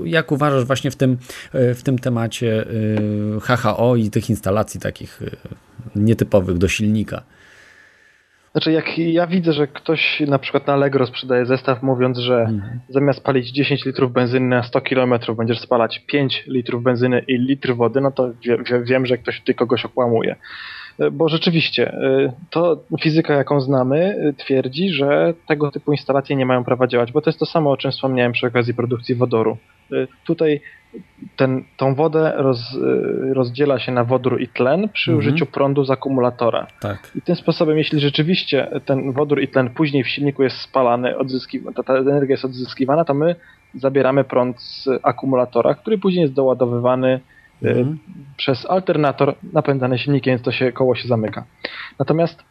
jak 0.04 0.32
uważasz 0.32 0.64
właśnie 0.64 0.90
w 0.90 0.96
tym, 0.96 1.16
w 1.52 1.80
tym 1.84 1.98
temacie 1.98 2.64
HHO 3.42 3.96
i 3.96 4.10
tych 4.10 4.30
instalacji 4.30 4.80
takich 4.80 5.20
nietypowych 5.96 6.58
do 6.58 6.68
silnika? 6.68 7.22
Znaczy, 8.54 8.72
jak 8.72 8.98
ja 8.98 9.26
widzę, 9.26 9.52
że 9.52 9.66
ktoś 9.66 10.20
na 10.20 10.38
przykład 10.38 10.66
na 10.66 10.72
Allegro 10.72 11.06
sprzedaje 11.06 11.46
zestaw 11.46 11.82
mówiąc, 11.82 12.18
że 12.18 12.40
mhm. 12.40 12.80
zamiast 12.88 13.24
palić 13.24 13.50
10 13.50 13.84
litrów 13.84 14.12
benzyny 14.12 14.46
na 14.46 14.62
100 14.62 14.80
km 14.80 15.14
będziesz 15.36 15.60
spalać 15.60 16.02
5 16.06 16.44
litrów 16.46 16.82
benzyny 16.82 17.24
i 17.28 17.38
litr 17.38 17.76
wody, 17.76 18.00
no 18.00 18.10
to 18.10 18.30
wie, 18.44 18.58
wie, 18.58 18.82
wiem, 18.82 19.06
że 19.06 19.18
ktoś 19.18 19.40
tutaj 19.40 19.54
kogoś 19.54 19.84
okłamuje. 19.84 20.36
E, 20.98 21.10
bo 21.10 21.28
rzeczywiście, 21.28 21.92
e, 21.92 22.32
to 22.50 22.76
fizyka, 23.00 23.34
jaką 23.34 23.60
znamy, 23.60 23.98
e, 23.98 24.32
twierdzi, 24.32 24.90
że 24.90 25.34
tego 25.46 25.70
typu 25.70 25.92
instalacje 25.92 26.36
nie 26.36 26.46
mają 26.46 26.64
prawa 26.64 26.86
działać, 26.86 27.12
bo 27.12 27.20
to 27.20 27.30
jest 27.30 27.38
to 27.38 27.46
samo, 27.46 27.70
o 27.70 27.76
czym 27.76 27.90
wspomniałem 27.90 28.32
przy 28.32 28.46
okazji 28.46 28.74
produkcji 28.74 29.14
wodoru. 29.14 29.56
Tutaj 30.24 30.60
ten, 31.36 31.64
tą 31.76 31.94
wodę 31.94 32.32
roz, 32.36 32.78
rozdziela 33.32 33.78
się 33.78 33.92
na 33.92 34.04
wodór 34.04 34.40
i 34.40 34.48
tlen 34.48 34.88
przy 34.88 35.10
mhm. 35.10 35.18
użyciu 35.18 35.46
prądu 35.46 35.84
z 35.84 35.90
akumulatora. 35.90 36.66
Tak. 36.80 37.10
I 37.16 37.22
tym 37.22 37.36
sposobem, 37.36 37.78
jeśli 37.78 38.00
rzeczywiście 38.00 38.80
ten 38.84 39.12
wodór 39.12 39.42
i 39.42 39.48
tlen 39.48 39.70
później 39.70 40.04
w 40.04 40.08
silniku 40.08 40.42
jest 40.42 40.56
spalany, 40.56 41.14
ta, 41.74 41.82
ta 41.82 41.94
energia 41.94 42.32
jest 42.32 42.44
odzyskiwana, 42.44 43.04
to 43.04 43.14
my 43.14 43.36
zabieramy 43.74 44.24
prąd 44.24 44.60
z 44.60 44.88
akumulatora, 45.02 45.74
który 45.74 45.98
później 45.98 46.22
jest 46.22 46.34
doładowywany 46.34 47.20
mhm. 47.62 47.98
przez 48.36 48.66
alternator 48.66 49.34
napędzany 49.52 49.98
silnikiem, 49.98 50.32
więc 50.32 50.42
to 50.42 50.52
się 50.52 50.72
koło 50.72 50.94
się 50.94 51.08
zamyka. 51.08 51.44
Natomiast 51.98 52.44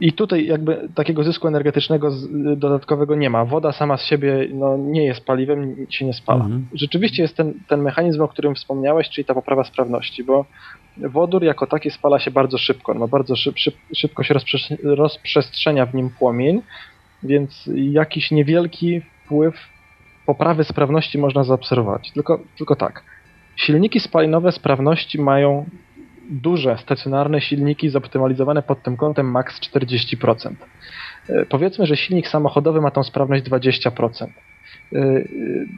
i 0.00 0.12
tutaj 0.12 0.46
jakby 0.46 0.88
takiego 0.94 1.24
zysku 1.24 1.48
energetycznego 1.48 2.10
dodatkowego 2.56 3.14
nie 3.14 3.30
ma. 3.30 3.44
Woda 3.44 3.72
sama 3.72 3.96
z 3.96 4.04
siebie 4.04 4.48
no, 4.52 4.76
nie 4.76 5.04
jest 5.04 5.24
paliwem, 5.24 5.86
się 5.90 6.04
nie 6.04 6.12
spala. 6.12 6.44
Mhm. 6.44 6.66
Rzeczywiście 6.74 7.22
jest 7.22 7.36
ten, 7.36 7.54
ten 7.68 7.82
mechanizm, 7.82 8.22
o 8.22 8.28
którym 8.28 8.54
wspomniałeś, 8.54 9.10
czyli 9.10 9.24
ta 9.24 9.34
poprawa 9.34 9.64
sprawności, 9.64 10.24
bo 10.24 10.44
wodór 10.96 11.44
jako 11.44 11.66
taki 11.66 11.90
spala 11.90 12.18
się 12.18 12.30
bardzo 12.30 12.58
szybko. 12.58 12.94
No, 12.94 13.08
bardzo 13.08 13.36
szyb, 13.36 13.58
szyb, 13.58 13.74
szybko 13.96 14.22
się 14.22 14.34
rozprzestrzenia 14.82 15.86
w 15.86 15.94
nim 15.94 16.10
płomień, 16.10 16.62
więc 17.22 17.70
jakiś 17.74 18.30
niewielki 18.30 19.00
wpływ 19.00 19.54
poprawy 20.26 20.64
sprawności 20.64 21.18
można 21.18 21.44
zaobserwować. 21.44 22.12
Tylko, 22.12 22.40
tylko 22.56 22.76
tak 22.76 23.02
silniki 23.56 24.00
spalinowe 24.00 24.52
sprawności 24.52 25.20
mają 25.20 25.66
duże, 26.30 26.78
stacjonarne 26.78 27.40
silniki 27.40 27.88
zoptymalizowane 27.88 28.62
pod 28.62 28.82
tym 28.82 28.96
kątem 28.96 29.30
max 29.30 29.60
40%. 29.60 30.54
E, 31.28 31.46
powiedzmy, 31.46 31.86
że 31.86 31.96
silnik 31.96 32.28
samochodowy 32.28 32.80
ma 32.80 32.90
tą 32.90 33.02
sprawność 33.02 33.44
20%. 33.44 34.26
E, 34.92 35.24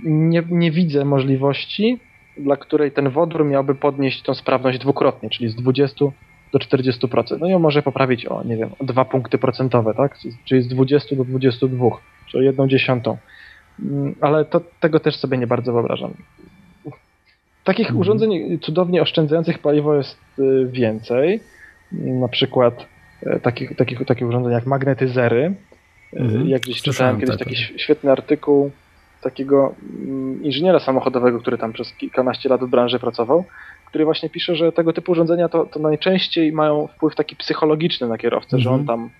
nie, 0.04 0.42
nie 0.50 0.70
widzę 0.70 1.04
możliwości, 1.04 1.98
dla 2.38 2.56
której 2.56 2.92
ten 2.92 3.10
wodór 3.10 3.44
miałby 3.44 3.74
podnieść 3.74 4.22
tą 4.22 4.34
sprawność 4.34 4.78
dwukrotnie, 4.78 5.30
czyli 5.30 5.48
z 5.48 5.54
20 5.54 6.04
do 6.52 6.58
40%. 6.58 7.38
No 7.40 7.48
i 7.48 7.54
on 7.54 7.62
może 7.62 7.82
poprawić 7.82 8.26
o, 8.26 8.44
nie 8.44 8.56
wiem, 8.56 8.70
o 8.78 8.84
2 8.84 9.04
punkty 9.04 9.38
procentowe, 9.38 9.94
tak? 9.94 10.18
Czyli 10.44 10.62
z 10.62 10.68
20 10.68 11.16
do 11.16 11.24
22, 11.24 11.86
czyli 12.26 12.40
o 12.40 12.46
jedną 12.46 12.68
dziesiątą. 12.68 13.16
Mm, 13.80 14.14
ale 14.20 14.44
to, 14.44 14.60
tego 14.80 15.00
też 15.00 15.16
sobie 15.16 15.38
nie 15.38 15.46
bardzo 15.46 15.72
wyobrażam. 15.72 16.14
Takich 17.66 17.86
mhm. 17.86 18.00
urządzeń 18.00 18.58
cudownie 18.58 19.02
oszczędzających 19.02 19.58
paliwo 19.58 19.94
jest 19.94 20.18
y, 20.38 20.68
więcej. 20.70 21.40
Na 21.92 22.28
przykład 22.28 22.86
e, 23.22 23.40
takich, 23.40 23.76
takich, 23.76 24.06
takie 24.06 24.26
urządzenia 24.26 24.54
jak 24.54 24.66
magnetyzery. 24.66 25.54
E, 26.12 26.18
mhm. 26.18 26.48
Jak 26.48 26.62
gdzieś 26.62 26.82
czytałem 26.82 27.20
kiedyś 27.20 27.36
taki 27.36 27.56
świetny 27.56 28.12
artykuł 28.12 28.70
takiego 29.22 29.74
mm, 30.00 30.44
inżyniera 30.44 30.78
samochodowego, 30.78 31.40
który 31.40 31.58
tam 31.58 31.72
przez 31.72 31.92
kilkanaście 31.92 32.48
lat 32.48 32.60
w 32.60 32.68
branży 32.68 32.98
pracował, 32.98 33.44
który 33.86 34.04
właśnie 34.04 34.30
pisze, 34.30 34.56
że 34.56 34.72
tego 34.72 34.92
typu 34.92 35.12
urządzenia 35.12 35.48
to, 35.48 35.66
to 35.66 35.80
najczęściej 35.80 36.52
mają 36.52 36.86
wpływ 36.86 37.14
taki 37.14 37.36
psychologiczny 37.36 38.08
na 38.08 38.18
kierowcę, 38.18 38.58
że 38.58 38.70
on 38.70 38.80
mhm. 38.80 38.98
tam 38.98 39.10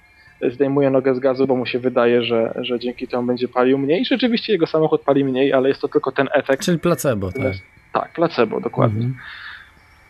zdejmuje 0.52 0.90
nogę 0.90 1.14
z 1.14 1.18
gazu, 1.18 1.46
bo 1.46 1.56
mu 1.56 1.66
się 1.66 1.78
wydaje, 1.78 2.22
że, 2.22 2.54
że 2.60 2.78
dzięki 2.78 3.08
temu 3.08 3.26
będzie 3.26 3.48
palił 3.48 3.78
mniej. 3.78 4.04
Rzeczywiście 4.04 4.52
jego 4.52 4.66
samochód 4.66 5.00
pali 5.00 5.24
mniej, 5.24 5.52
ale 5.52 5.68
jest 5.68 5.80
to 5.80 5.88
tylko 5.88 6.12
ten 6.12 6.28
efekt. 6.32 6.64
Czyli 6.64 6.78
placebo, 6.78 7.32
tak? 7.32 7.75
Tak, 8.00 8.12
placebo, 8.12 8.60
dokładnie. 8.60 9.06
Mhm. 9.06 9.18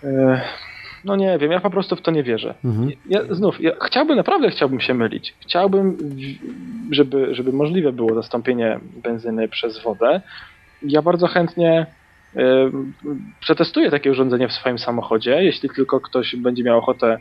E, 0.05 0.41
no 1.05 1.17
nie 1.17 1.39
wiem, 1.39 1.53
ja 1.53 1.61
po 1.61 1.71
prostu 1.71 1.97
w 1.97 2.03
to 2.03 2.11
nie 2.11 2.23
wierzę. 2.23 2.55
Mhm. 2.65 2.91
Ja, 3.09 3.21
znów, 3.31 3.61
ja 3.61 3.73
chciałbym, 3.87 4.17
naprawdę 4.17 4.51
chciałbym 4.51 4.81
się 4.81 4.95
mylić. 4.95 5.35
Chciałbym, 5.41 5.97
żeby, 6.91 7.35
żeby 7.35 7.53
możliwe 7.53 7.93
było 7.93 8.15
zastąpienie 8.15 8.81
benzyny 9.03 9.49
przez 9.49 9.83
wodę. 9.83 10.21
Ja 10.83 11.03
bardzo 11.03 11.27
chętnie 11.27 11.87
y, 12.37 12.41
przetestuję 13.41 13.91
takie 13.91 14.11
urządzenie 14.11 14.49
w 14.49 14.53
swoim 14.53 14.79
samochodzie, 14.79 15.45
jeśli 15.45 15.71
tylko 15.71 16.01
ktoś 16.01 16.37
będzie 16.37 16.65
miał 16.65 16.79
ochotę 16.79 17.19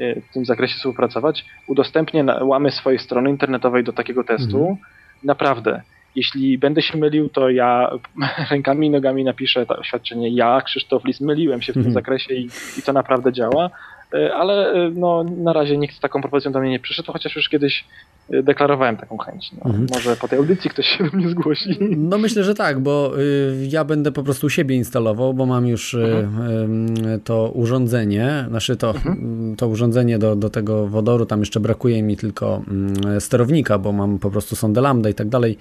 y, 0.00 0.22
w 0.30 0.32
tym 0.32 0.44
zakresie 0.44 0.74
współpracować. 0.76 1.44
Udostępnię 1.66 2.24
na, 2.24 2.44
łamy 2.44 2.70
swojej 2.70 2.98
strony 2.98 3.30
internetowej 3.30 3.84
do 3.84 3.92
takiego 3.92 4.24
testu. 4.24 4.58
Mhm. 4.58 4.76
Naprawdę, 5.24 5.82
jeśli 6.14 6.58
będę 6.58 6.82
się 6.82 6.98
mylił, 6.98 7.28
to 7.28 7.50
ja 7.50 7.90
rękami 8.50 8.86
i 8.86 8.90
nogami 8.90 9.24
napiszę 9.24 9.66
to 9.66 9.76
oświadczenie. 9.76 10.28
Ja, 10.28 10.60
Krzysztof 10.60 11.04
Lis, 11.04 11.20
myliłem 11.20 11.62
się 11.62 11.72
w 11.72 11.74
tym 11.74 11.80
mhm. 11.80 11.94
zakresie 11.94 12.34
i, 12.34 12.48
i 12.78 12.82
to 12.82 12.92
naprawdę 12.92 13.32
działa. 13.32 13.70
E, 14.14 14.34
ale 14.34 14.72
e, 14.72 14.90
no, 14.90 15.24
na 15.24 15.52
razie 15.52 15.76
nikt 15.76 15.96
z 15.96 16.00
taką 16.00 16.20
propozycją 16.20 16.52
do 16.52 16.60
mnie 16.60 16.70
nie 16.70 16.80
przyszedł, 16.80 17.12
chociaż 17.12 17.36
już 17.36 17.48
kiedyś 17.48 17.84
e, 18.30 18.42
deklarowałem 18.42 18.96
taką 18.96 19.18
chęć. 19.18 19.52
No, 19.52 19.70
mhm. 19.70 19.86
Może 19.94 20.16
po 20.16 20.28
tej 20.28 20.38
audycji 20.38 20.70
ktoś 20.70 20.86
się 20.86 21.04
do 21.04 21.16
mnie 21.16 21.28
zgłosi. 21.28 21.78
No 21.96 22.18
myślę, 22.18 22.44
że 22.44 22.54
tak, 22.54 22.80
bo 22.80 23.12
y, 23.20 23.66
ja 23.68 23.84
będę 23.84 24.12
po 24.12 24.22
prostu 24.22 24.50
siebie 24.50 24.76
instalował, 24.76 25.34
bo 25.34 25.46
mam 25.46 25.66
już 25.66 25.94
y, 25.94 26.04
mhm. 26.04 27.06
y, 27.06 27.18
to 27.24 27.50
urządzenie, 27.54 28.44
znaczy 28.48 28.76
to, 28.76 28.90
mhm. 28.90 29.54
to 29.56 29.68
urządzenie 29.68 30.18
do, 30.18 30.36
do 30.36 30.50
tego 30.50 30.86
wodoru, 30.86 31.26
tam 31.26 31.40
jeszcze 31.40 31.60
brakuje 31.60 32.02
mi 32.02 32.16
tylko 32.16 32.62
mm, 32.68 33.20
sterownika, 33.20 33.78
bo 33.78 33.92
mam 33.92 34.18
po 34.18 34.30
prostu 34.30 34.56
sondę 34.56 34.80
lambda 34.80 35.08
i 35.08 35.14
tak 35.14 35.28
dalej. 35.28 35.58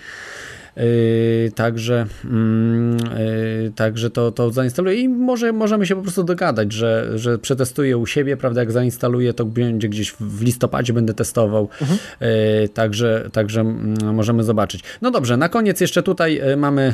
Yy, 0.80 1.52
także, 1.56 2.06
yy, 2.24 3.72
także 3.76 4.10
to, 4.10 4.32
to 4.32 4.52
zainstaluję 4.52 4.96
i 4.96 5.10
może 5.10 5.54
możemy 5.54 5.86
się 5.86 5.96
po 5.96 6.02
prostu 6.02 6.24
dogadać, 6.24 6.72
że, 6.72 7.12
że 7.16 7.38
przetestuję 7.40 7.98
u 7.98 8.06
siebie, 8.06 8.38
prawda, 8.38 8.62
jak 8.62 8.72
zainstaluję, 8.72 9.34
to 9.34 9.46
będzie 9.46 9.90
gdzieś 9.90 10.12
w 10.20 10.42
listopadzie 10.42 10.94
będę 10.94 11.14
testował, 11.14 11.70
mhm. 11.82 12.00
Yy, 12.22 12.70
także, 12.70 13.30
także 13.34 13.62
mm, 13.62 14.16
możemy 14.16 14.44
zobaczyć. 14.44 14.84
No 15.02 15.12
dobrze, 15.12 15.38
na 15.38 15.50
koniec 15.50 15.82
jeszcze 15.82 16.04
tutaj 16.04 16.42
mamy 16.58 16.94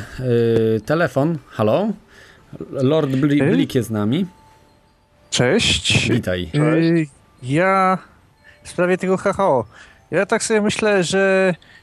telefon, 0.86 1.38
halo, 1.48 1.92
Lord 2.70 3.10
Blik 3.10 3.74
jest 3.74 3.88
z 3.88 3.92
nami. 3.92 4.26
Cześć. 5.30 6.10
Witaj. 6.10 6.50
Cześć. 6.52 7.10
Ja 7.42 7.98
w 8.62 8.68
sprawie 8.68 8.98
tego 8.98 9.16
HHO, 9.16 9.64
ja 10.10 10.26
tak 10.26 10.42
sobie 10.42 10.60
myślę, 10.60 11.04
że 11.04 11.54
Y, 11.54 11.75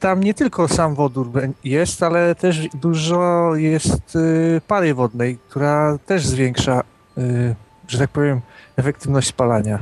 tam 0.00 0.22
nie 0.22 0.34
tylko 0.34 0.68
sam 0.68 0.94
wodór 0.94 1.30
jest, 1.64 2.02
ale 2.02 2.34
też 2.34 2.68
dużo 2.74 3.54
jest 3.54 4.16
y, 4.16 4.60
pary 4.68 4.94
wodnej, 4.94 5.38
która 5.48 5.98
też 6.06 6.26
zwiększa, 6.26 6.82
y, 7.18 7.54
że 7.88 7.98
tak 7.98 8.10
powiem, 8.10 8.40
efektywność 8.76 9.28
spalania. 9.28 9.78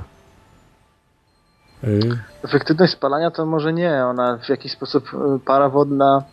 Efektywność 2.45 2.93
spalania 2.93 3.31
to 3.31 3.47
może 3.47 3.73
nie, 3.73 4.05
ona 4.05 4.39
w 4.47 4.49
jakiś 4.49 4.73
sposób 4.73 5.11
para 5.45 5.69
wodna 5.69 6.25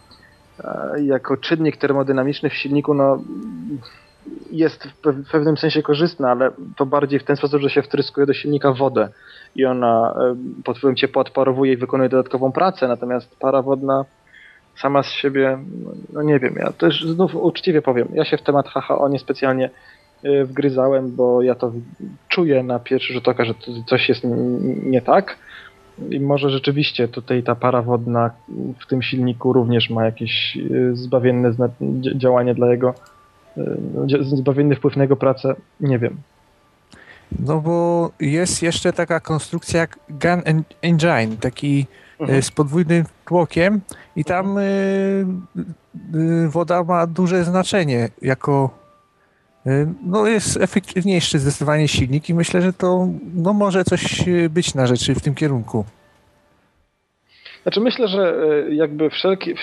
jako 1.02 1.38
czynnik 1.38 1.78
termodynamiczny 1.78 2.50
w 2.50 2.54
silniku 2.54 2.94
no, 2.94 3.20
jest 4.52 4.88
w 5.04 5.32
pewnym 5.32 5.58
sensie 5.58 5.82
korzystna, 5.82 6.32
ale 6.32 6.52
to 6.76 6.86
bardziej 6.86 7.20
w 7.20 7.24
ten 7.24 7.36
sposób, 7.36 7.62
że 7.62 7.70
się 7.70 7.82
wtryskuje 7.82 8.28
do 8.28 8.34
silnika 8.34 8.74
wodę 8.74 9.10
i 9.56 9.66
ona 9.66 10.16
pod 10.64 10.78
wpływem 10.78 10.96
ciepła 10.96 11.22
odparowuje 11.22 11.74
i 11.74 11.78
wykonuje 11.78 12.10
dodatkową 12.10 12.52
pracę, 12.52 12.88
natomiast 12.88 13.36
para 13.40 13.62
wodna 13.62 14.06
sama 14.76 15.04
z 15.04 15.12
siebie, 15.12 15.58
no 16.14 16.22
nie 16.22 16.40
wiem, 16.40 16.56
ja 16.56 16.72
też 16.72 17.06
znów 17.06 17.36
uczciwie 17.36 17.82
powiem, 17.82 18.08
ja 18.14 18.26
się 18.26 18.38
w 18.38 18.42
temat 18.42 18.70
HHO 18.70 19.10
niespecjalnie 19.10 19.70
e, 20.24 20.46
wgryzałem, 20.46 21.16
bo 21.16 21.42
ja 21.42 21.56
to 21.56 21.72
czuję 22.30 22.64
na 22.64 22.80
pierwszy 22.80 23.14
rzut 23.14 23.28
oka, 23.28 23.46
że 23.46 23.54
coś 23.88 24.10
jest 24.10 24.22
nie 24.84 25.02
tak. 25.02 25.38
I 26.10 26.20
może 26.20 26.50
rzeczywiście 26.50 27.08
tutaj 27.08 27.44
ta 27.44 27.56
para 27.56 27.82
wodna 27.82 28.32
w 28.80 28.88
tym 28.88 29.02
silniku 29.02 29.54
również 29.54 29.90
ma 29.90 30.06
jakieś 30.06 30.58
e, 30.58 30.96
zbawienne 30.96 31.52
działanie 32.16 32.54
dla 32.54 32.72
jego, 32.72 32.94
zbawienny 34.22 34.76
wpływ 34.76 34.96
na 34.96 35.04
jego 35.04 35.16
pracę, 35.16 35.56
nie 35.80 36.00
wiem. 36.00 36.18
No 37.40 37.62
bo 37.62 38.12
jest 38.20 38.64
jeszcze 38.64 38.94
taka 38.94 39.20
konstrukcja 39.20 39.80
jak 39.80 40.00
Gun 40.10 40.64
Engine, 40.82 41.38
taki 41.38 41.86
e, 42.20 42.24
mhm. 42.24 42.42
z 42.42 42.52
podwójnym 42.52 43.06
tłokiem 43.26 43.82
i 44.16 44.26
tam 44.26 44.58
y, 44.58 44.62
y, 46.16 46.50
woda 46.50 46.84
ma 46.84 47.08
duże 47.08 47.44
znaczenie 47.44 48.10
jako 48.22 48.84
no 50.06 50.28
jest 50.28 50.58
efektywniejszy 50.58 51.40
zdecydowanie 51.40 51.88
silnik 51.88 52.30
i 52.30 52.34
myślę, 52.34 52.62
że 52.62 52.74
to 52.74 53.08
no 53.34 53.54
może 53.54 53.84
coś 53.84 54.26
być 54.50 54.76
na 54.76 54.88
rzeczy 54.88 55.16
w 55.16 55.22
tym 55.22 55.36
kierunku. 55.36 55.86
Znaczy 57.64 57.82
myślę, 57.82 58.08
że 58.08 58.36
jakby 58.70 59.10
wszelki 59.10 59.54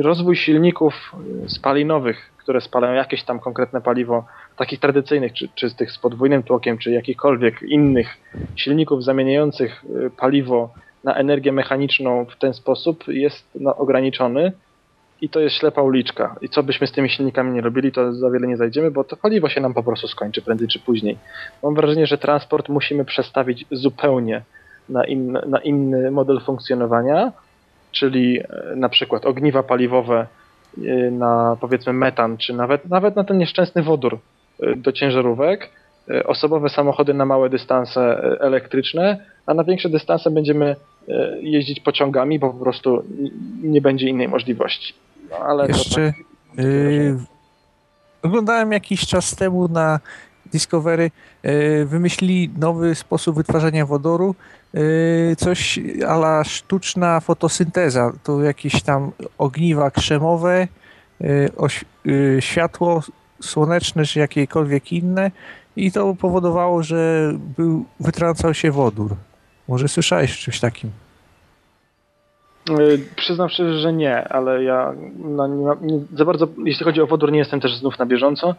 rozwój 0.00 0.36
silników 0.36 1.12
spalinowych, 1.46 2.32
które 2.36 2.60
spalają 2.60 2.94
jakieś 2.94 3.22
tam 3.22 3.40
konkretne 3.40 3.80
paliwo, 3.80 4.24
takich 4.56 4.80
tradycyjnych, 4.80 5.32
czy, 5.32 5.48
czy 5.54 5.70
z 5.70 5.74
tych 5.74 5.92
z 5.92 5.98
podwójnym 5.98 6.42
tłokiem, 6.42 6.78
czy 6.78 6.90
jakichkolwiek 6.90 7.62
innych 7.62 8.16
silników 8.56 9.04
zamieniających 9.04 9.84
y, 9.84 10.10
paliwo 10.10 10.70
na 11.04 11.14
energię 11.14 11.52
mechaniczną 11.52 12.24
w 12.24 12.36
ten 12.36 12.54
sposób 12.54 13.08
jest 13.08 13.44
no, 13.54 13.76
ograniczony 13.76 14.52
i 15.20 15.28
to 15.28 15.40
jest 15.40 15.56
ślepa 15.56 15.82
uliczka. 15.82 16.36
I 16.40 16.48
co 16.48 16.62
byśmy 16.62 16.86
z 16.86 16.92
tymi 16.92 17.10
silnikami 17.10 17.52
nie 17.52 17.60
robili, 17.60 17.92
to 17.92 18.12
za 18.12 18.30
wiele 18.30 18.46
nie 18.46 18.56
zajdziemy, 18.56 18.90
bo 18.90 19.04
to 19.04 19.16
paliwo 19.16 19.48
się 19.48 19.60
nam 19.60 19.74
po 19.74 19.82
prostu 19.82 20.08
skończy 20.08 20.42
prędzej 20.42 20.68
czy 20.68 20.78
później. 20.78 21.18
Mam 21.62 21.74
wrażenie, 21.74 22.06
że 22.06 22.18
transport 22.18 22.68
musimy 22.68 23.04
przestawić 23.04 23.64
zupełnie 23.70 24.42
na, 24.92 25.04
in, 25.04 25.32
na 25.46 25.58
inny 25.58 26.10
model 26.10 26.40
funkcjonowania, 26.40 27.32
czyli 27.92 28.40
e, 28.40 28.46
na 28.76 28.88
przykład 28.88 29.26
ogniwa 29.26 29.62
paliwowe 29.62 30.26
y, 30.78 31.10
na 31.10 31.56
powiedzmy 31.60 31.92
metan, 31.92 32.36
czy 32.36 32.52
nawet, 32.52 32.88
nawet 32.88 33.16
na 33.16 33.24
ten 33.24 33.38
nieszczęsny 33.38 33.82
wodór, 33.82 34.18
do 34.76 34.92
ciężarówek, 34.92 35.70
e, 36.10 36.26
osobowe 36.26 36.68
samochody 36.68 37.14
na 37.14 37.24
małe 37.24 37.50
dystanse 37.50 38.00
e, 38.00 38.40
elektryczne, 38.40 39.24
a 39.46 39.54
na 39.54 39.64
większe 39.64 39.88
dystanse 39.88 40.30
będziemy 40.30 40.76
e, 41.08 41.40
jeździć 41.40 41.80
pociągami, 41.80 42.38
bo 42.38 42.52
po 42.52 42.58
prostu 42.58 43.04
nie 43.62 43.80
będzie 43.80 44.08
innej 44.08 44.28
możliwości. 44.28 44.94
No, 45.30 45.36
ale 45.36 45.66
Jeszcze 45.68 46.12
tak, 46.56 46.64
yy, 46.64 47.16
oglądałem 48.22 48.72
jakiś 48.72 49.06
czas 49.06 49.36
temu 49.36 49.68
na 49.68 50.00
Discovery, 50.46 51.10
yy, 51.42 51.86
wymyślili 51.86 52.50
nowy 52.58 52.94
sposób 52.94 53.36
wytwarzania 53.36 53.86
wodoru, 53.86 54.34
yy, 54.74 55.36
coś 55.36 55.80
ala 56.08 56.44
sztuczna 56.44 57.20
fotosynteza, 57.20 58.12
to 58.22 58.42
jakieś 58.42 58.82
tam 58.82 59.12
ogniwa 59.38 59.90
krzemowe, 59.90 60.68
światło 62.40 63.02
słoneczne 63.40 64.04
czy 64.04 64.18
jakiekolwiek 64.18 64.92
inne 64.92 65.30
i 65.76 65.92
to 65.92 66.14
powodowało, 66.14 66.82
że 66.82 67.32
był, 67.56 67.84
wytrącał 68.00 68.54
się 68.54 68.70
wodór. 68.70 69.16
Może 69.68 69.88
słyszałeś 69.88 70.32
o 70.32 70.44
czymś 70.44 70.60
takim? 70.60 70.90
Przyznam 73.16 73.48
szczerze, 73.48 73.78
że 73.78 73.92
nie, 73.92 74.28
ale 74.28 74.64
ja 74.64 74.92
no, 75.18 75.46
nie, 75.46 75.64
nie, 75.80 76.00
za 76.14 76.24
bardzo, 76.24 76.48
jeśli 76.64 76.84
chodzi 76.84 77.00
o 77.00 77.06
wodór, 77.06 77.32
nie 77.32 77.38
jestem 77.38 77.60
też 77.60 77.76
znów 77.76 77.98
na 77.98 78.06
bieżąco. 78.06 78.54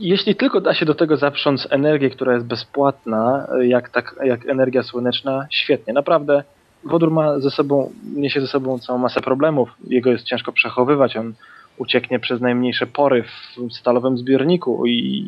Jeśli 0.00 0.34
tylko 0.34 0.60
da 0.60 0.74
się 0.74 0.86
do 0.86 0.94
tego 0.94 1.16
zaprząc 1.16 1.68
energię, 1.70 2.10
która 2.10 2.34
jest 2.34 2.46
bezpłatna, 2.46 3.46
jak, 3.62 3.88
tak, 3.88 4.14
jak 4.24 4.48
energia 4.48 4.82
słoneczna, 4.82 5.46
świetnie. 5.50 5.92
Naprawdę 5.92 6.44
wodór 6.84 7.10
ma 7.10 7.40
ze 7.40 7.50
sobą, 7.50 7.92
niesie 8.16 8.40
ze 8.40 8.46
sobą 8.46 8.78
całą 8.78 8.98
masę 8.98 9.20
problemów. 9.20 9.68
Jego 9.86 10.10
jest 10.10 10.24
ciężko 10.24 10.52
przechowywać. 10.52 11.16
On 11.16 11.34
ucieknie 11.78 12.18
przez 12.18 12.40
najmniejsze 12.40 12.86
pory 12.86 13.24
w 13.56 13.72
stalowym 13.72 14.18
zbiorniku 14.18 14.86
i, 14.86 15.26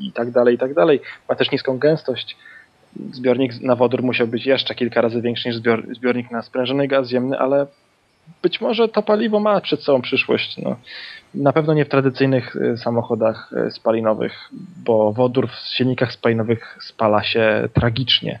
i 0.00 0.12
tak 0.12 0.30
dalej, 0.30 0.54
i 0.54 0.58
tak 0.58 0.74
dalej. 0.74 1.00
Ma 1.28 1.34
też 1.34 1.50
niską 1.50 1.78
gęstość. 1.78 2.36
Zbiornik 3.12 3.60
na 3.60 3.76
wodór 3.76 4.02
musiał 4.02 4.26
być 4.26 4.46
jeszcze 4.46 4.74
kilka 4.74 5.00
razy 5.00 5.22
większy 5.22 5.48
niż 5.48 5.56
zbior, 5.56 5.82
zbiornik 5.94 6.30
na 6.30 6.42
sprężony 6.42 6.88
gaz 6.88 7.08
ziemny, 7.08 7.38
ale 7.38 7.66
być 8.42 8.60
może 8.60 8.88
to 8.88 9.02
paliwo 9.02 9.40
ma 9.40 9.60
przed 9.60 9.82
sobą 9.82 10.02
przyszłość. 10.02 10.58
No, 10.58 10.76
na 11.34 11.52
pewno 11.52 11.74
nie 11.74 11.84
w 11.84 11.88
tradycyjnych 11.88 12.56
y, 12.56 12.76
samochodach 12.76 13.52
y, 13.66 13.70
spalinowych, 13.70 14.50
bo 14.84 15.12
wodór 15.12 15.48
w 15.48 15.54
silnikach 15.54 16.12
spalinowych 16.12 16.78
spala 16.80 17.22
się 17.22 17.68
tragicznie. 17.72 18.40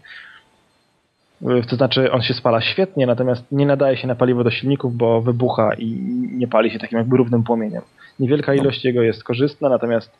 Y, 1.42 1.66
to 1.68 1.76
znaczy, 1.76 2.12
on 2.12 2.22
się 2.22 2.34
spala 2.34 2.60
świetnie, 2.60 3.06
natomiast 3.06 3.44
nie 3.52 3.66
nadaje 3.66 3.96
się 3.96 4.06
na 4.06 4.14
paliwo 4.14 4.44
do 4.44 4.50
silników, 4.50 4.96
bo 4.96 5.22
wybucha 5.22 5.74
i 5.74 5.86
nie 6.32 6.48
pali 6.48 6.70
się 6.70 6.78
takim 6.78 6.98
jakby 6.98 7.16
równym 7.16 7.42
płomieniem. 7.42 7.82
Niewielka 8.20 8.54
ilość 8.54 8.84
jego 8.84 9.02
jest 9.02 9.24
korzystna, 9.24 9.68
natomiast 9.68 10.10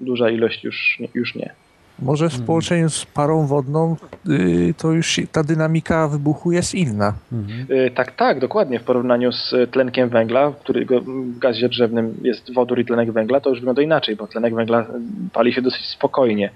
duża 0.00 0.30
ilość 0.30 0.64
już, 0.64 0.98
już 1.14 1.34
nie. 1.34 1.50
Może 1.98 2.28
w 2.28 2.32
mhm. 2.32 2.46
połączeniu 2.46 2.90
z 2.90 3.06
parą 3.06 3.46
wodną 3.46 3.96
y, 4.28 4.74
to 4.78 4.92
już 4.92 5.20
ta 5.32 5.42
dynamika 5.42 6.08
wybuchu 6.08 6.52
jest 6.52 6.74
inna. 6.74 7.14
Mhm. 7.32 7.66
Y, 7.70 7.90
tak, 7.90 8.16
tak, 8.16 8.40
dokładnie. 8.40 8.80
W 8.80 8.84
porównaniu 8.84 9.32
z 9.32 9.54
tlenkiem 9.70 10.08
węgla, 10.08 10.52
którego 10.60 11.00
w 11.00 11.38
gazie 11.38 11.68
drzewnym 11.68 12.14
jest 12.22 12.54
wodór 12.54 12.78
i 12.80 12.84
tlenek 12.84 13.12
węgla, 13.12 13.40
to 13.40 13.50
już 13.50 13.58
wygląda 13.58 13.82
inaczej, 13.82 14.16
bo 14.16 14.26
tlenek 14.26 14.54
węgla 14.54 14.86
pali 15.32 15.52
się 15.52 15.62
dosyć 15.62 15.86
spokojnie 15.86 16.50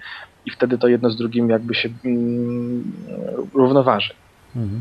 i 0.46 0.50
wtedy 0.50 0.78
to 0.78 0.88
jedno 0.88 1.10
z 1.10 1.16
drugim 1.16 1.50
jakby 1.50 1.74
się 1.74 1.88
mm, 2.04 2.92
równoważy. 3.54 4.14
Mhm. 4.58 4.80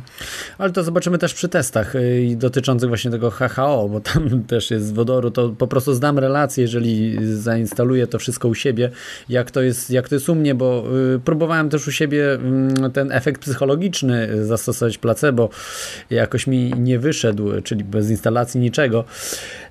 Ale 0.58 0.72
to 0.72 0.84
zobaczymy 0.84 1.18
też 1.18 1.34
przy 1.34 1.50
testach 1.50 1.96
y, 1.96 2.36
dotyczących 2.38 2.90
właśnie 2.90 3.12
tego 3.12 3.32
HHO, 3.32 3.90
bo 3.90 4.00
tam 4.00 4.30
też 4.48 4.72
jest 4.72 4.86
z 4.86 4.92
wodoru, 4.92 5.32
to 5.32 5.50
po 5.50 5.68
prostu 5.68 5.94
zdam 5.94 6.20
relację, 6.20 6.62
jeżeli 6.62 7.18
zainstaluję 7.36 8.08
to 8.08 8.20
wszystko 8.20 8.48
u 8.48 8.56
siebie, 8.56 8.90
jak 9.30 9.52
to 9.52 9.62
jest, 9.62 9.90
jak 9.90 10.10
to 10.10 10.16
jest 10.16 10.30
u 10.30 10.36
mnie, 10.36 10.56
bo 10.56 10.84
y, 11.16 11.20
próbowałem 11.20 11.70
też 11.70 11.88
u 11.88 11.92
siebie 11.92 12.34
mm, 12.34 12.92
ten 12.92 13.12
efekt 13.12 13.42
psychologiczny 13.42 14.46
zastosować 14.46 14.98
placebo, 14.98 15.50
jakoś 16.10 16.48
mi 16.48 16.74
nie 16.78 17.00
wyszedł, 17.00 17.62
czyli 17.62 17.84
bez 17.84 18.10
instalacji 18.10 18.60
niczego, 18.60 19.06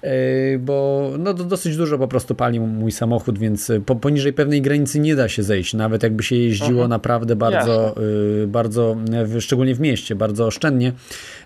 y, 0.05 0.59
bo 0.59 1.11
no, 1.19 1.35
dosyć 1.35 1.77
dużo 1.77 1.99
po 1.99 2.09
prostu 2.09 2.35
pali 2.35 2.61
mój 2.61 2.93
samochód, 2.93 3.39
więc 3.39 3.73
poniżej 4.01 4.33
pewnej 4.33 4.63
granicy 4.63 5.01
nie 5.01 5.17
da 5.17 5.29
się 5.29 5.43
zejść, 5.43 5.75
nawet 5.75 6.03
jakby 6.03 6.23
się 6.23 6.37
jeździło 6.37 6.71
mhm. 6.71 6.91
naprawdę 6.91 7.37
bardzo, 7.37 7.95
bardzo, 8.47 8.97
szczególnie 9.41 9.75
w 9.75 9.81
mieście, 9.81 9.96
bardzo 10.15 10.47
oszczędnie. 10.47 10.93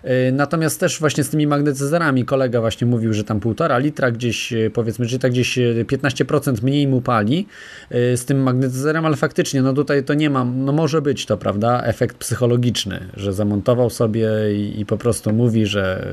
E, 0.03 0.31
natomiast 0.31 0.79
też 0.79 0.99
właśnie 0.99 1.23
z 1.23 1.29
tymi 1.29 1.47
magnetyzerami 1.47 2.25
kolega 2.25 2.61
właśnie 2.61 2.87
mówił, 2.87 3.13
że 3.13 3.23
tam 3.23 3.39
półtora 3.39 3.77
litra 3.77 4.11
gdzieś 4.11 4.53
e, 4.53 4.69
powiedzmy, 4.69 5.05
że 5.05 5.19
tak 5.19 5.31
gdzieś 5.31 5.57
15% 5.57 6.49
e, 6.49 6.65
mniej 6.65 6.87
mu 6.87 7.01
pali 7.01 7.47
z 7.91 8.25
tym 8.25 8.43
magnetyzerem, 8.43 9.05
ale 9.05 9.15
faktycznie 9.15 9.61
no 9.61 9.73
tutaj 9.73 10.03
to 10.03 10.13
nie 10.13 10.29
mam, 10.29 10.65
no 10.65 10.71
może 10.71 11.01
być 11.01 11.25
to, 11.25 11.37
prawda, 11.37 11.83
efekt 11.83 12.17
psychologiczny, 12.17 13.07
że 13.17 13.33
zamontował 13.33 13.89
sobie 13.89 14.27
i, 14.55 14.79
i 14.79 14.85
po 14.85 14.97
prostu 14.97 15.33
mówi, 15.33 15.65
że, 15.65 16.07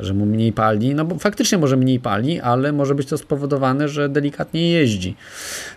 że 0.00 0.14
mu 0.14 0.26
mniej 0.26 0.52
pali, 0.52 0.94
no 0.94 1.04
bo 1.04 1.18
faktycznie 1.18 1.58
może 1.58 1.76
mniej 1.76 2.00
pali, 2.00 2.40
ale 2.40 2.72
może 2.72 2.94
być 2.94 3.08
to 3.08 3.18
spowodowane, 3.18 3.88
że 3.88 4.08
delikatnie 4.08 4.70
jeździ. 4.70 5.14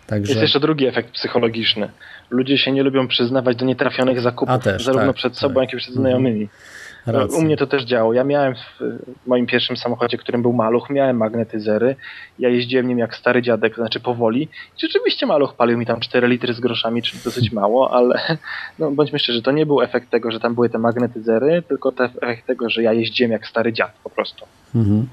Także... 0.08 0.32
Jest 0.32 0.42
jeszcze 0.42 0.60
drugi 0.60 0.86
efekt 0.86 1.12
psychologiczny 1.12 1.90
ludzie 2.30 2.58
się 2.58 2.72
nie 2.72 2.84
lubią 2.84 3.08
przyznawać 3.08 3.58
do 3.58 3.66
nietrafionych 3.66 4.22
zakupów, 4.22 4.64
też, 4.64 4.84
zarówno 4.84 5.08
tak, 5.08 5.16
przed 5.16 5.38
sobą, 5.38 5.56
tak. 5.56 5.64
jak 5.64 5.74
i 5.74 5.78
przed 5.78 5.94
znajomymi. 5.94 6.42
Mhm. 6.42 6.60
Racja. 7.06 7.38
U 7.38 7.42
mnie 7.42 7.58
to 7.58 7.68
też 7.68 7.84
działo. 7.84 8.14
Ja 8.14 8.24
miałem 8.24 8.56
w 8.56 8.80
moim 9.28 9.46
pierwszym 9.46 9.78
samochodzie, 9.78 10.18
którym 10.18 10.42
był 10.42 10.54
maluch, 10.54 10.90
miałem 10.90 11.18
magnetyzery. 11.18 11.96
Ja 12.40 12.50
jeździłem 12.50 12.88
nim 12.88 12.98
jak 12.98 13.16
stary 13.16 13.42
dziadek, 13.42 13.76
znaczy 13.76 14.00
powoli. 14.00 14.42
I 14.44 14.82
rzeczywiście 14.82 15.26
maluch 15.26 15.54
palił 15.54 15.78
mi 15.78 15.86
tam 15.86 16.00
4 16.00 16.28
litry 16.28 16.54
z 16.54 16.60
groszami, 16.60 17.02
czyli 17.02 17.22
dosyć 17.24 17.52
mało, 17.62 17.94
ale 17.94 18.38
no, 18.80 18.92
bądźmy 18.92 19.20
szczerzy, 19.20 19.42
to 19.42 19.52
nie 19.52 19.66
był 19.66 19.82
efekt 19.82 20.10
tego, 20.10 20.32
że 20.32 20.40
tam 20.40 20.56
były 20.56 20.70
te 20.70 20.78
magnetyzery, 20.78 21.64
tylko 21.68 21.94
efekt 22.22 22.48
tego, 22.48 22.70
że 22.70 22.84
ja 22.84 22.94
jeździłem 22.94 23.32
jak 23.32 23.48
stary 23.48 23.74
dziad 23.74 23.92
po 24.04 24.10
prostu. 24.10 24.46
Mhm. 24.76 25.08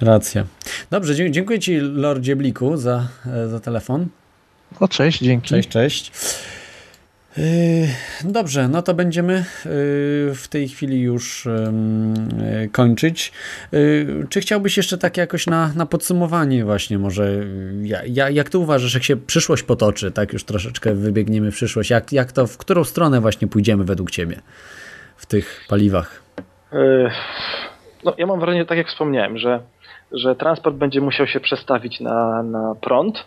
Racja. 0.00 0.44
Dobrze, 0.90 1.30
dziękuję 1.30 1.58
Ci 1.58 1.80
Lordzie 1.80 2.36
Bliku 2.36 2.76
za, 2.76 3.06
za 3.46 3.60
telefon. 3.60 4.08
No 4.80 4.88
cześć, 4.88 5.18
dzięki. 5.18 5.48
Cześć, 5.48 5.68
cześć. 5.68 6.12
Yy, 7.36 7.44
dobrze, 8.24 8.68
no 8.68 8.82
to 8.82 8.94
będziemy 8.94 9.32
yy, 9.32 9.44
w 10.34 10.46
tej 10.50 10.68
chwili 10.68 11.00
już 11.00 11.48
yy, 12.62 12.68
kończyć. 12.68 13.32
Czy 14.28 14.40
chciałbyś 14.40 14.76
jeszcze 14.76 14.98
tak 14.98 15.16
jakoś 15.16 15.46
na, 15.46 15.72
na 15.76 15.86
podsumowanie 15.86 16.64
właśnie 16.64 16.98
może, 16.98 17.44
ja, 18.06 18.28
jak 18.30 18.50
ty 18.50 18.58
uważasz, 18.58 18.94
jak 18.94 19.02
się 19.02 19.16
przyszłość 19.16 19.62
potoczy, 19.62 20.10
tak 20.10 20.32
już 20.32 20.44
troszeczkę 20.44 20.94
wybiegniemy 20.94 21.50
w 21.50 21.54
przyszłość, 21.54 21.90
jak, 21.90 22.12
jak 22.12 22.32
to, 22.32 22.46
w 22.46 22.58
którą 22.58 22.84
stronę 22.84 23.20
właśnie 23.20 23.48
pójdziemy 23.48 23.84
według 23.84 24.10
ciebie 24.10 24.40
w 25.16 25.26
tych 25.26 25.64
paliwach? 25.68 26.22
No 28.04 28.14
ja 28.18 28.26
mam 28.26 28.40
wrażenie, 28.40 28.66
tak 28.66 28.78
jak 28.78 28.88
wspomniałem, 28.88 29.38
że, 29.38 29.60
że 30.12 30.36
transport 30.36 30.76
będzie 30.76 31.00
musiał 31.00 31.26
się 31.26 31.40
przestawić 31.40 32.00
na, 32.00 32.42
na 32.42 32.74
prąd, 32.80 33.24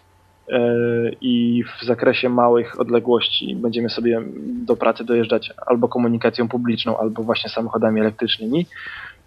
i 1.21 1.63
w 1.63 1.85
zakresie 1.85 2.29
małych 2.29 2.79
odległości 2.79 3.55
będziemy 3.55 3.89
sobie 3.89 4.21
do 4.65 4.75
pracy 4.75 5.03
dojeżdżać 5.03 5.53
albo 5.67 5.87
komunikacją 5.87 6.47
publiczną, 6.47 6.97
albo 6.97 7.23
właśnie 7.23 7.49
samochodami 7.49 7.99
elektrycznymi. 8.01 8.65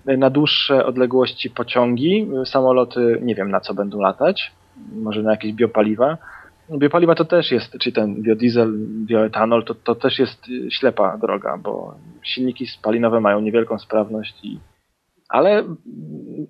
Na 0.04 0.30
dłuższe 0.30 0.86
odległości 0.86 1.50
pociągi, 1.50 2.28
samoloty 2.44 3.18
nie 3.22 3.34
wiem 3.34 3.50
na 3.50 3.60
co 3.60 3.74
będą 3.74 4.00
latać, 4.00 4.52
może 4.92 5.22
na 5.22 5.30
jakieś 5.30 5.52
biopaliwa. 5.52 6.18
Biopaliwa 6.78 7.14
to 7.14 7.24
też 7.24 7.50
jest, 7.50 7.78
czy 7.80 7.92
ten 7.92 8.22
biodiesel, 8.22 8.72
bioetanol, 9.06 9.64
to, 9.64 9.74
to 9.74 9.94
też 9.94 10.18
jest 10.18 10.46
ślepa 10.70 11.18
droga, 11.18 11.56
bo 11.56 11.94
silniki 12.22 12.66
spalinowe 12.66 13.20
mają 13.20 13.40
niewielką 13.40 13.78
sprawność 13.78 14.34
i 14.42 14.58
ale 15.28 15.64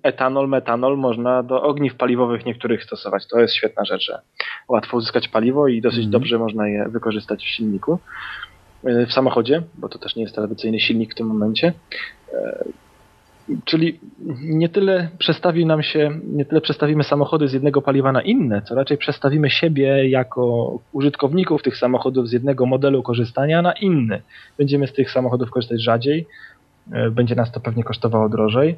etanol, 0.03 0.47
metanol 0.47 0.97
można 0.97 1.43
do 1.43 1.61
ogniw 1.61 1.95
paliwowych 1.95 2.45
niektórych 2.45 2.83
stosować. 2.83 3.27
To 3.27 3.39
jest 3.39 3.53
świetna 3.53 3.85
rzecz. 3.85 4.11
Łatwo 4.69 4.97
uzyskać 4.97 5.27
paliwo 5.27 5.67
i 5.67 5.81
dosyć 5.81 5.99
mm. 5.99 6.11
dobrze 6.11 6.39
można 6.39 6.67
je 6.67 6.89
wykorzystać 6.89 7.43
w 7.43 7.47
silniku, 7.47 7.99
e, 8.83 9.05
w 9.05 9.13
samochodzie, 9.13 9.61
bo 9.77 9.89
to 9.89 9.99
też 9.99 10.15
nie 10.15 10.23
jest 10.23 10.35
tradycyjny 10.35 10.79
silnik 10.79 11.11
w 11.11 11.15
tym 11.15 11.27
momencie. 11.27 11.73
E, 12.33 12.63
czyli 13.65 13.99
nie 14.41 14.69
tyle 14.69 15.09
przestawi 15.17 15.65
nam 15.65 15.83
się, 15.83 16.19
nie 16.23 16.45
tyle 16.45 16.61
przestawimy 16.61 17.03
samochody 17.03 17.47
z 17.47 17.53
jednego 17.53 17.81
paliwa 17.81 18.11
na 18.11 18.21
inne, 18.21 18.61
co 18.61 18.75
raczej 18.75 18.97
przestawimy 18.97 19.49
siebie 19.49 20.09
jako 20.09 20.79
użytkowników 20.91 21.63
tych 21.63 21.77
samochodów 21.77 22.29
z 22.29 22.31
jednego 22.31 22.65
modelu 22.65 23.03
korzystania 23.03 23.61
na 23.61 23.73
inny. 23.73 24.21
Będziemy 24.57 24.87
z 24.87 24.93
tych 24.93 25.11
samochodów 25.11 25.49
korzystać 25.49 25.81
rzadziej, 25.81 26.27
będzie 27.11 27.35
nas 27.35 27.51
to 27.51 27.59
pewnie 27.59 27.83
kosztowało 27.83 28.29
drożej. 28.29 28.77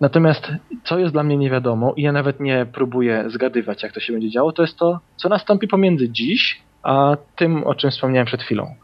Natomiast 0.00 0.52
co 0.84 0.98
jest 0.98 1.12
dla 1.12 1.22
mnie 1.22 1.36
nie 1.36 1.50
wiadomo 1.50 1.94
i 1.96 2.02
ja 2.02 2.12
nawet 2.12 2.40
nie 2.40 2.66
próbuję 2.72 3.24
zgadywać, 3.30 3.82
jak 3.82 3.92
to 3.92 4.00
się 4.00 4.12
będzie 4.12 4.30
działo, 4.30 4.52
to 4.52 4.62
jest 4.62 4.78
to, 4.78 5.00
co 5.16 5.28
nastąpi 5.28 5.68
pomiędzy 5.68 6.08
dziś 6.08 6.62
a 6.82 7.16
tym, 7.36 7.64
o 7.64 7.74
czym 7.74 7.90
wspomniałem 7.90 8.26
przed 8.26 8.42
chwilą. 8.42 8.74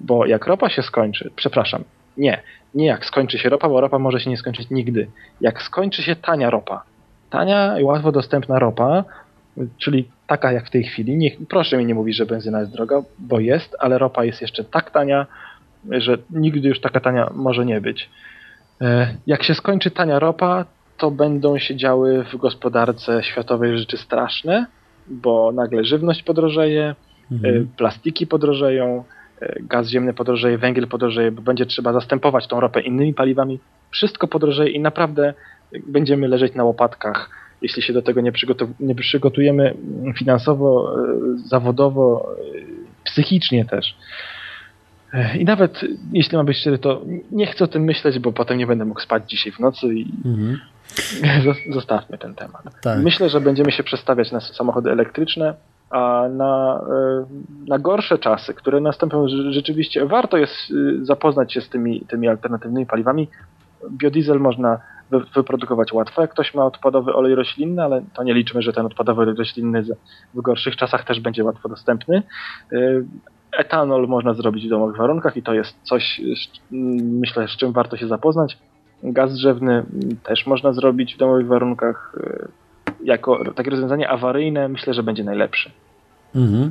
Bo 0.00 0.26
jak 0.26 0.46
ropa 0.46 0.68
się 0.68 0.82
skończy, 0.82 1.30
przepraszam, 1.36 1.84
nie, 2.16 2.42
nie 2.74 2.86
jak 2.86 3.04
skończy 3.04 3.38
się 3.38 3.48
ropa, 3.48 3.68
bo 3.68 3.80
ropa 3.80 3.98
może 3.98 4.20
się 4.20 4.30
nie 4.30 4.36
skończyć 4.36 4.70
nigdy. 4.70 5.08
Jak 5.40 5.62
skończy 5.62 6.02
się 6.02 6.16
tania 6.16 6.50
ropa, 6.50 6.82
tania 7.30 7.78
i 7.78 7.84
łatwo 7.84 8.12
dostępna 8.12 8.58
ropa, 8.58 9.04
czyli 9.78 10.08
taka 10.26 10.52
jak 10.52 10.66
w 10.66 10.70
tej 10.70 10.84
chwili, 10.84 11.16
nie, 11.16 11.30
proszę 11.48 11.76
mi 11.76 11.86
nie 11.86 11.94
mówić, 11.94 12.16
że 12.16 12.26
benzyna 12.26 12.60
jest 12.60 12.72
droga, 12.72 13.02
bo 13.18 13.40
jest, 13.40 13.76
ale 13.78 13.98
ropa 13.98 14.24
jest 14.24 14.40
jeszcze 14.40 14.64
tak 14.64 14.90
tania, 14.90 15.26
że 15.90 16.18
nigdy 16.30 16.68
już 16.68 16.80
taka 16.80 17.00
tania 17.00 17.30
może 17.34 17.66
nie 17.66 17.80
być. 17.80 18.10
E, 18.80 19.14
jak 19.26 19.42
się 19.42 19.54
skończy 19.54 19.90
tania 19.90 20.18
ropa, 20.18 20.64
to 20.96 21.10
będą 21.10 21.58
się 21.58 21.76
działy 21.76 22.24
w 22.32 22.36
gospodarce 22.36 23.22
światowej 23.22 23.78
rzeczy 23.78 23.96
straszne, 23.96 24.66
bo 25.06 25.52
nagle 25.52 25.84
żywność 25.84 26.22
podrożeje, 26.22 26.94
mhm. 27.32 27.56
E, 27.56 27.76
plastiki 27.76 28.26
podrożeją, 28.26 29.04
e, 29.40 29.56
gaz 29.62 29.88
ziemny 29.88 30.14
podrożeje, 30.14 30.58
węgiel 30.58 30.88
podrożeje, 30.88 31.30
bo 31.30 31.42
będzie 31.42 31.66
trzeba 31.66 31.92
zastępować 31.92 32.46
tą 32.46 32.60
ropę 32.60 32.80
innymi 32.80 33.14
paliwami. 33.14 33.60
Wszystko 33.90 34.28
podrożeje 34.28 34.70
i 34.70 34.80
naprawdę 34.80 35.34
będziemy 35.86 36.28
leżeć 36.28 36.54
na 36.54 36.64
łopatkach, 36.64 37.30
jeśli 37.62 37.82
się 37.82 37.92
do 37.92 38.02
tego 38.02 38.20
nie, 38.20 38.32
przygotu 38.32 38.68
nie 38.80 38.94
przygotujemy 38.94 39.74
finansowo, 40.18 40.96
zawodowo, 41.46 42.34
psychicznie 43.04 43.64
też. 43.64 43.96
I 45.38 45.44
nawet 45.44 45.80
jeśli 46.12 46.36
mam 46.36 46.46
być 46.46 46.56
szczery, 46.56 46.78
to 46.78 47.02
nie 47.30 47.46
chcę 47.46 47.64
o 47.64 47.68
tym 47.68 47.82
myśleć, 47.82 48.18
bo 48.18 48.32
potem 48.32 48.58
nie 48.58 48.66
będę 48.66 48.84
mógł 48.84 49.00
spać 49.00 49.30
dzisiaj 49.30 49.52
w 49.52 49.58
nocy 49.60 49.86
i, 49.86 50.12
mhm. 50.24 50.58
Zostawmy 51.74 52.18
ten 52.18 52.34
temat. 52.34 52.80
Tak. 52.82 53.02
Myślę, 53.02 53.28
że 53.28 53.40
będziemy 53.40 53.72
się 53.72 53.82
przestawiać 53.82 54.32
na 54.32 54.40
samochody 54.40 54.90
elektryczne, 54.90 55.54
a 55.90 56.28
na, 56.30 56.80
e, 56.90 57.24
na 57.68 57.78
gorsze 57.78 58.18
czasy, 58.18 58.54
które 58.54 58.80
nastąpią 58.80 59.26
rzeczywiście, 59.50 60.06
warto 60.06 60.36
jest 60.36 60.70
y, 60.70 61.04
zapoznać 61.04 61.52
się 61.52 61.60
z 61.60 61.68
tymi, 61.68 62.00
tymi 62.00 62.28
alternatywnymi 62.28 62.86
paliwami. 62.86 63.28
Biodiesel 63.90 64.40
można 64.40 64.80
wyprodukować 65.34 65.92
łatwo, 65.92 66.22
jak 66.22 66.30
ktoś 66.30 66.54
ma 66.54 66.64
odpadowy 66.64 67.14
olej 67.14 67.34
roślinny, 67.34 67.82
ale 67.82 68.02
to 68.14 68.22
nie 68.22 68.34
liczmy, 68.34 68.62
że 68.62 68.72
ten 68.72 68.86
odpadowy 68.86 69.22
olej 69.22 69.34
roślinny 69.34 69.82
w 70.34 70.40
gorszych 70.40 70.76
czasach 70.76 71.04
też 71.04 71.20
będzie 71.20 71.44
łatwo 71.44 71.68
dostępny. 71.68 72.22
Etanol 73.52 74.08
można 74.08 74.34
zrobić 74.34 74.66
w 74.66 74.70
domowych 74.70 74.96
warunkach 74.96 75.36
i 75.36 75.42
to 75.42 75.54
jest 75.54 75.76
coś, 75.82 76.20
myślę, 76.70 77.48
z 77.48 77.56
czym 77.56 77.72
warto 77.72 77.96
się 77.96 78.08
zapoznać. 78.08 78.58
Gaz 79.02 79.34
drzewny 79.34 79.84
też 80.22 80.46
można 80.46 80.72
zrobić 80.72 81.14
w 81.14 81.18
domowych 81.18 81.46
warunkach. 81.46 82.14
Y, 82.16 82.48
jako 83.04 83.52
takie 83.54 83.70
rozwiązanie 83.70 84.08
awaryjne 84.08 84.68
myślę, 84.68 84.94
że 84.94 85.02
będzie 85.02 85.24
najlepsze. 85.24 85.70
Mhm. 86.34 86.70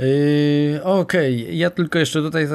Yy, 0.00 0.84
Okej, 0.84 1.42
okay. 1.42 1.54
ja 1.54 1.70
tylko 1.70 1.98
jeszcze 1.98 2.22
tutaj 2.22 2.48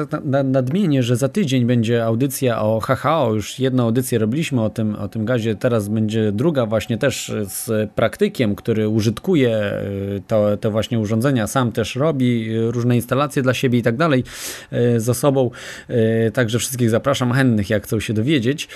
nadmienię, 0.44 1.02
że 1.02 1.16
za 1.16 1.28
tydzień 1.28 1.64
będzie 1.64 2.04
audycja 2.04 2.62
o 2.62 2.80
HHO. 2.80 3.34
Już 3.34 3.58
jedną 3.58 3.82
audycję 3.82 4.18
robiliśmy 4.18 4.62
o 4.62 4.70
tym, 4.70 4.94
o 4.94 5.08
tym 5.08 5.24
gazie, 5.24 5.54
teraz 5.54 5.88
będzie 5.88 6.32
druga 6.32 6.66
właśnie 6.66 6.98
też 6.98 7.32
z 7.44 7.90
praktykiem, 7.90 8.54
który 8.54 8.88
użytkuje 8.88 9.72
yy, 10.10 10.56
to, 10.60 10.70
właśnie 10.70 10.98
urządzenia, 10.98 11.46
sam 11.46 11.72
też 11.72 11.96
robi 11.96 12.58
różne 12.70 12.96
instalacje 12.96 13.42
dla 13.42 13.54
siebie 13.54 13.78
i 13.78 13.82
tak 13.82 13.96
dalej 13.96 14.24
yy, 14.72 15.00
z 15.00 15.08
osobą. 15.08 15.50
Yy, 15.88 16.30
także 16.30 16.58
wszystkich 16.58 16.90
zapraszam 16.90 17.32
chętnych, 17.32 17.70
jak 17.70 17.84
chcą 17.84 18.00
się 18.00 18.14
dowiedzieć. 18.14 18.68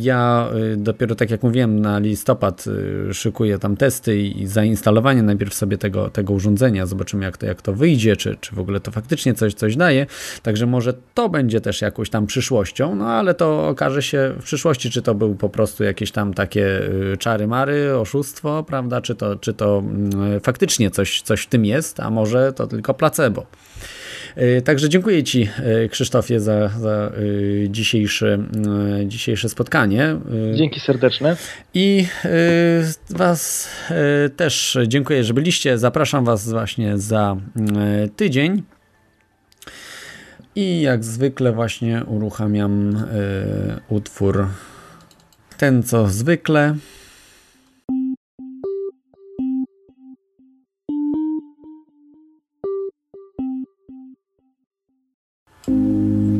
Ja 0.00 0.48
dopiero 0.76 1.14
tak 1.14 1.30
jak 1.30 1.42
mówiłem 1.42 1.80
na 1.80 1.98
listopad 1.98 2.64
szykuję 3.12 3.58
tam 3.58 3.76
testy 3.76 4.18
i 4.18 4.46
zainstalowanie 4.46 5.22
najpierw 5.22 5.54
sobie 5.54 5.78
tego, 5.78 6.10
tego 6.10 6.32
urządzenia. 6.32 6.86
Zobaczymy 6.86 7.24
jak 7.24 7.36
to 7.36 7.45
jak 7.46 7.62
to 7.62 7.72
wyjdzie, 7.72 8.16
czy, 8.16 8.36
czy 8.40 8.54
w 8.54 8.58
ogóle 8.58 8.80
to 8.80 8.90
faktycznie 8.90 9.34
coś, 9.34 9.54
coś 9.54 9.76
daje. 9.76 10.06
Także 10.42 10.66
może 10.66 10.94
to 11.14 11.28
będzie 11.28 11.60
też 11.60 11.80
jakąś 11.80 12.10
tam 12.10 12.26
przyszłością, 12.26 12.94
no 12.94 13.08
ale 13.08 13.34
to 13.34 13.68
okaże 13.68 14.02
się 14.02 14.34
w 14.40 14.44
przyszłości, 14.44 14.90
czy 14.90 15.02
to 15.02 15.14
był 15.14 15.34
po 15.34 15.48
prostu 15.48 15.84
jakieś 15.84 16.10
tam 16.10 16.34
takie 16.34 16.82
y, 17.12 17.16
czary-mary, 17.18 17.94
oszustwo, 17.96 18.64
prawda, 18.64 19.00
czy 19.00 19.14
to, 19.14 19.36
czy 19.36 19.54
to 19.54 19.78
mm, 19.78 20.40
faktycznie 20.40 20.90
coś, 20.90 21.22
coś 21.22 21.42
w 21.42 21.46
tym 21.46 21.64
jest, 21.64 22.00
a 22.00 22.10
może 22.10 22.52
to 22.52 22.66
tylko 22.66 22.94
placebo. 22.94 23.46
Y, 24.38 24.62
także 24.62 24.88
dziękuję 24.88 25.24
Ci, 25.24 25.48
y, 25.84 25.88
Krzysztofie, 25.88 26.40
za, 26.40 26.68
za 26.68 27.12
dzisiejsze, 27.68 28.38
dzisiejsze 29.06 29.48
spotkanie. 29.48 30.16
Dzięki 30.54 30.80
serdeczne. 30.80 31.36
I 31.74 32.06
Was 33.10 33.68
też 34.36 34.78
dziękuję, 34.86 35.24
że 35.24 35.34
byliście. 35.34 35.78
Zapraszam 35.78 36.24
Was 36.24 36.50
właśnie 36.50 36.98
za 36.98 37.36
tydzień. 38.16 38.62
I 40.54 40.80
jak 40.80 41.04
zwykle 41.04 41.52
właśnie 41.52 42.04
uruchamiam 42.04 43.04
utwór 43.88 44.46
ten 45.58 45.82
co 45.82 46.08
zwykle. 46.08 46.74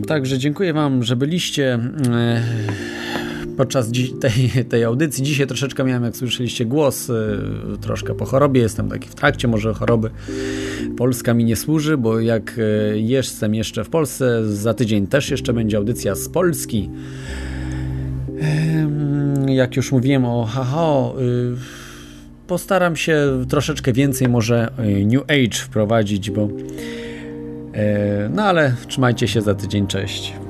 Także 0.06 0.38
dziękuję 0.38 0.72
Wam, 0.72 1.02
że 1.02 1.16
byliście 1.16 1.74
e, 1.74 2.42
podczas 3.56 3.90
tej, 4.20 4.64
tej 4.64 4.84
audycji. 4.84 5.24
Dzisiaj 5.24 5.46
troszeczkę 5.46 5.84
miałem, 5.84 6.04
jak 6.04 6.16
słyszeliście, 6.16 6.64
głos 6.64 7.10
e, 7.10 7.14
troszkę 7.80 8.14
po 8.14 8.24
chorobie. 8.24 8.60
Jestem 8.60 8.88
taki 8.88 9.08
w 9.08 9.14
trakcie 9.14 9.48
może 9.48 9.74
choroby. 9.74 10.10
Polska 10.96 11.34
mi 11.34 11.44
nie 11.44 11.56
służy, 11.56 11.96
bo 11.96 12.20
jak 12.20 12.58
e, 12.58 12.98
jestem 12.98 13.54
jeszcze 13.54 13.84
w 13.84 13.88
Polsce, 13.88 14.54
za 14.54 14.74
tydzień 14.74 15.06
też 15.06 15.30
jeszcze 15.30 15.52
będzie 15.52 15.76
audycja 15.76 16.14
z 16.14 16.28
Polski. 16.28 16.90
Jak 19.46 19.76
już 19.76 19.92
mówiłem 19.92 20.24
o 20.24 20.46
HHO, 20.46 21.16
postaram 22.46 22.96
się 22.96 23.44
troszeczkę 23.48 23.92
więcej 23.92 24.28
może 24.28 24.70
New 25.06 25.22
Age 25.22 25.58
wprowadzić, 25.58 26.30
bo 26.30 26.48
no 28.31 28.43
ale 28.43 28.73
trzymajcie 28.89 29.28
się 29.28 29.43
za 29.43 29.55
tydzień, 29.55 29.86
cześć. 29.86 30.45